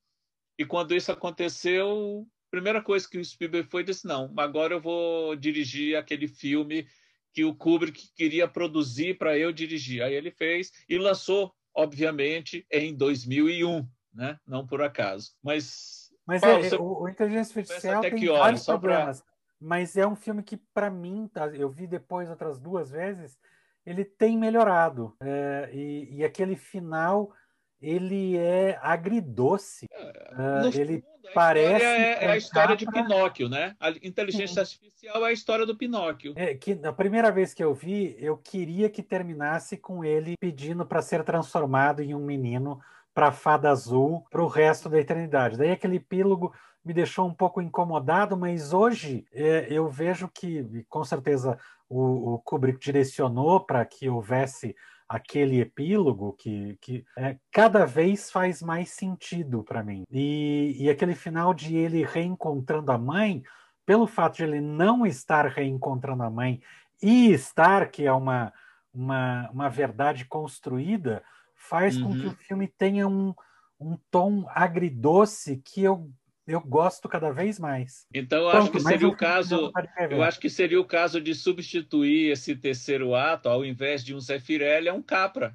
e 0.60 0.64
quando 0.66 0.94
isso 0.94 1.10
aconteceu, 1.10 2.26
a 2.48 2.50
primeira 2.50 2.82
coisa 2.82 3.08
que 3.08 3.16
o 3.16 3.24
Spielberg 3.24 3.66
foi 3.70 3.82
disse: 3.82 4.06
não, 4.06 4.30
agora 4.36 4.74
eu 4.74 4.80
vou 4.80 5.34
dirigir 5.34 5.96
aquele 5.96 6.28
filme 6.28 6.86
que 7.32 7.42
o 7.46 7.54
Kubrick 7.54 8.12
queria 8.14 8.46
produzir 8.46 9.16
para 9.16 9.38
eu 9.38 9.52
dirigir. 9.52 10.02
Aí 10.02 10.12
ele 10.12 10.30
fez 10.30 10.70
e 10.86 10.98
lançou, 10.98 11.50
obviamente, 11.74 12.66
em 12.70 12.94
2001, 12.94 13.88
né? 14.12 14.38
Não 14.46 14.66
por 14.66 14.82
acaso. 14.82 15.32
Mas, 15.42 16.12
mas 16.26 16.42
Paulo, 16.42 16.62
é, 16.62 16.76
o, 16.76 17.04
o 17.04 17.08
Inteligência 17.08 17.58
Artificial 17.58 18.02
tem 18.02 18.26
vários 18.26 18.66
problemas. 18.66 19.22
Pra... 19.22 19.30
Mas 19.58 19.96
é 19.96 20.06
um 20.06 20.16
filme 20.16 20.42
que, 20.42 20.58
para 20.74 20.90
mim, 20.90 21.26
tá, 21.32 21.46
eu 21.48 21.70
vi 21.70 21.86
depois 21.86 22.28
outras 22.28 22.58
duas 22.58 22.90
vezes, 22.90 23.38
ele 23.86 24.04
tem 24.04 24.36
melhorado. 24.36 25.16
É, 25.22 25.70
e, 25.72 26.16
e 26.16 26.22
aquele 26.22 26.54
final 26.54 27.32
ele 27.80 28.36
é 28.36 28.78
agridoce. 28.82 29.86
Uh, 30.32 30.78
ele 30.78 31.04
parece. 31.34 31.84
É, 31.84 32.24
é, 32.24 32.30
a 32.30 32.36
história 32.36 32.76
de 32.76 32.86
Pinóquio, 32.86 33.48
né? 33.48 33.74
A 33.80 33.90
inteligência 33.90 34.64
Sim. 34.64 34.76
artificial 34.76 35.24
é 35.24 35.28
a 35.28 35.32
história 35.32 35.66
do 35.66 35.76
Pinóquio. 35.76 36.32
É, 36.36 36.54
que 36.54 36.74
na 36.74 36.92
primeira 36.92 37.30
vez 37.30 37.54
que 37.54 37.62
eu 37.62 37.72
vi, 37.74 38.16
eu 38.18 38.36
queria 38.36 38.88
que 38.90 39.02
terminasse 39.02 39.76
com 39.76 40.04
ele 40.04 40.36
pedindo 40.38 40.84
para 40.84 41.02
ser 41.02 41.24
transformado 41.24 42.02
em 42.02 42.14
um 42.14 42.24
menino 42.24 42.80
para 43.14 43.32
fada 43.32 43.70
azul 43.70 44.24
para 44.30 44.42
o 44.42 44.46
resto 44.46 44.88
da 44.88 45.00
eternidade. 45.00 45.56
Daí 45.56 45.70
aquele 45.70 45.96
epílogo 45.96 46.52
me 46.84 46.94
deixou 46.94 47.26
um 47.26 47.34
pouco 47.34 47.60
incomodado, 47.60 48.36
mas 48.36 48.72
hoje 48.72 49.26
é, 49.32 49.66
eu 49.70 49.88
vejo 49.88 50.28
que, 50.32 50.84
com 50.88 51.04
certeza, 51.04 51.58
o, 51.88 52.34
o 52.34 52.38
Kubrick 52.38 52.78
direcionou 52.78 53.60
para 53.60 53.84
que 53.84 54.08
houvesse 54.08 54.74
aquele 55.10 55.60
epílogo 55.60 56.34
que, 56.34 56.78
que 56.80 57.04
é, 57.18 57.36
cada 57.50 57.84
vez 57.84 58.30
faz 58.30 58.62
mais 58.62 58.90
sentido 58.90 59.64
para 59.64 59.82
mim. 59.82 60.04
E, 60.08 60.76
e 60.78 60.88
aquele 60.88 61.16
final 61.16 61.52
de 61.52 61.76
ele 61.76 62.04
reencontrando 62.04 62.92
a 62.92 62.96
mãe, 62.96 63.42
pelo 63.84 64.06
fato 64.06 64.36
de 64.36 64.44
ele 64.44 64.60
não 64.60 65.04
estar 65.04 65.48
reencontrando 65.48 66.22
a 66.22 66.30
mãe 66.30 66.62
e 67.02 67.32
estar, 67.32 67.90
que 67.90 68.06
é 68.06 68.12
uma, 68.12 68.52
uma, 68.94 69.50
uma 69.50 69.68
verdade 69.68 70.24
construída, 70.26 71.24
faz 71.56 71.96
uhum. 71.96 72.04
com 72.04 72.12
que 72.12 72.26
uhum. 72.26 72.32
o 72.32 72.36
filme 72.36 72.68
tenha 72.68 73.08
um, 73.08 73.34
um 73.80 73.98
tom 74.12 74.46
agridoce 74.50 75.60
que 75.64 75.82
eu 75.82 76.08
eu 76.46 76.60
gosto 76.60 77.08
cada 77.08 77.30
vez 77.30 77.58
mais. 77.58 78.06
Então, 78.12 78.40
eu 78.40 78.50
acho 78.50 78.70
que 78.70 78.80
seria 78.80 79.08
o 79.08 79.16
caso. 79.16 79.72
Eu 80.10 80.22
acho 80.22 80.40
que 80.40 80.50
seria 80.50 80.80
o 80.80 80.84
caso 80.84 81.20
de 81.20 81.34
substituir 81.34 82.32
esse 82.32 82.56
terceiro 82.56 83.14
ato, 83.14 83.48
ao 83.48 83.64
invés 83.64 84.04
de 84.04 84.14
um 84.14 84.20
Zefirelli, 84.20 84.88
é 84.88 84.92
um 84.92 85.02
Capra. 85.02 85.54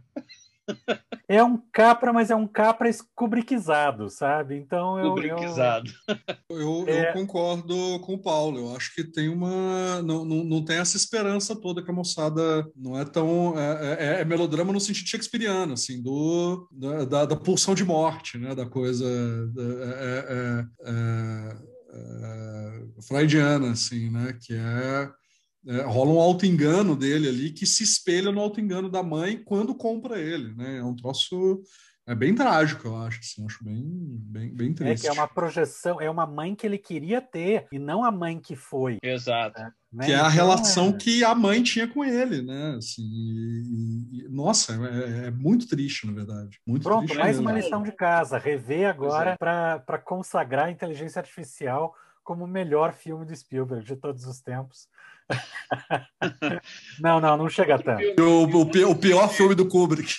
É 1.27 1.43
um 1.43 1.57
capra, 1.57 2.13
mas 2.13 2.29
é 2.29 2.35
um 2.35 2.47
capra 2.47 2.87
escubriquizado, 2.87 4.09
sabe? 4.09 4.55
Então 4.55 4.99
eu. 4.99 5.05
Escubriquizado. 5.05 5.91
Eu, 6.49 6.59
eu, 6.59 6.85
é... 6.87 7.09
eu, 7.09 7.13
concordo 7.13 7.99
com 8.01 8.13
o 8.13 8.21
Paulo. 8.21 8.59
Eu 8.59 8.75
acho 8.75 8.93
que 8.93 9.03
tem 9.03 9.27
uma. 9.27 10.01
Não, 10.03 10.23
não, 10.23 10.43
não 10.43 10.63
tem 10.63 10.77
essa 10.77 10.97
esperança 10.97 11.55
toda 11.55 11.83
que 11.83 11.89
a 11.89 11.93
moçada 11.93 12.65
não 12.75 12.97
é 12.97 13.03
tão. 13.03 13.57
É, 13.57 14.17
é, 14.17 14.21
é 14.21 14.25
melodrama 14.25 14.71
no 14.71 14.79
sentido 14.79 15.07
shakespeariano, 15.07 15.73
assim, 15.73 16.01
do, 16.01 16.69
da, 16.71 17.25
da, 17.25 17.35
pulsão 17.35 17.73
de 17.73 17.83
morte, 17.83 18.37
né? 18.37 18.53
Da 18.53 18.65
coisa. 18.67 19.05
Da, 19.47 19.63
é, 19.63 20.25
é, 20.29 20.65
é, 20.85 21.75
freudiana, 23.01 23.71
assim, 23.71 24.11
né? 24.11 24.37
Que 24.39 24.53
é 24.53 25.09
é, 25.67 25.81
rola 25.81 26.11
um 26.11 26.19
auto-engano 26.19 26.95
dele 26.95 27.27
ali 27.27 27.51
que 27.51 27.65
se 27.65 27.83
espelha 27.83 28.31
no 28.31 28.41
auto-engano 28.41 28.89
da 28.89 29.01
mãe 29.01 29.41
quando 29.43 29.75
compra 29.75 30.19
ele, 30.19 30.53
né? 30.55 30.77
É 30.77 30.83
um 30.83 30.95
troço 30.95 31.63
é 32.07 32.13
bem 32.13 32.35
trágico, 32.35 32.87
eu 32.87 32.95
acho, 32.97 33.19
assim, 33.19 33.43
acho 33.43 33.63
bem, 33.63 33.83
bem, 33.83 34.53
bem 34.53 34.73
triste. 34.75 35.07
É 35.07 35.09
que 35.09 35.17
é 35.17 35.19
uma 35.19 35.27
projeção, 35.27 35.99
é 35.99 36.07
uma 36.07 36.27
mãe 36.27 36.53
que 36.53 36.67
ele 36.67 36.77
queria 36.77 37.19
ter 37.19 37.65
e 37.71 37.79
não 37.79 38.03
a 38.03 38.11
mãe 38.11 38.39
que 38.39 38.55
foi. 38.55 38.99
Exato. 39.01 39.59
Né? 39.91 40.05
Que 40.05 40.11
é 40.11 40.15
a 40.15 40.19
então, 40.19 40.29
relação 40.29 40.89
é... 40.89 40.93
que 40.93 41.23
a 41.23 41.33
mãe 41.33 41.63
tinha 41.63 41.87
com 41.87 42.05
ele, 42.05 42.43
né? 42.43 42.75
Assim, 42.77 43.01
e, 43.01 44.19
e, 44.19 44.29
nossa, 44.29 44.73
é, 44.73 45.27
é, 45.27 45.31
muito 45.31 45.67
triste, 45.67 46.05
na 46.05 46.13
verdade. 46.13 46.59
Muito 46.67 46.83
Pronto, 46.83 47.05
triste 47.05 47.17
mais 47.17 47.37
mesmo. 47.37 47.49
uma 47.49 47.57
lição 47.57 47.81
de 47.81 47.91
casa. 47.91 48.37
Rever 48.37 48.87
agora 48.87 49.31
é. 49.31 49.35
para 49.35 49.97
consagrar 49.97 50.65
a 50.65 50.71
inteligência 50.71 51.19
artificial 51.19 51.95
como 52.23 52.43
o 52.43 52.47
melhor 52.47 52.93
filme 52.93 53.25
do 53.25 53.35
Spielberg 53.35 53.83
de 53.83 53.95
todos 53.95 54.25
os 54.25 54.39
tempos. 54.41 54.87
não, 56.99 57.19
não, 57.19 57.37
não 57.37 57.49
chega 57.49 57.79
tanto. 57.79 58.21
O, 58.21 58.45
o, 58.45 58.91
o 58.91 58.95
pior 58.95 59.27
filme 59.29 59.55
do 59.55 59.67
Kubrick. 59.67 60.13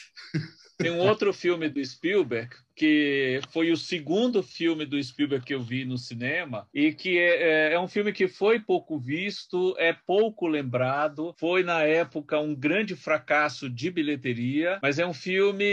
Tem 0.79 0.91
um 0.91 0.99
outro 0.99 1.33
filme 1.33 1.69
do 1.69 1.85
Spielberg 1.85 2.55
que 2.77 3.41
foi 3.51 3.73
o 3.73 3.77
segundo 3.77 4.43
filme 4.43 4.85
do 4.85 5.03
Spielberg 5.03 5.45
que 5.45 5.55
eu 5.55 5.63
vi 5.63 5.87
no 5.87 5.97
cinema 5.97 6.69
e 6.75 6.93
que 6.93 7.19
é, 7.19 7.71
é, 7.71 7.73
é, 7.73 7.81
um 7.81 7.89
filme 7.89 8.13
que 8.13 8.29
foi 8.29 8.61
pouco 8.61 8.99
visto, 8.99 9.75
é 9.79 9.95
pouco 9.95 10.47
lembrado, 10.47 11.35
foi 11.39 11.63
na 11.63 11.83
época 11.83 12.39
um 12.39 12.55
grande 12.55 12.95
fracasso 12.95 13.71
de 13.71 13.91
bilheteria, 13.91 14.79
mas 14.83 14.99
é 14.99 15.07
um 15.07 15.15
filme 15.15 15.65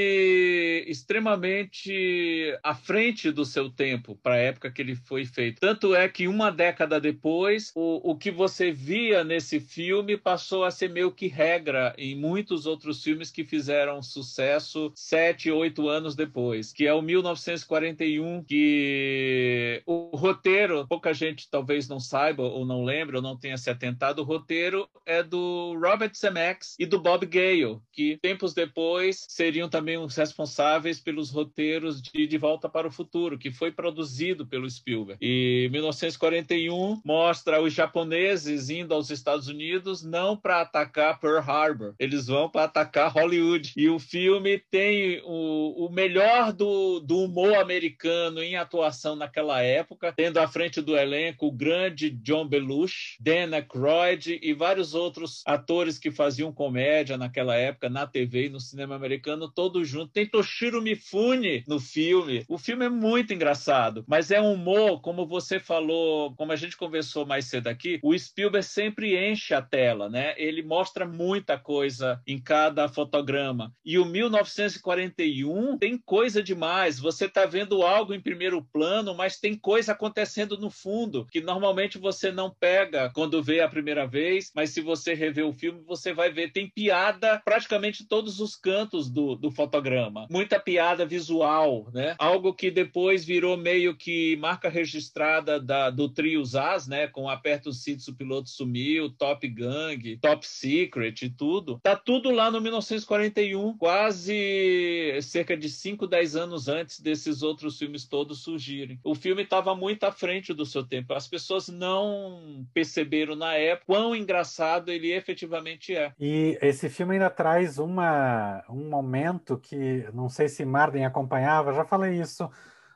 extremamente 0.87 2.57
à 2.63 2.73
frente 2.73 3.31
do 3.31 3.43
seu 3.43 3.69
tempo 3.69 4.17
para 4.23 4.35
a 4.35 4.39
época 4.39 4.71
que 4.71 4.81
ele 4.81 4.95
foi 4.95 5.25
feito. 5.25 5.59
Tanto 5.59 5.93
é 5.93 6.07
que 6.07 6.27
uma 6.27 6.49
década 6.49 7.01
depois, 7.01 7.71
o, 7.75 8.11
o 8.11 8.15
que 8.15 8.31
você 8.31 8.71
via 8.71 9.23
nesse 9.23 9.59
filme 9.59 10.15
passou 10.15 10.63
a 10.63 10.71
ser 10.71 10.89
meio 10.89 11.11
que 11.11 11.27
regra 11.27 11.93
em 11.97 12.15
muitos 12.15 12.65
outros 12.65 13.03
filmes 13.03 13.29
que 13.29 13.43
fizeram 13.43 14.01
sucesso 14.01 14.91
sete, 14.95 15.51
oito 15.51 15.89
anos 15.89 16.15
depois, 16.15 16.71
que 16.71 16.87
é 16.87 16.92
é 16.93 16.95
o 16.95 17.01
1941, 17.01 18.43
que 18.43 19.81
o 19.85 20.15
roteiro, 20.15 20.85
pouca 20.87 21.13
gente 21.13 21.49
talvez 21.49 21.87
não 21.87 21.99
saiba 21.99 22.43
ou 22.43 22.65
não 22.65 22.83
lembre 22.83 23.15
ou 23.15 23.21
não 23.21 23.37
tenha 23.37 23.57
se 23.57 23.69
atentado, 23.69 24.19
o 24.19 24.25
roteiro 24.25 24.87
é 25.05 25.23
do 25.23 25.77
Robert 25.79 26.11
Zemeckis 26.15 26.75
e 26.79 26.85
do 26.85 26.99
Bob 26.99 27.25
Gale, 27.25 27.79
que 27.91 28.17
tempos 28.21 28.53
depois 28.53 29.25
seriam 29.27 29.67
também 29.67 29.97
os 29.97 30.15
responsáveis 30.15 30.99
pelos 30.99 31.31
roteiros 31.31 32.01
de 32.01 32.27
De 32.27 32.37
Volta 32.37 32.69
para 32.69 32.87
o 32.87 32.91
Futuro, 32.91 33.37
que 33.37 33.51
foi 33.51 33.71
produzido 33.71 34.45
pelo 34.45 34.69
Spielberg. 34.69 35.17
E 35.21 35.67
1941 35.71 37.01
mostra 37.03 37.61
os 37.61 37.73
japoneses 37.73 38.69
indo 38.69 38.93
aos 38.93 39.09
Estados 39.09 39.47
Unidos 39.47 40.03
não 40.03 40.37
para 40.37 40.61
atacar 40.61 41.19
Pearl 41.19 41.39
Harbor, 41.39 41.95
eles 41.97 42.27
vão 42.27 42.49
para 42.49 42.65
atacar 42.65 43.11
Hollywood. 43.11 43.73
E 43.75 43.89
o 43.89 43.97
filme 43.97 44.59
tem 44.59 45.21
o, 45.25 45.87
o 45.87 45.89
melhor 45.91 46.53
do 46.53 46.82
do, 46.99 47.23
humor 47.23 47.55
americano 47.55 48.41
em 48.41 48.55
atuação 48.55 49.15
naquela 49.15 49.61
época, 49.61 50.13
tendo 50.15 50.37
à 50.37 50.47
frente 50.47 50.81
do 50.81 50.97
elenco 50.97 51.47
o 51.47 51.51
grande 51.51 52.09
John 52.09 52.47
Belushi, 52.47 53.17
Dan 53.19 53.55
Aykroyd 53.55 54.39
e 54.41 54.53
vários 54.53 54.93
outros 54.93 55.41
atores 55.45 55.97
que 55.97 56.11
faziam 56.11 56.51
comédia 56.51 57.17
naquela 57.17 57.55
época 57.55 57.89
na 57.89 58.05
TV 58.05 58.45
e 58.45 58.49
no 58.49 58.59
cinema 58.59 58.95
americano, 58.95 59.49
todos 59.49 59.87
juntos. 59.87 60.13
Tem 60.13 60.27
Toshiro 60.27 60.81
Mifune 60.81 61.63
no 61.67 61.79
filme. 61.79 62.43
O 62.47 62.57
filme 62.57 62.85
é 62.85 62.89
muito 62.89 63.33
engraçado, 63.33 64.03
mas 64.07 64.31
é 64.31 64.41
um 64.41 64.53
humor, 64.53 65.01
como 65.01 65.25
você 65.25 65.59
falou, 65.59 66.33
como 66.35 66.51
a 66.51 66.55
gente 66.55 66.77
conversou 66.77 67.25
mais 67.25 67.45
cedo 67.45 67.67
aqui, 67.67 67.99
o 68.03 68.17
Spielberg 68.17 68.65
sempre 68.65 69.31
enche 69.31 69.53
a 69.53 69.61
tela, 69.61 70.09
né? 70.09 70.33
Ele 70.37 70.61
mostra 70.61 71.05
muita 71.05 71.57
coisa 71.57 72.21
em 72.27 72.39
cada 72.39 72.87
fotograma. 72.87 73.73
E 73.85 73.97
o 73.97 74.05
1941 74.05 75.77
tem 75.77 75.97
coisa 75.97 76.41
demais. 76.41 76.72
Você 76.99 77.25
está 77.25 77.45
vendo 77.45 77.83
algo 77.83 78.13
em 78.13 78.21
primeiro 78.21 78.63
plano, 78.63 79.13
mas 79.13 79.39
tem 79.39 79.55
coisa 79.55 79.91
acontecendo 79.91 80.57
no 80.57 80.69
fundo, 80.69 81.27
que 81.31 81.39
normalmente 81.39 81.97
você 81.97 82.31
não 82.31 82.49
pega 82.49 83.11
quando 83.13 83.43
vê 83.43 83.61
a 83.61 83.69
primeira 83.69 84.07
vez, 84.07 84.51
mas 84.55 84.71
se 84.71 84.81
você 84.81 85.13
rever 85.13 85.45
o 85.45 85.53
filme, 85.53 85.81
você 85.85 86.13
vai 86.13 86.31
ver. 86.31 86.51
Tem 86.51 86.67
piada 86.69 87.41
praticamente 87.45 88.07
todos 88.07 88.39
os 88.39 88.55
cantos 88.55 89.09
do, 89.09 89.35
do 89.35 89.51
fotograma. 89.51 90.27
Muita 90.29 90.59
piada 90.59 91.05
visual, 91.05 91.89
né? 91.93 92.15
Algo 92.17 92.53
que 92.53 92.71
depois 92.71 93.23
virou 93.23 93.55
meio 93.55 93.95
que 93.95 94.35
marca 94.37 94.69
registrada 94.69 95.59
da, 95.59 95.89
do 95.89 96.09
trio 96.09 96.43
Zaz, 96.43 96.87
né? 96.87 97.07
Com 97.07 97.29
Aperta 97.29 97.69
os 97.69 97.83
Cintos, 97.83 98.07
o 98.07 98.15
Piloto 98.15 98.49
Sumiu, 98.49 99.09
Top 99.09 99.47
Gang, 99.47 100.17
Top 100.17 100.45
Secret 100.45 101.15
e 101.21 101.29
tudo. 101.29 101.79
Tá 101.83 101.95
tudo 101.95 102.31
lá 102.31 102.49
no 102.49 102.59
1941, 102.61 103.77
quase 103.77 105.19
cerca 105.21 105.55
de 105.55 105.69
5, 105.69 106.07
10 106.07 106.35
anos 106.35 106.62
antes 106.67 106.99
desses 106.99 107.41
outros 107.41 107.77
filmes 107.77 108.05
todos 108.05 108.43
surgirem. 108.43 108.99
O 109.03 109.15
filme 109.15 109.43
estava 109.43 109.75
muito 109.75 110.03
à 110.03 110.11
frente 110.11 110.53
do 110.53 110.65
seu 110.65 110.83
tempo. 110.85 111.13
As 111.13 111.27
pessoas 111.27 111.67
não 111.67 112.65
perceberam 112.73 113.35
na 113.35 113.53
época 113.53 113.85
quão 113.85 114.15
engraçado 114.15 114.89
ele 114.89 115.11
efetivamente 115.11 115.95
é. 115.95 116.13
E 116.19 116.57
esse 116.61 116.89
filme 116.89 117.13
ainda 117.13 117.29
traz 117.29 117.77
uma, 117.77 118.63
um 118.69 118.89
momento 118.89 119.57
que 119.57 120.07
não 120.13 120.29
sei 120.29 120.47
se 120.47 120.65
Marden 120.65 121.05
acompanhava, 121.05 121.73
já 121.73 121.85
falei 121.85 122.19
isso 122.19 122.49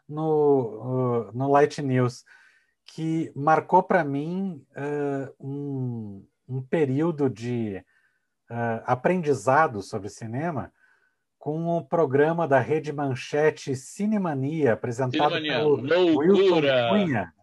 no, 0.07 1.31
no 1.33 1.51
Light 1.51 1.81
News, 1.81 2.23
que 2.85 3.31
marcou 3.35 3.83
para 3.83 4.03
mim 4.03 4.63
uh, 4.71 5.45
um, 5.45 6.25
um 6.47 6.61
período 6.61 7.29
de 7.29 7.83
uh, 8.49 8.81
aprendizado 8.85 9.81
sobre 9.81 10.09
cinema 10.09 10.71
com 11.47 11.65
o 11.77 11.81
programa 11.81 12.45
da 12.45 12.59
Rede 12.59 12.91
Manchete 12.91 13.73
Cinemania, 13.73 14.73
apresentado 14.73 15.33
Cinemania. 15.33 15.53
pelo 15.53 15.75
Loucura. 15.77 16.27
Wilson 16.27 16.89
Cunha. 16.89 17.33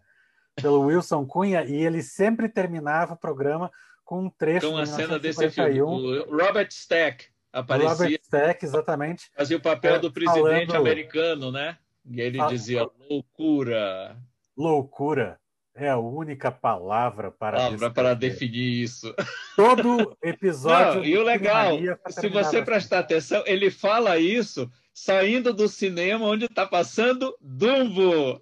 Pelo 0.54 0.80
Wilson 0.82 1.24
Cunha, 1.26 1.64
e 1.64 1.74
ele 1.74 2.02
sempre 2.02 2.46
terminava 2.50 3.14
o 3.14 3.16
programa 3.16 3.70
com 4.04 4.24
um 4.24 4.28
trecho 4.28 4.70
Com 4.70 4.76
a 4.76 4.82
de 4.82 4.90
cena 4.90 5.18
desse 5.18 5.48
filme. 5.48 5.70
1951. 5.72 6.30
O 6.34 6.36
Robert 6.46 6.68
Stack 6.70 7.28
aparecia, 7.50 7.88
Robert 7.94 8.20
Stack, 8.22 8.62
exatamente. 8.66 9.30
fazia 9.34 9.56
o 9.56 9.60
papel 9.62 9.94
É, 9.94 9.98
do 9.98 10.12
presidente 10.12 10.66
falando- 10.66 10.76
americano, 10.76 11.50
né? 11.50 11.78
E 12.06 12.20
ele 12.20 12.46
dizia 12.48 12.86
loucura. 13.08 14.18
Loucura 14.54 15.40
é 15.74 15.88
a 15.88 15.98
única 15.98 16.52
palavra 16.52 17.30
para 17.30 17.56
Palavra 17.56 17.90
para 17.90 18.14
definir 18.14 18.82
isso. 18.82 19.14
Todo 19.56 20.16
episódio. 20.22 21.00
Não, 21.00 21.04
e 21.04 21.16
o 21.18 21.22
legal, 21.22 21.76
foi 21.78 22.12
se 22.12 22.28
você 22.28 22.56
assim. 22.58 22.64
prestar 22.64 22.98
atenção, 23.00 23.42
ele 23.46 23.70
fala 23.70 24.16
isso 24.18 24.70
saindo 24.92 25.52
do 25.52 25.68
cinema 25.68 26.24
onde 26.26 26.44
está 26.44 26.64
passando 26.66 27.36
Dumbo. 27.40 28.40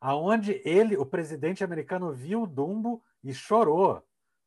aonde 0.00 0.60
ele, 0.64 0.96
o 0.96 1.06
presidente 1.06 1.62
americano, 1.64 2.12
viu 2.12 2.42
o 2.42 2.46
Dumbo 2.46 3.02
e 3.22 3.32
chorou. 3.34 4.02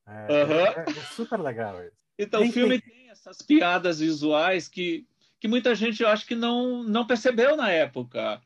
É, 0.07 0.41
Aham. 0.43 0.53
é- 0.53 0.85
é 0.89 1.03
super 1.15 1.39
legal 1.39 1.81
isso. 1.84 1.95
Então, 2.18 2.41
o 2.41 2.43
Enfim. 2.43 2.53
filme 2.53 2.81
tem 2.81 3.10
essas 3.10 3.41
piadas 3.41 3.99
visuais 3.99 4.68
que, 4.68 5.06
que 5.39 5.48
muita 5.48 5.73
gente, 5.73 6.03
eu 6.03 6.10
acho 6.10 6.26
que 6.26 6.35
não, 6.35 6.84
não 6.84 7.06
percebeu 7.07 7.56
na 7.56 7.72
época. 7.72 8.41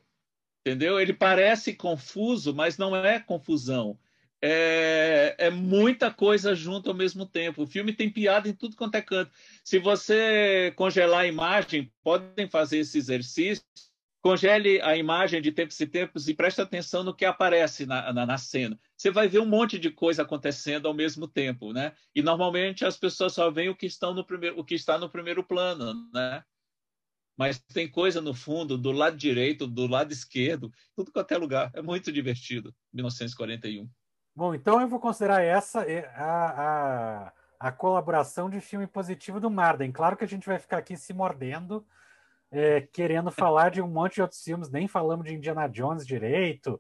Entendeu? 0.66 1.00
Ele 1.00 1.14
parece 1.14 1.76
confuso, 1.76 2.52
mas 2.56 2.76
não 2.76 2.96
é 2.96 3.20
confusão. 3.20 4.00
É, 4.42 5.36
é 5.38 5.50
muita 5.52 6.12
coisa 6.12 6.56
junto 6.56 6.90
ao 6.90 6.96
mesmo 6.96 7.24
tempo. 7.24 7.62
O 7.62 7.68
filme 7.68 7.94
tem 7.94 8.10
piada 8.10 8.50
em 8.50 8.54
tudo 8.54 8.76
quanto 8.76 8.96
é 8.96 9.02
canto. 9.02 9.32
Se 9.64 9.78
você 9.78 10.74
congelar 10.76 11.22
a 11.22 11.28
imagem, 11.28 11.94
podem 12.04 12.50
fazer 12.50 12.80
esse 12.80 12.98
exercício. 12.98 13.64
Congele 14.24 14.82
a 14.82 14.98
imagem 14.98 15.40
de 15.40 15.52
tempos 15.52 15.80
e 15.80 15.86
tempos 15.86 16.28
e 16.28 16.34
preste 16.34 16.60
atenção 16.60 17.04
no 17.04 17.14
que 17.14 17.26
aparece 17.26 17.86
na, 17.86 18.12
na, 18.12 18.26
na 18.26 18.38
cena. 18.40 18.80
Você 18.98 19.12
vai 19.12 19.28
ver 19.28 19.38
um 19.38 19.46
monte 19.46 19.78
de 19.78 19.92
coisa 19.92 20.24
acontecendo 20.24 20.88
ao 20.88 20.96
mesmo 20.96 21.28
tempo, 21.28 21.72
né? 21.72 21.94
E 22.14 22.24
normalmente 22.24 22.84
as 22.84 22.98
pessoas 22.98 23.34
só 23.34 23.52
veem 23.52 23.70
o 23.70 23.76
que, 23.76 23.86
estão 23.86 24.16
no 24.16 24.26
primeiro, 24.26 24.60
o 24.60 24.66
que 24.66 24.74
está 24.74 24.98
no 24.98 25.12
primeiro 25.12 25.44
plano, 25.44 25.94
né? 26.12 26.44
Mas 27.38 27.60
tem 27.60 27.90
coisa 27.90 28.22
no 28.22 28.34
fundo, 28.34 28.78
do 28.78 28.92
lado 28.92 29.18
direito, 29.18 29.68
do 29.68 29.88
lado 29.88 30.12
esquerdo, 30.14 30.72
tudo 30.96 31.12
quanto 31.12 31.34
é 31.34 31.38
lugar. 31.38 31.72
É 31.74 31.82
muito 31.82 32.12
divertido. 32.12 32.74
1941. 32.94 33.90
Bom, 34.36 34.54
então 34.54 34.82
eu 34.82 34.88
vou 34.88 35.00
considerar 35.00 35.42
essa 35.42 35.82
é, 35.84 36.06
a, 36.16 37.28
a, 37.60 37.68
a 37.68 37.72
colaboração 37.72 38.50
de 38.50 38.60
filme 38.60 38.88
positivo 38.88 39.40
do 39.40 39.50
Marden. 39.50 39.92
Claro 39.92 40.18
que 40.18 40.24
a 40.24 40.28
gente 40.28 40.48
vai 40.48 40.60
ficar 40.60 40.78
aqui 40.78 40.98
se 40.98 41.14
mordendo, 41.14 41.86
é, 42.52 42.82
querendo 42.82 43.32
falar 43.32 43.70
de 43.70 43.82
um 43.82 43.88
monte 43.88 44.16
de 44.16 44.22
outros 44.22 44.42
filmes, 44.42 44.70
nem 44.70 44.88
falamos 44.88 45.26
de 45.26 45.34
Indiana 45.34 45.68
Jones 45.68 46.06
direito, 46.06 46.80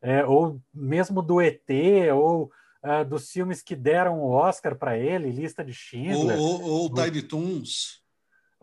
é, 0.00 0.24
ou 0.24 0.60
mesmo 0.74 1.22
do 1.22 1.40
ET, 1.40 1.68
ou 2.12 2.50
ah, 2.82 3.04
dos 3.04 3.30
filmes 3.30 3.62
que 3.62 3.76
deram 3.76 4.20
o 4.20 4.30
Oscar 4.30 4.74
para 4.76 4.98
ele, 4.98 5.30
Lista 5.30 5.64
de 5.64 5.72
Schindler, 5.72 6.36
ou, 6.36 6.60
ou, 6.60 6.70
ou 6.82 6.92
Tiny 6.92 7.22
Toons. 7.22 8.01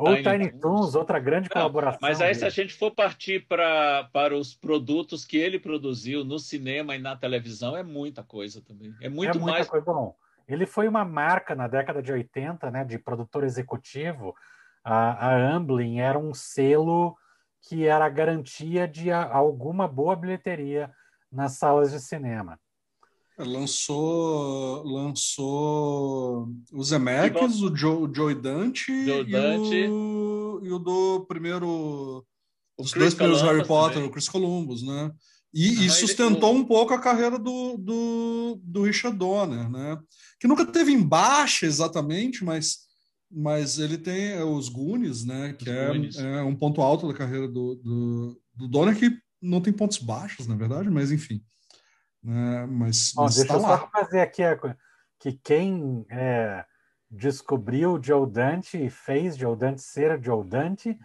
Tiny, 0.06 0.24
Tiny 0.24 0.60
Toons, 0.60 0.96
outra 0.96 1.20
grande 1.20 1.50
Não, 1.50 1.62
colaboração. 1.62 2.00
Mas 2.02 2.22
aí, 2.22 2.34
se 2.34 2.46
a 2.46 2.50
dele. 2.50 2.56
gente 2.56 2.74
for 2.74 2.92
partir 2.92 3.46
pra, 3.48 4.10
para 4.14 4.36
os 4.36 4.54
produtos 4.56 5.26
que 5.26 5.38
ele 5.38 5.60
produziu 5.60 6.24
no 6.24 6.40
cinema 6.40 6.96
e 6.96 7.00
na 7.00 7.16
televisão, 7.16 7.76
é 7.76 7.84
muita 7.84 8.24
coisa 8.24 8.62
também. 8.62 8.96
É 9.00 9.10
muito 9.10 9.38
é 9.38 9.40
muita 9.40 9.52
mais. 9.58 9.68
coisa. 9.68 9.86
Bom, 9.86 10.16
ele 10.48 10.66
foi 10.66 10.88
uma 10.88 11.04
marca 11.06 11.54
na 11.56 11.68
década 11.68 12.02
de 12.02 12.12
80, 12.12 12.72
né, 12.72 12.84
de 12.86 12.98
produtor 12.98 13.44
executivo. 13.44 14.34
A, 14.84 15.28
a 15.30 15.36
Amblin 15.36 16.00
era 16.00 16.18
um 16.18 16.34
selo 16.34 17.16
que 17.62 17.86
era 17.86 18.06
a 18.06 18.10
garantia 18.10 18.88
de 18.88 19.12
a- 19.12 19.30
alguma 19.32 19.88
boa 19.88 20.16
bilheteria 20.16 20.92
nas 21.32 21.54
salas 21.58 21.92
de 21.92 22.00
cinema. 22.00 22.60
Lançou, 23.40 24.84
lançou 24.84 26.50
o 26.74 26.84
Zemeckis, 26.84 27.62
o 27.62 27.76
Joe, 27.76 28.10
Joe 28.14 28.36
Dante, 28.36 29.06
Joe 29.06 29.22
e, 29.22 29.32
Dante. 29.32 29.88
O, 29.88 30.60
e 30.64 30.72
o 30.72 30.80
do 30.80 31.26
primeiro. 31.28 31.68
O 32.78 32.84
Os 32.84 32.92
Chris 32.92 33.02
dois 33.04 33.14
primeiros 33.16 33.42
Columbus 33.42 33.58
Harry 33.58 33.68
Potter, 33.68 33.94
também. 33.96 34.10
o 34.10 34.12
Chris 34.12 34.30
Columbus, 34.30 34.84
né? 34.84 35.12
E, 35.54 35.66
Aham, 35.70 35.74
e 35.76 35.80
ele- 35.86 35.90
sustentou 35.90 36.54
o- 36.54 36.58
um 36.58 36.64
pouco 36.66 36.94
a 36.94 37.00
carreira 37.00 37.40
do, 37.40 37.76
do, 37.78 38.60
do 38.64 38.84
Richard 38.84 39.18
Donner, 39.18 39.70
né? 39.70 39.98
Que 40.40 40.48
nunca 40.48 40.66
teve 40.66 40.92
em 40.92 41.02
baixa 41.02 41.66
exatamente, 41.66 42.44
mas, 42.44 42.78
mas 43.32 43.80
ele 43.80 43.98
tem 43.98 44.42
os 44.44 44.70
Goonies, 44.70 45.26
né? 45.26 45.54
Que 45.58 45.70
é, 45.70 45.88
Goonies. 45.88 46.18
é 46.18 46.42
um 46.44 46.56
ponto 46.56 46.82
alto 46.82 47.08
da 47.08 47.14
carreira 47.14 47.48
do, 47.48 47.76
do, 47.76 48.42
do 48.56 48.68
Donner, 48.68 48.98
que 48.98 49.12
não 49.42 49.60
tem 49.60 49.74
pontos 49.74 49.98
baixos, 49.98 50.46
na 50.48 50.56
verdade, 50.56 50.90
mas 50.90 51.12
enfim. 51.12 51.42
Né? 52.24 52.66
Mas, 52.66 53.14
Ó, 53.18 53.24
mas 53.24 53.36
deixa 53.36 53.48
tá 53.48 53.56
eu 53.56 53.62
lá. 53.62 53.78
só 53.80 53.90
fazer 53.90 54.22
aqui 54.22 54.44
a 54.44 54.58
que 55.20 55.34
quem 55.34 56.06
é, 56.10 56.66
descobriu 57.10 58.00
Joe 58.02 58.30
Dante 58.30 58.78
e 58.78 58.90
fez 58.90 59.36
Joe 59.36 59.56
Dante 59.56 59.82
ser 59.82 60.22
Joe 60.24 60.46
Dante 60.46 60.98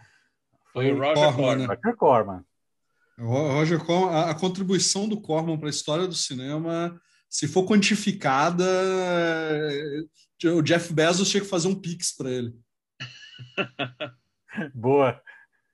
Foi 0.72 0.92
o 0.92 0.98
Roger 0.98 1.14
Corman, 1.14 1.34
Corman. 1.34 1.56
né? 1.56 1.66
Roger 1.66 1.96
Corman. 1.96 2.44
Roger 3.18 3.84
Corman, 3.84 4.14
a, 4.14 4.30
a 4.30 4.34
contribuição 4.34 5.08
do 5.08 5.20
Corman 5.20 5.58
para 5.58 5.68
a 5.68 5.70
história 5.70 6.06
do 6.06 6.14
cinema, 6.14 7.00
se 7.28 7.48
for 7.48 7.66
quantificada, 7.66 8.64
eh, 8.64 10.50
o 10.50 10.62
Jeff 10.62 10.92
Bezos 10.92 11.28
tinha 11.30 11.42
que 11.42 11.48
fazer 11.48 11.68
um 11.68 11.74
pix 11.74 12.16
para 12.16 12.30
ele. 12.30 12.54
Boa. 14.74 15.20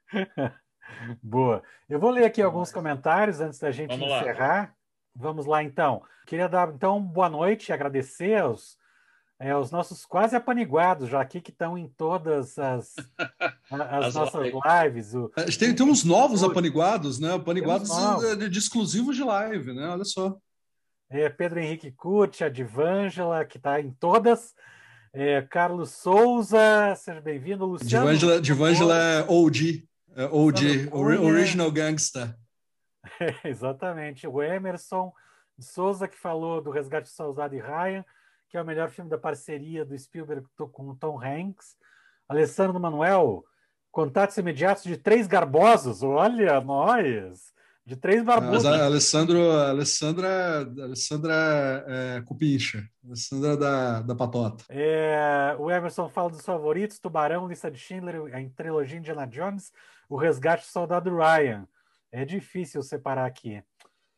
Boa. 1.22 1.62
Eu 1.88 1.98
vou 2.00 2.10
ler 2.10 2.24
aqui 2.24 2.40
alguns 2.40 2.72
comentários 2.72 3.40
antes 3.40 3.58
da 3.58 3.70
gente 3.70 3.90
Vamos 3.90 4.08
lá. 4.08 4.74
Vamos 5.14 5.46
lá, 5.46 5.62
então. 5.62 6.02
Queria 6.26 6.48
dar, 6.48 6.68
então, 6.68 7.00
boa 7.02 7.28
noite 7.28 7.68
e 7.68 7.72
agradecer 7.72 8.40
aos, 8.40 8.76
é, 9.38 9.50
aos 9.50 9.70
nossos 9.70 10.04
quase 10.06 10.36
apaniguados 10.36 11.08
já 11.08 11.20
aqui 11.20 11.40
que 11.40 11.50
estão 11.50 11.76
em 11.76 11.88
todas 11.88 12.58
as, 12.58 12.94
as 13.70 14.06
As 14.06 14.14
nossas 14.14 14.42
lives. 14.42 14.60
lives. 14.84 15.14
O, 15.14 15.32
A 15.36 15.40
gente 15.42 15.58
Tem, 15.58 15.74
tem 15.74 15.86
uns 15.86 16.04
novos 16.04 16.44
apaniguados, 16.44 17.18
né? 17.18 17.34
Apaniguados 17.34 17.90
de, 18.38 18.48
de 18.48 18.58
exclusivos 18.58 19.16
de 19.16 19.24
live, 19.24 19.72
né? 19.72 19.88
Olha 19.88 20.04
só. 20.04 20.36
é, 21.10 21.28
Pedro 21.28 21.58
Henrique 21.60 21.90
Curti, 21.90 22.44
a 22.44 22.48
Divângela, 22.48 23.44
que 23.44 23.56
está 23.56 23.80
em 23.80 23.90
todas. 23.90 24.54
É, 25.12 25.42
Carlos 25.42 25.90
Souza, 25.90 26.94
seja 26.96 27.20
bem-vindo. 27.20 27.66
Luciano. 27.66 28.06
Divângela, 28.06 28.40
Divângela 28.40 28.96
é 28.96 29.24
OG. 29.28 29.84
É, 30.14 30.26
de 30.52 30.88
Original 30.92 31.70
Gangsta. 31.72 32.38
É, 33.20 33.34
exatamente. 33.48 34.26
O 34.26 34.42
Emerson 34.42 35.12
de 35.56 35.64
Souza, 35.64 36.08
que 36.08 36.16
falou 36.16 36.60
do 36.60 36.70
Resgate 36.70 37.08
do 37.08 37.14
Soldado 37.14 37.54
e 37.54 37.60
Ryan, 37.60 38.04
que 38.48 38.56
é 38.56 38.62
o 38.62 38.66
melhor 38.66 38.90
filme 38.90 39.10
da 39.10 39.18
parceria 39.18 39.84
do 39.84 39.96
Spielberg 39.96 40.46
com 40.72 40.88
o 40.88 40.96
Tom 40.96 41.22
Hanks. 41.22 41.76
Alessandro 42.28 42.80
Manuel, 42.80 43.44
Contatos 43.90 44.36
Imediatos 44.38 44.84
de 44.84 44.96
Três 44.96 45.26
Garbosos. 45.26 46.02
Olha, 46.02 46.60
nós! 46.60 47.52
De 47.84 47.96
Três 47.96 48.22
Barbudos. 48.22 48.64
a 48.64 48.84
Alessandro, 48.84 49.50
Alessandra, 49.50 50.60
Alessandra 50.60 51.84
é, 51.88 52.22
Cupincha. 52.24 52.88
Alessandra 53.04 53.56
da, 53.56 54.02
da 54.02 54.14
Patota. 54.14 54.64
É, 54.68 55.56
o 55.58 55.70
Emerson 55.70 56.08
fala 56.08 56.30
dos 56.30 56.44
favoritos: 56.44 57.00
Tubarão, 57.00 57.48
Lista 57.48 57.70
de 57.70 57.78
Schindler, 57.78 58.32
a 58.32 58.50
trilogia 58.54 58.98
Indiana 58.98 59.26
Jones, 59.26 59.72
O 60.08 60.16
Resgate 60.16 60.64
do 60.64 60.70
Soldado 60.70 61.16
Ryan. 61.16 61.66
É 62.12 62.24
difícil 62.24 62.82
separar 62.82 63.26
aqui. 63.26 63.62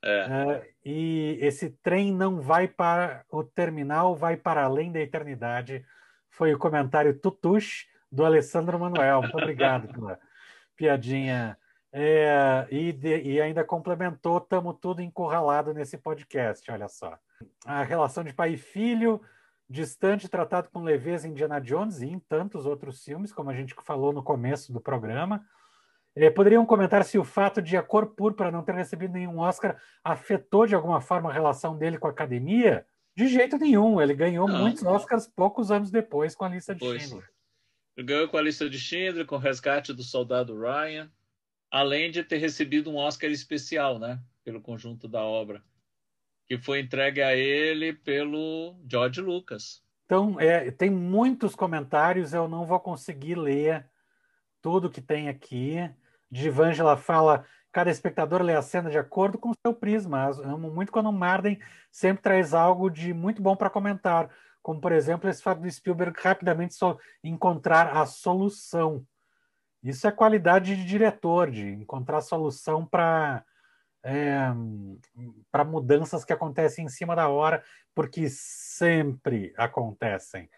É. 0.05 0.27
Uh, 0.27 0.66
e 0.85 1.39
esse 1.40 1.70
trem 1.70 2.12
não 2.12 2.40
vai 2.40 2.66
para 2.66 3.24
o 3.31 3.44
terminal, 3.44 4.16
vai 4.16 4.36
para 4.36 4.64
além 4.64 4.90
da 4.90 5.01
eternidade. 5.01 5.85
Foi 6.31 6.52
o 6.52 6.59
comentário 6.59 7.19
tutush 7.19 7.86
do 8.10 8.24
Alessandro 8.24 8.78
Manuel. 8.78 9.23
Muito 9.23 9.36
obrigado 9.36 9.89
pela 9.89 10.19
piadinha. 10.77 11.56
É, 11.94 12.66
e, 12.70 12.90
de, 12.90 13.20
e, 13.20 13.40
ainda 13.40 13.62
complementou, 13.62 14.39
estamos 14.39 14.77
tudo 14.81 15.02
encurralado 15.02 15.74
nesse 15.74 15.98
podcast, 15.98 16.69
olha 16.70 16.89
só. 16.89 17.19
A 17.66 17.82
relação 17.82 18.24
de 18.24 18.32
pai 18.32 18.55
e 18.55 18.56
filho, 18.56 19.20
distante, 19.69 20.27
tratado 20.27 20.70
com 20.70 20.82
leveza 20.82 21.28
em 21.28 21.32
Indiana 21.32 21.60
Jones 21.60 22.01
e 22.01 22.06
em 22.06 22.19
tantos 22.19 22.64
outros 22.64 23.05
filmes, 23.05 23.31
como 23.31 23.51
a 23.51 23.55
gente 23.55 23.74
falou 23.82 24.10
no 24.10 24.23
começo 24.23 24.73
do 24.73 24.81
programa. 24.81 25.44
É, 26.14 26.28
poderiam 26.28 26.66
comentar 26.66 27.05
se 27.05 27.18
o 27.18 27.24
fato 27.24 27.62
de 27.62 27.76
A 27.76 27.82
Cor 27.82 28.14
Púrpura 28.14 28.51
não 28.51 28.62
ter 28.62 28.74
recebido 28.74 29.14
nenhum 29.14 29.39
Oscar 29.39 29.80
afetou 30.05 30.66
de 30.66 30.74
alguma 30.74 31.01
forma 31.01 31.30
a 31.30 31.32
relação 31.32 31.76
dele 31.76 31.98
com 31.98 32.06
a 32.06 32.10
academia? 32.10 32.86
De 33.16 33.28
jeito 33.28 33.56
nenhum. 33.56 34.01
Ele 34.01 34.14
ganhou 34.14 34.47
não. 34.47 34.59
muitos 34.59 34.82
Oscars 34.82 35.26
poucos 35.26 35.70
anos 35.70 35.90
depois 35.90 36.34
com 36.34 36.44
a 36.44 36.48
lista 36.48 36.74
de 36.74 36.80
pois. 36.80 37.02
Schindler. 37.02 37.30
Ele 37.97 38.06
ganhou 38.06 38.28
com 38.28 38.36
a 38.36 38.43
lista 38.43 38.68
de 38.68 38.78
Schindler, 38.78 39.26
com 39.26 39.36
o 39.36 39.39
resgate 39.39 39.93
do 39.93 40.02
soldado 40.02 40.59
Ryan, 40.59 41.10
além 41.70 42.10
de 42.10 42.22
ter 42.22 42.39
recebido 42.39 42.90
um 42.90 42.97
Oscar 42.97 43.30
especial, 43.30 43.98
né? 43.98 44.20
Pelo 44.44 44.60
conjunto 44.60 45.06
da 45.06 45.22
obra, 45.22 45.62
que 46.47 46.59
foi 46.59 46.80
entregue 46.80 47.22
a 47.22 47.36
ele 47.36 47.93
pelo 47.93 48.78
George 48.90 49.20
Lucas. 49.20 49.82
Então, 50.05 50.39
é, 50.40 50.70
tem 50.70 50.90
muitos 50.90 51.55
comentários, 51.55 52.34
eu 52.34 52.48
não 52.48 52.66
vou 52.66 52.80
conseguir 52.80 53.34
ler 53.34 53.89
tudo 54.60 54.90
que 54.90 55.01
tem 55.01 55.28
aqui. 55.28 55.76
Divângela 56.32 56.96
fala: 56.96 57.44
cada 57.70 57.90
espectador 57.90 58.40
lê 58.40 58.54
a 58.56 58.62
cena 58.62 58.88
de 58.90 58.96
acordo 58.96 59.36
com 59.36 59.50
o 59.50 59.56
seu 59.60 59.74
prisma. 59.74 60.30
amo 60.42 60.70
muito 60.70 60.90
quando 60.90 61.10
o 61.10 61.12
Marden 61.12 61.60
sempre 61.90 62.22
traz 62.22 62.54
algo 62.54 62.88
de 62.88 63.12
muito 63.12 63.42
bom 63.42 63.54
para 63.54 63.68
comentar, 63.68 64.30
como 64.62 64.80
por 64.80 64.92
exemplo 64.92 65.28
esse 65.28 65.42
fato 65.42 65.60
do 65.60 65.70
Spielberg 65.70 66.18
rapidamente 66.18 66.74
só 66.74 66.96
encontrar 67.22 67.94
a 67.94 68.06
solução. 68.06 69.06
Isso 69.82 70.09
é 70.09 70.10
qualidade 70.10 70.74
de 70.74 70.86
diretor, 70.86 71.50
de 71.50 71.68
encontrar 71.68 72.22
solução 72.22 72.86
para 72.86 73.44
é, 74.02 74.40
para 75.50 75.64
mudanças 75.64 76.24
que 76.24 76.32
acontecem 76.32 76.86
em 76.86 76.88
cima 76.88 77.14
da 77.14 77.28
hora, 77.28 77.62
porque 77.94 78.26
sempre 78.30 79.52
acontecem. 79.56 80.48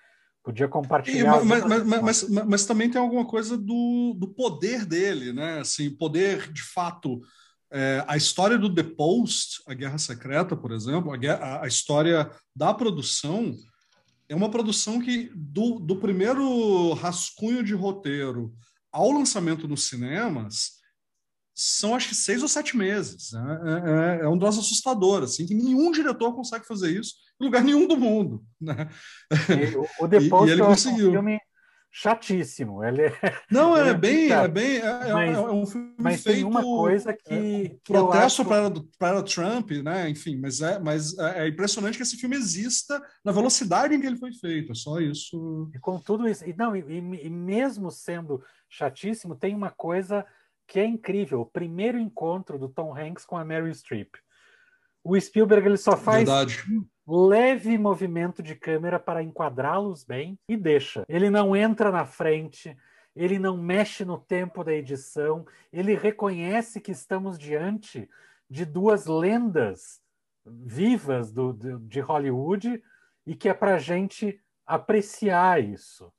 Podia 0.44 0.68
compartilhar. 0.68 1.42
E, 1.42 1.44
mas, 1.46 1.64
mas, 1.64 2.02
mas, 2.02 2.28
mas, 2.28 2.66
também 2.66 2.90
tem 2.90 3.00
alguma 3.00 3.24
coisa 3.24 3.56
do, 3.56 4.14
do 4.14 4.28
poder 4.28 4.84
dele, 4.84 5.32
né? 5.32 5.60
Assim, 5.60 5.88
poder 5.88 6.52
de 6.52 6.62
fato. 6.62 7.22
É, 7.72 8.04
a 8.06 8.14
história 8.14 8.58
do 8.58 8.72
The 8.72 8.82
Post, 8.82 9.62
a 9.66 9.72
Guerra 9.72 9.96
Secreta, 9.96 10.54
por 10.54 10.70
exemplo, 10.70 11.12
a, 11.12 11.62
a 11.62 11.66
história 11.66 12.30
da 12.54 12.74
produção 12.74 13.56
é 14.28 14.34
uma 14.34 14.50
produção 14.50 15.00
que, 15.00 15.30
do, 15.34 15.78
do 15.78 15.96
primeiro 15.96 16.92
rascunho 16.92 17.64
de 17.64 17.74
roteiro 17.74 18.54
ao 18.92 19.10
lançamento 19.10 19.66
nos 19.66 19.88
cinemas, 19.88 20.72
são 21.54 21.94
acho 21.94 22.08
que 22.10 22.14
seis 22.14 22.42
ou 22.42 22.48
sete 22.48 22.76
meses. 22.76 23.32
Né? 23.32 23.60
É, 23.64 24.20
é, 24.20 24.24
é 24.24 24.28
um 24.28 24.38
troço 24.38 24.60
assustador, 24.60 25.22
assim, 25.22 25.46
que 25.46 25.54
nenhum 25.54 25.90
diretor 25.90 26.34
consegue 26.34 26.66
fazer 26.66 26.90
isso 26.98 27.23
lugar 27.40 27.62
nenhum 27.62 27.86
do 27.86 27.96
mundo. 27.96 28.44
Né? 28.60 28.88
o, 30.00 30.08
The 30.08 30.28
Post 30.28 30.46
e, 30.46 30.50
e 30.50 30.52
ele 30.52 30.62
conseguiu. 30.62 31.06
É 31.06 31.08
um 31.08 31.12
filme 31.12 31.40
chatíssimo. 31.96 32.82
Ele 32.82 33.02
é, 33.02 33.12
Não, 33.48 33.76
é, 33.76 33.90
é 33.90 33.94
bem, 33.94 34.32
é 34.32 34.48
bem, 34.48 34.78
é, 34.78 35.12
mas, 35.12 35.36
é 35.36 35.40
um 35.40 35.64
filme 35.64 35.94
mas 35.96 36.22
feito, 36.24 36.36
tem 36.36 36.44
uma 36.44 36.60
coisa 36.60 37.12
que, 37.12 37.32
é, 37.32 37.68
que 37.68 37.92
protesto 37.92 38.42
acho... 38.42 38.44
para, 38.44 38.70
para 38.98 39.22
Trump, 39.22 39.70
né? 39.70 40.10
Enfim, 40.10 40.36
mas 40.36 40.60
é, 40.60 40.80
mas 40.80 41.16
é 41.16 41.46
impressionante 41.46 41.96
que 41.96 42.02
esse 42.02 42.16
filme 42.16 42.34
exista 42.34 43.00
na 43.24 43.30
velocidade 43.30 43.94
em 43.94 44.00
que 44.00 44.06
ele 44.08 44.16
foi 44.16 44.32
feito. 44.32 44.72
É 44.72 44.74
só 44.74 44.98
isso. 44.98 45.70
E 45.72 45.78
com 45.78 46.00
tudo 46.00 46.28
isso, 46.28 46.44
e 46.44 46.52
não, 46.52 46.74
e, 46.74 46.80
e 46.80 47.30
mesmo 47.30 47.92
sendo 47.92 48.42
chatíssimo, 48.68 49.36
tem 49.36 49.54
uma 49.54 49.70
coisa 49.70 50.26
que 50.66 50.80
é 50.80 50.84
incrível. 50.84 51.42
O 51.42 51.46
primeiro 51.46 51.96
encontro 51.96 52.58
do 52.58 52.68
Tom 52.68 52.96
Hanks 52.96 53.24
com 53.24 53.36
a 53.36 53.44
Meryl 53.44 53.72
Streep. 53.72 54.16
O 55.04 55.20
Spielberg 55.20 55.68
ele 55.68 55.76
só 55.76 55.96
faz 55.96 56.28
Verdade. 56.28 56.64
Leve 57.06 57.76
movimento 57.76 58.42
de 58.42 58.54
câmera 58.54 58.98
para 58.98 59.22
enquadrá-los 59.22 60.04
bem 60.04 60.38
e 60.48 60.56
deixa. 60.56 61.04
Ele 61.08 61.28
não 61.28 61.54
entra 61.54 61.90
na 61.90 62.06
frente, 62.06 62.76
ele 63.14 63.38
não 63.38 63.56
mexe 63.56 64.04
no 64.04 64.18
tempo 64.18 64.64
da 64.64 64.72
edição, 64.72 65.46
ele 65.72 65.94
reconhece 65.94 66.80
que 66.80 66.92
estamos 66.92 67.38
diante 67.38 68.08
de 68.48 68.64
duas 68.64 69.06
lendas 69.06 70.00
vivas 70.46 71.32
do, 71.32 71.52
do 71.52 71.78
de 71.80 72.00
Hollywood 72.00 72.82
e 73.26 73.34
que 73.34 73.48
é 73.48 73.54
para 73.54 73.76
a 73.76 73.78
gente 73.78 74.40
apreciar 74.66 75.62
isso. 75.62 76.12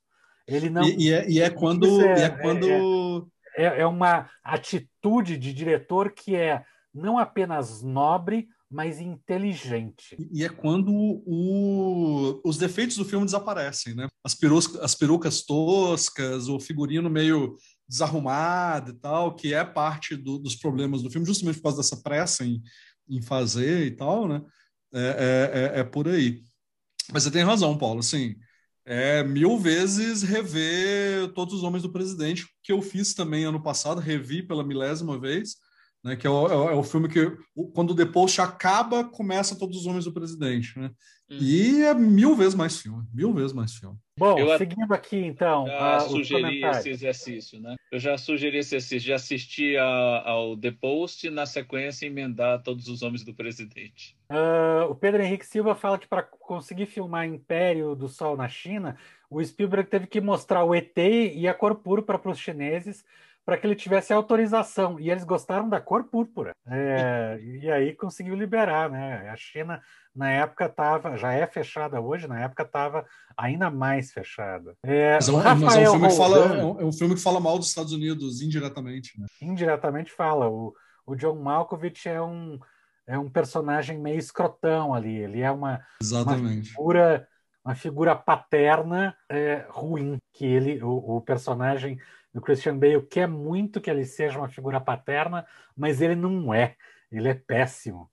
Ele 0.46 0.70
não. 0.70 0.82
E, 0.82 1.08
e, 1.08 1.12
é, 1.12 1.28
e 1.28 1.40
é, 1.40 1.50
quando. 1.50 2.02
É, 2.02 2.22
é 2.22 2.30
quando... 2.30 3.28
É, 3.56 3.64
é, 3.64 3.80
é 3.80 3.86
uma 3.86 4.28
atitude 4.44 5.38
de 5.38 5.52
diretor 5.52 6.12
que 6.12 6.36
é 6.36 6.64
não 6.92 7.18
apenas 7.18 7.82
nobre, 7.82 8.48
mas 8.76 9.00
inteligente. 9.00 10.14
E 10.30 10.44
é 10.44 10.50
quando 10.50 10.92
o, 10.92 12.42
os 12.44 12.58
defeitos 12.58 12.98
do 12.98 13.06
filme 13.06 13.24
desaparecem, 13.24 13.94
né? 13.94 14.06
As, 14.22 14.34
perucas, 14.34 14.76
as 14.82 14.94
perucas 14.94 15.46
toscas, 15.46 16.46
o 16.46 16.60
figurino 16.60 17.08
meio 17.08 17.56
desarrumado 17.88 18.90
e 18.90 18.94
tal, 18.94 19.34
que 19.34 19.54
é 19.54 19.64
parte 19.64 20.14
do, 20.14 20.38
dos 20.38 20.54
problemas 20.54 21.00
do 21.00 21.10
filme, 21.10 21.26
justamente 21.26 21.56
por 21.56 21.62
causa 21.62 21.78
dessa 21.78 22.02
pressa 22.02 22.44
em, 22.44 22.62
em 23.08 23.22
fazer 23.22 23.86
e 23.86 23.92
tal, 23.92 24.28
né? 24.28 24.42
É, 24.92 25.00
é, 25.00 25.78
é, 25.78 25.80
é 25.80 25.84
por 25.84 26.06
aí. 26.06 26.42
Mas 27.10 27.22
você 27.22 27.30
tem 27.30 27.44
razão, 27.44 27.78
Paulo, 27.78 28.00
assim, 28.00 28.36
é 28.84 29.22
mil 29.22 29.58
vezes 29.58 30.22
rever 30.22 31.32
Todos 31.32 31.54
os 31.54 31.62
Homens 31.62 31.82
do 31.82 31.92
Presidente, 31.92 32.46
que 32.62 32.72
eu 32.72 32.82
fiz 32.82 33.14
também 33.14 33.46
ano 33.46 33.62
passado, 33.62 34.02
revi 34.02 34.42
pela 34.42 34.62
milésima 34.62 35.18
vez, 35.18 35.56
né, 36.06 36.14
que 36.14 36.24
é 36.24 36.30
o, 36.30 36.46
é 36.46 36.74
o, 36.76 36.80
é 36.80 36.82
filme 36.84 37.08
que, 37.08 37.32
quando 37.74 37.90
o 37.90 37.96
The 37.96 38.04
Post 38.04 38.40
acaba, 38.40 39.02
começa 39.02 39.58
Todos 39.58 39.78
os 39.78 39.86
Homens 39.86 40.04
do 40.04 40.12
Presidente. 40.12 40.78
Né? 40.78 40.92
Hum. 41.28 41.38
E 41.40 41.82
é 41.82 41.92
mil 41.92 42.36
vezes 42.36 42.54
mais 42.54 42.80
filme, 42.80 43.02
mil 43.12 43.34
vezes 43.34 43.52
mais 43.52 43.74
filme. 43.74 43.96
Bom, 44.16 44.38
eu 44.38 44.56
seguindo 44.56 44.94
aqui 44.94 45.16
então. 45.16 45.66
Já 45.66 45.98
uh, 45.98 46.08
sugeri 46.08 46.64
esse 46.64 46.88
exercício, 46.88 47.60
né? 47.60 47.74
Eu 47.90 47.98
já 47.98 48.16
sugeri 48.16 48.58
esse 48.58 48.76
exercício, 48.76 49.08
já 49.08 49.16
assisti 49.16 49.76
a, 49.76 50.22
ao 50.24 50.56
The 50.56 50.70
Post 50.70 51.26
e 51.26 51.30
na 51.30 51.44
sequência 51.44 52.06
emendar 52.06 52.62
Todos 52.62 52.86
os 52.86 53.02
Homens 53.02 53.24
do 53.24 53.34
Presidente. 53.34 54.16
Uh, 54.30 54.88
o 54.88 54.94
Pedro 54.94 55.22
Henrique 55.22 55.44
Silva 55.44 55.74
fala 55.74 55.98
que 55.98 56.06
para 56.06 56.22
conseguir 56.22 56.86
filmar 56.86 57.26
Império 57.26 57.96
do 57.96 58.08
Sol 58.08 58.36
na 58.36 58.48
China, 58.48 58.96
o 59.28 59.44
Spielberg 59.44 59.90
teve 59.90 60.06
que 60.06 60.20
mostrar 60.20 60.62
o 60.62 60.72
ET 60.72 60.96
e 60.96 61.48
a 61.48 61.52
cor 61.52 61.74
púrpura 61.74 62.16
para 62.16 62.30
os 62.30 62.38
chineses 62.38 63.04
para 63.46 63.56
que 63.56 63.64
ele 63.64 63.76
tivesse 63.76 64.12
autorização. 64.12 64.98
E 64.98 65.08
eles 65.08 65.22
gostaram 65.22 65.68
da 65.68 65.80
cor 65.80 66.02
púrpura. 66.02 66.50
É, 66.66 67.38
e 67.40 67.70
aí 67.70 67.94
conseguiu 67.94 68.34
liberar, 68.34 68.90
né? 68.90 69.30
A 69.30 69.36
China, 69.36 69.80
na 70.12 70.28
época, 70.28 70.66
estava, 70.66 71.16
já 71.16 71.32
é 71.32 71.46
fechada 71.46 72.00
hoje, 72.00 72.26
na 72.26 72.40
época 72.40 72.64
estava 72.64 73.06
ainda 73.36 73.70
mais 73.70 74.12
fechada. 74.12 74.74
É, 74.82 75.14
mas, 75.14 75.28
é 75.28 75.32
um, 75.32 75.36
mas 75.36 75.76
é, 75.76 75.88
um 75.88 75.92
filme 75.92 76.08
que 76.08 76.16
fala, 76.16 76.38
é, 76.38 76.60
é 76.60 76.84
um 76.84 76.92
filme 76.92 77.14
que 77.14 77.22
fala 77.22 77.38
mal 77.38 77.56
dos 77.56 77.68
Estados 77.68 77.92
Unidos, 77.92 78.42
indiretamente. 78.42 79.18
Né? 79.18 79.26
Indiretamente 79.40 80.10
fala. 80.10 80.50
O, 80.50 80.74
o 81.06 81.14
John 81.14 81.36
Malkovich 81.36 82.08
é 82.08 82.20
um, 82.20 82.58
é 83.06 83.16
um 83.16 83.30
personagem 83.30 83.96
meio 83.96 84.18
escrotão 84.18 84.92
ali. 84.92 85.14
Ele 85.14 85.40
é 85.40 85.52
uma, 85.52 85.80
Exatamente. 86.02 86.70
uma 86.70 86.76
figura 86.76 87.28
uma 87.64 87.74
figura 87.74 88.14
paterna 88.14 89.16
é, 89.28 89.66
ruim 89.68 90.18
que 90.32 90.46
ele 90.46 90.80
o, 90.84 91.16
o 91.16 91.20
personagem 91.20 91.98
o 92.38 92.40
Christian 92.40 92.76
Bale 92.78 93.02
quer 93.02 93.26
muito 93.26 93.80
que 93.80 93.90
ele 93.90 94.04
seja 94.04 94.38
uma 94.38 94.48
figura 94.48 94.80
paterna, 94.80 95.46
mas 95.76 96.00
ele 96.00 96.14
não 96.14 96.52
é. 96.52 96.76
Ele 97.10 97.28
é 97.28 97.34
péssimo. 97.34 98.10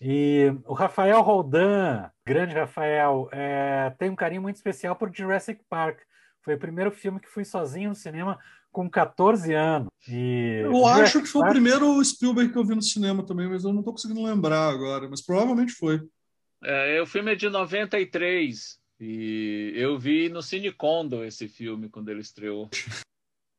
E 0.00 0.52
o 0.66 0.74
Rafael 0.74 1.22
Roldan, 1.22 2.10
grande 2.26 2.54
Rafael, 2.54 3.28
é, 3.32 3.90
tem 3.98 4.10
um 4.10 4.16
carinho 4.16 4.42
muito 4.42 4.56
especial 4.56 4.94
por 4.94 5.10
Jurassic 5.14 5.62
Park. 5.68 6.00
Foi 6.42 6.54
o 6.54 6.58
primeiro 6.58 6.90
filme 6.90 7.18
que 7.18 7.28
fui 7.28 7.44
sozinho 7.44 7.88
no 7.88 7.94
cinema 7.94 8.38
com 8.70 8.90
14 8.90 9.54
anos. 9.54 9.88
E 10.06 10.60
eu 10.62 10.86
acho 10.86 11.22
que 11.22 11.28
foi 11.28 11.42
o 11.42 11.50
primeiro 11.50 12.04
Spielberg 12.04 12.52
que 12.52 12.58
eu 12.58 12.64
vi 12.64 12.74
no 12.74 12.82
cinema 12.82 13.24
também, 13.24 13.48
mas 13.48 13.64
eu 13.64 13.72
não 13.72 13.80
estou 13.80 13.94
conseguindo 13.94 14.22
lembrar 14.22 14.68
agora, 14.68 15.08
mas 15.08 15.24
provavelmente 15.24 15.72
foi. 15.72 16.02
É, 16.62 17.00
o 17.00 17.06
filme 17.06 17.32
é 17.32 17.34
de 17.34 17.48
93 17.48 18.78
e 19.00 19.72
eu 19.76 19.98
vi 19.98 20.28
no 20.28 20.42
Cine 20.42 20.72
Condo 20.72 21.24
esse 21.24 21.48
filme 21.48 21.88
quando 21.88 22.10
ele 22.10 22.20
estreou. 22.20 22.68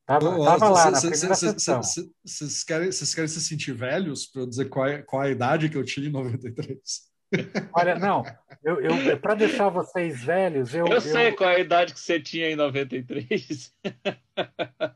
Tava, 0.05 0.35
tava 0.45 0.69
lá 0.69 0.91
na 0.91 0.99
primeira 0.99 1.33
sessão. 1.33 1.81
Vocês 2.23 2.63
querem, 2.63 2.89
querem 2.91 3.27
se 3.27 3.41
sentir 3.41 3.73
velhos 3.73 4.27
para 4.27 4.43
eu 4.43 4.47
dizer 4.47 4.65
qual, 4.65 4.87
é, 4.87 5.01
qual 5.01 5.23
é 5.23 5.27
a 5.27 5.31
idade 5.31 5.67
que 5.67 5.77
eu 5.77 5.83
tinha 5.83 6.07
em 6.07 6.11
93? 6.11 6.79
Olha, 7.73 7.97
não, 7.97 8.23
eu, 8.63 8.79
eu 8.79 9.19
para 9.19 9.33
deixar 9.33 9.69
vocês 9.69 10.23
velhos, 10.23 10.75
eu. 10.75 10.85
Eu 10.87 11.01
sei 11.01 11.29
eu, 11.29 11.35
qual 11.35 11.49
é 11.49 11.55
a 11.55 11.59
idade 11.59 11.93
que 11.93 11.99
você 11.99 12.19
tinha 12.19 12.49
em 12.49 12.55
93. 12.55 13.73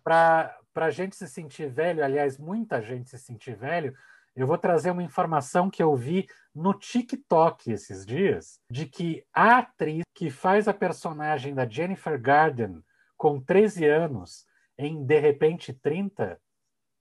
Para 0.03 0.55
a 0.75 0.91
gente 0.91 1.15
se 1.15 1.27
sentir 1.27 1.67
velho, 1.69 2.03
aliás, 2.03 2.37
muita 2.37 2.81
gente 2.81 3.09
se 3.09 3.17
sentir 3.17 3.55
velho, 3.55 3.95
eu 4.35 4.45
vou 4.45 4.57
trazer 4.57 4.91
uma 4.91 5.03
informação 5.03 5.69
que 5.69 5.81
eu 5.81 5.95
vi 5.95 6.27
no 6.53 6.73
TikTok 6.73 7.71
esses 7.71 8.05
dias, 8.05 8.59
de 8.71 8.85
que 8.85 9.23
a 9.33 9.57
atriz 9.57 10.03
que 10.13 10.29
faz 10.29 10.67
a 10.67 10.73
personagem 10.73 11.53
da 11.53 11.67
Jennifer 11.67 12.19
Garden 12.21 12.83
com 13.17 13.41
13 13.41 13.85
anos 13.85 14.45
em 14.79 15.05
De 15.05 15.19
repente 15.19 15.73
30 15.73 16.39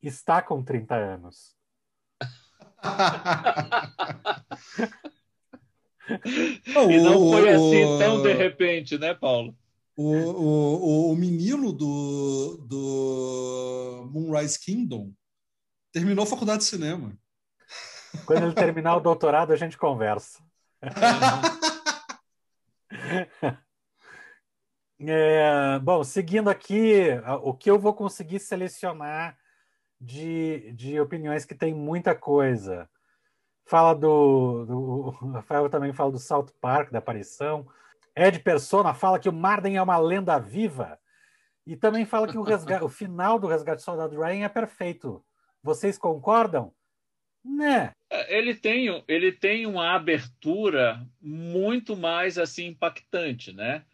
está 0.02 0.42
com 0.42 0.62
30 0.62 0.94
anos. 0.96 1.56
e 6.90 7.00
não 7.00 7.30
foi 7.30 7.48
assim 7.48 7.98
tão 7.98 8.22
de 8.22 8.32
repente, 8.32 8.98
né, 8.98 9.14
Paulo? 9.14 9.56
O, 9.96 10.12
o, 10.12 11.12
o 11.12 11.16
menino 11.16 11.72
do, 11.72 12.58
do 12.68 14.10
Moonrise 14.12 14.58
Kingdom 14.58 15.12
terminou 15.92 16.24
a 16.24 16.26
faculdade 16.26 16.58
de 16.60 16.68
cinema. 16.68 17.16
Quando 18.26 18.44
ele 18.44 18.54
terminar 18.54 18.96
o 18.96 19.00
doutorado, 19.00 19.52
a 19.52 19.56
gente 19.56 19.78
conversa. 19.78 20.42
É, 25.00 25.78
bom, 25.78 26.02
seguindo 26.02 26.50
aqui, 26.50 27.04
o 27.42 27.54
que 27.54 27.70
eu 27.70 27.78
vou 27.78 27.94
conseguir 27.94 28.40
selecionar 28.40 29.38
de, 30.00 30.72
de 30.72 31.00
opiniões 31.00 31.44
que 31.44 31.54
tem 31.54 31.72
muita 31.72 32.14
coisa. 32.14 32.88
Fala 33.64 33.94
do, 33.94 34.64
do. 34.64 34.78
O 34.78 35.10
Rafael 35.32 35.68
também 35.68 35.92
fala 35.92 36.10
do 36.10 36.18
South 36.18 36.48
Park, 36.60 36.90
da 36.90 36.98
aparição. 36.98 37.66
Ed 38.16 38.40
Persona 38.40 38.94
fala 38.94 39.18
que 39.18 39.28
o 39.28 39.32
Marden 39.32 39.76
é 39.76 39.82
uma 39.82 39.98
lenda 39.98 40.38
viva. 40.38 40.98
E 41.66 41.76
também 41.76 42.04
fala 42.04 42.26
que 42.26 42.38
o, 42.38 42.44
o 42.82 42.88
final 42.88 43.38
do 43.38 43.46
Resgate 43.46 43.82
do 43.82 43.84
Soldado 43.84 44.18
Ryan 44.18 44.46
é 44.46 44.48
perfeito. 44.48 45.22
Vocês 45.62 45.98
concordam? 45.98 46.72
Né? 47.44 47.92
Ele 48.28 48.54
tem, 48.54 49.04
ele 49.06 49.30
tem 49.30 49.66
uma 49.66 49.94
abertura 49.94 51.06
muito 51.20 51.94
mais 51.94 52.38
assim 52.38 52.68
impactante, 52.68 53.52
né? 53.52 53.84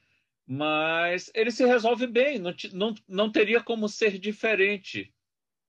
Mas 0.47 1.31
ele 1.35 1.51
se 1.51 1.65
resolve 1.65 2.07
bem, 2.07 2.39
não, 2.39 2.55
não, 2.73 2.95
não 3.09 3.33
teria 3.33 3.62
como 3.62 3.89
ser 3.89 4.19
diferente 4.19 5.12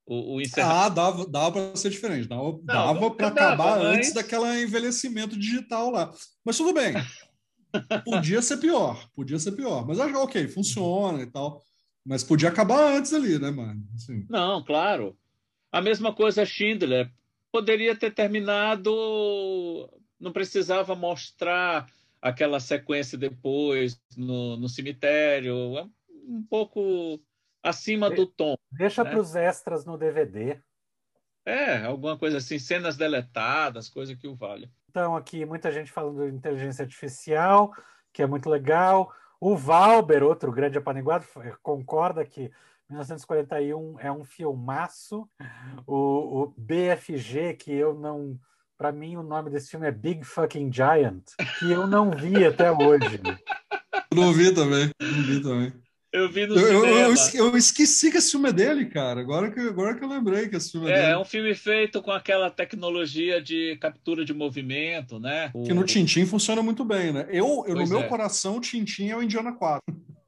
o, 0.05 0.35
o 0.35 0.41
encerramento. 0.41 0.79
Ah, 0.79 0.89
dava, 0.89 1.27
dava 1.27 1.51
para 1.51 1.75
ser 1.75 1.89
diferente, 1.89 2.27
dava, 2.27 2.59
dava 2.63 3.11
para 3.11 3.27
acabar 3.27 3.79
mas... 3.79 3.97
antes 3.97 4.13
daquele 4.13 4.63
envelhecimento 4.63 5.37
digital 5.37 5.91
lá. 5.91 6.13
Mas 6.43 6.57
tudo 6.57 6.73
bem, 6.73 6.93
podia 8.03 8.41
ser 8.41 8.57
pior, 8.57 9.09
podia 9.15 9.39
ser 9.39 9.53
pior, 9.53 9.85
mas 9.87 9.99
acho 9.99 10.15
ok, 10.17 10.47
funciona 10.47 11.21
e 11.21 11.27
tal. 11.27 11.63
Mas 12.05 12.23
podia 12.23 12.49
acabar 12.49 12.95
antes 12.95 13.13
ali, 13.13 13.39
né, 13.39 13.49
mano? 13.49 13.83
Assim. 13.95 14.27
Não, 14.29 14.63
claro. 14.63 15.17
A 15.71 15.81
mesma 15.81 16.13
coisa 16.13 16.45
Schindler. 16.45 17.11
Poderia 17.51 17.95
ter 17.95 18.13
terminado, 18.13 18.91
não 20.19 20.31
precisava 20.31 20.93
mostrar 20.93 21.87
aquela 22.25 22.59
sequência 22.59 23.17
depois 23.17 24.01
no, 24.17 24.57
no 24.57 24.67
cemitério, 24.67 25.77
é 25.77 25.87
um 26.27 26.43
pouco 26.49 27.21
acima 27.61 28.09
do 28.09 28.25
tom. 28.25 28.55
Deixa 28.71 29.03
né? 29.03 29.11
para 29.11 29.19
os 29.19 29.35
extras 29.35 29.85
no 29.85 29.95
DVD. 29.95 30.59
É, 31.45 31.85
alguma 31.85 32.17
coisa 32.17 32.37
assim, 32.37 32.57
cenas 32.57 32.97
deletadas, 32.97 33.87
coisa 33.87 34.15
que 34.15 34.27
o 34.27 34.33
vale. 34.33 34.71
Então, 34.89 35.15
aqui, 35.15 35.45
muita 35.45 35.71
gente 35.71 35.91
falando 35.91 36.27
de 36.27 36.35
inteligência 36.35 36.81
artificial, 36.81 37.71
que 38.11 38.23
é 38.23 38.25
muito 38.25 38.49
legal. 38.49 39.13
O 39.39 39.55
Valber, 39.55 40.23
outro 40.23 40.51
grande 40.51 40.79
apaniguado, 40.79 41.27
concorda 41.61 42.25
que 42.25 42.51
1941 42.89 43.99
é 43.99 44.11
um 44.11 44.23
filmaço. 44.23 45.29
O, 45.85 46.41
o 46.41 46.53
BFG, 46.57 47.53
que 47.53 47.71
eu 47.71 47.93
não 47.93 48.39
para 48.77 48.91
mim, 48.91 49.15
o 49.15 49.23
nome 49.23 49.49
desse 49.49 49.69
filme 49.69 49.87
é 49.87 49.91
Big 49.91 50.23
Fucking 50.23 50.71
Giant, 50.71 51.23
que 51.59 51.71
eu 51.71 51.87
não 51.87 52.11
vi 52.11 52.45
até 52.45 52.71
hoje. 52.71 53.21
Não 54.13 54.33
vi 54.33 54.53
também, 54.53 54.89
não 55.01 55.23
vi 55.23 55.41
também. 55.41 55.73
Eu 56.11 56.29
vi 56.29 56.47
no 56.47 56.57
eu, 56.57 56.85
eu, 56.85 57.15
eu, 57.33 57.57
esqueci 57.57 58.09
que 58.09 58.17
esse 58.17 58.31
filme 58.31 58.47
é 58.47 58.53
dele, 58.53 58.85
cara. 58.85 59.19
Agora 59.19 59.51
que, 59.51 59.59
agora 59.59 59.95
que 59.95 60.03
eu 60.03 60.07
lembrei 60.07 60.47
que 60.47 60.55
esse 60.55 60.71
filme 60.71 60.89
é, 60.89 60.91
é 60.91 60.95
dele. 60.95 61.11
É 61.11 61.17
um 61.17 61.25
filme 61.25 61.53
feito 61.53 62.01
com 62.01 62.11
aquela 62.11 62.49
tecnologia 62.49 63.41
de 63.41 63.77
captura 63.81 64.23
de 64.23 64.33
movimento, 64.33 65.19
né? 65.19 65.51
Que 65.65 65.73
no 65.73 65.83
Tintin 65.83 66.25
funciona 66.25 66.63
muito 66.63 66.85
bem, 66.85 67.11
né? 67.11 67.27
Eu, 67.29 67.65
eu 67.67 67.75
no 67.75 67.85
meu 67.85 67.99
é. 67.99 68.07
coração, 68.07 68.55
o 68.57 68.61
Tintin 68.61 69.09
é 69.09 69.17
o 69.17 69.21
Indiana 69.21 69.51
4. 69.51 69.81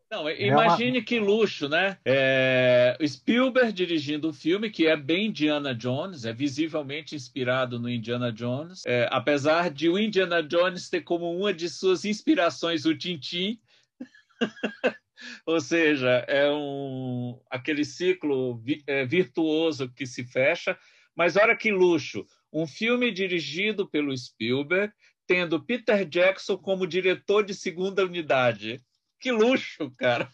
Não, 0.09 0.29
imagine 0.29 0.97
é 0.97 0.99
uma... 0.99 1.05
que 1.05 1.19
luxo, 1.19 1.67
né? 1.67 1.97
É, 2.05 2.97
Spielberg 3.05 3.73
dirigindo 3.73 4.27
o 4.27 4.29
um 4.29 4.34
filme 4.34 4.69
que 4.69 4.88
é 4.88 4.95
bem 4.95 5.27
Indiana 5.27 5.75
Jones, 5.75 6.23
é 6.23 6.31
visivelmente 6.31 7.13
inspirado 7.13 7.77
no 7.77 7.89
Indiana 7.89 8.31
Jones, 8.31 8.84
é, 8.85 9.09
apesar 9.11 9.69
de 9.69 9.89
o 9.89 9.99
Indiana 9.99 10.41
Jones 10.41 10.89
ter 10.89 11.01
como 11.01 11.29
uma 11.38 11.53
de 11.53 11.69
suas 11.69 12.05
inspirações 12.05 12.85
o 12.85 12.95
Tintin. 12.95 13.59
Ou 15.45 15.59
seja, 15.59 16.23
é 16.27 16.49
um 16.51 17.39
aquele 17.49 17.84
ciclo 17.84 18.57
vi, 18.59 18.84
é, 18.88 19.05
virtuoso 19.05 19.89
que 19.89 20.05
se 20.05 20.23
fecha. 20.23 20.77
Mas 21.15 21.35
olha 21.35 21.55
que 21.55 21.71
luxo! 21.71 22.25
Um 22.53 22.65
filme 22.65 23.11
dirigido 23.11 23.89
pelo 23.89 24.15
Spielberg, 24.15 24.93
tendo 25.25 25.61
Peter 25.61 26.05
Jackson 26.05 26.57
como 26.57 26.88
diretor 26.88 27.43
de 27.43 27.53
segunda 27.53 28.05
unidade. 28.05 28.79
Que 29.19 29.31
luxo, 29.31 29.91
cara. 29.98 30.30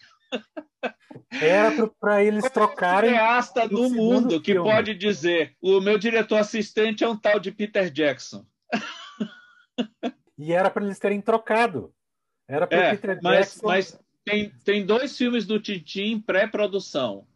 Era 1.30 1.88
para 2.00 2.24
eles 2.24 2.50
trocarem. 2.50 3.12
cineasta 3.12 3.68
do 3.68 3.90
mundo 3.90 4.42
que 4.42 4.54
filme. 4.54 4.70
pode 4.70 4.94
dizer: 4.94 5.56
o 5.62 5.80
meu 5.80 5.98
diretor 5.98 6.38
assistente 6.38 7.04
é 7.04 7.08
um 7.08 7.18
tal 7.18 7.40
de 7.40 7.52
Peter 7.52 7.90
Jackson. 7.90 8.46
E 10.38 10.52
era 10.52 10.70
para 10.70 10.84
eles 10.84 11.00
terem 11.00 11.22
trocado. 11.22 11.94
Era 12.48 12.68
para 12.68 12.78
é, 12.78 12.92
Peter 12.92 13.20
mas, 13.22 13.38
Jackson. 13.38 13.68
Mas 13.68 14.00
tem, 14.26 14.50
tem 14.64 14.86
dois 14.86 15.18
filmes 15.18 15.46
do 15.46 15.60
Tintin 15.60 16.14
em 16.14 16.20
pré-produção. 16.20 17.28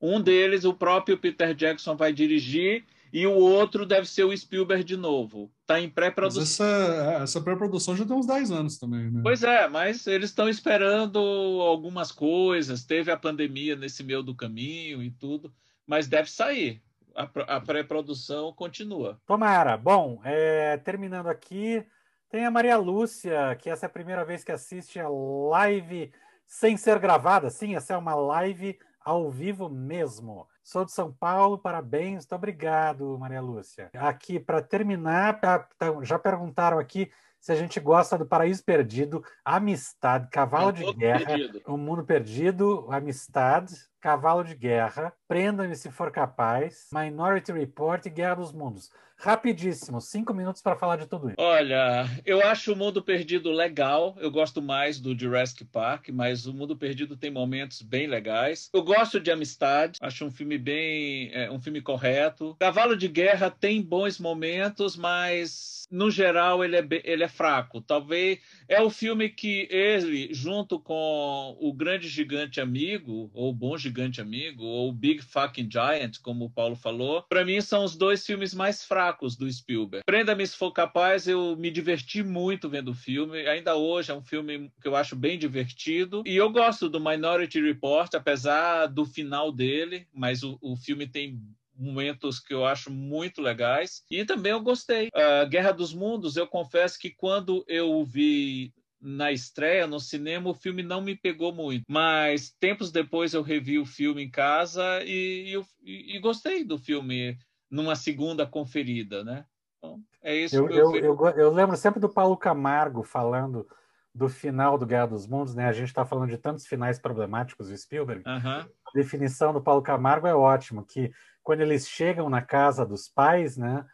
Um 0.00 0.20
deles, 0.20 0.64
o 0.64 0.72
próprio 0.72 1.18
Peter 1.18 1.54
Jackson 1.54 1.96
vai 1.96 2.12
dirigir 2.12 2.84
e 3.12 3.26
o 3.26 3.34
outro 3.34 3.86
deve 3.86 4.08
ser 4.08 4.24
o 4.24 4.36
Spielberg 4.36 4.84
de 4.84 4.96
novo. 4.96 5.50
Está 5.62 5.80
em 5.80 5.88
pré-produção. 5.88 6.42
Essa, 6.42 7.22
essa 7.22 7.40
pré-produção 7.40 7.96
já 7.96 8.04
tem 8.04 8.16
uns 8.16 8.26
10 8.26 8.50
anos 8.50 8.78
também, 8.78 9.10
né? 9.10 9.20
Pois 9.22 9.42
é, 9.42 9.68
mas 9.68 10.06
eles 10.06 10.30
estão 10.30 10.48
esperando 10.48 11.18
algumas 11.18 12.12
coisas. 12.12 12.84
Teve 12.84 13.10
a 13.10 13.16
pandemia 13.16 13.76
nesse 13.76 14.02
meio 14.02 14.22
do 14.22 14.34
caminho 14.34 15.02
e 15.02 15.10
tudo, 15.10 15.52
mas 15.86 16.06
deve 16.06 16.30
sair. 16.30 16.82
A, 17.14 17.56
a 17.56 17.60
pré-produção 17.60 18.52
continua. 18.52 19.20
Tomara. 19.26 19.76
Bom, 19.76 20.20
é, 20.24 20.76
terminando 20.76 21.26
aqui, 21.26 21.84
tem 22.30 22.44
a 22.44 22.50
Maria 22.50 22.76
Lúcia, 22.76 23.56
que 23.56 23.70
essa 23.70 23.86
é 23.86 23.88
a 23.88 23.90
primeira 23.90 24.24
vez 24.24 24.44
que 24.44 24.52
assiste 24.52 25.00
a 25.00 25.08
live 25.08 26.12
sem 26.46 26.76
ser 26.76 26.98
gravada. 26.98 27.50
Sim, 27.50 27.74
essa 27.74 27.94
é 27.94 27.96
uma 27.96 28.14
live 28.14 28.78
ao 29.00 29.30
vivo 29.30 29.68
mesmo. 29.68 30.46
Sou 30.68 30.84
de 30.84 30.92
São 30.92 31.10
Paulo, 31.10 31.56
parabéns, 31.56 32.24
muito 32.26 32.34
obrigado, 32.34 33.16
Maria 33.18 33.40
Lúcia. 33.40 33.88
Aqui, 33.94 34.38
para 34.38 34.60
terminar, 34.60 35.40
tá, 35.40 35.66
já 36.02 36.18
perguntaram 36.18 36.78
aqui 36.78 37.10
se 37.40 37.50
a 37.50 37.54
gente 37.54 37.80
gosta 37.80 38.18
do 38.18 38.26
Paraíso 38.26 38.62
Perdido, 38.62 39.24
Amistade, 39.42 40.28
Cavalo 40.28 40.70
de 40.70 40.84
Guerra, 40.92 41.24
perdido. 41.24 41.62
O 41.66 41.78
Mundo 41.78 42.04
Perdido, 42.04 42.86
Amistade, 42.90 43.74
Cavalo 44.08 44.42
de 44.42 44.54
Guerra, 44.54 45.12
Prenda-me 45.28 45.76
se 45.76 45.90
for 45.90 46.10
capaz, 46.10 46.88
Minority 46.90 47.52
Report 47.52 48.06
e 48.06 48.08
Guerra 48.08 48.36
dos 48.36 48.50
Mundos. 48.50 48.90
Rapidíssimo, 49.18 50.00
cinco 50.00 50.32
minutos 50.32 50.62
para 50.62 50.76
falar 50.76 50.96
de 50.96 51.06
tudo 51.06 51.28
isso. 51.28 51.36
Olha, 51.38 52.06
eu 52.24 52.40
acho 52.46 52.72
o 52.72 52.76
Mundo 52.76 53.02
Perdido 53.02 53.50
legal. 53.50 54.16
Eu 54.20 54.30
gosto 54.30 54.62
mais 54.62 54.98
do 54.98 55.18
Jurassic 55.18 55.64
Park, 55.66 56.08
mas 56.10 56.46
o 56.46 56.54
Mundo 56.54 56.76
Perdido 56.76 57.16
tem 57.16 57.30
momentos 57.30 57.82
bem 57.82 58.06
legais. 58.06 58.70
Eu 58.72 58.82
gosto 58.82 59.20
de 59.20 59.30
Amistade, 59.30 59.98
acho 60.00 60.24
um 60.24 60.30
filme 60.30 60.56
bem, 60.56 61.30
é, 61.34 61.50
um 61.50 61.60
filme 61.60 61.82
correto. 61.82 62.56
Cavalo 62.58 62.96
de 62.96 63.08
Guerra 63.08 63.50
tem 63.50 63.82
bons 63.82 64.18
momentos, 64.18 64.96
mas 64.96 65.86
no 65.90 66.10
geral 66.10 66.64
ele 66.64 66.76
é, 66.76 66.86
ele 67.02 67.24
é 67.24 67.28
fraco. 67.28 67.80
Talvez 67.80 68.38
é 68.68 68.80
o 68.80 68.88
filme 68.88 69.28
que 69.28 69.66
ele, 69.68 70.32
junto 70.32 70.78
com 70.78 71.56
o 71.60 71.72
Grande 71.72 72.08
Gigante 72.08 72.60
Amigo 72.60 73.30
ou 73.34 73.52
Bom 73.52 73.76
Gigante 73.76 73.97
Gigante 73.98 74.20
Amigo, 74.20 74.64
ou 74.64 74.92
Big 74.92 75.20
Fucking 75.22 75.68
Giant, 75.70 76.18
como 76.22 76.44
o 76.44 76.50
Paulo 76.50 76.76
falou, 76.76 77.22
para 77.22 77.44
mim 77.44 77.60
são 77.60 77.82
os 77.82 77.96
dois 77.96 78.24
filmes 78.24 78.54
mais 78.54 78.84
fracos 78.84 79.36
do 79.36 79.50
Spielberg. 79.50 80.04
Prenda-me 80.06 80.46
se 80.46 80.56
for 80.56 80.70
capaz, 80.70 81.26
eu 81.26 81.56
me 81.56 81.68
diverti 81.68 82.22
muito 82.22 82.68
vendo 82.68 82.92
o 82.92 82.94
filme. 82.94 83.46
Ainda 83.48 83.74
hoje 83.74 84.12
é 84.12 84.14
um 84.14 84.22
filme 84.22 84.70
que 84.80 84.86
eu 84.86 84.94
acho 84.94 85.16
bem 85.16 85.36
divertido. 85.36 86.22
E 86.24 86.36
eu 86.36 86.48
gosto 86.50 86.88
do 86.88 87.00
Minority 87.00 87.60
Report, 87.60 88.14
apesar 88.14 88.86
do 88.86 89.04
final 89.04 89.50
dele, 89.50 90.06
mas 90.12 90.44
o, 90.44 90.56
o 90.62 90.76
filme 90.76 91.06
tem 91.08 91.40
momentos 91.76 92.38
que 92.38 92.54
eu 92.54 92.64
acho 92.64 92.90
muito 92.90 93.42
legais. 93.42 94.04
E 94.10 94.24
também 94.24 94.52
eu 94.52 94.60
gostei. 94.60 95.08
A 95.12 95.44
Guerra 95.44 95.72
dos 95.72 95.92
Mundos, 95.92 96.36
eu 96.36 96.46
confesso 96.46 96.98
que 96.98 97.10
quando 97.10 97.64
eu 97.66 98.04
vi 98.04 98.72
na 99.00 99.30
estreia 99.30 99.86
no 99.86 100.00
cinema, 100.00 100.50
o 100.50 100.54
filme 100.54 100.82
não 100.82 101.00
me 101.00 101.14
pegou 101.14 101.52
muito. 101.52 101.84
Mas 101.88 102.50
tempos 102.58 102.90
depois 102.90 103.32
eu 103.32 103.42
revi 103.42 103.78
o 103.78 103.86
filme 103.86 104.22
em 104.22 104.30
casa 104.30 105.02
e, 105.04 105.54
e, 105.82 106.16
e 106.16 106.20
gostei 106.20 106.64
do 106.64 106.78
filme 106.78 107.38
numa 107.70 107.94
segunda 107.94 108.46
conferida, 108.46 109.22
né? 109.22 109.44
Então, 109.78 110.00
é 110.22 110.34
isso. 110.34 110.56
Eu, 110.56 110.68
eu, 110.70 110.96
eu, 110.96 111.26
eu, 111.36 111.52
lembro 111.52 111.76
sempre 111.76 112.00
do 112.00 112.08
Paulo 112.08 112.36
Camargo 112.36 113.02
falando 113.02 113.66
do 114.14 114.28
final 114.28 114.76
do 114.76 114.86
Guerra 114.86 115.06
dos 115.06 115.26
Mundos, 115.26 115.54
né? 115.54 115.66
A 115.68 115.72
gente 115.72 115.88
está 115.88 116.04
falando 116.04 116.30
de 116.30 116.38
tantos 116.38 116.66
finais 116.66 116.98
problemáticos 116.98 117.68
do 117.68 117.76
Spielberg. 117.76 118.24
Uhum. 118.26 118.60
A 118.60 118.90
definição 118.94 119.52
do 119.52 119.62
Paulo 119.62 119.82
Camargo 119.82 120.26
é 120.26 120.34
ótimo, 120.34 120.84
que 120.84 121.12
quando 121.42 121.60
eles 121.60 121.88
chegam 121.88 122.28
na 122.28 122.42
casa 122.42 122.84
dos 122.84 123.08
pais, 123.08 123.56
né? 123.56 123.86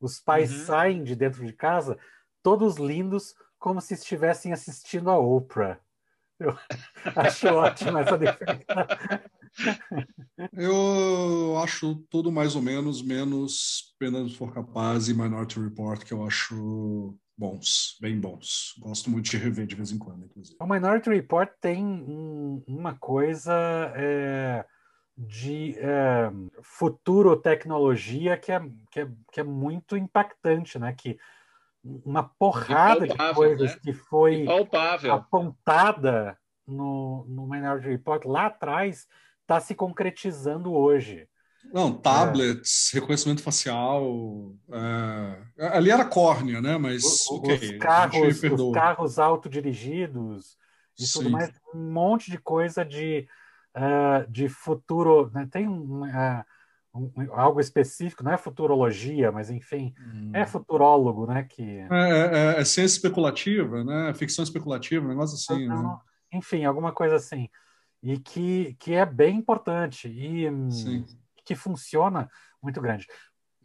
Os 0.00 0.20
pais 0.20 0.52
uhum. 0.52 0.64
saem 0.66 1.02
de 1.02 1.16
dentro 1.16 1.44
de 1.44 1.52
casa 1.52 1.98
todos 2.42 2.76
lindos, 2.76 3.34
como 3.62 3.80
se 3.80 3.94
estivessem 3.94 4.52
assistindo 4.52 5.08
a 5.08 5.16
Oprah. 5.16 5.78
Eu 6.38 6.58
acho 7.14 7.46
ótimo 7.46 7.96
essa 7.96 8.18
definição. 8.18 8.86
Eu 10.52 11.56
acho 11.62 11.94
tudo 12.10 12.32
mais 12.32 12.56
ou 12.56 12.62
menos, 12.62 13.00
menos 13.00 13.94
Pena 14.00 14.28
For 14.30 14.52
Capaz 14.52 15.08
e 15.08 15.14
Minority 15.14 15.60
Report, 15.60 16.02
que 16.04 16.12
eu 16.12 16.26
acho 16.26 17.16
bons, 17.38 17.96
bem 18.00 18.18
bons. 18.18 18.74
Gosto 18.80 19.08
muito 19.08 19.30
de 19.30 19.36
rever 19.36 19.66
de 19.66 19.76
vez 19.76 19.92
em 19.92 19.98
quando, 19.98 20.24
inclusive. 20.24 20.56
O 20.60 20.66
Minority 20.66 21.10
Report 21.10 21.48
tem 21.60 21.84
um, 21.84 22.64
uma 22.66 22.96
coisa 22.96 23.54
é, 23.94 24.64
de 25.16 25.76
é, 25.78 26.32
futuro 26.64 27.36
tecnologia 27.36 28.36
que 28.36 28.50
é, 28.50 28.60
que, 28.90 29.00
é, 29.00 29.08
que 29.30 29.40
é 29.40 29.44
muito 29.44 29.96
impactante, 29.96 30.80
né? 30.80 30.92
Que 30.98 31.16
uma 31.84 32.22
porrada 32.22 33.06
de 33.06 33.16
coisas 33.34 33.74
né? 33.74 33.80
que 33.82 33.92
foi 33.92 34.46
apontada 35.10 36.38
no, 36.66 37.24
no 37.28 37.46
Minority 37.46 37.88
Report 37.88 38.24
lá 38.24 38.46
atrás 38.46 39.06
está 39.40 39.60
se 39.60 39.74
concretizando 39.74 40.72
hoje. 40.72 41.28
Não, 41.72 41.92
tablets, 41.92 42.92
é. 42.92 42.98
reconhecimento 42.98 43.42
facial. 43.42 44.54
É... 44.70 45.66
Ali 45.68 45.90
era 45.90 46.04
córnea, 46.04 46.60
né? 46.60 46.76
Mas 46.76 47.02
o, 47.28 47.36
okay, 47.36 47.54
os, 47.54 47.78
carros, 47.78 48.42
os 48.42 48.74
carros 48.74 49.18
autodirigidos 49.18 50.56
e 50.98 51.06
Sim. 51.06 51.18
tudo 51.18 51.30
mais, 51.30 51.52
um 51.74 51.90
monte 51.90 52.30
de 52.30 52.38
coisa 52.38 52.84
de, 52.84 53.26
uh, 53.76 54.30
de 54.30 54.48
futuro. 54.48 55.30
Né? 55.32 55.48
Tem 55.50 55.68
um, 55.68 56.04
uh, 56.04 56.44
um, 56.94 57.10
algo 57.32 57.60
específico, 57.60 58.22
não 58.22 58.32
é 58.32 58.36
futurologia, 58.36 59.32
mas 59.32 59.50
enfim, 59.50 59.94
hum. 59.98 60.30
é 60.34 60.44
futurólogo, 60.44 61.26
né? 61.26 61.44
Que... 61.44 61.86
É, 61.90 62.56
é, 62.56 62.60
é, 62.60 62.64
ciência 62.64 62.96
especulativa, 62.96 63.82
né? 63.82 64.12
Ficção 64.14 64.42
especulativa, 64.42 65.04
um 65.04 65.08
negócio 65.08 65.36
assim. 65.36 65.64
Então, 65.64 65.82
né? 65.82 65.98
Enfim, 66.34 66.64
alguma 66.64 66.92
coisa 66.92 67.16
assim. 67.16 67.48
E 68.02 68.18
que, 68.18 68.74
que 68.78 68.94
é 68.94 69.06
bem 69.06 69.36
importante 69.36 70.08
e 70.08 70.50
Sim. 70.70 71.06
que 71.44 71.54
funciona 71.54 72.28
muito 72.62 72.80
grande. 72.80 73.06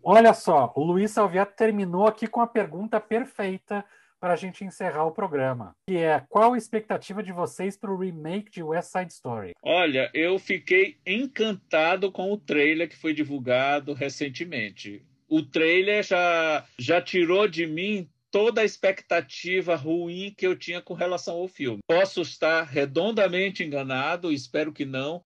Olha 0.04 0.34
só, 0.34 0.72
o 0.76 0.84
Luiz 0.84 1.12
Salviato 1.12 1.56
terminou 1.56 2.08
aqui 2.08 2.28
com 2.28 2.40
a 2.40 2.48
pergunta 2.48 3.00
perfeita 3.00 3.84
para 4.20 4.34
a 4.34 4.36
gente 4.36 4.64
encerrar 4.64 5.06
o 5.06 5.12
programa, 5.12 5.76
que 5.88 5.98
é 5.98 6.24
qual 6.30 6.54
a 6.54 6.58
expectativa 6.58 7.22
de 7.22 7.32
vocês 7.32 7.78
para 7.78 7.92
o 7.92 7.98
remake 7.98 8.52
de 8.52 8.64
West 8.64 8.92
Side 8.92 9.14
Story? 9.14 9.54
Olha, 9.62 10.10
eu 10.14 10.40
fiquei 10.40 10.98
encantado 11.06 12.12
com 12.12 12.32
o 12.32 12.38
trailer 12.38 12.90
que 12.90 12.96
foi 12.96 13.14
divulgado 13.14 13.94
recentemente. 13.94 15.06
O 15.30 15.44
trailer 15.44 16.04
já, 16.04 16.66
já 16.80 17.02
tirou 17.02 17.48
de 17.48 17.66
mim 17.66 18.10
toda 18.32 18.62
a 18.62 18.66
expectativa 18.66 19.76
ruim 19.76 20.34
que 20.38 20.46
eu 20.46 20.56
tinha 20.56 20.82
com 20.82 20.94
relação 20.94 21.36
ao 21.36 21.48
filme. 21.48 21.80
Posso 21.88 22.22
estar 22.22 22.64
redondamente 22.64 23.64
enganado, 23.64 24.32
espero 24.32 24.72
que 24.72 24.86
não, 24.86 25.16